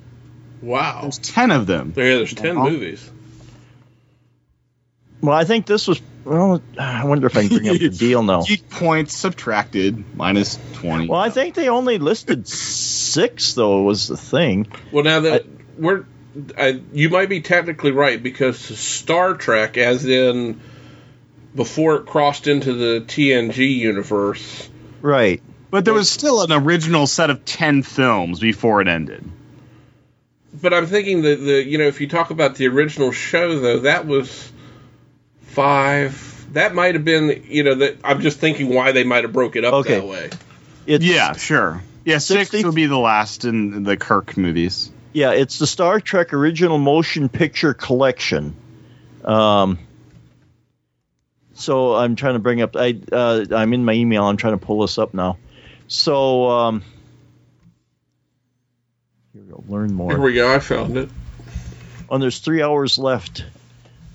Wow. 0.62 1.00
There's 1.02 1.18
ten 1.20 1.52
of 1.52 1.68
them. 1.68 1.92
There, 1.94 2.18
there's 2.18 2.34
10 2.34 2.58
Uh-huh. 2.58 2.70
movies. 2.70 3.10
Well, 5.22 5.36
I 5.36 5.44
think 5.46 5.66
this 5.66 5.88
was. 5.88 6.02
Well, 6.26 6.62
I 6.80 7.06
wonder 7.06 7.28
if 7.28 7.36
I 7.36 7.48
can 7.48 7.58
bring 7.58 7.70
up 7.70 7.78
the 7.80 7.90
deal 7.98 8.24
now. 8.24 8.44
Geek 8.44 8.70
points 8.70 9.16
subtracted 9.16 10.16
minus 10.16 10.58
twenty. 10.74 11.08
Well, 11.08 11.20
I 11.20 11.30
think 11.30 11.56
they 11.56 11.70
only 11.70 11.98
listed 11.98 12.48
six, 12.48 13.54
though, 13.54 13.84
was 13.84 14.08
the 14.08 14.18
thing. 14.18 14.68
Well, 14.92 15.04
now 15.04 15.22
that 15.22 15.46
we're, 15.78 16.06
I, 16.58 16.82
you 16.94 17.10
might 17.10 17.28
be 17.30 17.42
technically 17.42 17.92
right 17.92 18.22
because 18.22 18.58
Star 18.58 19.34
Trek, 19.34 19.78
as 19.78 20.06
in 20.06 20.60
before 21.56 21.96
it 21.98 22.06
crossed 22.06 22.48
into 22.48 22.74
the 22.74 23.02
TNG 23.02 23.78
universe, 23.78 24.70
Right. 25.02 25.42
But 25.74 25.86
there 25.86 25.94
was 25.96 26.08
still 26.08 26.44
an 26.44 26.52
original 26.52 27.08
set 27.08 27.32
of 27.32 27.46
ten 27.46 27.82
films 27.82 28.40
before 28.40 28.80
it 28.82 28.88
ended. 28.88 29.28
but 30.54 30.72
I'm 30.72 30.86
thinking 30.86 31.24
that 31.24 31.38
the 31.38 31.64
you 31.66 31.80
know 31.80 31.86
if 31.88 32.00
you 32.00 32.08
talk 32.08 32.30
about 32.30 32.54
the 32.58 32.68
original 32.68 33.12
show 33.12 33.58
though 33.60 33.80
that 33.80 34.06
was 34.06 34.52
five 35.42 36.46
that 36.54 36.76
might 36.76 36.94
have 36.94 37.04
been 37.04 37.44
you 37.48 37.64
know 37.64 37.74
that 37.74 37.98
I'm 38.04 38.22
just 38.22 38.38
thinking 38.40 38.70
why 38.72 38.92
they 38.92 39.04
might 39.04 39.24
have 39.24 39.34
broke 39.34 39.56
it 39.56 39.66
up 39.66 39.74
Okay. 39.74 40.00
that 40.00 40.08
way. 40.08 40.30
It's, 40.86 41.04
Yeah, 41.04 41.34
sure. 41.34 41.82
Yeah, 42.06 42.20
six 42.20 42.52
60? 42.52 42.66
would 42.66 42.76
be 42.76 42.86
the 42.86 42.98
last 43.00 43.44
in 43.44 43.82
the 43.82 43.98
Kirk 43.98 44.38
movies. 44.38 44.92
Yeah, 45.14 45.32
it's 45.32 45.58
the 45.58 45.66
Star 45.66 46.00
Trek 46.00 46.34
Original 46.34 46.78
Motion 46.78 47.30
Picture 47.30 47.74
Collection. 47.74 48.56
Um, 49.26 49.80
so 51.56 51.96
I'm 51.96 52.16
trying 52.16 52.34
to 52.34 52.40
bring 52.40 52.62
up. 52.62 52.76
I 52.76 53.00
uh, 53.12 53.46
I'm 53.56 53.74
in 53.74 53.86
my 53.86 53.94
email. 53.94 54.26
I'm 54.26 54.38
trying 54.38 54.60
to 54.60 54.64
pull 54.64 54.82
this 54.82 55.00
up 55.00 55.14
now. 55.16 55.38
So 55.94 56.50
um, 56.50 56.84
here 59.32 59.44
we 59.44 59.52
go. 59.52 59.64
Learn 59.68 59.94
more. 59.94 60.10
Here 60.10 60.20
we 60.20 60.34
go. 60.34 60.52
I 60.54 60.58
found 60.58 60.98
it. 60.98 61.08
Oh, 62.10 62.16
and 62.16 62.24
there's 62.24 62.40
three 62.40 62.64
hours 62.64 62.98
left. 62.98 63.46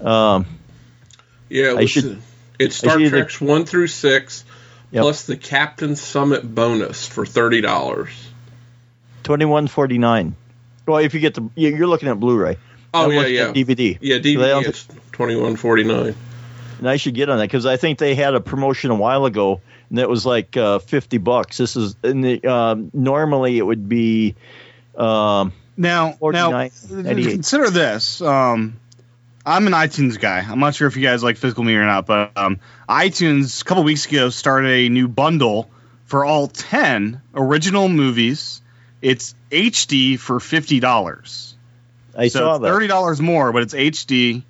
Um, 0.01 0.47
Yeah, 1.49 1.75
it 1.75 1.79
I 1.79 1.85
should- 1.87 2.21
it's 2.59 2.75
Star 2.77 2.95
should 2.95 3.03
either- 3.03 3.19
Trek's 3.21 3.41
one 3.41 3.65
through 3.65 3.87
six 3.87 4.45
Yep. 4.91 5.03
plus 5.03 5.27
the 5.27 5.37
Captain 5.37 5.95
Summit 5.95 6.53
bonus 6.53 7.07
for 7.07 7.25
thirty 7.25 7.61
dollars. 7.61 8.11
twenty 9.23 9.45
one 9.45 9.69
forty 9.69 9.99
nine. 9.99 10.35
Well, 10.85 10.99
if 10.99 11.15
you 11.15 11.21
get 11.21 11.35
the, 11.35 11.49
you- 11.55 11.77
you're 11.77 11.87
looking 11.87 12.09
at 12.09 12.19
Blu-ray. 12.19 12.57
Oh 12.93 13.05
I'm 13.05 13.13
yeah, 13.13 13.27
yeah, 13.27 13.53
DVD. 13.53 13.99
yeah. 14.01 14.17
DVD 14.19 14.85
twenty 15.13 15.37
one 15.37 15.55
forty 15.55 15.85
nine. 15.85 16.17
And 16.79 16.89
I 16.89 16.97
should 16.97 17.15
get 17.15 17.29
on 17.29 17.39
that 17.39 17.45
because 17.45 17.67
I 17.67 17.77
think 17.77 17.99
they 17.99 18.15
had 18.15 18.35
a 18.35 18.41
promotion 18.41 18.91
a 18.91 18.95
while 18.95 19.25
ago, 19.25 19.61
and 19.91 19.99
it 19.99 20.09
was 20.09 20.25
like 20.25 20.57
uh, 20.57 20.79
fifty 20.79 21.19
bucks. 21.19 21.57
This 21.59 21.77
is 21.77 21.97
in 22.03 22.21
the 22.21 22.45
um, 22.45 22.91
normally 22.93 23.59
it 23.59 23.63
would 23.63 23.89
be 23.89 24.35
um, 24.97 25.53
Now, 25.77 26.17
now 26.21 26.49
49, 26.51 26.71
88. 27.07 27.33
consider 27.33 27.71
this. 27.71 28.21
Um, 28.21 28.79
I'm 29.47 29.67
an 29.67 29.73
iTunes 29.73 30.21
guy. 30.21 30.41
I'm 30.41 30.59
not 30.59 30.75
sure 30.75 30.89
if 30.89 30.97
you 30.97 31.03
guys 31.03 31.23
like 31.23 31.37
physical 31.39 31.65
media 31.65 31.81
or 31.81 31.87
not, 31.87 32.05
but 32.07 32.37
um, 32.37 32.61
iTunes 32.89 33.63
a 33.63 33.65
couple 33.65 33.83
weeks 33.85 34.07
ago 34.07 34.29
started 34.31 34.71
a 34.71 34.89
new 34.89 35.09
bundle 35.09 35.71
for 36.05 36.25
all 36.25 36.49
10 36.49 37.23
original 37.35 37.89
movies. 37.89 38.61
It's 39.01 39.35
HD 39.51 40.19
for 40.19 40.41
fifty 40.41 40.81
dollars. 40.81 41.55
I 42.17 42.29
so 42.29 42.41
saw 42.41 42.59
that. 42.59 42.69
thirty 42.69 42.89
dollars 42.89 43.21
more, 43.21 43.53
but 43.53 43.63
it's 43.63 43.75
HD 43.75 44.43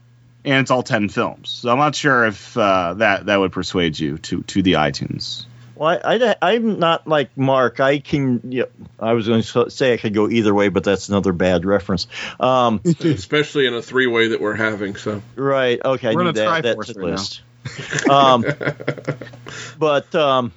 and 0.45 0.61
it's 0.61 0.71
all 0.71 0.83
ten 0.83 1.09
films. 1.09 1.51
So 1.51 1.71
I'm 1.71 1.79
not 1.79 1.95
sure 1.95 2.27
if 2.27 2.57
uh, 2.57 2.95
that 2.95 3.27
that 3.27 3.37
would 3.37 3.53
persuade 3.53 3.99
you 3.99 4.19
to 4.19 4.43
to 4.43 4.63
the 4.63 4.75
iTunes. 4.75 5.45
Well, 5.79 6.01
I, 6.05 6.35
I, 6.43 6.55
am 6.55 6.81
not 6.81 7.07
like 7.07 7.37
Mark. 7.37 7.79
I 7.79 8.01
can. 8.01 8.41
Yeah, 8.51 8.65
I 8.99 9.13
was 9.13 9.29
going 9.29 9.43
to 9.43 9.71
say 9.71 9.95
I 9.95 9.97
could 9.97 10.13
go 10.13 10.29
either 10.29 10.53
way, 10.53 10.71
but 10.71 10.83
that's 10.83 11.09
another 11.09 11.33
bad 11.33 11.65
reference. 11.65 12.09
Um, 12.41 12.81
especially 12.85 13.67
in 13.67 13.75
a 13.75 13.83
three 13.83 14.09
way 14.09 14.29
that 14.29 14.41
we're 14.41 14.57
having. 14.57 14.97
So 14.97 15.23
right. 15.37 15.81
Okay. 15.85 16.15
We're 16.15 16.25
I 16.25 16.27
on 16.27 16.35
need 16.35 16.41
a 16.41 16.45
that, 16.45 16.63
that 16.65 16.79
right 16.79 16.97
list. 16.97 17.43
um, 18.11 18.45
but 19.79 20.13
um, 20.17 20.53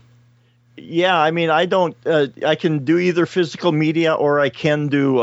yeah, 0.76 1.18
I 1.18 1.30
mean, 1.30 1.52
I 1.52 1.68
don't. 1.68 1.96
Uh, 2.04 2.28
I 2.44 2.56
can 2.56 2.84
do 2.84 2.98
either 2.98 3.28
physical 3.28 3.72
media 3.72 4.14
or 4.16 4.40
I 4.40 4.50
can 4.50 4.88
do. 4.88 5.22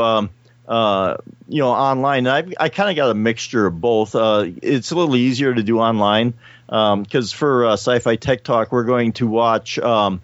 Um, 0.69 0.75
uh, 0.75 1.17
you 1.47 1.61
know, 1.63 1.69
online. 1.69 2.27
I 2.27 2.43
I 2.59 2.69
kind 2.69 2.91
of 2.91 2.95
got 2.95 3.09
a 3.09 3.15
mixture 3.15 3.65
of 3.65 3.81
both. 3.81 4.13
Uh, 4.13 4.45
it's 4.61 4.91
a 4.91 4.95
little 4.95 5.15
easier 5.15 5.51
to 5.51 5.63
do 5.63 5.79
online 5.79 6.35
because 6.67 7.31
for 7.31 7.65
uh, 7.65 7.73
Sci-Fi 7.73 8.17
Tech 8.17 8.43
Talk, 8.43 8.71
we're 8.71 8.83
going 8.83 9.13
to 9.13 9.25
watch 9.25 9.79
um, 9.79 10.21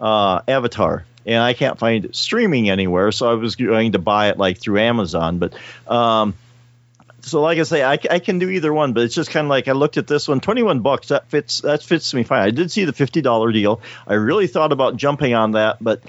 uh, 0.00 0.40
Avatar, 0.48 1.04
and 1.26 1.42
I 1.42 1.52
can't 1.52 1.78
find 1.78 2.06
it 2.06 2.16
streaming 2.16 2.70
anywhere, 2.70 3.12
so 3.12 3.30
I 3.30 3.34
was 3.34 3.56
going 3.56 3.92
to 3.92 3.98
buy 3.98 4.30
it 4.30 4.38
like 4.38 4.58
through 4.58 4.80
Amazon. 4.80 5.38
But 5.38 5.52
um, 5.86 6.34
so, 7.20 7.42
like 7.42 7.58
I 7.58 7.64
say, 7.64 7.84
I, 7.84 7.98
I 8.10 8.18
can 8.18 8.38
do 8.38 8.48
either 8.48 8.72
one, 8.72 8.94
but 8.94 9.02
it's 9.04 9.14
just 9.14 9.30
kind 9.30 9.44
of 9.44 9.50
like 9.50 9.68
I 9.68 9.72
looked 9.72 9.98
at 9.98 10.06
this 10.06 10.26
one, 10.26 10.40
twenty-one 10.40 10.80
bucks. 10.80 11.08
That 11.08 11.28
fits. 11.28 11.60
That 11.60 11.82
fits 11.82 12.14
me 12.14 12.22
fine. 12.22 12.40
I 12.40 12.50
did 12.50 12.70
see 12.70 12.86
the 12.86 12.94
fifty-dollar 12.94 13.52
deal. 13.52 13.82
I 14.06 14.14
really 14.14 14.46
thought 14.46 14.72
about 14.72 14.96
jumping 14.96 15.34
on 15.34 15.52
that, 15.52 15.76
but 15.82 16.02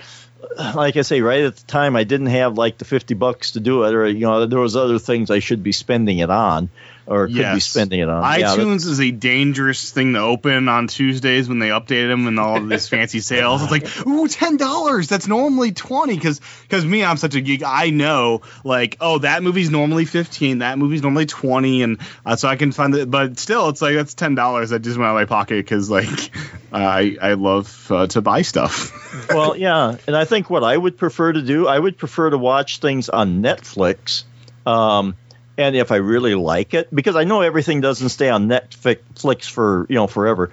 like 0.75 0.97
I 0.97 1.01
say, 1.01 1.21
right 1.21 1.41
at 1.41 1.55
the 1.55 1.65
time, 1.65 1.95
I 1.95 2.03
didn't 2.03 2.27
have 2.27 2.57
like 2.57 2.77
the 2.77 2.85
fifty 2.85 3.13
bucks 3.13 3.51
to 3.51 3.59
do 3.59 3.83
it, 3.83 3.93
or 3.93 4.07
you 4.07 4.21
know, 4.21 4.45
there 4.45 4.59
was 4.59 4.75
other 4.75 4.99
things 4.99 5.31
I 5.31 5.39
should 5.39 5.63
be 5.63 5.71
spending 5.71 6.19
it 6.19 6.29
on, 6.29 6.69
or 7.05 7.27
could 7.27 7.53
be 7.53 7.59
spending 7.59 7.99
it 7.99 8.09
on. 8.09 8.39
Yeah, 8.39 8.55
iTunes 8.55 8.85
is 8.85 8.99
a 8.99 9.11
dangerous 9.11 9.91
thing 9.91 10.13
to 10.13 10.19
open 10.19 10.69
on 10.69 10.87
Tuesdays 10.87 11.49
when 11.49 11.59
they 11.59 11.69
update 11.69 12.07
them 12.07 12.27
and 12.27 12.39
all 12.39 12.57
of 12.57 12.69
these 12.69 12.87
fancy 12.87 13.19
sales. 13.19 13.61
It's 13.61 13.71
like, 13.71 14.07
ooh, 14.07 14.27
ten 14.27 14.57
dollars. 14.57 15.07
That's 15.07 15.27
normally 15.27 15.71
twenty. 15.71 16.15
Because 16.15 16.39
because 16.63 16.85
me, 16.85 17.03
I'm 17.03 17.17
such 17.17 17.35
a 17.35 17.41
geek. 17.41 17.63
I 17.65 17.89
know 17.89 18.41
like, 18.63 18.97
oh, 19.01 19.19
that 19.19 19.43
movie's 19.43 19.69
normally 19.69 20.05
fifteen. 20.05 20.59
That 20.59 20.77
movie's 20.77 21.01
normally 21.01 21.25
twenty, 21.25 21.83
and 21.83 21.99
uh, 22.25 22.35
so 22.35 22.47
I 22.47 22.55
can 22.55 22.71
find 22.71 22.95
it. 22.95 23.09
But 23.09 23.39
still, 23.39 23.69
it's 23.69 23.81
like 23.81 23.95
that's 23.95 24.13
ten 24.13 24.35
dollars 24.35 24.69
that 24.69 24.79
just 24.79 24.97
went 24.97 25.07
out 25.07 25.17
of 25.17 25.21
my 25.21 25.25
pocket 25.25 25.57
because 25.57 25.89
like 25.89 26.31
I 26.71 27.17
I 27.21 27.33
love 27.33 27.91
uh, 27.91 28.07
to 28.07 28.21
buy 28.21 28.41
stuff. 28.41 29.29
well, 29.29 29.55
yeah, 29.55 29.97
and 30.07 30.15
I 30.15 30.25
think 30.25 30.49
what 30.49 30.63
I 30.63 30.75
would 30.75 30.97
prefer 30.97 31.31
to 31.31 31.41
do, 31.41 31.67
I 31.67 31.77
would 31.77 31.97
prefer 31.97 32.29
to 32.29 32.37
watch 32.37 32.79
things 32.79 33.09
on 33.09 33.41
Netflix, 33.43 34.23
um, 34.65 35.15
and 35.57 35.75
if 35.75 35.91
I 35.91 35.97
really 35.97 36.35
like 36.35 36.73
it, 36.73 36.93
because 36.93 37.15
I 37.15 37.23
know 37.23 37.41
everything 37.41 37.81
doesn't 37.81 38.09
stay 38.09 38.29
on 38.29 38.47
Netflix 38.47 39.49
for 39.49 39.85
you 39.89 39.95
know 39.95 40.07
forever. 40.07 40.51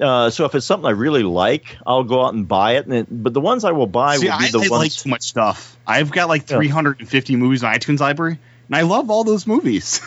Uh, 0.00 0.30
so 0.30 0.46
if 0.46 0.54
it's 0.54 0.64
something 0.64 0.86
I 0.86 0.92
really 0.92 1.22
like, 1.22 1.76
I'll 1.86 2.04
go 2.04 2.24
out 2.24 2.32
and 2.32 2.48
buy 2.48 2.76
it. 2.76 2.86
And 2.86 2.94
it, 2.94 3.06
but 3.10 3.34
the 3.34 3.40
ones 3.40 3.64
I 3.64 3.72
will 3.72 3.86
buy 3.86 4.16
See, 4.16 4.28
will 4.30 4.38
be 4.38 4.46
I, 4.46 4.50
the 4.50 4.60
I 4.60 4.66
like 4.68 4.92
too 4.92 5.10
much 5.10 5.22
stuff. 5.24 5.76
I've 5.86 6.10
got 6.10 6.28
like 6.28 6.48
Yeah. 6.48 6.56
350 6.56 7.36
movies 7.36 7.62
on 7.64 7.74
iTunes 7.74 8.00
library, 8.00 8.38
and 8.68 8.76
I 8.76 8.82
love 8.82 9.10
all 9.10 9.24
those 9.24 9.46
movies. 9.46 10.00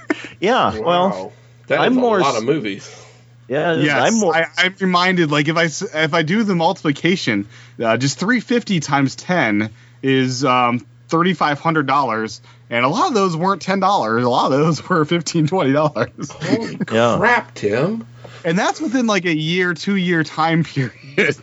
yeah, 0.40 0.78
well, 0.78 1.08
wow, 1.10 1.32
that 1.66 1.80
is 1.80 1.86
I'm 1.86 1.98
a 1.98 2.00
more 2.00 2.20
lot 2.20 2.34
s- 2.34 2.38
of 2.38 2.44
movies. 2.44 3.06
yeah, 3.48 3.74
Yes, 3.74 4.14
I'm 4.14 4.20
more. 4.20 4.34
I, 4.36 4.46
I'm 4.56 4.76
reminded. 4.80 5.30
Like 5.32 5.48
if 5.48 5.56
I 5.56 5.64
s- 5.64 5.82
if 5.94 6.14
I 6.14 6.22
do 6.22 6.44
the 6.44 6.54
multiplication, 6.54 7.48
uh, 7.82 7.96
just 7.96 8.20
350 8.20 8.78
times 8.78 9.16
10 9.16 9.70
is 10.02 10.44
um, 10.44 10.86
3,500 11.10 11.86
dollars, 11.86 12.40
and 12.70 12.84
a 12.84 12.88
lot 12.88 13.08
of 13.08 13.14
those 13.14 13.36
weren't 13.36 13.60
ten 13.62 13.80
dollars. 13.80 14.24
A 14.24 14.28
lot 14.30 14.52
of 14.52 14.58
those 14.58 14.88
were 14.88 15.04
15 15.04 15.46
20 15.48 15.72
dollars, 15.72 16.30
Holy 16.30 16.78
Yeah. 16.90 17.16
crap, 17.18 17.54
Tim! 17.54 18.06
and 18.44 18.58
that's 18.58 18.80
within 18.80 19.06
like 19.06 19.26
a 19.26 19.34
year, 19.34 19.74
two 19.74 19.96
year 19.96 20.22
time 20.24 20.64
period. 21.16 21.36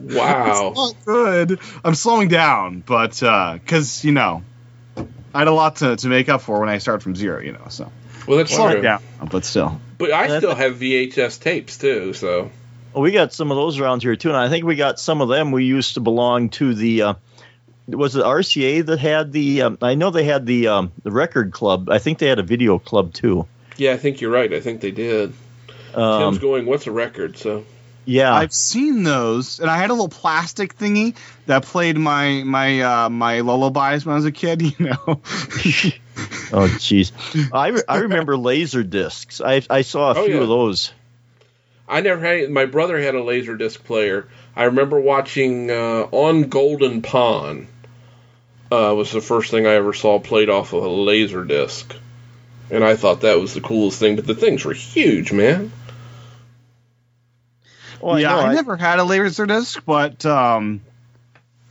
Wow. 0.00 0.72
Not 0.74 0.94
good. 1.04 1.60
I'm 1.84 1.94
slowing 1.94 2.28
down, 2.28 2.82
but 2.86 3.10
because 3.12 4.04
you 4.04 4.12
know, 4.12 4.42
I 5.34 5.38
had 5.40 5.48
a 5.48 5.52
lot 5.52 5.76
to, 5.76 5.96
to 5.96 6.08
make 6.08 6.28
up 6.28 6.42
for 6.42 6.60
when 6.60 6.68
I 6.68 6.78
started 6.78 7.02
from 7.02 7.14
zero, 7.16 7.40
you 7.40 7.52
know. 7.52 7.66
So 7.68 7.90
Well, 8.26 8.38
that's 8.38 8.54
Slow 8.54 8.68
it 8.68 8.72
true. 8.74 8.82
down, 8.82 9.00
but 9.30 9.44
still. 9.44 9.80
But 9.98 10.12
I 10.12 10.38
still 10.38 10.54
have 10.54 10.76
VHS 10.76 11.40
tapes 11.40 11.78
too. 11.78 12.12
So 12.12 12.50
Well, 12.92 13.02
we 13.02 13.10
got 13.12 13.32
some 13.32 13.50
of 13.50 13.56
those 13.56 13.78
around 13.80 14.02
here 14.02 14.16
too, 14.16 14.28
and 14.28 14.36
I 14.36 14.48
think 14.48 14.64
we 14.64 14.76
got 14.76 15.00
some 15.00 15.20
of 15.20 15.28
them. 15.28 15.50
We 15.52 15.64
used 15.64 15.94
to 15.94 16.00
belong 16.00 16.50
to 16.50 16.74
the. 16.74 17.02
Uh, 17.02 17.14
was 17.88 18.14
it 18.16 18.24
RCA 18.24 18.84
that 18.86 18.98
had 18.98 19.32
the? 19.32 19.62
Um, 19.62 19.78
I 19.82 19.94
know 19.94 20.10
they 20.10 20.24
had 20.24 20.46
the 20.46 20.68
um, 20.68 20.92
the 21.02 21.10
record 21.10 21.52
club. 21.52 21.88
I 21.90 21.98
think 21.98 22.18
they 22.18 22.26
had 22.28 22.38
a 22.38 22.42
video 22.42 22.78
club 22.78 23.12
too. 23.14 23.46
yeah, 23.76 23.92
I 23.92 23.96
think 23.96 24.20
you're 24.20 24.30
right. 24.30 24.52
I 24.52 24.60
think 24.60 24.80
they 24.80 24.90
did. 24.90 25.32
Tim's 25.92 25.96
Um, 25.96 26.38
going. 26.38 26.66
What's 26.66 26.86
a 26.86 26.92
record? 26.92 27.36
So 27.38 27.64
yeah, 28.04 28.32
I've 28.34 28.52
seen 28.52 29.02
those, 29.02 29.58
and 29.60 29.68
I 29.70 29.76
had 29.78 29.90
a 29.90 29.92
little 29.94 30.08
plastic 30.08 30.76
thingy 30.76 31.14
that 31.46 31.64
played 31.64 31.96
my 31.96 32.42
my 32.44 32.80
uh, 32.80 33.08
my 33.10 33.40
lullabies 33.40 34.04
when 34.06 34.12
I 34.12 34.16
was 34.16 34.24
a 34.26 34.32
kid. 34.32 34.62
You 34.78 34.86
know, 34.86 34.98
oh 35.06 36.68
jeez, 36.78 37.12
I, 37.52 37.68
re- 37.68 37.82
I 37.88 37.98
remember 37.98 38.36
laser 38.36 38.82
discs. 38.82 39.40
I 39.40 39.62
I 39.70 39.82
saw 39.82 40.12
a 40.12 40.18
Oh, 40.18 40.24
few 40.26 40.36
yeah. 40.36 40.40
of 40.42 40.48
those. 40.48 40.92
I 41.88 42.00
never 42.02 42.20
had. 42.20 42.50
My 42.50 42.66
brother 42.66 42.98
had 43.00 43.14
a 43.14 43.22
laser 43.22 43.56
disc 43.56 43.82
player. 43.84 44.28
I 44.54 44.64
remember 44.64 45.00
watching 45.00 45.70
uh, 45.70 46.06
on 46.10 46.44
Golden 46.44 47.00
Pond. 47.02 47.66
Uh, 48.70 48.92
was 48.94 49.12
the 49.12 49.20
first 49.20 49.50
thing 49.50 49.66
I 49.66 49.74
ever 49.74 49.94
saw 49.94 50.18
played 50.18 50.50
off 50.50 50.74
of 50.74 50.84
a 50.84 50.88
laser 50.88 51.44
disc, 51.44 51.94
and 52.70 52.84
I 52.84 52.96
thought 52.96 53.22
that 53.22 53.40
was 53.40 53.54
the 53.54 53.62
coolest 53.62 53.98
thing. 53.98 54.16
But 54.16 54.26
the 54.26 54.34
things 54.34 54.64
were 54.64 54.74
huge, 54.74 55.32
man. 55.32 55.72
Well, 58.00 58.20
yeah, 58.20 58.28
know, 58.28 58.40
I, 58.40 58.54
never 58.54 58.76
had 58.76 58.98
a 58.98 59.04
laser 59.04 59.46
disc, 59.46 59.82
but 59.84 60.24
um, 60.26 60.82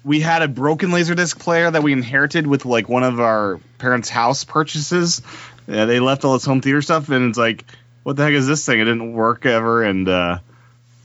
we 0.03 0.19
had 0.19 0.41
a 0.41 0.47
broken 0.47 0.91
laser 0.91 1.15
disc 1.15 1.39
player 1.39 1.69
that 1.69 1.83
we 1.83 1.93
inherited 1.93 2.47
with 2.47 2.65
like 2.65 2.89
one 2.89 3.03
of 3.03 3.19
our 3.19 3.59
parents' 3.77 4.09
house 4.09 4.43
purchases. 4.43 5.21
Yeah, 5.67 5.85
they 5.85 5.99
left 5.99 6.25
all 6.25 6.33
this 6.33 6.45
home 6.45 6.61
theater 6.61 6.81
stuff, 6.81 7.09
and 7.09 7.29
it's 7.29 7.37
like, 7.37 7.65
what 8.03 8.15
the 8.15 8.23
heck 8.23 8.33
is 8.33 8.47
this 8.47 8.65
thing? 8.65 8.79
It 8.79 8.85
didn't 8.85 9.13
work 9.13 9.45
ever, 9.45 9.83
and 9.83 10.07
uh, 10.07 10.39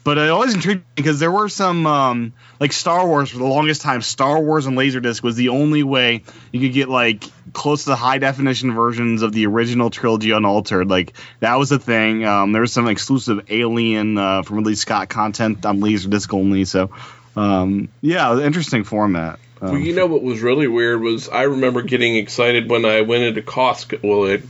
but 0.04 0.18
it 0.18 0.30
always 0.30 0.54
intrigued 0.54 0.80
me 0.80 0.86
because 0.96 1.20
there 1.20 1.30
were 1.30 1.48
some 1.48 1.86
um, 1.86 2.32
like 2.58 2.72
Star 2.72 3.06
Wars 3.06 3.30
for 3.30 3.38
the 3.38 3.46
longest 3.46 3.82
time. 3.82 4.02
Star 4.02 4.40
Wars 4.40 4.66
and 4.66 4.76
Laserdisc 4.76 5.22
was 5.22 5.36
the 5.36 5.50
only 5.50 5.82
way 5.82 6.24
you 6.50 6.60
could 6.60 6.72
get 6.72 6.88
like 6.88 7.24
close 7.52 7.84
to 7.84 7.90
the 7.90 7.96
high 7.96 8.18
definition 8.18 8.74
versions 8.74 9.22
of 9.22 9.32
the 9.32 9.46
original 9.46 9.90
trilogy 9.90 10.32
unaltered. 10.32 10.88
Like 10.88 11.14
that 11.40 11.56
was 11.56 11.70
a 11.70 11.78
thing. 11.78 12.24
Um, 12.24 12.52
there 12.52 12.62
was 12.62 12.72
some 12.72 12.88
exclusive 12.88 13.46
Alien 13.50 14.18
uh, 14.18 14.42
from 14.42 14.56
Ridley 14.56 14.74
Scott 14.74 15.08
content 15.08 15.64
on 15.64 15.80
Laserdisc 15.80 16.32
only. 16.34 16.64
So 16.64 16.90
um, 17.36 17.88
yeah, 18.00 18.38
interesting 18.40 18.84
format. 18.84 19.38
Um, 19.60 19.72
Well, 19.72 19.80
you 19.80 19.94
know 19.94 20.06
what 20.06 20.22
was 20.22 20.40
really 20.40 20.66
weird 20.66 21.00
was 21.00 21.28
I 21.28 21.42
remember 21.42 21.82
getting 21.82 22.16
excited 22.16 22.68
when 22.68 22.84
I 22.84 23.02
went 23.02 23.22
into 23.22 23.42
Costco. 23.42 24.02
Well, 24.02 24.24
it 24.24 24.42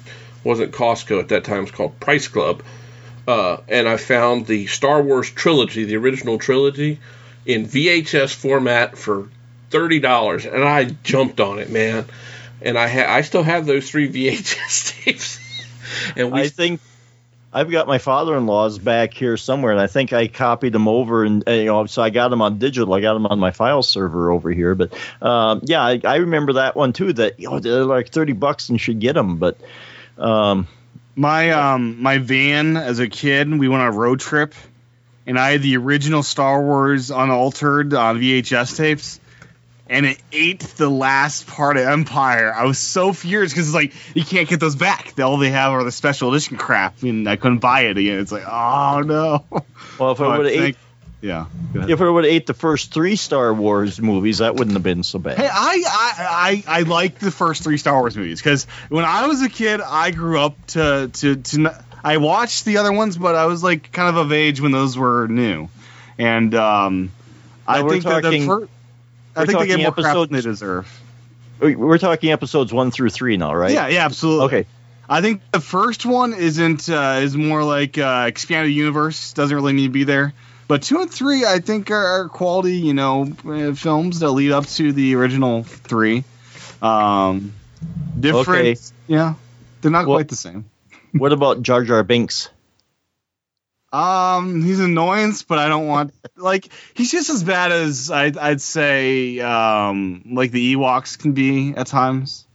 wasn't 0.45 0.73
Costco 0.73 1.21
at 1.21 1.29
that 1.29 1.45
time; 1.45 1.59
it 1.59 1.63
was 1.63 1.71
called 1.73 2.01
Price 2.01 2.29
Club. 2.29 2.63
Uh, 3.27 3.59
and 3.69 3.89
I 3.89 3.97
found 3.97 4.47
the 4.47 4.67
Star 4.67 5.03
Wars 5.03 5.31
trilogy, 5.31 5.85
the 5.85 5.97
original 5.97 6.39
trilogy, 6.39 6.99
in 7.47 7.67
VHS 7.67 8.35
format 8.35 8.99
for 8.99 9.29
thirty 9.71 10.01
dollars, 10.01 10.45
and 10.45 10.65
I 10.65 10.85
jumped 10.85 11.41
on 11.41 11.59
it, 11.59 11.71
man. 11.71 12.05
And 12.61 12.79
I 12.79 12.89
ha- 12.89 13.13
I 13.13 13.23
still 13.23 13.43
have 13.43 13.67
those 13.67 13.89
three 13.89 14.09
VHS 14.13 15.05
tapes. 15.05 15.41
and 16.17 16.33
we 16.33 16.43
I 16.43 16.49
think 16.49 16.81
I've 17.53 17.71
got 17.71 17.87
my 17.87 17.99
father-in-law's 17.99 18.79
back 18.79 19.13
here 19.13 19.37
somewhere, 19.37 19.73
and 19.73 19.81
I 19.81 19.87
think 19.87 20.13
I 20.13 20.27
copied 20.27 20.73
them 20.73 20.89
over, 20.89 21.23
and 21.25 21.47
uh, 21.47 21.53
you 21.53 21.67
know, 21.67 21.87
so 21.87 22.03
I 22.03 22.11
got 22.11 22.29
them 22.29 22.41
on 22.43 22.59
digital. 22.59 22.95
I 22.95 23.01
got 23.01 23.15
them 23.15 23.27
on 23.27 23.39
my 23.39 23.51
file 23.51 23.83
server 23.83 24.31
over 24.31 24.51
here. 24.51 24.75
But 24.75 24.95
um, 25.21 25.61
yeah, 25.65 25.83
I, 25.83 26.01
I 26.03 26.17
remember 26.17 26.55
that 26.55 26.75
one 26.75 26.93
too. 26.93 27.13
That 27.13 27.39
you 27.39 27.51
know, 27.51 27.61
they're 27.61 27.85
like 27.85 28.09
thirty 28.09 28.33
bucks 28.33 28.69
and 28.69 28.81
should 28.81 29.01
get 29.01 29.15
them, 29.15 29.37
but. 29.37 29.57
Um, 30.19 30.69
my 31.15 31.51
um 31.51 32.03
my 32.03 32.19
van 32.19 32.77
as 32.77 32.99
a 32.99 33.09
kid, 33.09 33.51
we 33.51 33.69
went 33.69 33.83
on 33.83 33.89
a 33.89 33.97
road 33.97 34.21
trip, 34.21 34.55
and 35.27 35.39
I 35.39 35.53
had 35.53 35.63
the 35.63 35.77
original 35.77 36.23
Star 36.23 36.63
Wars 36.63 37.11
unaltered 37.11 37.95
on 37.95 38.21
VHS 38.21 38.77
tapes, 38.77 39.21
and 39.89 40.07
it 40.07 40.19
ate 40.33 40.61
the 40.61 40.89
last 40.89 41.47
part 41.47 41.77
of 41.77 41.87
Empire. 41.87 42.53
I 42.55 42.65
was 42.65 42.79
so 42.79 43.13
furious 43.13 43.53
because 43.53 43.69
it's 43.69 43.75
like 43.75 43.93
you 44.15 44.25
can't 44.25 44.49
get 44.49 44.61
those 44.61 44.77
back. 44.77 45.15
All 45.21 45.37
they 45.37 45.51
have 45.51 45.73
are 45.73 45.85
the 45.85 45.93
special 45.93 46.31
edition 46.31 46.57
crap, 46.57 47.03
and 47.03 47.29
I 47.29 47.37
couldn't 47.37 47.59
buy 47.59 47.83
it 47.83 47.99
again. 47.99 48.21
It's 48.21 48.33
like, 48.33 48.47
oh 48.47 49.03
no. 49.05 49.45
well, 49.99 50.13
if 50.13 50.21
I 50.21 50.39
would 50.39 50.47
have 50.47 50.55
ate, 50.55 50.61
thank- 50.61 50.77
yeah. 51.23 51.47
If 51.75 52.01
I 52.01 52.09
would 52.09 52.25
have 52.25 52.33
ate 52.33 52.47
the 52.47 52.53
first 52.55 52.93
three 52.93 53.17
Star 53.17 53.55
Wars 53.55 54.01
movies, 54.01 54.39
that 54.39 54.55
wouldn't 54.55 54.75
have 54.75 54.83
been 54.83 55.03
so 55.03 55.19
bad. 55.19 55.39
Hey, 55.39 55.49
I 55.51 55.83
I 55.87 56.63
I, 56.67 56.79
I 56.81 56.83
like 56.83 57.19
the 57.19 57.31
first 57.31 57.63
three 57.63 57.79
Star 57.79 57.99
Wars 57.99 58.17
movies 58.17 58.41
because 58.41 58.65
when 58.89 59.05
I 59.05 59.27
was 59.29 59.41
a 59.43 59.49
kid, 59.49 59.81
I 59.81 60.11
grew 60.11 60.39
up 60.41 60.57
to 60.69 61.09
to 61.13 61.37
to. 61.37 61.61
n- 61.61 61.75
I 62.05 62.17
watched 62.17 62.65
the 62.65 62.79
other 62.79 62.93
ones, 62.93 63.17
but 63.17 63.37
I 63.37 63.47
was 63.47 63.63
like 63.63 63.93
kind 63.93 64.09
of 64.09 64.17
of 64.17 64.33
age 64.33 64.61
when 64.61 64.73
those 64.73 64.99
were 64.99 65.29
new, 65.29 65.69
and 66.19 66.53
um, 66.55 67.13
I 67.67 67.83
think 67.89 68.03
that 68.05 68.17
the 68.17 68.23
talking- 68.23 68.47
fir- 68.47 68.69
I 69.37 69.47
think 69.47 69.59
they 69.61 69.67
get 69.69 69.73
talking 69.79 69.83
more 69.85 69.93
crap 69.93 70.15
than 70.29 70.33
they 70.33 70.41
deserve. 70.43 71.01
We're 71.61 71.99
talking 71.99 72.33
episodes 72.33 72.73
one 72.73 72.91
through 72.91 73.11
three 73.11 73.37
now, 73.37 73.55
right? 73.55 73.71
Yeah, 73.71 73.87
yeah, 73.87 74.05
absolutely. 74.05 74.47
Okay. 74.47 74.67
I 75.09 75.21
think 75.21 75.43
the 75.53 75.61
first 75.61 76.05
one 76.05 76.35
isn't 76.35 76.89
uh, 76.89 77.21
is 77.23 77.37
more 77.37 77.63
like 77.63 77.99
uh, 77.99 78.25
expanded 78.27 78.73
universe. 78.73 79.33
Doesn't 79.33 79.55
really 79.55 79.73
need 79.73 79.87
to 79.87 79.93
be 79.93 80.05
there. 80.05 80.33
But 80.73 80.81
two 80.81 81.03
and 81.03 81.11
three, 81.11 81.45
I 81.45 81.59
think, 81.59 81.91
are, 81.91 82.31
quality, 82.31 82.79
you 82.79 82.95
know, 82.95 83.31
uh, 83.47 83.75
films 83.75 84.21
that 84.21 84.31
lead 84.31 84.53
up 84.53 84.65
to 84.69 84.91
the 84.91 85.15
original 85.17 85.65
three. 85.65 86.25
Um, 86.81 87.53
different, 88.19 88.49
Okay. 88.69 88.77
yeah, 89.07 89.35
they're 89.83 89.91
not 89.91 90.07
Well- 90.07 90.17
quite 90.17 90.29
the 90.29 90.35
same. 90.37 90.65
What 91.13 91.31
about 91.35 91.61
Jar 91.61 91.85
Jar 91.85 92.03
Binks? 92.03 92.49
Um, 93.93 94.63
he's 94.63 94.79
an 94.79 94.87
annoyance, 94.87 95.43
but 95.43 95.59
I 95.59 95.69
don't 95.69 95.89
want 95.89 96.15
like 96.39 96.71
he's 96.95 97.11
just 97.11 97.29
as 97.29 97.45
bad 97.45 97.71
as 97.71 98.11
I'd, 98.11 98.39
I'd 98.39 98.63
say, 98.63 99.41
um, 99.41 100.23
like 100.33 100.53
the 100.53 100.75
Ewoks 100.75 101.19
can 101.19 101.33
be 101.33 101.75
at 101.77 101.87
times. 101.89 102.47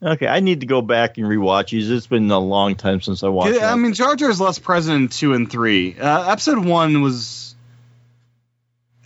Okay, 0.00 0.28
I 0.28 0.40
need 0.40 0.60
to 0.60 0.66
go 0.66 0.80
back 0.80 1.18
and 1.18 1.26
rewatch 1.26 1.70
these. 1.70 1.90
It's 1.90 2.06
been 2.06 2.30
a 2.30 2.38
long 2.38 2.76
time 2.76 3.00
since 3.00 3.24
I 3.24 3.28
watched. 3.28 3.56
Yeah, 3.56 3.72
I 3.72 3.74
mean, 3.74 3.94
Jar 3.94 4.14
Jar 4.14 4.30
is 4.30 4.40
less 4.40 4.58
present 4.58 4.96
in 4.96 5.08
two 5.08 5.34
and 5.34 5.50
three. 5.50 5.98
Uh, 5.98 6.30
episode 6.30 6.64
one 6.64 7.02
was, 7.02 7.56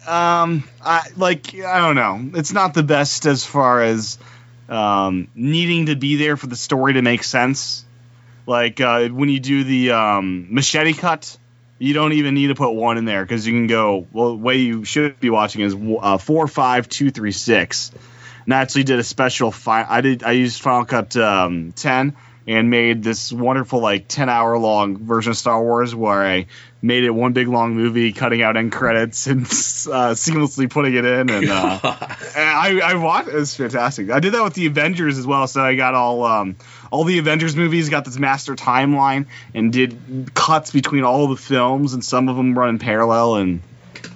um, 0.06 0.64
I 0.82 1.08
like 1.16 1.54
I 1.54 1.78
don't 1.80 1.96
know. 1.96 2.38
It's 2.38 2.52
not 2.52 2.74
the 2.74 2.82
best 2.82 3.24
as 3.24 3.42
far 3.42 3.82
as 3.82 4.18
um, 4.68 5.28
needing 5.34 5.86
to 5.86 5.96
be 5.96 6.16
there 6.16 6.36
for 6.36 6.46
the 6.46 6.56
story 6.56 6.92
to 6.94 7.02
make 7.02 7.24
sense. 7.24 7.86
Like 8.46 8.78
uh, 8.80 9.08
when 9.08 9.30
you 9.30 9.40
do 9.40 9.64
the 9.64 9.92
um, 9.92 10.48
machete 10.50 10.92
cut, 10.92 11.38
you 11.78 11.94
don't 11.94 12.12
even 12.12 12.34
need 12.34 12.48
to 12.48 12.54
put 12.54 12.72
one 12.72 12.98
in 12.98 13.06
there 13.06 13.24
because 13.24 13.46
you 13.46 13.54
can 13.54 13.66
go. 13.66 14.06
Well, 14.12 14.30
the 14.30 14.36
way 14.36 14.56
you 14.58 14.84
should 14.84 15.18
be 15.20 15.30
watching 15.30 15.62
is 15.62 15.74
uh, 16.00 16.18
four, 16.18 16.46
five, 16.48 16.86
two, 16.86 17.10
three, 17.10 17.32
six. 17.32 17.92
And 18.44 18.54
I 18.54 18.60
actually 18.60 18.84
did 18.84 18.98
a 18.98 19.04
special. 19.04 19.52
Fi- 19.52 19.86
I 19.88 20.00
did. 20.00 20.22
I 20.22 20.32
used 20.32 20.60
Final 20.60 20.84
Cut 20.84 21.16
um, 21.16 21.72
ten 21.72 22.16
and 22.46 22.70
made 22.70 23.02
this 23.02 23.32
wonderful 23.32 23.80
like 23.80 24.08
10 24.08 24.28
hour 24.28 24.58
long 24.58 24.98
version 24.98 25.30
of 25.30 25.36
Star 25.36 25.62
Wars 25.62 25.94
where 25.94 26.22
I 26.24 26.46
made 26.80 27.04
it 27.04 27.10
one 27.10 27.32
big 27.32 27.46
long 27.46 27.76
movie, 27.76 28.12
cutting 28.12 28.42
out 28.42 28.56
end 28.56 28.72
credits 28.72 29.28
and 29.28 29.42
uh, 29.42 30.14
seamlessly 30.14 30.68
putting 30.68 30.94
it 30.94 31.04
in. 31.04 31.30
And, 31.30 31.48
uh, 31.48 31.78
and 32.36 32.48
I, 32.48 32.80
I 32.82 32.94
watched 32.94 33.28
it. 33.28 33.34
was 33.34 33.54
fantastic. 33.54 34.10
I 34.10 34.18
did 34.18 34.34
that 34.34 34.42
with 34.42 34.54
the 34.54 34.66
Avengers 34.66 35.18
as 35.18 35.26
well. 35.26 35.46
So 35.46 35.62
I 35.62 35.76
got 35.76 35.94
all 35.94 36.24
um, 36.24 36.56
all 36.90 37.04
the 37.04 37.18
Avengers 37.18 37.54
movies, 37.54 37.88
got 37.88 38.04
this 38.04 38.18
master 38.18 38.54
timeline, 38.56 39.26
and 39.54 39.72
did 39.72 40.34
cuts 40.34 40.72
between 40.72 41.04
all 41.04 41.28
the 41.28 41.36
films, 41.36 41.94
and 41.94 42.04
some 42.04 42.28
of 42.28 42.36
them 42.36 42.58
run 42.58 42.70
in 42.70 42.78
parallel, 42.78 43.36
and 43.36 43.62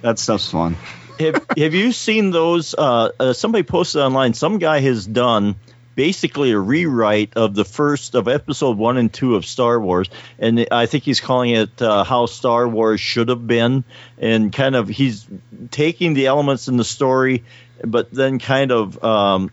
that 0.01 0.19
stuff's 0.19 0.51
fun. 0.51 0.75
Have, 1.19 1.45
have 1.57 1.73
you 1.73 1.91
seen 1.91 2.31
those? 2.31 2.73
Uh, 2.75 3.09
uh, 3.19 3.33
somebody 3.33 3.63
posted 3.63 4.01
online. 4.01 4.33
Some 4.33 4.57
guy 4.57 4.79
has 4.79 5.05
done 5.05 5.55
basically 5.95 6.51
a 6.51 6.59
rewrite 6.59 7.33
of 7.35 7.55
the 7.55 7.65
first 7.65 8.13
of 8.13 8.27
episode 8.27 8.77
one 8.77 8.97
and 8.97 9.11
two 9.11 9.35
of 9.35 9.45
Star 9.45 9.79
Wars, 9.79 10.09
and 10.37 10.67
I 10.71 10.85
think 10.85 11.03
he's 11.03 11.19
calling 11.19 11.51
it 11.51 11.81
uh, 11.81 12.03
"How 12.03 12.27
Star 12.27 12.67
Wars 12.67 13.01
Should 13.01 13.29
Have 13.29 13.45
Been," 13.45 13.83
and 14.17 14.53
kind 14.53 14.75
of 14.75 14.87
he's 14.87 15.27
taking 15.71 16.13
the 16.13 16.27
elements 16.27 16.67
in 16.67 16.77
the 16.77 16.85
story, 16.85 17.43
but 17.83 18.11
then 18.11 18.39
kind 18.39 18.71
of. 18.71 19.03
Um, 19.03 19.51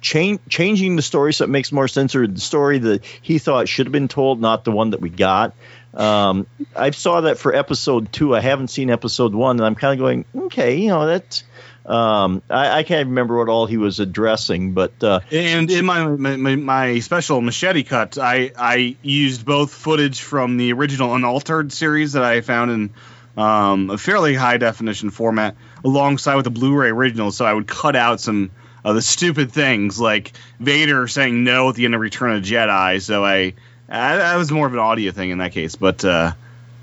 Change, 0.00 0.38
changing 0.48 0.94
the 0.94 1.02
story 1.02 1.32
so 1.32 1.44
it 1.44 1.48
makes 1.50 1.72
more 1.72 1.88
sense, 1.88 2.14
or 2.14 2.28
the 2.28 2.40
story 2.40 2.78
that 2.78 3.04
he 3.04 3.40
thought 3.40 3.68
should 3.68 3.86
have 3.86 3.92
been 3.92 4.06
told, 4.06 4.40
not 4.40 4.62
the 4.62 4.70
one 4.70 4.90
that 4.90 5.00
we 5.00 5.10
got. 5.10 5.56
Um, 5.94 6.46
I 6.74 6.90
saw 6.90 7.22
that 7.22 7.38
for 7.38 7.54
episode 7.54 8.12
two. 8.12 8.34
I 8.34 8.40
haven't 8.40 8.68
seen 8.68 8.90
episode 8.90 9.34
one, 9.34 9.56
and 9.58 9.66
I'm 9.66 9.74
kind 9.74 9.92
of 9.92 10.04
going, 10.04 10.24
okay, 10.46 10.76
you 10.76 10.88
know, 10.88 11.06
that. 11.06 11.42
Um, 11.84 12.42
I, 12.48 12.78
I 12.78 12.82
can't 12.84 13.08
remember 13.08 13.36
what 13.36 13.48
all 13.48 13.66
he 13.66 13.76
was 13.76 13.98
addressing, 13.98 14.72
but 14.72 15.02
uh, 15.02 15.18
And 15.32 15.68
in 15.68 15.84
my, 15.84 16.06
my 16.06 16.54
my- 16.54 17.00
special 17.00 17.40
machete 17.40 17.82
cut, 17.82 18.18
I 18.18 18.52
I 18.56 18.96
used 19.02 19.44
both 19.44 19.74
footage 19.74 20.20
from 20.20 20.58
the 20.58 20.72
original 20.74 21.12
unaltered 21.12 21.72
series 21.72 22.12
that 22.12 22.22
I 22.22 22.40
found 22.40 22.70
in 22.70 22.90
um, 23.36 23.90
a 23.90 23.98
fairly 23.98 24.34
high 24.34 24.58
definition 24.58 25.10
format, 25.10 25.56
alongside 25.84 26.36
with 26.36 26.44
the 26.44 26.50
Blu-ray 26.50 26.90
original. 26.90 27.32
So 27.32 27.44
I 27.44 27.52
would 27.52 27.66
cut 27.66 27.96
out 27.96 28.20
some 28.20 28.52
of 28.84 28.94
the 28.94 29.02
stupid 29.02 29.50
things 29.50 29.98
like 29.98 30.32
Vader 30.60 31.08
saying 31.08 31.42
no 31.42 31.68
at 31.68 31.74
the 31.74 31.84
end 31.84 31.96
of 31.96 32.00
Return 32.00 32.36
of 32.36 32.44
Jedi. 32.44 33.02
So 33.02 33.24
I, 33.24 33.54
I 33.92 34.16
that 34.16 34.36
was 34.36 34.50
more 34.50 34.66
of 34.66 34.72
an 34.72 34.78
audio 34.78 35.12
thing 35.12 35.30
in 35.30 35.38
that 35.38 35.52
case. 35.52 35.76
But 35.76 36.04
uh, 36.04 36.32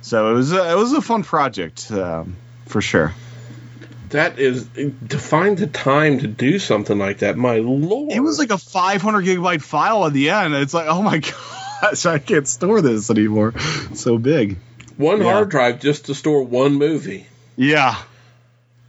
so 0.01 0.31
it 0.31 0.33
was 0.33 0.53
a, 0.53 0.71
it 0.71 0.75
was 0.75 0.93
a 0.93 1.01
fun 1.01 1.23
project 1.23 1.91
um, 1.91 2.35
for 2.67 2.81
sure. 2.81 3.13
That 4.09 4.39
is 4.39 4.67
to 5.09 5.19
find 5.19 5.57
the 5.57 5.67
time 5.67 6.19
to 6.19 6.27
do 6.27 6.57
something 6.57 6.97
like 6.97 7.19
that. 7.19 7.37
My 7.37 7.57
lord, 7.57 8.11
It 8.11 8.21
was 8.21 8.39
like 8.39 8.49
a 8.49 8.57
500 8.57 9.23
gigabyte 9.23 9.61
file 9.61 10.05
at 10.05 10.13
the 10.13 10.31
end. 10.31 10.55
It's 10.55 10.73
like, 10.73 10.87
oh 10.87 11.03
my 11.03 11.19
gosh, 11.81 12.05
I 12.07 12.17
can't 12.17 12.47
store 12.47 12.81
this 12.81 13.11
anymore. 13.11 13.53
It's 13.55 14.01
so 14.01 14.17
big. 14.17 14.57
one 14.97 15.19
yeah. 15.19 15.31
hard 15.31 15.49
drive 15.49 15.79
just 15.79 16.05
to 16.05 16.15
store 16.15 16.43
one 16.43 16.73
movie. 16.73 17.27
Yeah. 17.55 18.01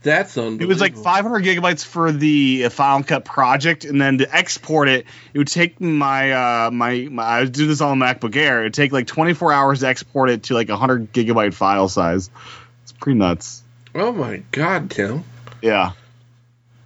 That's 0.03 0.35
unbelievable. 0.35 0.63
It 0.63 0.67
was 0.67 0.81
like 0.81 0.97
500 0.97 1.43
gigabytes 1.43 1.85
for 1.85 2.11
the 2.11 2.69
Final 2.69 3.03
Cut 3.03 3.23
project, 3.23 3.85
and 3.85 4.01
then 4.01 4.17
to 4.17 4.35
export 4.35 4.87
it, 4.87 5.05
it 5.33 5.37
would 5.37 5.47
take 5.47 5.79
my 5.79 6.31
uh, 6.65 6.71
my, 6.71 7.07
my 7.11 7.23
I 7.23 7.39
would 7.41 7.51
do 7.51 7.67
this 7.67 7.81
on 7.81 7.99
MacBook 7.99 8.35
Air. 8.35 8.61
It 8.61 8.63
would 8.63 8.73
take 8.73 8.91
like 8.91 9.05
24 9.05 9.53
hours 9.53 9.79
to 9.81 9.87
export 9.87 10.31
it 10.31 10.43
to 10.43 10.55
like 10.55 10.69
a 10.69 10.73
100 10.73 11.13
gigabyte 11.13 11.53
file 11.53 11.87
size. 11.87 12.31
It's 12.83 12.93
pretty 12.93 13.19
nuts. 13.19 13.61
Oh 13.93 14.11
my 14.11 14.41
god, 14.51 14.89
Tim. 14.89 15.23
Yeah, 15.61 15.91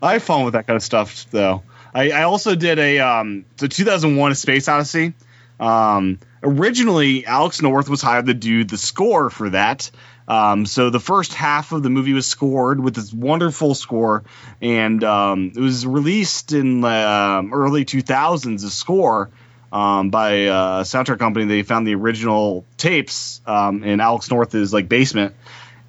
I 0.02 0.14
have 0.14 0.24
fun 0.24 0.44
with 0.44 0.54
that 0.54 0.68
kind 0.68 0.76
of 0.76 0.84
stuff 0.84 1.30
though. 1.32 1.64
I, 1.94 2.12
I 2.12 2.24
also 2.24 2.56
did 2.56 2.80
a 2.80 3.00
um, 3.00 3.46
the 3.58 3.70
2001: 3.70 4.32
A 4.32 4.36
Space 4.36 4.68
Odyssey. 4.68 5.14
Um, 5.58 6.20
originally, 6.44 7.26
Alex 7.26 7.62
North 7.62 7.88
was 7.88 8.02
hired 8.02 8.26
to 8.26 8.34
do 8.34 8.66
the 8.66 8.78
score 8.78 9.30
for 9.30 9.52
that. 9.52 9.90
Um, 10.28 10.66
so 10.66 10.90
the 10.90 11.00
first 11.00 11.34
half 11.34 11.72
of 11.72 11.84
the 11.84 11.90
movie 11.90 12.14
was 12.14 12.26
scored 12.26 12.80
with 12.80 12.96
this 12.96 13.14
wonderful 13.14 13.76
score, 13.76 14.24
and 14.62 15.04
um, 15.04 15.52
it 15.56 15.60
was 15.60 15.86
released 15.86 16.52
in 16.54 16.84
um 16.84 17.54
early 17.54 17.86
2000s. 17.86 18.66
A 18.66 18.70
score 18.70 19.30
um, 19.72 20.10
by 20.10 20.32
a 20.32 20.82
soundtrack 20.82 21.20
company. 21.20 21.46
They 21.46 21.64
found 21.64 21.86
the 21.86 21.96
original 21.96 22.66
tapes 22.78 23.42
um, 23.46 23.84
in 23.84 24.00
Alex 24.00 24.32
North's 24.32 24.74
like 24.74 24.90
basement, 24.90 25.36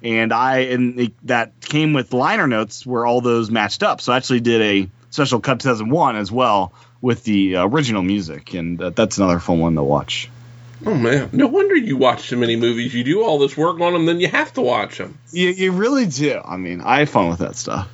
and 0.03 0.31
I 0.31 0.59
and 0.59 0.99
it, 0.99 1.13
that 1.27 1.59
came 1.61 1.93
with 1.93 2.13
liner 2.13 2.47
notes 2.47 2.85
where 2.85 3.05
all 3.05 3.21
those 3.21 3.49
matched 3.49 3.81
up. 3.81 4.01
So 4.01 4.13
I 4.13 4.17
actually 4.17 4.41
did 4.41 4.61
a 4.61 4.89
special 5.09 5.39
cut 5.39 5.61
2001 5.61 6.15
as 6.15 6.31
well 6.31 6.73
with 7.01 7.23
the 7.23 7.57
uh, 7.57 7.67
original 7.67 8.03
music, 8.03 8.53
and 8.53 8.81
uh, 8.81 8.89
that's 8.91 9.17
another 9.17 9.39
fun 9.39 9.59
one 9.59 9.75
to 9.75 9.83
watch. 9.83 10.29
Oh 10.85 10.93
man, 10.93 11.29
no 11.33 11.47
wonder 11.47 11.75
you 11.75 11.97
watch 11.97 12.29
so 12.29 12.35
many 12.35 12.55
movies. 12.55 12.93
You 12.93 13.03
do 13.03 13.23
all 13.23 13.39
this 13.39 13.57
work 13.57 13.79
on 13.81 13.93
them, 13.93 14.05
then 14.05 14.19
you 14.19 14.27
have 14.27 14.53
to 14.53 14.61
watch 14.61 14.97
them. 14.97 15.17
You, 15.31 15.49
you 15.49 15.71
really 15.71 16.05
do. 16.05 16.39
I 16.43 16.57
mean, 16.57 16.81
I 16.81 16.99
have 16.99 17.09
fun 17.09 17.29
with 17.29 17.39
that 17.39 17.55
stuff. 17.55 17.89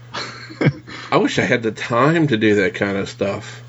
I 1.11 1.18
wish 1.18 1.39
I 1.39 1.43
had 1.43 1.64
the 1.64 1.72
time 1.72 2.27
to 2.27 2.38
do 2.38 2.55
that 2.55 2.76
kind 2.76 2.97
of 2.97 3.07
stuff. 3.07 3.61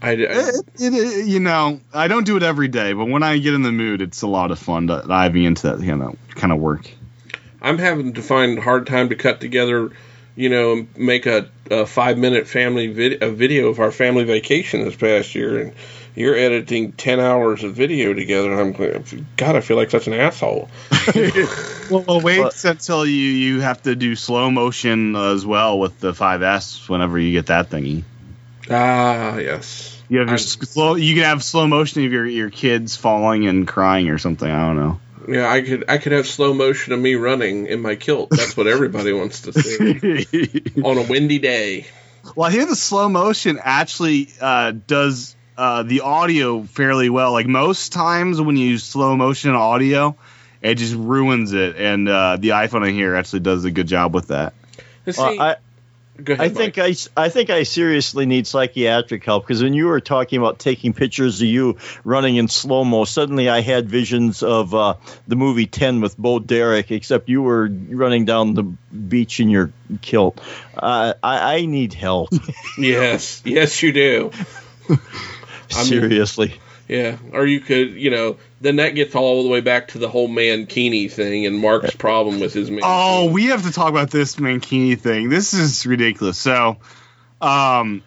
I, 0.00 0.10
I 0.10 0.14
It, 0.14 0.64
it, 0.78 1.26
you 1.26 1.40
know, 1.40 1.80
I 1.92 2.08
don't 2.08 2.24
do 2.24 2.36
it 2.36 2.42
every 2.42 2.68
day, 2.68 2.92
but 2.92 3.06
when 3.06 3.22
I 3.22 3.38
get 3.38 3.54
in 3.54 3.62
the 3.62 3.72
mood, 3.72 4.00
it's 4.00 4.22
a 4.22 4.28
lot 4.28 4.50
of 4.50 4.58
fun 4.58 4.86
to 4.86 5.04
diving 5.06 5.44
into 5.44 5.68
that 5.68 5.80
you 5.80 5.96
know 5.96 6.16
kind 6.30 6.52
of 6.52 6.60
work. 6.60 6.90
I'm 7.60 7.78
having 7.78 8.14
to 8.14 8.22
find 8.22 8.58
hard 8.58 8.86
time 8.86 9.08
to 9.08 9.16
cut 9.16 9.40
together, 9.40 9.90
you 10.36 10.48
know, 10.48 10.72
and 10.72 10.96
make 10.96 11.26
a, 11.26 11.50
a 11.70 11.84
five 11.86 12.16
minute 12.16 12.46
family 12.46 12.86
vid- 12.86 13.22
a 13.22 13.30
video 13.30 13.68
of 13.68 13.80
our 13.80 13.90
family 13.90 14.24
vacation 14.24 14.84
this 14.84 14.96
past 14.96 15.34
year, 15.34 15.60
and 15.60 15.72
you're 16.18 16.34
editing 16.36 16.92
ten 16.92 17.20
hours 17.20 17.64
of 17.64 17.74
video 17.74 18.12
together. 18.14 18.50
And 18.52 18.60
I'm 18.60 18.72
going, 18.72 19.26
God, 19.36 19.56
I 19.56 19.60
feel 19.60 19.76
like 19.76 19.90
such 19.90 20.06
an 20.06 20.14
asshole. 20.14 20.68
Well, 21.90 22.04
well 22.06 22.20
wait 22.20 22.42
But- 22.42 22.64
until 22.66 23.06
you 23.06 23.12
you 23.14 23.60
have 23.60 23.82
to 23.84 23.96
do 23.96 24.14
slow 24.14 24.50
motion 24.50 25.16
as 25.16 25.46
well 25.46 25.78
with 25.78 25.98
the 26.00 26.12
5S 26.12 26.86
whenever 26.86 27.18
you 27.18 27.32
get 27.32 27.46
that 27.46 27.70
thingy. 27.70 28.02
Ah, 28.70 29.38
yes. 29.38 29.98
You 30.10 30.18
have 30.18 30.28
your 30.28 30.36
I'm- 30.36 30.38
slow. 30.38 30.94
You 30.96 31.14
can 31.14 31.24
have 31.24 31.42
slow 31.42 31.66
motion 31.66 32.04
of 32.04 32.12
your 32.12 32.26
your 32.26 32.50
kids 32.50 32.96
falling 32.96 33.46
and 33.46 33.66
crying 33.66 34.10
or 34.10 34.18
something. 34.18 34.50
I 34.50 34.66
don't 34.66 34.76
know. 34.76 35.00
Yeah, 35.28 35.48
I 35.50 35.62
could 35.62 35.84
I 35.88 35.96
could 35.98 36.12
have 36.12 36.26
slow 36.26 36.52
motion 36.52 36.92
of 36.92 37.00
me 37.00 37.14
running 37.14 37.66
in 37.66 37.80
my 37.80 37.96
kilt. 37.96 38.30
That's 38.30 38.56
what 38.56 38.66
everybody 38.66 39.12
wants 39.14 39.42
to 39.42 39.52
see 39.54 40.64
on 40.84 40.98
a 40.98 41.02
windy 41.02 41.38
day. 41.38 41.86
well, 42.36 42.48
I 42.48 42.52
hear 42.52 42.66
the 42.66 42.76
slow 42.76 43.08
motion 43.08 43.58
actually 43.62 44.28
uh, 44.40 44.72
does 44.86 45.36
uh, 45.58 45.82
the 45.82 46.00
audio 46.02 46.62
fairly 46.62 47.10
well. 47.10 47.32
Like 47.32 47.46
most 47.46 47.92
times 47.92 48.40
when 48.40 48.56
you 48.56 48.68
use 48.68 48.84
slow 48.84 49.16
motion 49.16 49.50
audio, 49.50 50.16
it 50.62 50.76
just 50.76 50.94
ruins 50.94 51.52
it. 51.52 51.76
And 51.76 52.08
uh, 52.08 52.36
the 52.38 52.50
iPhone 52.50 52.86
I 52.86 52.92
hear 52.92 53.14
actually 53.14 53.40
does 53.40 53.64
a 53.64 53.70
good 53.70 53.88
job 53.88 54.14
with 54.14 54.28
that. 54.28 54.54
See, 55.10 55.20
Well, 55.20 55.40
I, 55.40 55.56
go 56.22 56.34
ahead, 56.34 56.44
I 56.44 56.54
think 56.54 56.76
Mike. 56.76 56.84
I, 56.86 56.90
s- 56.90 57.08
I 57.16 57.28
think 57.28 57.50
I 57.50 57.62
seriously 57.64 58.24
need 58.26 58.46
psychiatric 58.46 59.24
help 59.24 59.44
because 59.44 59.62
when 59.62 59.74
you 59.74 59.86
were 59.86 60.00
talking 60.00 60.38
about 60.38 60.58
taking 60.60 60.92
pictures 60.92 61.40
of 61.42 61.48
you 61.48 61.78
running 62.04 62.36
in 62.36 62.46
slow 62.48 62.84
mo, 62.84 63.04
suddenly 63.04 63.48
I 63.48 63.60
had 63.60 63.88
visions 63.88 64.42
of 64.44 64.74
uh, 64.74 64.94
the 65.26 65.36
movie 65.36 65.66
Ten 65.66 66.00
with 66.00 66.16
Bo 66.16 66.38
Derek, 66.38 66.90
except 66.92 67.28
you 67.28 67.42
were 67.42 67.68
running 67.68 68.24
down 68.26 68.54
the 68.54 68.62
beach 68.62 69.40
in 69.40 69.48
your 69.48 69.72
kilt. 70.02 70.40
Uh, 70.76 71.14
I, 71.22 71.56
I 71.56 71.66
need 71.66 71.94
help 71.94 72.28
yes, 72.78 73.42
yes, 73.44 73.82
you 73.82 73.92
do. 73.92 74.30
mean- 75.76 75.84
seriously. 75.84 76.54
Yeah, 76.88 77.18
or 77.32 77.44
you 77.44 77.60
could, 77.60 77.92
you 77.92 78.10
know, 78.10 78.38
then 78.62 78.76
that 78.76 78.94
gets 78.94 79.14
all 79.14 79.42
the 79.42 79.50
way 79.50 79.60
back 79.60 79.88
to 79.88 79.98
the 79.98 80.08
whole 80.08 80.26
mankini 80.26 81.12
thing 81.12 81.44
and 81.44 81.58
Mark's 81.58 81.94
problem 81.94 82.40
with 82.40 82.54
his 82.54 82.70
mankini. 82.70 82.80
Oh, 82.82 83.30
we 83.30 83.46
have 83.46 83.64
to 83.64 83.72
talk 83.72 83.90
about 83.90 84.10
this 84.10 84.36
Mankini 84.36 84.98
thing. 84.98 85.28
This 85.28 85.52
is 85.52 85.84
ridiculous. 85.84 86.38
So, 86.38 86.78
um, 87.42 88.02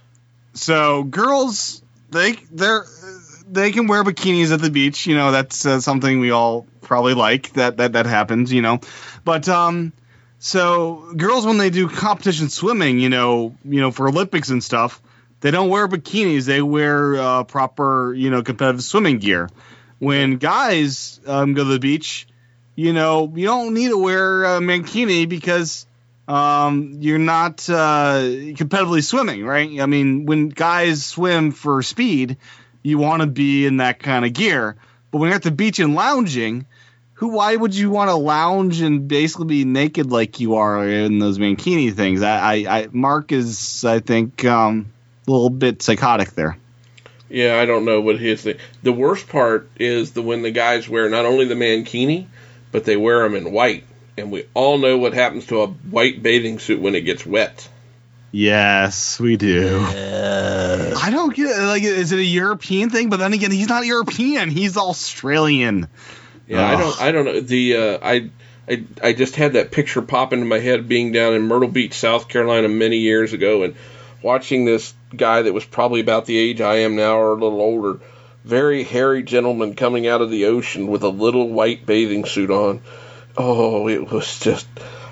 so 0.53 1.03
girls 1.03 1.83
they 2.09 2.33
they're 2.51 2.85
they 3.51 3.71
can 3.71 3.85
wear 3.85 4.03
bikinis 4.03 4.51
at 4.51 4.61
the 4.61 4.71
beach. 4.71 5.05
You 5.05 5.15
know, 5.15 5.31
that's 5.31 5.65
uh, 5.65 5.79
something 5.79 6.19
we 6.19 6.31
all 6.31 6.65
probably 6.81 7.13
like. 7.13 7.53
That 7.53 7.77
that 7.77 7.93
that 7.93 8.07
happens. 8.07 8.51
You 8.51 8.63
know, 8.63 8.79
but 9.23 9.47
um, 9.47 9.93
so 10.39 11.13
girls 11.15 11.45
when 11.45 11.57
they 11.57 11.69
do 11.69 11.87
competition 11.87 12.49
swimming, 12.49 12.99
you 12.99 13.09
know, 13.09 13.55
you 13.63 13.79
know 13.79 13.91
for 13.91 14.07
Olympics 14.07 14.49
and 14.49 14.63
stuff, 14.63 15.01
they 15.41 15.51
don't 15.51 15.69
wear 15.69 15.87
bikinis. 15.87 16.45
They 16.45 16.61
wear 16.61 17.15
uh, 17.15 17.43
proper 17.43 18.13
you 18.13 18.29
know 18.29 18.43
competitive 18.43 18.83
swimming 18.83 19.19
gear. 19.19 19.49
When 19.99 20.37
guys 20.37 21.19
um, 21.27 21.53
go 21.53 21.63
to 21.63 21.69
the 21.69 21.79
beach, 21.79 22.27
you 22.75 22.93
know, 22.93 23.31
you 23.35 23.45
don't 23.45 23.73
need 23.73 23.89
to 23.89 23.97
wear 23.97 24.43
a 24.45 24.59
mankini 24.59 25.29
because 25.29 25.85
um, 26.27 26.97
you're 27.01 27.19
not 27.19 27.69
uh, 27.69 28.21
competitively 28.21 29.03
swimming, 29.03 29.43
right? 29.45 29.79
I 29.79 29.85
mean, 29.85 30.25
when 30.25 30.49
guys 30.49 31.05
swim 31.05 31.51
for 31.51 31.83
speed, 31.83 32.37
you 32.81 32.97
want 32.97 33.21
to 33.21 33.27
be 33.27 33.65
in 33.65 33.77
that 33.77 33.99
kind 33.99 34.25
of 34.25 34.33
gear. 34.33 34.75
But 35.11 35.17
when 35.17 35.29
you're 35.29 35.35
at 35.35 35.43
the 35.43 35.51
beach 35.51 35.79
and 35.79 35.93
lounging, 35.93 36.65
who? 37.13 37.29
Why 37.29 37.55
would 37.55 37.75
you 37.75 37.91
want 37.91 38.09
to 38.09 38.15
lounge 38.15 38.81
and 38.81 39.07
basically 39.07 39.45
be 39.45 39.65
naked 39.65 40.11
like 40.11 40.39
you 40.39 40.55
are 40.55 40.87
in 40.87 41.19
those 41.19 41.37
mankini 41.37 41.93
things? 41.93 42.23
I, 42.23 42.37
I, 42.37 42.79
I 42.79 42.87
Mark 42.91 43.31
is, 43.31 43.85
I 43.85 43.99
think, 43.99 44.43
um, 44.45 44.91
little 45.31 45.49
bit 45.49 45.81
psychotic 45.81 46.31
there. 46.31 46.57
Yeah, 47.29 47.57
I 47.57 47.65
don't 47.65 47.85
know 47.85 48.01
what 48.01 48.19
his 48.19 48.41
thing. 48.41 48.57
The 48.83 48.91
worst 48.91 49.29
part 49.29 49.69
is 49.79 50.11
the 50.11 50.21
when 50.21 50.41
the 50.41 50.51
guys 50.51 50.89
wear 50.89 51.09
not 51.09 51.25
only 51.25 51.45
the 51.45 51.55
mankini, 51.55 52.27
but 52.71 52.83
they 52.83 52.97
wear 52.97 53.23
them 53.23 53.35
in 53.35 53.51
white, 53.51 53.85
and 54.17 54.31
we 54.31 54.45
all 54.53 54.77
know 54.77 54.97
what 54.97 55.13
happens 55.13 55.47
to 55.47 55.61
a 55.61 55.67
white 55.67 56.21
bathing 56.21 56.59
suit 56.59 56.81
when 56.81 56.93
it 56.93 57.01
gets 57.01 57.25
wet. 57.25 57.69
Yes, 58.33 59.19
we 59.19 59.35
do. 59.35 59.79
I 59.79 61.09
don't 61.11 61.35
get 61.35 61.49
it. 61.49 61.61
Like, 61.61 61.83
is 61.83 62.13
it 62.13 62.19
a 62.19 62.23
European 62.23 62.89
thing? 62.89 63.09
But 63.09 63.17
then 63.17 63.33
again, 63.33 63.51
he's 63.51 63.67
not 63.67 63.85
European. 63.85 64.49
He's 64.49 64.77
Australian. 64.77 65.87
Yeah, 66.47 66.65
I 66.65 66.75
don't. 66.77 67.01
I 67.01 67.11
don't 67.11 67.25
know. 67.25 67.41
The 67.41 67.75
uh, 67.75 67.99
I, 68.01 68.29
I 68.69 68.83
I 69.03 69.13
just 69.13 69.35
had 69.35 69.53
that 69.53 69.71
picture 69.71 70.01
pop 70.01 70.31
into 70.31 70.45
my 70.45 70.59
head 70.59 70.87
being 70.87 71.11
down 71.11 71.33
in 71.33 71.43
Myrtle 71.43 71.69
Beach, 71.69 71.93
South 71.93 72.29
Carolina, 72.29 72.69
many 72.69 72.97
years 72.97 73.33
ago, 73.33 73.63
and 73.63 73.75
watching 74.21 74.65
this 74.65 74.93
guy 75.15 75.41
that 75.41 75.53
was 75.53 75.65
probably 75.65 75.99
about 75.99 76.25
the 76.25 76.37
age 76.37 76.61
I 76.61 76.77
am 76.79 76.95
now 76.95 77.17
or 77.17 77.31
a 77.31 77.35
little 77.35 77.61
older, 77.61 77.99
very 78.43 78.83
hairy 78.83 79.23
gentleman 79.23 79.75
coming 79.75 80.07
out 80.07 80.21
of 80.21 80.29
the 80.29 80.45
ocean 80.45 80.87
with 80.87 81.03
a 81.03 81.09
little 81.09 81.49
white 81.49 81.85
bathing 81.85 82.25
suit 82.25 82.49
on. 82.49 82.81
Oh, 83.37 83.87
it 83.87 84.11
was 84.11 84.39
just. 84.39 84.67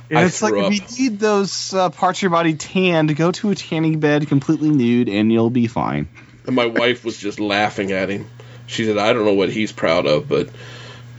And 0.10 0.20
I 0.20 0.26
it's 0.26 0.42
like 0.42 0.54
up. 0.54 0.72
if 0.72 0.98
you 0.98 1.10
need 1.10 1.20
those 1.20 1.74
uh, 1.74 1.90
parts 1.90 2.20
of 2.20 2.24
your 2.24 2.32
body 2.32 2.56
tanned, 2.56 3.16
go 3.16 3.32
to 3.32 3.52
a 3.52 3.56
tanning 3.56 4.00
bed 4.00 4.28
completely 4.28 4.70
nude, 4.70 5.08
and 5.08 5.32
you'll 5.32 5.52
be 5.52 5.68
fine. 5.68 6.08
And 6.48 6.56
my 6.56 6.66
wife 6.66 7.06
was 7.06 7.18
just 7.18 7.40
laughing 7.40 7.92
at 7.92 8.10
him. 8.10 8.28
She 8.66 8.86
said, 8.86 8.98
"I 8.98 9.14
don't 9.14 9.26
know 9.26 9.34
what 9.34 9.50
he's 9.50 9.72
proud 9.72 10.08
of, 10.08 10.28
but 10.28 10.50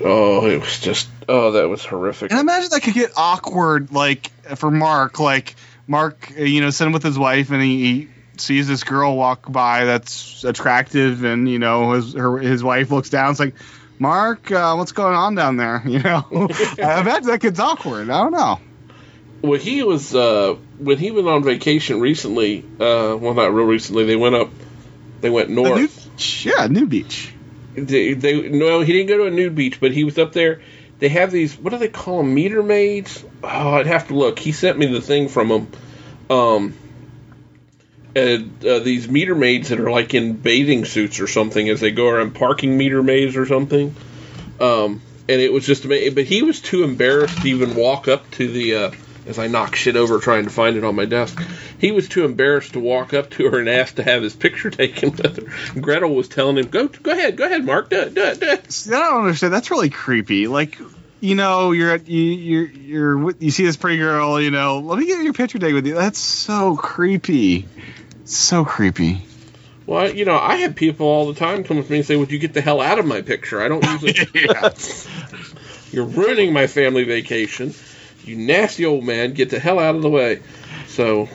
oh, 0.01 0.49
it 0.49 0.61
was 0.61 0.81
just 0.81 1.09
oh, 1.29 1.53
that 1.53 1.69
was 1.69 1.85
horrific." 1.85 2.33
And 2.33 2.41
imagine 2.41 2.71
that 2.71 2.83
could 2.83 2.95
get 2.95 3.13
awkward, 3.17 3.93
like 3.93 4.31
for 4.57 4.73
Mark. 4.73 5.21
Like 5.21 5.55
Mark, 5.91 6.33
uh, 6.39 6.43
you 6.45 6.61
know, 6.61 6.71
sitting 6.71 6.93
with 6.93 7.03
his 7.03 7.19
wife, 7.19 7.51
and 7.51 7.61
he, 7.61 7.83
he 7.85 8.09
sees 8.37 8.69
this 8.69 8.85
girl 8.85 9.17
walk 9.17 9.51
by 9.51 9.87
that's 9.87 10.45
attractive, 10.45 11.25
and 11.25 11.49
you 11.49 11.59
know, 11.59 11.93
his 11.95 12.15
her, 12.15 12.39
his 12.39 12.63
wife 12.63 12.93
looks 12.93 13.11
down. 13.11 13.33
It's 13.33 13.41
like, 13.41 13.55
Mark, 13.99 14.53
uh, 14.53 14.75
what's 14.77 14.93
going 14.93 15.15
on 15.17 15.35
down 15.35 15.57
there? 15.57 15.83
You 15.87 15.99
know, 15.99 16.25
I 16.79 17.01
imagine 17.01 17.27
that 17.27 17.41
gets 17.41 17.59
awkward. 17.59 18.09
I 18.09 18.23
don't 18.23 18.31
know. 18.31 18.61
well, 19.43 19.59
he 19.59 19.83
was 19.83 20.15
uh, 20.15 20.55
when 20.79 20.97
he 20.99 21.11
went 21.11 21.27
on 21.27 21.43
vacation 21.43 21.99
recently. 22.01 22.61
Uh, 22.79 23.19
well, 23.21 23.35
not 23.35 23.53
real 23.53 23.67
recently. 23.67 24.05
They 24.05 24.17
went 24.17 24.37
up. 24.37 24.51
They 25.23 25.29
went 25.29 25.49
The 25.49 25.55
new 25.57 25.63
north. 25.63 26.45
Yeah, 26.47 26.69
new 26.69 26.87
beach. 26.87 27.35
They, 27.75 28.15
they 28.15 28.49
no, 28.49 28.81
he 28.81 28.93
didn't 28.93 29.09
go 29.09 29.19
to 29.19 29.25
a 29.27 29.31
nude 29.31 29.57
beach, 29.57 29.81
but 29.81 29.91
he 29.91 30.05
was 30.05 30.19
up 30.19 30.33
there. 30.33 30.61
They 31.01 31.09
have 31.09 31.33
these. 31.33 31.59
What 31.59 31.71
do 31.71 31.79
they 31.79 31.89
call 31.89 32.19
them? 32.19 32.35
Meter 32.35 32.63
maids. 32.63 33.25
Oh, 33.43 33.75
I'd 33.75 33.87
have 33.87 34.09
to 34.09 34.15
look. 34.15 34.39
He 34.39 34.53
sent 34.53 34.79
me 34.79 34.87
the 34.87 35.01
thing 35.01 35.29
from 35.29 35.49
them. 35.49 35.73
Um, 36.29 36.75
and 38.15 38.65
uh, 38.65 38.81
these 38.81 39.09
meter 39.09 39.35
maids 39.35 39.71
that 39.71 39.81
are 39.81 39.91
like 39.91 40.15
in 40.15 40.35
bathing 40.35 40.85
suits 40.85 41.21
or 41.21 41.27
something 41.27 41.69
as 41.69 41.81
they 41.81 41.91
go 41.91 42.09
around 42.09 42.35
parking 42.35 42.77
meter 42.77 43.03
maids 43.03 43.37
or 43.37 43.47
something. 43.47 43.95
Um, 44.61 45.01
and 45.29 45.41
it 45.41 45.53
was 45.53 45.65
just 45.65 45.85
amazing. 45.87 46.15
But 46.15 46.25
he 46.25 46.43
was 46.43 46.61
too 46.61 46.85
embarrassed 46.85 47.43
to 47.43 47.49
even 47.49 47.75
walk 47.75 48.07
up 48.07 48.31
to 48.33 48.49
the. 48.49 48.75
Uh, 48.77 48.91
as 49.27 49.39
I 49.39 49.47
knock 49.47 49.77
shit 49.77 49.97
over 49.97 50.19
trying 50.19 50.45
to 50.45 50.51
find 50.51 50.77
it 50.77 50.85
on 50.85 50.95
my 50.95 51.05
desk, 51.05 51.43
he 51.79 51.93
was 51.93 52.09
too 52.09 52.25
embarrassed 52.25 52.73
to 52.73 52.81
walk 52.81 53.15
up 53.15 53.31
to 53.31 53.51
her 53.51 53.59
and 53.59 53.69
ask 53.69 53.97
to 53.97 54.03
have 54.03 54.23
his 54.23 54.35
picture 54.35 54.71
taken 54.71 55.11
with 55.11 55.37
her. 55.37 55.81
Gretel 55.81 56.15
was 56.15 56.29
telling 56.29 56.59
him, 56.59 56.69
"Go, 56.69 56.89
go 56.89 57.13
ahead, 57.13 57.37
go 57.37 57.45
ahead, 57.45 57.65
Mark, 57.65 57.91
do 57.91 58.01
it, 58.01 58.15
do 58.15 58.23
it, 58.23 58.41
do 58.41 58.47
it." 58.47 58.73
See, 58.73 58.95
I 58.95 58.99
don't 58.99 59.25
understand. 59.25 59.53
That's 59.53 59.71
really 59.71 59.91
creepy. 59.91 60.47
Like, 60.47 60.79
you 61.21 61.35
know, 61.35 61.73
you're 61.73 61.93
at 61.93 62.09
you 62.09 62.23
you're 62.23 62.71
you're 62.71 63.31
you 63.39 63.51
see 63.51 63.65
this 63.65 63.77
pretty 63.77 63.99
girl. 63.99 64.41
You 64.41 64.51
know, 64.51 64.81
let 64.81 64.99
me 64.99 65.07
get 65.07 65.23
your 65.23 65.35
picture 65.35 65.59
taken 65.59 65.75
with 65.75 65.87
you. 65.87 65.95
That's 65.95 66.19
so 66.19 66.77
creepy. 66.77 67.69
So 68.25 68.65
creepy. 68.65 69.23
Well, 69.87 70.15
you 70.15 70.25
know, 70.25 70.39
I 70.39 70.57
have 70.59 70.77
people 70.77 71.07
all 71.07 71.33
the 71.33 71.39
time 71.39 71.65
come 71.65 71.79
up 71.79 71.87
to 71.87 71.91
me 71.91 71.99
and 71.99 72.07
say, 72.07 72.17
"Would 72.17 72.31
you 72.31 72.39
get 72.39 72.55
the 72.55 72.61
hell 72.61 72.81
out 72.81 72.99
of 72.99 73.07
my 73.07 73.23
picture?" 73.23 73.61
I 73.61 73.69
don't 73.69 73.85
usually. 74.03 74.45
Yeah. 74.47 74.73
You're 75.93 76.05
ruining 76.05 76.53
my 76.53 76.69
family 76.69 77.03
vacation. 77.03 77.75
You 78.25 78.37
nasty 78.37 78.85
old 78.85 79.05
man, 79.05 79.33
get 79.35 79.51
the 79.51 79.59
hell 79.59 79.79
out 79.79 79.97
of 79.97 80.03
the 80.03 80.11
way. 80.11 80.41
So, 80.89 81.29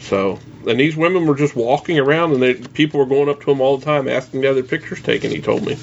So, 0.00 0.38
and 0.68 0.78
these 0.78 0.94
women 0.96 1.24
were 1.26 1.34
just 1.34 1.56
walking 1.56 1.98
around, 1.98 2.32
and 2.32 2.42
they, 2.42 2.54
people 2.54 3.00
were 3.00 3.06
going 3.06 3.28
up 3.30 3.40
to 3.40 3.46
them 3.46 3.60
all 3.62 3.78
the 3.78 3.84
time, 3.86 4.06
asking 4.08 4.42
to 4.42 4.48
have 4.48 4.56
their 4.56 4.64
pictures 4.64 5.00
taken. 5.02 5.30
He 5.30 5.40
told 5.40 5.64
me. 5.66 5.76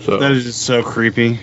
So, 0.00 0.18
That 0.18 0.32
is 0.32 0.44
just 0.44 0.60
so 0.62 0.82
creepy. 0.82 1.40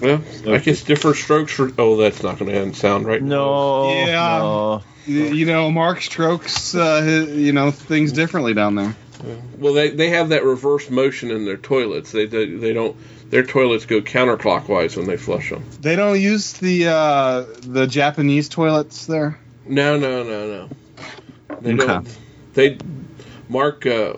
well, 0.00 0.22
I 0.46 0.58
guess 0.58 0.84
different 0.84 1.16
strokes 1.16 1.52
for. 1.52 1.70
Oh, 1.78 1.96
that's 1.96 2.22
not 2.22 2.38
going 2.38 2.72
to 2.72 2.78
sound 2.78 3.06
right. 3.06 3.20
No. 3.22 3.90
Yeah. 3.92 4.38
No. 4.38 4.82
You 5.06 5.46
know, 5.46 5.68
Mark 5.72 6.00
strokes, 6.00 6.76
uh, 6.76 7.02
his- 7.02 7.36
you 7.36 7.52
know, 7.52 7.72
things 7.72 8.12
differently 8.12 8.54
down 8.54 8.76
there. 8.76 8.94
Well, 9.58 9.72
they 9.74 9.90
they 9.90 10.10
have 10.10 10.30
that 10.30 10.44
reverse 10.44 10.90
motion 10.90 11.30
in 11.30 11.44
their 11.44 11.56
toilets. 11.56 12.12
They 12.12 12.26
they, 12.26 12.46
they 12.46 12.72
don't. 12.72 12.96
Their 13.30 13.44
toilets 13.44 13.86
go 13.86 14.00
counterclockwise 14.00 14.96
when 14.96 15.06
they 15.06 15.16
flush 15.16 15.50
them. 15.50 15.64
They 15.80 15.96
don't 15.96 16.20
use 16.20 16.52
the 16.54 16.88
uh, 16.88 17.44
the 17.62 17.86
Japanese 17.86 18.48
toilets 18.48 19.06
there. 19.06 19.38
No, 19.66 19.96
no, 19.98 20.22
no, 20.22 20.46
no. 20.48 20.68
They 21.60 21.74
Okay. 21.74 21.86
don't. 21.86 22.18
They 22.54 22.78
Mark 23.48 23.86
uh, 23.86 24.14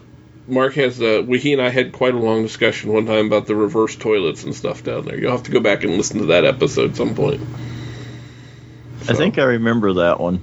Mark 0.49 0.75
has 0.75 1.01
uh, 1.01 1.23
we 1.27 1.39
he 1.39 1.53
and 1.53 1.63
I 1.63 1.69
had 1.69 1.93
quite 1.93 2.15
a 2.15 2.19
long 2.19 2.43
discussion 2.43 2.93
one 2.93 3.07
time 3.07 3.27
about 3.27 3.47
the 3.47 3.55
reverse 3.55 3.95
toilets 3.97 4.45
and 4.45 4.55
stuff 4.55 4.83
down 4.83 5.05
there. 5.05 5.19
You'll 5.19 5.33
have 5.33 5.45
to 5.45 5.53
go 5.53 5.61
back 5.61 5.85
and 5.85 5.97
listen 5.97 6.19
to 6.21 6.27
that 6.27 6.45
episode 6.45 6.97
some 6.97 7.15
point. 7.15 7.41
I 9.07 9.13
think 9.13 9.39
I 9.39 9.45
remember 9.45 9.93
that 9.95 10.19
one. 10.19 10.41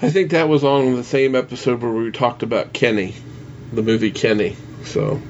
I 0.00 0.10
think 0.10 0.30
that 0.30 0.48
was 0.48 0.62
on 0.64 0.94
the 0.94 1.04
same 1.04 1.34
episode 1.34 1.82
where 1.82 1.90
we 1.92 2.10
talked 2.12 2.42
about 2.42 2.72
Kenny, 2.72 3.14
the 3.72 3.82
movie 3.82 4.12
Kenny. 4.12 4.56
So 4.84 5.20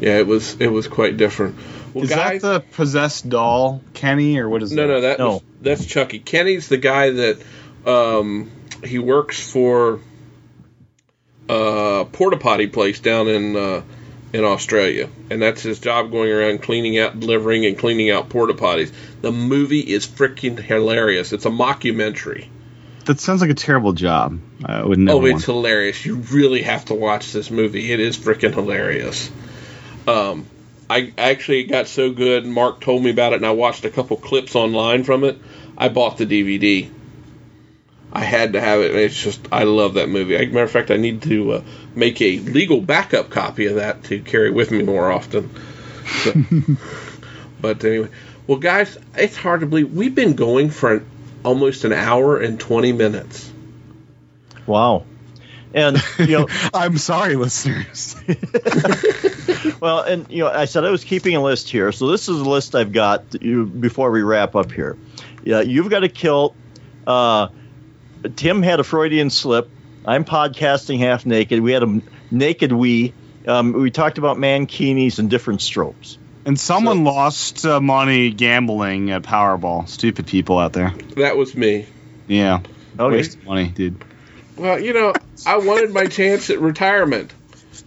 yeah, 0.00 0.18
it 0.18 0.26
was 0.26 0.56
it 0.60 0.68
was 0.68 0.88
quite 0.88 1.16
different. 1.16 1.56
Well, 1.92 2.04
Is 2.04 2.10
guys, 2.10 2.40
that 2.42 2.48
the 2.70 2.74
possessed 2.74 3.28
doll, 3.28 3.82
Kenny, 3.92 4.38
or 4.38 4.48
what 4.48 4.62
is 4.62 4.72
No, 4.72 4.86
that? 4.86 4.92
no, 4.94 5.00
that 5.02 5.18
No. 5.18 5.28
was 5.32 5.42
that's 5.60 5.86
Chucky. 5.86 6.18
Kenny's 6.20 6.68
the 6.68 6.78
guy 6.78 7.10
that 7.10 7.42
um, 7.86 8.50
he 8.82 8.98
works 8.98 9.38
for 9.50 10.00
uh, 11.48 12.04
porta 12.04 12.36
potty 12.38 12.68
place 12.68 12.98
down 13.00 13.28
in 13.28 13.56
uh, 13.56 13.82
in 14.32 14.44
Australia, 14.44 15.10
and 15.28 15.42
that's 15.42 15.62
his 15.62 15.78
job 15.80 16.10
going 16.10 16.30
around 16.30 16.62
cleaning 16.62 16.98
out, 16.98 17.20
delivering, 17.20 17.66
and 17.66 17.76
cleaning 17.78 18.10
out 18.10 18.30
porta 18.30 18.54
potties. 18.54 18.90
The 19.20 19.30
movie 19.32 19.80
is 19.80 20.06
freaking 20.06 20.58
hilarious. 20.58 21.32
It's 21.34 21.44
a 21.44 21.50
mockumentary. 21.50 22.48
That 23.04 23.20
sounds 23.20 23.40
like 23.40 23.50
a 23.50 23.54
terrible 23.54 23.92
job. 23.92 24.38
I 24.64 24.84
would 24.84 24.98
never. 24.98 25.18
Oh, 25.18 25.24
it's 25.24 25.32
want- 25.32 25.44
hilarious. 25.44 26.04
You 26.06 26.16
really 26.16 26.62
have 26.62 26.84
to 26.86 26.94
watch 26.94 27.32
this 27.32 27.50
movie. 27.50 27.92
It 27.92 28.00
is 28.00 28.16
freaking 28.16 28.54
hilarious. 28.54 29.30
Um, 30.06 30.46
I 30.88 31.12
actually 31.16 31.64
got 31.64 31.88
so 31.88 32.12
good. 32.12 32.46
Mark 32.46 32.80
told 32.80 33.02
me 33.02 33.10
about 33.10 33.32
it, 33.32 33.36
and 33.36 33.46
I 33.46 33.52
watched 33.52 33.84
a 33.84 33.90
couple 33.90 34.16
clips 34.16 34.54
online 34.54 35.04
from 35.04 35.24
it. 35.24 35.38
I 35.76 35.88
bought 35.88 36.18
the 36.18 36.26
DVD. 36.26 36.90
I 38.12 38.20
had 38.24 38.52
to 38.52 38.60
have 38.60 38.80
it. 38.80 38.94
It's 38.94 39.20
just 39.20 39.40
I 39.50 39.64
love 39.64 39.94
that 39.94 40.08
movie. 40.08 40.36
As 40.36 40.42
a 40.42 40.46
matter 40.46 40.64
of 40.64 40.70
fact, 40.70 40.90
I 40.90 40.96
need 40.96 41.22
to 41.22 41.52
uh, 41.52 41.62
make 41.94 42.20
a 42.20 42.38
legal 42.40 42.80
backup 42.80 43.30
copy 43.30 43.66
of 43.66 43.76
that 43.76 44.04
to 44.04 44.20
carry 44.20 44.50
with 44.50 44.70
me 44.70 44.82
more 44.82 45.10
often. 45.10 45.50
So- 46.06 46.34
but 47.60 47.82
anyway, 47.84 48.10
well, 48.46 48.58
guys, 48.58 48.98
it's 49.16 49.36
hard 49.36 49.60
to 49.60 49.66
believe 49.66 49.92
we've 49.92 50.14
been 50.14 50.34
going 50.34 50.70
for 50.70 50.94
an, 50.94 51.06
almost 51.44 51.84
an 51.84 51.92
hour 51.92 52.38
and 52.38 52.58
twenty 52.58 52.92
minutes. 52.92 53.50
Wow. 54.66 55.04
And 55.74 56.02
you 56.18 56.38
know, 56.38 56.48
I'm 56.74 56.98
sorry, 56.98 57.36
listeners. 57.36 58.16
well, 59.80 60.00
and 60.00 60.30
you 60.30 60.44
know, 60.44 60.50
I 60.50 60.66
said 60.66 60.84
I 60.84 60.90
was 60.90 61.04
keeping 61.04 61.34
a 61.34 61.42
list 61.42 61.70
here, 61.70 61.92
so 61.92 62.08
this 62.10 62.28
is 62.28 62.40
a 62.40 62.48
list 62.48 62.74
I've 62.74 62.92
got 62.92 63.42
you, 63.42 63.66
before 63.66 64.10
we 64.10 64.22
wrap 64.22 64.54
up 64.54 64.70
here. 64.70 64.98
Yeah, 65.44 65.60
you've 65.60 65.88
got 65.90 66.04
a 66.04 66.08
kilt. 66.08 66.54
Uh, 67.06 67.48
Tim 68.36 68.62
had 68.62 68.80
a 68.80 68.84
Freudian 68.84 69.30
slip. 69.30 69.70
I'm 70.04 70.24
podcasting 70.24 70.98
half 70.98 71.26
naked. 71.26 71.60
We 71.60 71.72
had 71.72 71.82
a 71.82 72.00
naked 72.30 72.72
we. 72.72 73.14
Um, 73.46 73.72
we 73.72 73.90
talked 73.90 74.18
about 74.18 74.36
mankinis 74.36 75.18
and 75.18 75.28
different 75.28 75.62
strokes. 75.62 76.18
And 76.44 76.58
someone 76.58 77.04
lost 77.04 77.64
uh, 77.64 77.80
money 77.80 78.30
gambling 78.30 79.10
at 79.10 79.22
Powerball. 79.22 79.88
Stupid 79.88 80.26
people 80.26 80.58
out 80.58 80.72
there. 80.72 80.90
That 81.16 81.36
was 81.36 81.54
me. 81.54 81.86
Yeah, 82.28 82.60
Okay. 82.98 83.16
waste 83.16 83.42
money, 83.44 83.68
dude. 83.68 84.04
Well, 84.56 84.78
you 84.78 84.92
know, 84.92 85.14
I 85.46 85.58
wanted 85.58 85.92
my 85.92 86.06
chance 86.06 86.50
at 86.50 86.60
retirement. 86.60 87.32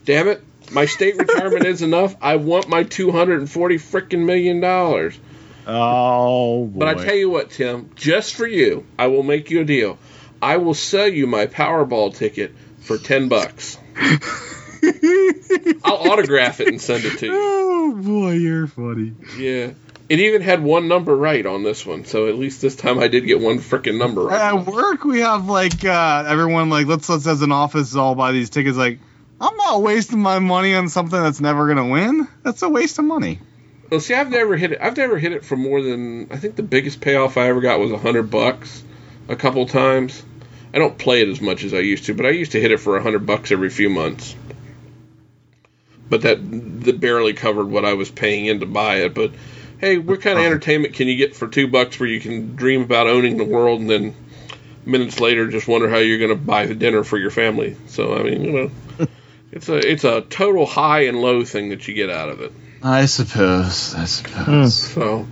Damn 0.03 0.27
it. 0.27 0.43
My 0.71 0.85
state 0.85 1.15
retirement 1.17 1.65
is 1.65 1.81
enough. 1.81 2.15
I 2.21 2.37
want 2.37 2.67
my 2.67 2.83
240 2.83 3.75
freaking 3.75 4.25
million 4.25 4.59
dollars. 4.61 5.17
Oh 5.67 6.65
boy. 6.65 6.79
But 6.79 6.87
I 6.87 7.05
tell 7.05 7.15
you 7.15 7.29
what, 7.29 7.51
Tim, 7.51 7.91
just 7.95 8.35
for 8.35 8.47
you, 8.47 8.85
I 8.97 9.07
will 9.07 9.23
make 9.23 9.49
you 9.51 9.61
a 9.61 9.65
deal. 9.65 9.97
I 10.41 10.57
will 10.57 10.73
sell 10.73 11.07
you 11.07 11.27
my 11.27 11.47
Powerball 11.47 12.15
ticket 12.15 12.53
for 12.81 12.97
10 12.97 13.29
bucks. 13.29 13.77
I'll 15.83 16.11
autograph 16.11 16.59
it 16.59 16.67
and 16.67 16.81
send 16.81 17.05
it 17.05 17.19
to 17.19 17.25
you. 17.25 17.31
Oh 17.33 17.93
boy, 17.95 18.31
you're 18.31 18.67
funny. 18.67 19.13
Yeah. 19.37 19.71
It 20.07 20.19
even 20.19 20.41
had 20.43 20.61
one 20.61 20.87
number 20.87 21.15
right 21.15 21.43
on 21.43 21.63
this 21.63 21.83
one, 21.83 22.05
so 22.05 22.27
at 22.27 22.35
least 22.35 22.61
this 22.61 22.75
time 22.75 22.99
I 22.99 23.07
did 23.07 23.25
get 23.25 23.39
one 23.39 23.57
freaking 23.57 23.97
number 23.97 24.23
right. 24.23 24.53
At 24.53 24.65
work, 24.67 25.03
we 25.03 25.21
have 25.21 25.47
like 25.47 25.83
uh, 25.83 26.25
everyone 26.27 26.69
like 26.69 26.85
let's 26.85 27.09
let's 27.09 27.25
as 27.25 27.41
an 27.41 27.51
office 27.51 27.95
all 27.95 28.13
buy 28.13 28.31
these 28.31 28.51
tickets. 28.51 28.77
Like, 28.77 28.99
I'm 29.41 29.57
not 29.57 29.81
wasting 29.81 30.19
my 30.19 30.37
money 30.37 30.75
on 30.75 30.89
something 30.89 31.19
that's 31.19 31.41
never 31.41 31.67
gonna 31.67 31.87
win. 31.87 32.27
That's 32.43 32.61
a 32.61 32.69
waste 32.69 32.99
of 32.99 33.05
money. 33.05 33.39
Well, 33.89 33.99
see, 33.99 34.13
I've 34.13 34.29
never 34.29 34.55
hit 34.55 34.73
it. 34.73 34.79
I've 34.79 34.95
never 34.95 35.17
hit 35.17 35.31
it 35.31 35.43
for 35.43 35.55
more 35.55 35.81
than 35.81 36.31
I 36.31 36.37
think 36.37 36.55
the 36.55 36.63
biggest 36.63 37.01
payoff 37.01 37.37
I 37.37 37.47
ever 37.47 37.61
got 37.61 37.79
was 37.79 37.91
a 37.91 37.97
hundred 37.97 38.29
bucks, 38.29 38.83
a 39.27 39.35
couple 39.35 39.65
times. 39.65 40.23
I 40.71 40.77
don't 40.77 40.97
play 40.97 41.21
it 41.21 41.29
as 41.29 41.41
much 41.41 41.63
as 41.63 41.73
I 41.73 41.79
used 41.79 42.05
to, 42.05 42.13
but 42.13 42.25
I 42.25 42.29
used 42.29 42.51
to 42.51 42.61
hit 42.61 42.71
it 42.71 42.79
for 42.79 42.97
a 42.97 43.01
hundred 43.01 43.25
bucks 43.25 43.51
every 43.51 43.69
few 43.69 43.89
months. 43.89 44.35
But 46.09 46.21
that 46.21 46.37
that 46.85 46.99
barely 46.99 47.33
covered 47.33 47.65
what 47.65 47.85
I 47.85 47.93
was 47.93 48.11
paying 48.11 48.45
in 48.45 48.59
to 48.59 48.65
buy 48.65 48.97
it. 48.97 49.13
But 49.13 49.31
hey, 49.79 49.97
what 49.97 50.21
kind 50.21 50.37
of 50.37 50.45
entertainment 50.45 50.93
can 50.93 51.07
you 51.07 51.15
get 51.15 51.35
for 51.35 51.47
two 51.47 51.67
bucks 51.67 51.99
where 51.99 52.07
you 52.07 52.19
can 52.19 52.55
dream 52.55 52.81
about 52.81 53.07
owning 53.07 53.37
the 53.37 53.43
world 53.43 53.81
and 53.81 53.89
then 53.89 54.15
minutes 54.85 55.19
later 55.19 55.47
just 55.47 55.67
wonder 55.67 55.89
how 55.89 55.97
you're 55.97 56.19
going 56.19 56.29
to 56.29 56.35
buy 56.35 56.67
the 56.67 56.75
dinner 56.75 57.03
for 57.03 57.17
your 57.17 57.31
family? 57.31 57.75
So 57.87 58.15
I 58.15 58.23
mean, 58.23 58.43
you 58.43 58.51
know, 58.51 59.07
it's 59.51 59.69
a 59.69 59.77
it's 59.77 60.03
a 60.03 60.21
total 60.21 60.65
high 60.65 61.05
and 61.05 61.21
low 61.21 61.43
thing 61.43 61.69
that 61.69 61.87
you 61.87 61.93
get 61.93 62.09
out 62.09 62.29
of 62.29 62.41
it. 62.41 62.51
I 62.83 63.05
suppose. 63.07 63.95
I 63.95 64.05
suppose. 64.05 64.75
So, 64.75 65.25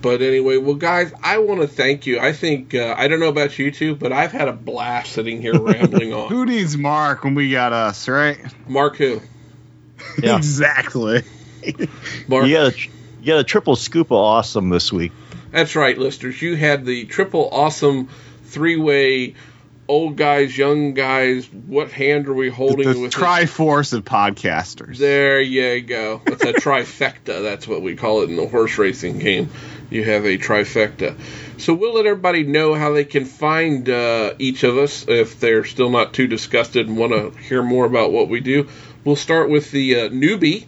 but 0.00 0.22
anyway, 0.22 0.58
well, 0.58 0.76
guys, 0.76 1.12
I 1.24 1.38
want 1.38 1.60
to 1.60 1.66
thank 1.66 2.06
you. 2.06 2.20
I 2.20 2.32
think 2.32 2.72
uh, 2.72 2.94
I 2.96 3.08
don't 3.08 3.18
know 3.18 3.28
about 3.28 3.58
you 3.58 3.72
two, 3.72 3.96
but 3.96 4.12
I've 4.12 4.30
had 4.30 4.46
a 4.46 4.52
blast 4.52 5.12
sitting 5.12 5.42
here 5.42 5.58
rambling 5.60 6.12
on. 6.12 6.28
Who 6.28 6.46
needs 6.46 6.76
Mark 6.76 7.24
when 7.24 7.34
we 7.34 7.50
got 7.50 7.72
us, 7.72 8.08
right? 8.08 8.38
Mark, 8.68 8.96
who? 8.96 9.20
Yeah. 10.22 10.36
exactly. 10.38 11.22
Mark. 12.28 12.46
You 12.46 12.54
got 12.54 12.72
a 12.74 12.78
you 13.20 13.26
got 13.26 13.38
a 13.40 13.44
triple 13.44 13.76
scoop 13.76 14.08
of 14.08 14.18
awesome 14.18 14.68
this 14.68 14.92
week. 14.92 15.12
That's 15.50 15.76
right, 15.76 15.96
listeners. 15.96 16.40
You 16.42 16.56
had 16.56 16.84
the 16.84 17.06
triple 17.06 17.48
awesome 17.50 18.08
three 18.44 18.76
way. 18.76 19.34
Old 19.86 20.16
guys, 20.16 20.56
young 20.56 20.94
guys. 20.94 21.46
What 21.52 21.92
hand 21.92 22.26
are 22.28 22.32
we 22.32 22.48
holding 22.48 22.90
The 22.90 22.98
with? 23.00 23.12
this? 23.12 23.22
Triforce 23.22 23.92
of 23.92 24.02
podcasters. 24.06 24.96
There 24.96 25.42
you 25.42 25.82
go. 25.82 26.22
That's 26.24 26.42
a 26.42 26.52
trifecta. 26.54 27.42
That's 27.42 27.68
what 27.68 27.82
we 27.82 27.94
call 27.94 28.22
it 28.22 28.30
in 28.30 28.36
the 28.36 28.48
horse 28.48 28.78
racing 28.78 29.18
game. 29.18 29.50
You 29.90 30.02
have 30.04 30.24
a 30.24 30.38
trifecta. 30.38 31.18
So 31.58 31.74
we'll 31.74 31.94
let 31.94 32.06
everybody 32.06 32.44
know 32.44 32.72
how 32.72 32.94
they 32.94 33.04
can 33.04 33.26
find 33.26 33.86
uh, 33.88 34.32
each 34.38 34.64
of 34.64 34.78
us 34.78 35.06
if 35.06 35.38
they're 35.38 35.64
still 35.64 35.90
not 35.90 36.14
too 36.14 36.28
disgusted 36.28 36.88
and 36.88 36.96
want 36.96 37.12
to 37.12 37.38
hear 37.42 37.62
more 37.62 37.84
about 37.84 38.10
what 38.10 38.30
we 38.30 38.40
do. 38.40 38.68
We'll 39.04 39.16
start 39.16 39.50
with 39.50 39.70
the 39.70 39.96
uh, 39.96 40.08
newbie 40.08 40.66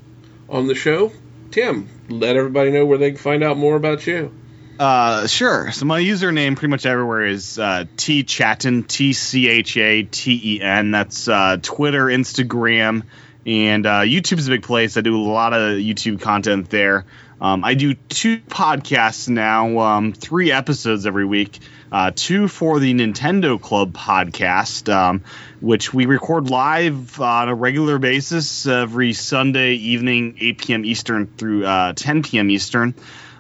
on 0.49 0.67
the 0.67 0.75
show. 0.75 1.11
Tim, 1.51 1.89
let 2.09 2.37
everybody 2.37 2.71
know 2.71 2.85
where 2.85 2.99
they 2.99 3.11
can 3.13 3.19
find 3.19 3.43
out 3.43 3.57
more 3.57 3.77
about 3.77 4.07
you. 4.07 4.33
Uh, 4.79 5.27
sure. 5.27 5.73
So 5.73 5.87
my 5.87 6.03
username 6.03 6.55
pretty 6.55 6.71
much 6.71 6.85
everywhere 6.85 7.25
is 7.25 7.59
uh, 7.59 7.87
T 7.97 8.25
Chaten, 8.25 8.87
T 8.87 9.15
C 9.15 9.49
H 9.49 9.77
A 9.79 10.03
T 10.03 10.57
E 10.57 10.61
N. 10.61 10.91
That's 10.91 11.29
uh, 11.29 11.57
Twitter, 11.63 12.07
Instagram, 12.07 13.05
and 13.47 13.87
uh, 13.87 14.01
YouTube's 14.01 14.49
a 14.49 14.51
big 14.51 14.65
place. 14.65 14.99
I 14.99 15.01
do 15.01 15.17
a 15.17 15.23
lot 15.23 15.55
of 15.55 15.79
YouTube 15.79 16.21
content 16.21 16.69
there. 16.69 17.07
Um, 17.41 17.65
I 17.65 17.75
do 17.75 17.95
two 17.95 18.39
podcasts 18.39 19.29
now, 19.29 19.79
um, 19.79 20.13
three 20.13 20.53
episodes 20.53 21.07
every 21.07 21.27
week. 21.27 21.59
Uh, 21.93 22.11
two 22.15 22.49
for 22.49 22.81
the 22.81 22.93
Nintendo 22.95 23.61
Club 23.61 23.93
podcast, 23.93 24.93
um, 24.93 25.23
which 25.61 25.95
we 25.95 26.07
record 26.07 26.51
live 26.51 27.21
on 27.21 27.49
a 27.49 27.55
regular 27.55 27.99
basis 27.99 28.67
every 28.67 29.13
Sunday 29.13 29.75
evening, 29.75 30.37
8 30.41 30.59
p.m. 30.59 30.85
Eastern 30.85 31.27
through 31.27 31.65
uh, 31.65 31.93
10 31.93 32.23
p.m. 32.25 32.51
Eastern. 32.51 32.95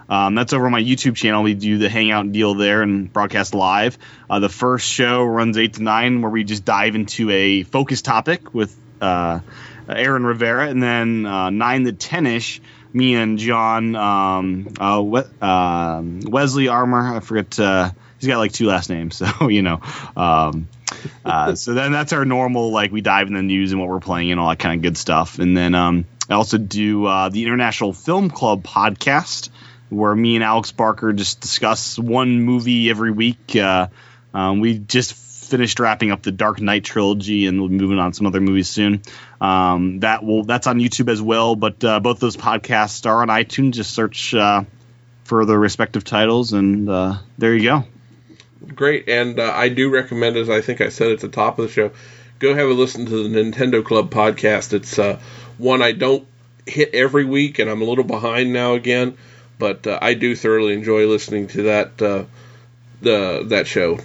Um, 0.08 0.34
that's 0.36 0.52
over 0.52 0.66
on 0.66 0.72
my 0.72 0.82
YouTube 0.82 1.16
channel. 1.16 1.42
We 1.42 1.54
do 1.54 1.78
the 1.78 1.88
hangout 1.88 2.30
deal 2.30 2.54
there 2.54 2.82
and 2.82 3.12
broadcast 3.12 3.54
live. 3.54 3.98
Uh, 4.30 4.38
the 4.38 4.48
first 4.48 4.88
show 4.88 5.24
runs 5.24 5.58
eight 5.58 5.74
to 5.74 5.82
nine, 5.82 6.22
where 6.22 6.30
we 6.30 6.44
just 6.44 6.64
dive 6.64 6.94
into 6.94 7.30
a 7.30 7.64
focus 7.64 8.02
topic 8.02 8.54
with 8.54 8.76
uh, 9.00 9.40
Aaron 9.88 10.24
Rivera, 10.24 10.68
and 10.68 10.82
then 10.82 11.26
uh, 11.26 11.50
nine 11.50 11.84
to 11.84 11.92
ten 11.92 12.26
ish, 12.26 12.60
me 12.96 13.14
and 13.14 13.38
John 13.38 13.94
um, 13.94 14.68
uh, 14.80 15.02
we- 15.04 15.22
um 15.46 16.20
Wesley 16.20 16.68
Armour. 16.68 17.16
I 17.16 17.20
forget. 17.20 17.58
Uh, 17.60 17.90
he's 18.18 18.28
got 18.28 18.38
like 18.38 18.52
two 18.52 18.66
last 18.66 18.88
names, 18.90 19.16
so 19.38 19.48
you 19.48 19.62
know. 19.62 19.80
Um, 20.16 20.68
uh, 21.24 21.54
so 21.54 21.74
then 21.74 21.92
that's 21.92 22.12
our 22.12 22.24
normal 22.24 22.70
like 22.70 22.90
we 22.90 23.02
dive 23.02 23.26
in 23.28 23.34
the 23.34 23.42
news 23.42 23.72
and 23.72 23.80
what 23.80 23.90
we're 23.90 24.00
playing 24.00 24.30
and 24.30 24.40
all 24.40 24.48
that 24.48 24.58
kind 24.58 24.74
of 24.78 24.82
good 24.82 24.96
stuff. 24.96 25.38
And 25.38 25.56
then 25.56 25.74
um, 25.74 26.06
I 26.30 26.34
also 26.34 26.58
do 26.58 27.04
uh, 27.04 27.28
the 27.28 27.44
International 27.44 27.92
Film 27.92 28.30
Club 28.30 28.64
podcast 28.64 29.50
where 29.90 30.14
me 30.14 30.34
and 30.34 30.42
Alex 30.42 30.72
Barker 30.72 31.12
just 31.12 31.40
discuss 31.40 31.98
one 31.98 32.42
movie 32.42 32.90
every 32.90 33.10
week. 33.12 33.54
Uh, 33.54 33.88
um, 34.34 34.60
we 34.60 34.78
just 34.78 35.14
finished 35.14 35.78
wrapping 35.78 36.10
up 36.10 36.22
the 36.22 36.32
Dark 36.32 36.60
Knight 36.60 36.82
trilogy, 36.84 37.46
and 37.46 37.60
we'll 37.60 37.68
be 37.68 37.76
moving 37.76 37.98
on 37.98 38.10
to 38.10 38.16
some 38.16 38.26
other 38.26 38.40
movies 38.40 38.68
soon. 38.68 39.02
Um, 39.40 40.00
that 40.00 40.24
will 40.24 40.44
that's 40.44 40.66
on 40.66 40.78
YouTube 40.78 41.10
as 41.10 41.20
well. 41.20 41.56
But 41.56 41.82
uh, 41.84 42.00
both 42.00 42.20
those 42.20 42.36
podcasts 42.36 43.06
are 43.06 43.22
on 43.22 43.28
iTunes. 43.28 43.72
Just 43.72 43.92
search 43.92 44.34
uh, 44.34 44.64
for 45.24 45.44
the 45.44 45.58
respective 45.58 46.04
titles, 46.04 46.52
and 46.52 46.88
uh, 46.88 47.18
there 47.38 47.54
you 47.54 47.64
go. 47.64 47.84
Great, 48.74 49.08
and 49.08 49.38
uh, 49.38 49.52
I 49.54 49.68
do 49.68 49.90
recommend, 49.90 50.36
as 50.36 50.48
I 50.48 50.60
think 50.60 50.80
I 50.80 50.88
said 50.88 51.12
at 51.12 51.20
the 51.20 51.28
top 51.28 51.58
of 51.58 51.66
the 51.66 51.72
show, 51.72 51.90
go 52.38 52.54
have 52.54 52.68
a 52.68 52.72
listen 52.72 53.06
to 53.06 53.28
the 53.28 53.42
Nintendo 53.42 53.84
Club 53.84 54.10
podcast. 54.10 54.72
It's 54.72 54.98
uh, 54.98 55.20
one 55.58 55.82
I 55.82 55.92
don't 55.92 56.26
hit 56.64 56.94
every 56.94 57.24
week, 57.24 57.58
and 57.58 57.70
I'm 57.70 57.82
a 57.82 57.84
little 57.84 58.04
behind 58.04 58.52
now 58.52 58.74
again, 58.74 59.16
but 59.58 59.86
uh, 59.86 59.98
I 60.00 60.14
do 60.14 60.34
thoroughly 60.34 60.72
enjoy 60.72 61.06
listening 61.06 61.48
to 61.48 61.62
that 61.64 62.02
uh, 62.02 62.24
the 63.02 63.44
that 63.48 63.66
show. 63.66 63.98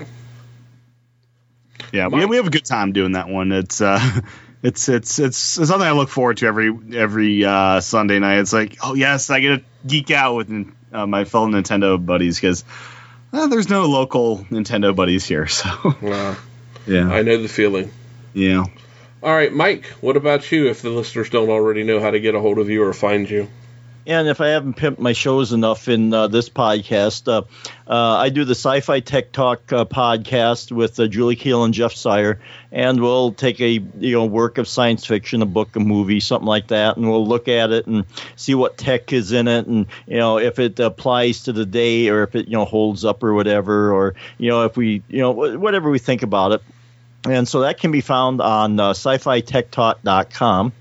Yeah, 1.93 2.07
we, 2.07 2.25
we 2.25 2.35
have 2.37 2.47
a 2.47 2.51
good 2.51 2.65
time 2.65 2.93
doing 2.93 3.13
that 3.13 3.27
one. 3.27 3.51
It's 3.51 3.81
uh, 3.81 3.99
it's 4.63 4.89
it's 4.89 5.19
it's 5.19 5.57
it's 5.57 5.69
something 5.69 5.87
I 5.87 5.91
look 5.91 6.09
forward 6.09 6.37
to 6.37 6.45
every 6.47 6.71
every 6.95 7.43
uh, 7.45 7.81
Sunday 7.81 8.19
night. 8.19 8.39
It's 8.39 8.53
like, 8.53 8.77
oh 8.83 8.93
yes, 8.93 9.29
I 9.29 9.39
get 9.39 9.57
to 9.57 9.63
geek 9.87 10.11
out 10.11 10.35
with 10.35 10.73
uh, 10.93 11.07
my 11.07 11.25
fellow 11.25 11.47
Nintendo 11.47 12.03
buddies 12.03 12.37
because 12.39 12.63
uh, 13.33 13.47
there's 13.47 13.69
no 13.69 13.85
local 13.85 14.39
Nintendo 14.51 14.95
buddies 14.95 15.25
here. 15.25 15.47
So 15.47 15.69
Uh, 16.03 16.35
yeah, 16.87 17.11
I 17.11 17.21
know 17.21 17.41
the 17.41 17.47
feeling. 17.49 17.91
yeah. 18.33 18.65
All 19.23 19.33
right, 19.35 19.53
Mike, 19.53 19.85
what 20.01 20.17
about 20.17 20.51
you? 20.51 20.67
If 20.69 20.81
the 20.81 20.89
listeners 20.89 21.29
don't 21.29 21.49
already 21.49 21.83
know 21.83 21.99
how 21.99 22.09
to 22.09 22.19
get 22.19 22.33
a 22.33 22.39
hold 22.39 22.57
of 22.57 22.69
you 22.69 22.83
or 22.83 22.91
find 22.91 23.29
you, 23.29 23.47
And 24.07 24.27
if 24.27 24.41
I 24.41 24.47
haven't 24.47 24.77
pimped 24.77 24.97
my 24.97 25.13
shows 25.13 25.53
enough 25.53 25.87
in 25.87 26.11
uh, 26.11 26.27
this 26.27 26.49
podcast, 26.49 27.27
uh, 27.27 27.43
uh, 27.87 28.17
I 28.17 28.29
do 28.29 28.45
the 28.45 28.55
Sci-Fi 28.55 28.99
Tech 29.01 29.31
Talk 29.31 29.71
uh, 29.71 29.85
podcast 29.85 30.71
with 30.71 30.99
uh, 30.99 31.07
Julie 31.07 31.35
Keel 31.35 31.63
and 31.63 31.73
Jeff 31.73 31.93
Sire, 31.93 32.39
and 32.71 32.99
we'll 32.99 33.31
take 33.31 33.61
a 33.61 33.69
you 33.69 34.13
know 34.13 34.25
work 34.25 34.57
of 34.57 34.67
science 34.67 35.05
fiction, 35.05 35.43
a 35.43 35.45
book, 35.45 35.75
a 35.75 35.79
movie, 35.79 36.19
something 36.19 36.47
like 36.47 36.69
that, 36.69 36.97
and 36.97 37.07
we'll 37.07 37.27
look 37.27 37.47
at 37.47 37.71
it 37.71 37.85
and 37.85 38.05
see 38.35 38.55
what 38.55 38.75
tech 38.75 39.13
is 39.13 39.33
in 39.33 39.47
it, 39.47 39.67
and 39.67 39.85
you 40.07 40.17
know 40.17 40.39
if 40.39 40.57
it 40.57 40.79
applies 40.79 41.43
to 41.43 41.53
the 41.53 41.65
day 41.65 42.09
or 42.09 42.23
if 42.23 42.35
it 42.35 42.47
you 42.47 42.53
know 42.53 42.65
holds 42.65 43.05
up 43.05 43.23
or 43.23 43.35
whatever, 43.35 43.93
or 43.93 44.15
you 44.39 44.49
know 44.49 44.65
if 44.65 44.75
we 44.75 45.03
you 45.09 45.19
know 45.19 45.31
whatever 45.31 45.91
we 45.91 45.99
think 45.99 46.23
about 46.23 46.53
it. 46.53 46.61
And 47.23 47.47
so 47.47 47.61
that 47.61 47.79
can 47.79 47.91
be 47.91 48.01
found 48.01 48.41
on 48.41 48.79
uh, 48.79 48.89
sci-fi-tech-talk.com. 48.91 50.73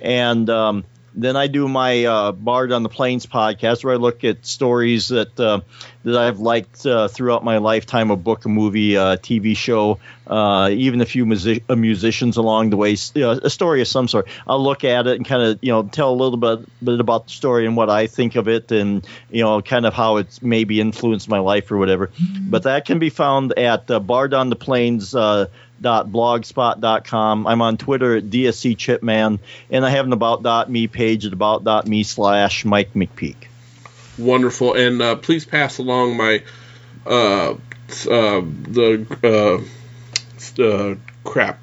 And 0.00 0.48
um, 0.48 0.84
then 1.14 1.36
I 1.36 1.46
do 1.46 1.68
my 1.68 2.04
uh, 2.04 2.32
Bard 2.32 2.72
on 2.72 2.82
the 2.82 2.88
Plains 2.88 3.26
podcast, 3.26 3.84
where 3.84 3.94
I 3.94 3.96
look 3.96 4.24
at 4.24 4.46
stories 4.46 5.08
that 5.08 5.38
uh, 5.38 5.60
that 6.04 6.16
I've 6.16 6.38
liked 6.38 6.86
uh, 6.86 7.08
throughout 7.08 7.44
my 7.44 7.58
lifetime, 7.58 8.10
a 8.10 8.16
book, 8.16 8.44
a 8.44 8.48
movie, 8.48 8.94
a 8.94 9.16
TV 9.16 9.56
show, 9.56 9.98
uh, 10.26 10.70
even 10.72 11.00
a 11.00 11.06
few 11.06 11.26
music- 11.26 11.64
uh, 11.68 11.76
musicians 11.76 12.36
along 12.36 12.70
the 12.70 12.76
way, 12.76 12.92
a 13.16 13.50
story 13.50 13.80
of 13.80 13.88
some 13.88 14.08
sort. 14.08 14.28
I'll 14.46 14.62
look 14.62 14.84
at 14.84 15.06
it 15.06 15.16
and 15.16 15.26
kind 15.26 15.42
of 15.42 15.58
you 15.62 15.72
know 15.72 15.82
tell 15.82 16.10
a 16.10 16.14
little 16.14 16.36
bit, 16.36 16.68
bit 16.84 17.00
about 17.00 17.26
the 17.26 17.32
story 17.32 17.66
and 17.66 17.76
what 17.76 17.90
I 17.90 18.06
think 18.06 18.36
of 18.36 18.48
it, 18.48 18.70
and 18.70 19.06
you 19.30 19.42
know 19.42 19.60
kind 19.62 19.86
of 19.86 19.94
how 19.94 20.16
it's 20.18 20.40
maybe 20.42 20.80
influenced 20.80 21.28
my 21.28 21.40
life 21.40 21.70
or 21.72 21.78
whatever. 21.78 22.10
But 22.40 22.64
that 22.64 22.84
can 22.86 22.98
be 22.98 23.10
found 23.10 23.58
at 23.58 23.90
uh, 23.90 24.00
Bard 24.00 24.34
on 24.34 24.50
the 24.50 24.56
Plains. 24.56 25.14
Uh, 25.84 26.04
blogspot.com. 26.04 27.46
I'm 27.46 27.62
on 27.62 27.76
Twitter 27.76 28.16
at 28.16 28.24
DSC 28.24 28.76
Chipman, 28.76 29.40
and 29.70 29.84
I 29.86 29.90
have 29.90 30.06
an 30.06 30.12
about.me 30.12 30.88
page 30.88 31.24
at 31.26 31.32
about.me 31.32 32.02
slash 32.02 32.64
Mike 32.64 32.92
McPeak. 32.94 33.36
wonderful, 34.18 34.74
and 34.74 35.00
uh, 35.00 35.16
please 35.16 35.44
pass 35.44 35.78
along 35.78 36.16
my 36.16 36.42
uh, 37.06 37.52
uh, 37.52 37.56
the 38.04 39.64
uh, 40.58 40.62
uh, 40.62 40.94
crap. 41.24 41.58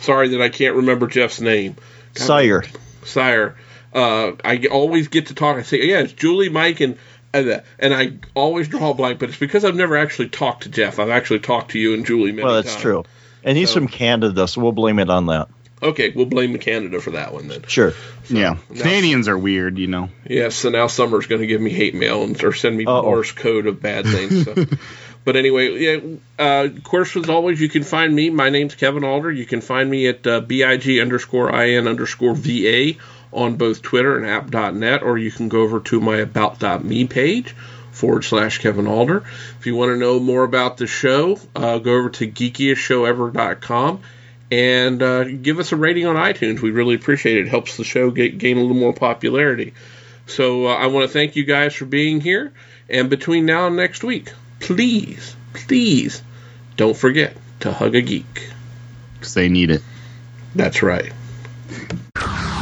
Sorry 0.00 0.28
that 0.30 0.40
I 0.40 0.48
can't 0.48 0.76
remember 0.76 1.06
Jeff's 1.06 1.40
name. 1.40 1.76
God, 2.14 2.24
Sire. 2.26 2.64
Sire. 3.04 3.56
Uh, 3.94 4.32
I 4.44 4.66
always 4.70 5.08
get 5.08 5.26
to 5.26 5.34
talk. 5.34 5.56
I 5.56 5.62
say, 5.62 5.84
yeah, 5.86 6.00
it's 6.00 6.12
Julie, 6.12 6.48
Mike, 6.48 6.80
and 6.80 6.96
and, 7.32 7.48
uh, 7.48 7.60
and 7.78 7.94
I 7.94 8.14
always 8.34 8.66
draw 8.68 8.90
a 8.90 8.94
blank, 8.94 9.20
but 9.20 9.28
it's 9.28 9.38
because 9.38 9.64
I've 9.64 9.76
never 9.76 9.96
actually 9.96 10.28
talked 10.30 10.64
to 10.64 10.68
Jeff. 10.68 10.98
I've 10.98 11.10
actually 11.10 11.40
talked 11.40 11.72
to 11.72 11.78
you 11.78 11.94
and 11.94 12.04
Julie 12.04 12.32
many 12.32 12.44
Well, 12.44 12.54
that's 12.56 12.72
times. 12.72 12.82
true. 12.82 13.04
And 13.44 13.56
he's 13.56 13.70
So- 13.70 13.74
from 13.74 13.88
Canada, 13.88 14.46
so 14.48 14.60
we'll 14.60 14.72
blame 14.72 14.98
it 14.98 15.10
on 15.10 15.26
that. 15.26 15.48
Okay, 15.82 16.12
we'll 16.14 16.26
blame 16.26 16.58
Canada 16.58 17.00
for 17.00 17.12
that 17.12 17.32
one 17.32 17.48
then. 17.48 17.62
Sure. 17.66 17.94
Yeah, 18.28 18.56
now- 18.68 18.82
Canadians 18.82 19.28
are 19.28 19.38
weird, 19.38 19.78
you 19.78 19.86
know. 19.86 20.10
Yes, 20.28 20.54
so 20.54 20.68
now 20.68 20.88
Summer's 20.88 21.26
going 21.26 21.40
to 21.40 21.46
give 21.46 21.60
me 21.60 21.70
hate 21.70 21.94
mail 21.94 22.22
and 22.22 22.42
or 22.44 22.52
send 22.52 22.76
me 22.76 22.84
Uh-oh. 22.84 23.02
Morse 23.02 23.32
code 23.32 23.66
of 23.66 23.80
bad 23.80 24.04
things. 24.04 24.44
So. 24.44 24.66
but 25.24 25.36
anyway, 25.36 25.78
yeah. 25.78 25.96
Uh, 26.38 26.64
of 26.64 26.82
course, 26.82 27.16
as 27.16 27.30
always, 27.30 27.60
you 27.60 27.70
can 27.70 27.82
find 27.82 28.14
me. 28.14 28.28
My 28.28 28.50
name's 28.50 28.74
Kevin 28.74 29.04
Alder. 29.04 29.32
You 29.32 29.46
can 29.46 29.62
find 29.62 29.90
me 29.90 30.06
at 30.06 30.26
uh, 30.26 30.40
big 30.40 31.00
underscore 31.00 31.50
in 31.64 31.88
underscore 31.88 32.34
va 32.34 32.92
on 33.32 33.56
both 33.56 33.80
Twitter 33.80 34.18
and 34.18 34.26
app.net, 34.26 35.02
or 35.02 35.16
you 35.16 35.30
can 35.30 35.48
go 35.48 35.62
over 35.62 35.80
to 35.80 36.00
my 36.00 36.16
about.me 36.16 37.06
page 37.06 37.54
forward 38.00 38.24
slash 38.24 38.58
Kevin 38.58 38.86
Alder. 38.86 39.24
If 39.58 39.66
you 39.66 39.76
want 39.76 39.90
to 39.90 39.96
know 39.96 40.18
more 40.18 40.42
about 40.42 40.78
the 40.78 40.86
show, 40.86 41.38
uh, 41.54 41.78
go 41.78 41.94
over 41.94 42.10
to 42.10 42.26
geekiestshowever.com 42.26 44.00
and 44.50 45.02
uh, 45.02 45.24
give 45.24 45.58
us 45.58 45.72
a 45.72 45.76
rating 45.76 46.06
on 46.06 46.16
iTunes. 46.16 46.60
We 46.60 46.70
really 46.70 46.94
appreciate 46.94 47.36
it. 47.36 47.46
It 47.46 47.50
helps 47.50 47.76
the 47.76 47.84
show 47.84 48.10
get, 48.10 48.38
gain 48.38 48.56
a 48.56 48.60
little 48.60 48.76
more 48.76 48.94
popularity. 48.94 49.74
So 50.26 50.66
uh, 50.66 50.74
I 50.74 50.86
want 50.86 51.06
to 51.06 51.12
thank 51.12 51.36
you 51.36 51.44
guys 51.44 51.74
for 51.74 51.84
being 51.84 52.20
here. 52.20 52.52
And 52.88 53.10
between 53.10 53.46
now 53.46 53.66
and 53.66 53.76
next 53.76 54.02
week, 54.02 54.32
please, 54.58 55.36
please 55.52 56.22
don't 56.76 56.96
forget 56.96 57.36
to 57.60 57.72
hug 57.72 57.94
a 57.94 58.00
geek. 58.00 58.50
Because 59.14 59.34
they 59.34 59.48
need 59.48 59.70
it. 59.70 59.82
That's 60.54 60.82
right. 60.82 61.12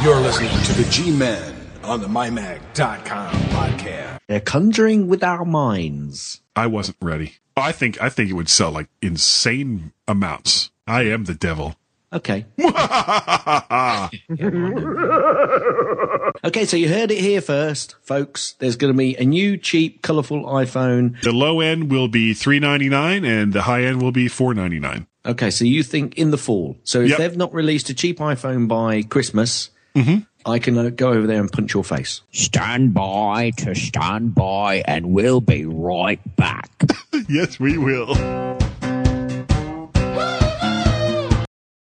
You're 0.03 0.19
listening 0.19 0.51
to 0.65 0.73
the 0.73 0.87
G 0.91 1.11
Men 1.11 1.58
on 1.89 2.01
the 2.01 2.07
MyMac.com 2.07 3.33
podcast. 3.49 4.19
They're 4.27 4.39
conjuring 4.39 5.07
with 5.07 5.23
our 5.23 5.43
minds. 5.43 6.41
I 6.55 6.67
wasn't 6.67 6.97
ready. 7.01 7.37
I 7.57 7.71
think 7.71 7.99
I 7.99 8.09
think 8.09 8.29
it 8.29 8.33
would 8.33 8.47
sell 8.47 8.71
like 8.71 8.89
insane 9.01 9.91
amounts. 10.07 10.69
I 10.85 11.03
am 11.03 11.23
the 11.23 11.33
devil. 11.33 11.75
Okay. 12.13 12.45
okay, 16.43 16.65
so 16.65 16.77
you 16.77 16.89
heard 16.89 17.11
it 17.11 17.19
here 17.19 17.41
first, 17.41 17.95
folks. 18.03 18.53
There's 18.59 18.75
going 18.75 18.93
to 18.93 18.97
be 18.97 19.15
a 19.15 19.25
new 19.25 19.57
cheap, 19.57 20.03
colorful 20.03 20.43
iPhone. 20.43 21.19
The 21.21 21.31
low 21.31 21.59
end 21.59 21.91
will 21.91 22.07
be 22.07 22.35
three 22.35 22.59
ninety 22.59 22.89
nine, 22.89 23.25
and 23.25 23.51
the 23.51 23.63
high 23.63 23.83
end 23.83 24.01
will 24.01 24.11
be 24.11 24.27
four 24.27 24.53
ninety 24.53 24.79
nine. 24.79 25.07
Okay, 25.25 25.49
so 25.49 25.65
you 25.65 25.81
think 25.81 26.19
in 26.19 26.29
the 26.29 26.37
fall. 26.37 26.77
So 26.83 27.01
if 27.01 27.09
Yep. 27.09 27.17
they've 27.17 27.37
not 27.37 27.53
released 27.53 27.89
a 27.89 27.95
cheap 27.95 28.19
iPhone 28.19 28.67
by 28.67 29.01
Christmas, 29.01 29.71
mm-hmm. 29.95 30.19
I 30.45 30.59
can 30.59 30.77
uh, 30.77 30.89
go 30.89 31.09
over 31.11 31.27
there 31.27 31.39
and 31.39 31.51
punch 31.51 31.73
your 31.73 31.83
face. 31.83 32.21
Stand 32.31 32.93
by 32.93 33.51
to 33.57 33.75
stand 33.75 34.35
by, 34.35 34.83
and 34.85 35.11
we'll 35.11 35.41
be 35.41 35.65
right 35.65 36.19
back. 36.35 36.71
yes, 37.29 37.59
we 37.59 37.77
will. 37.77 38.15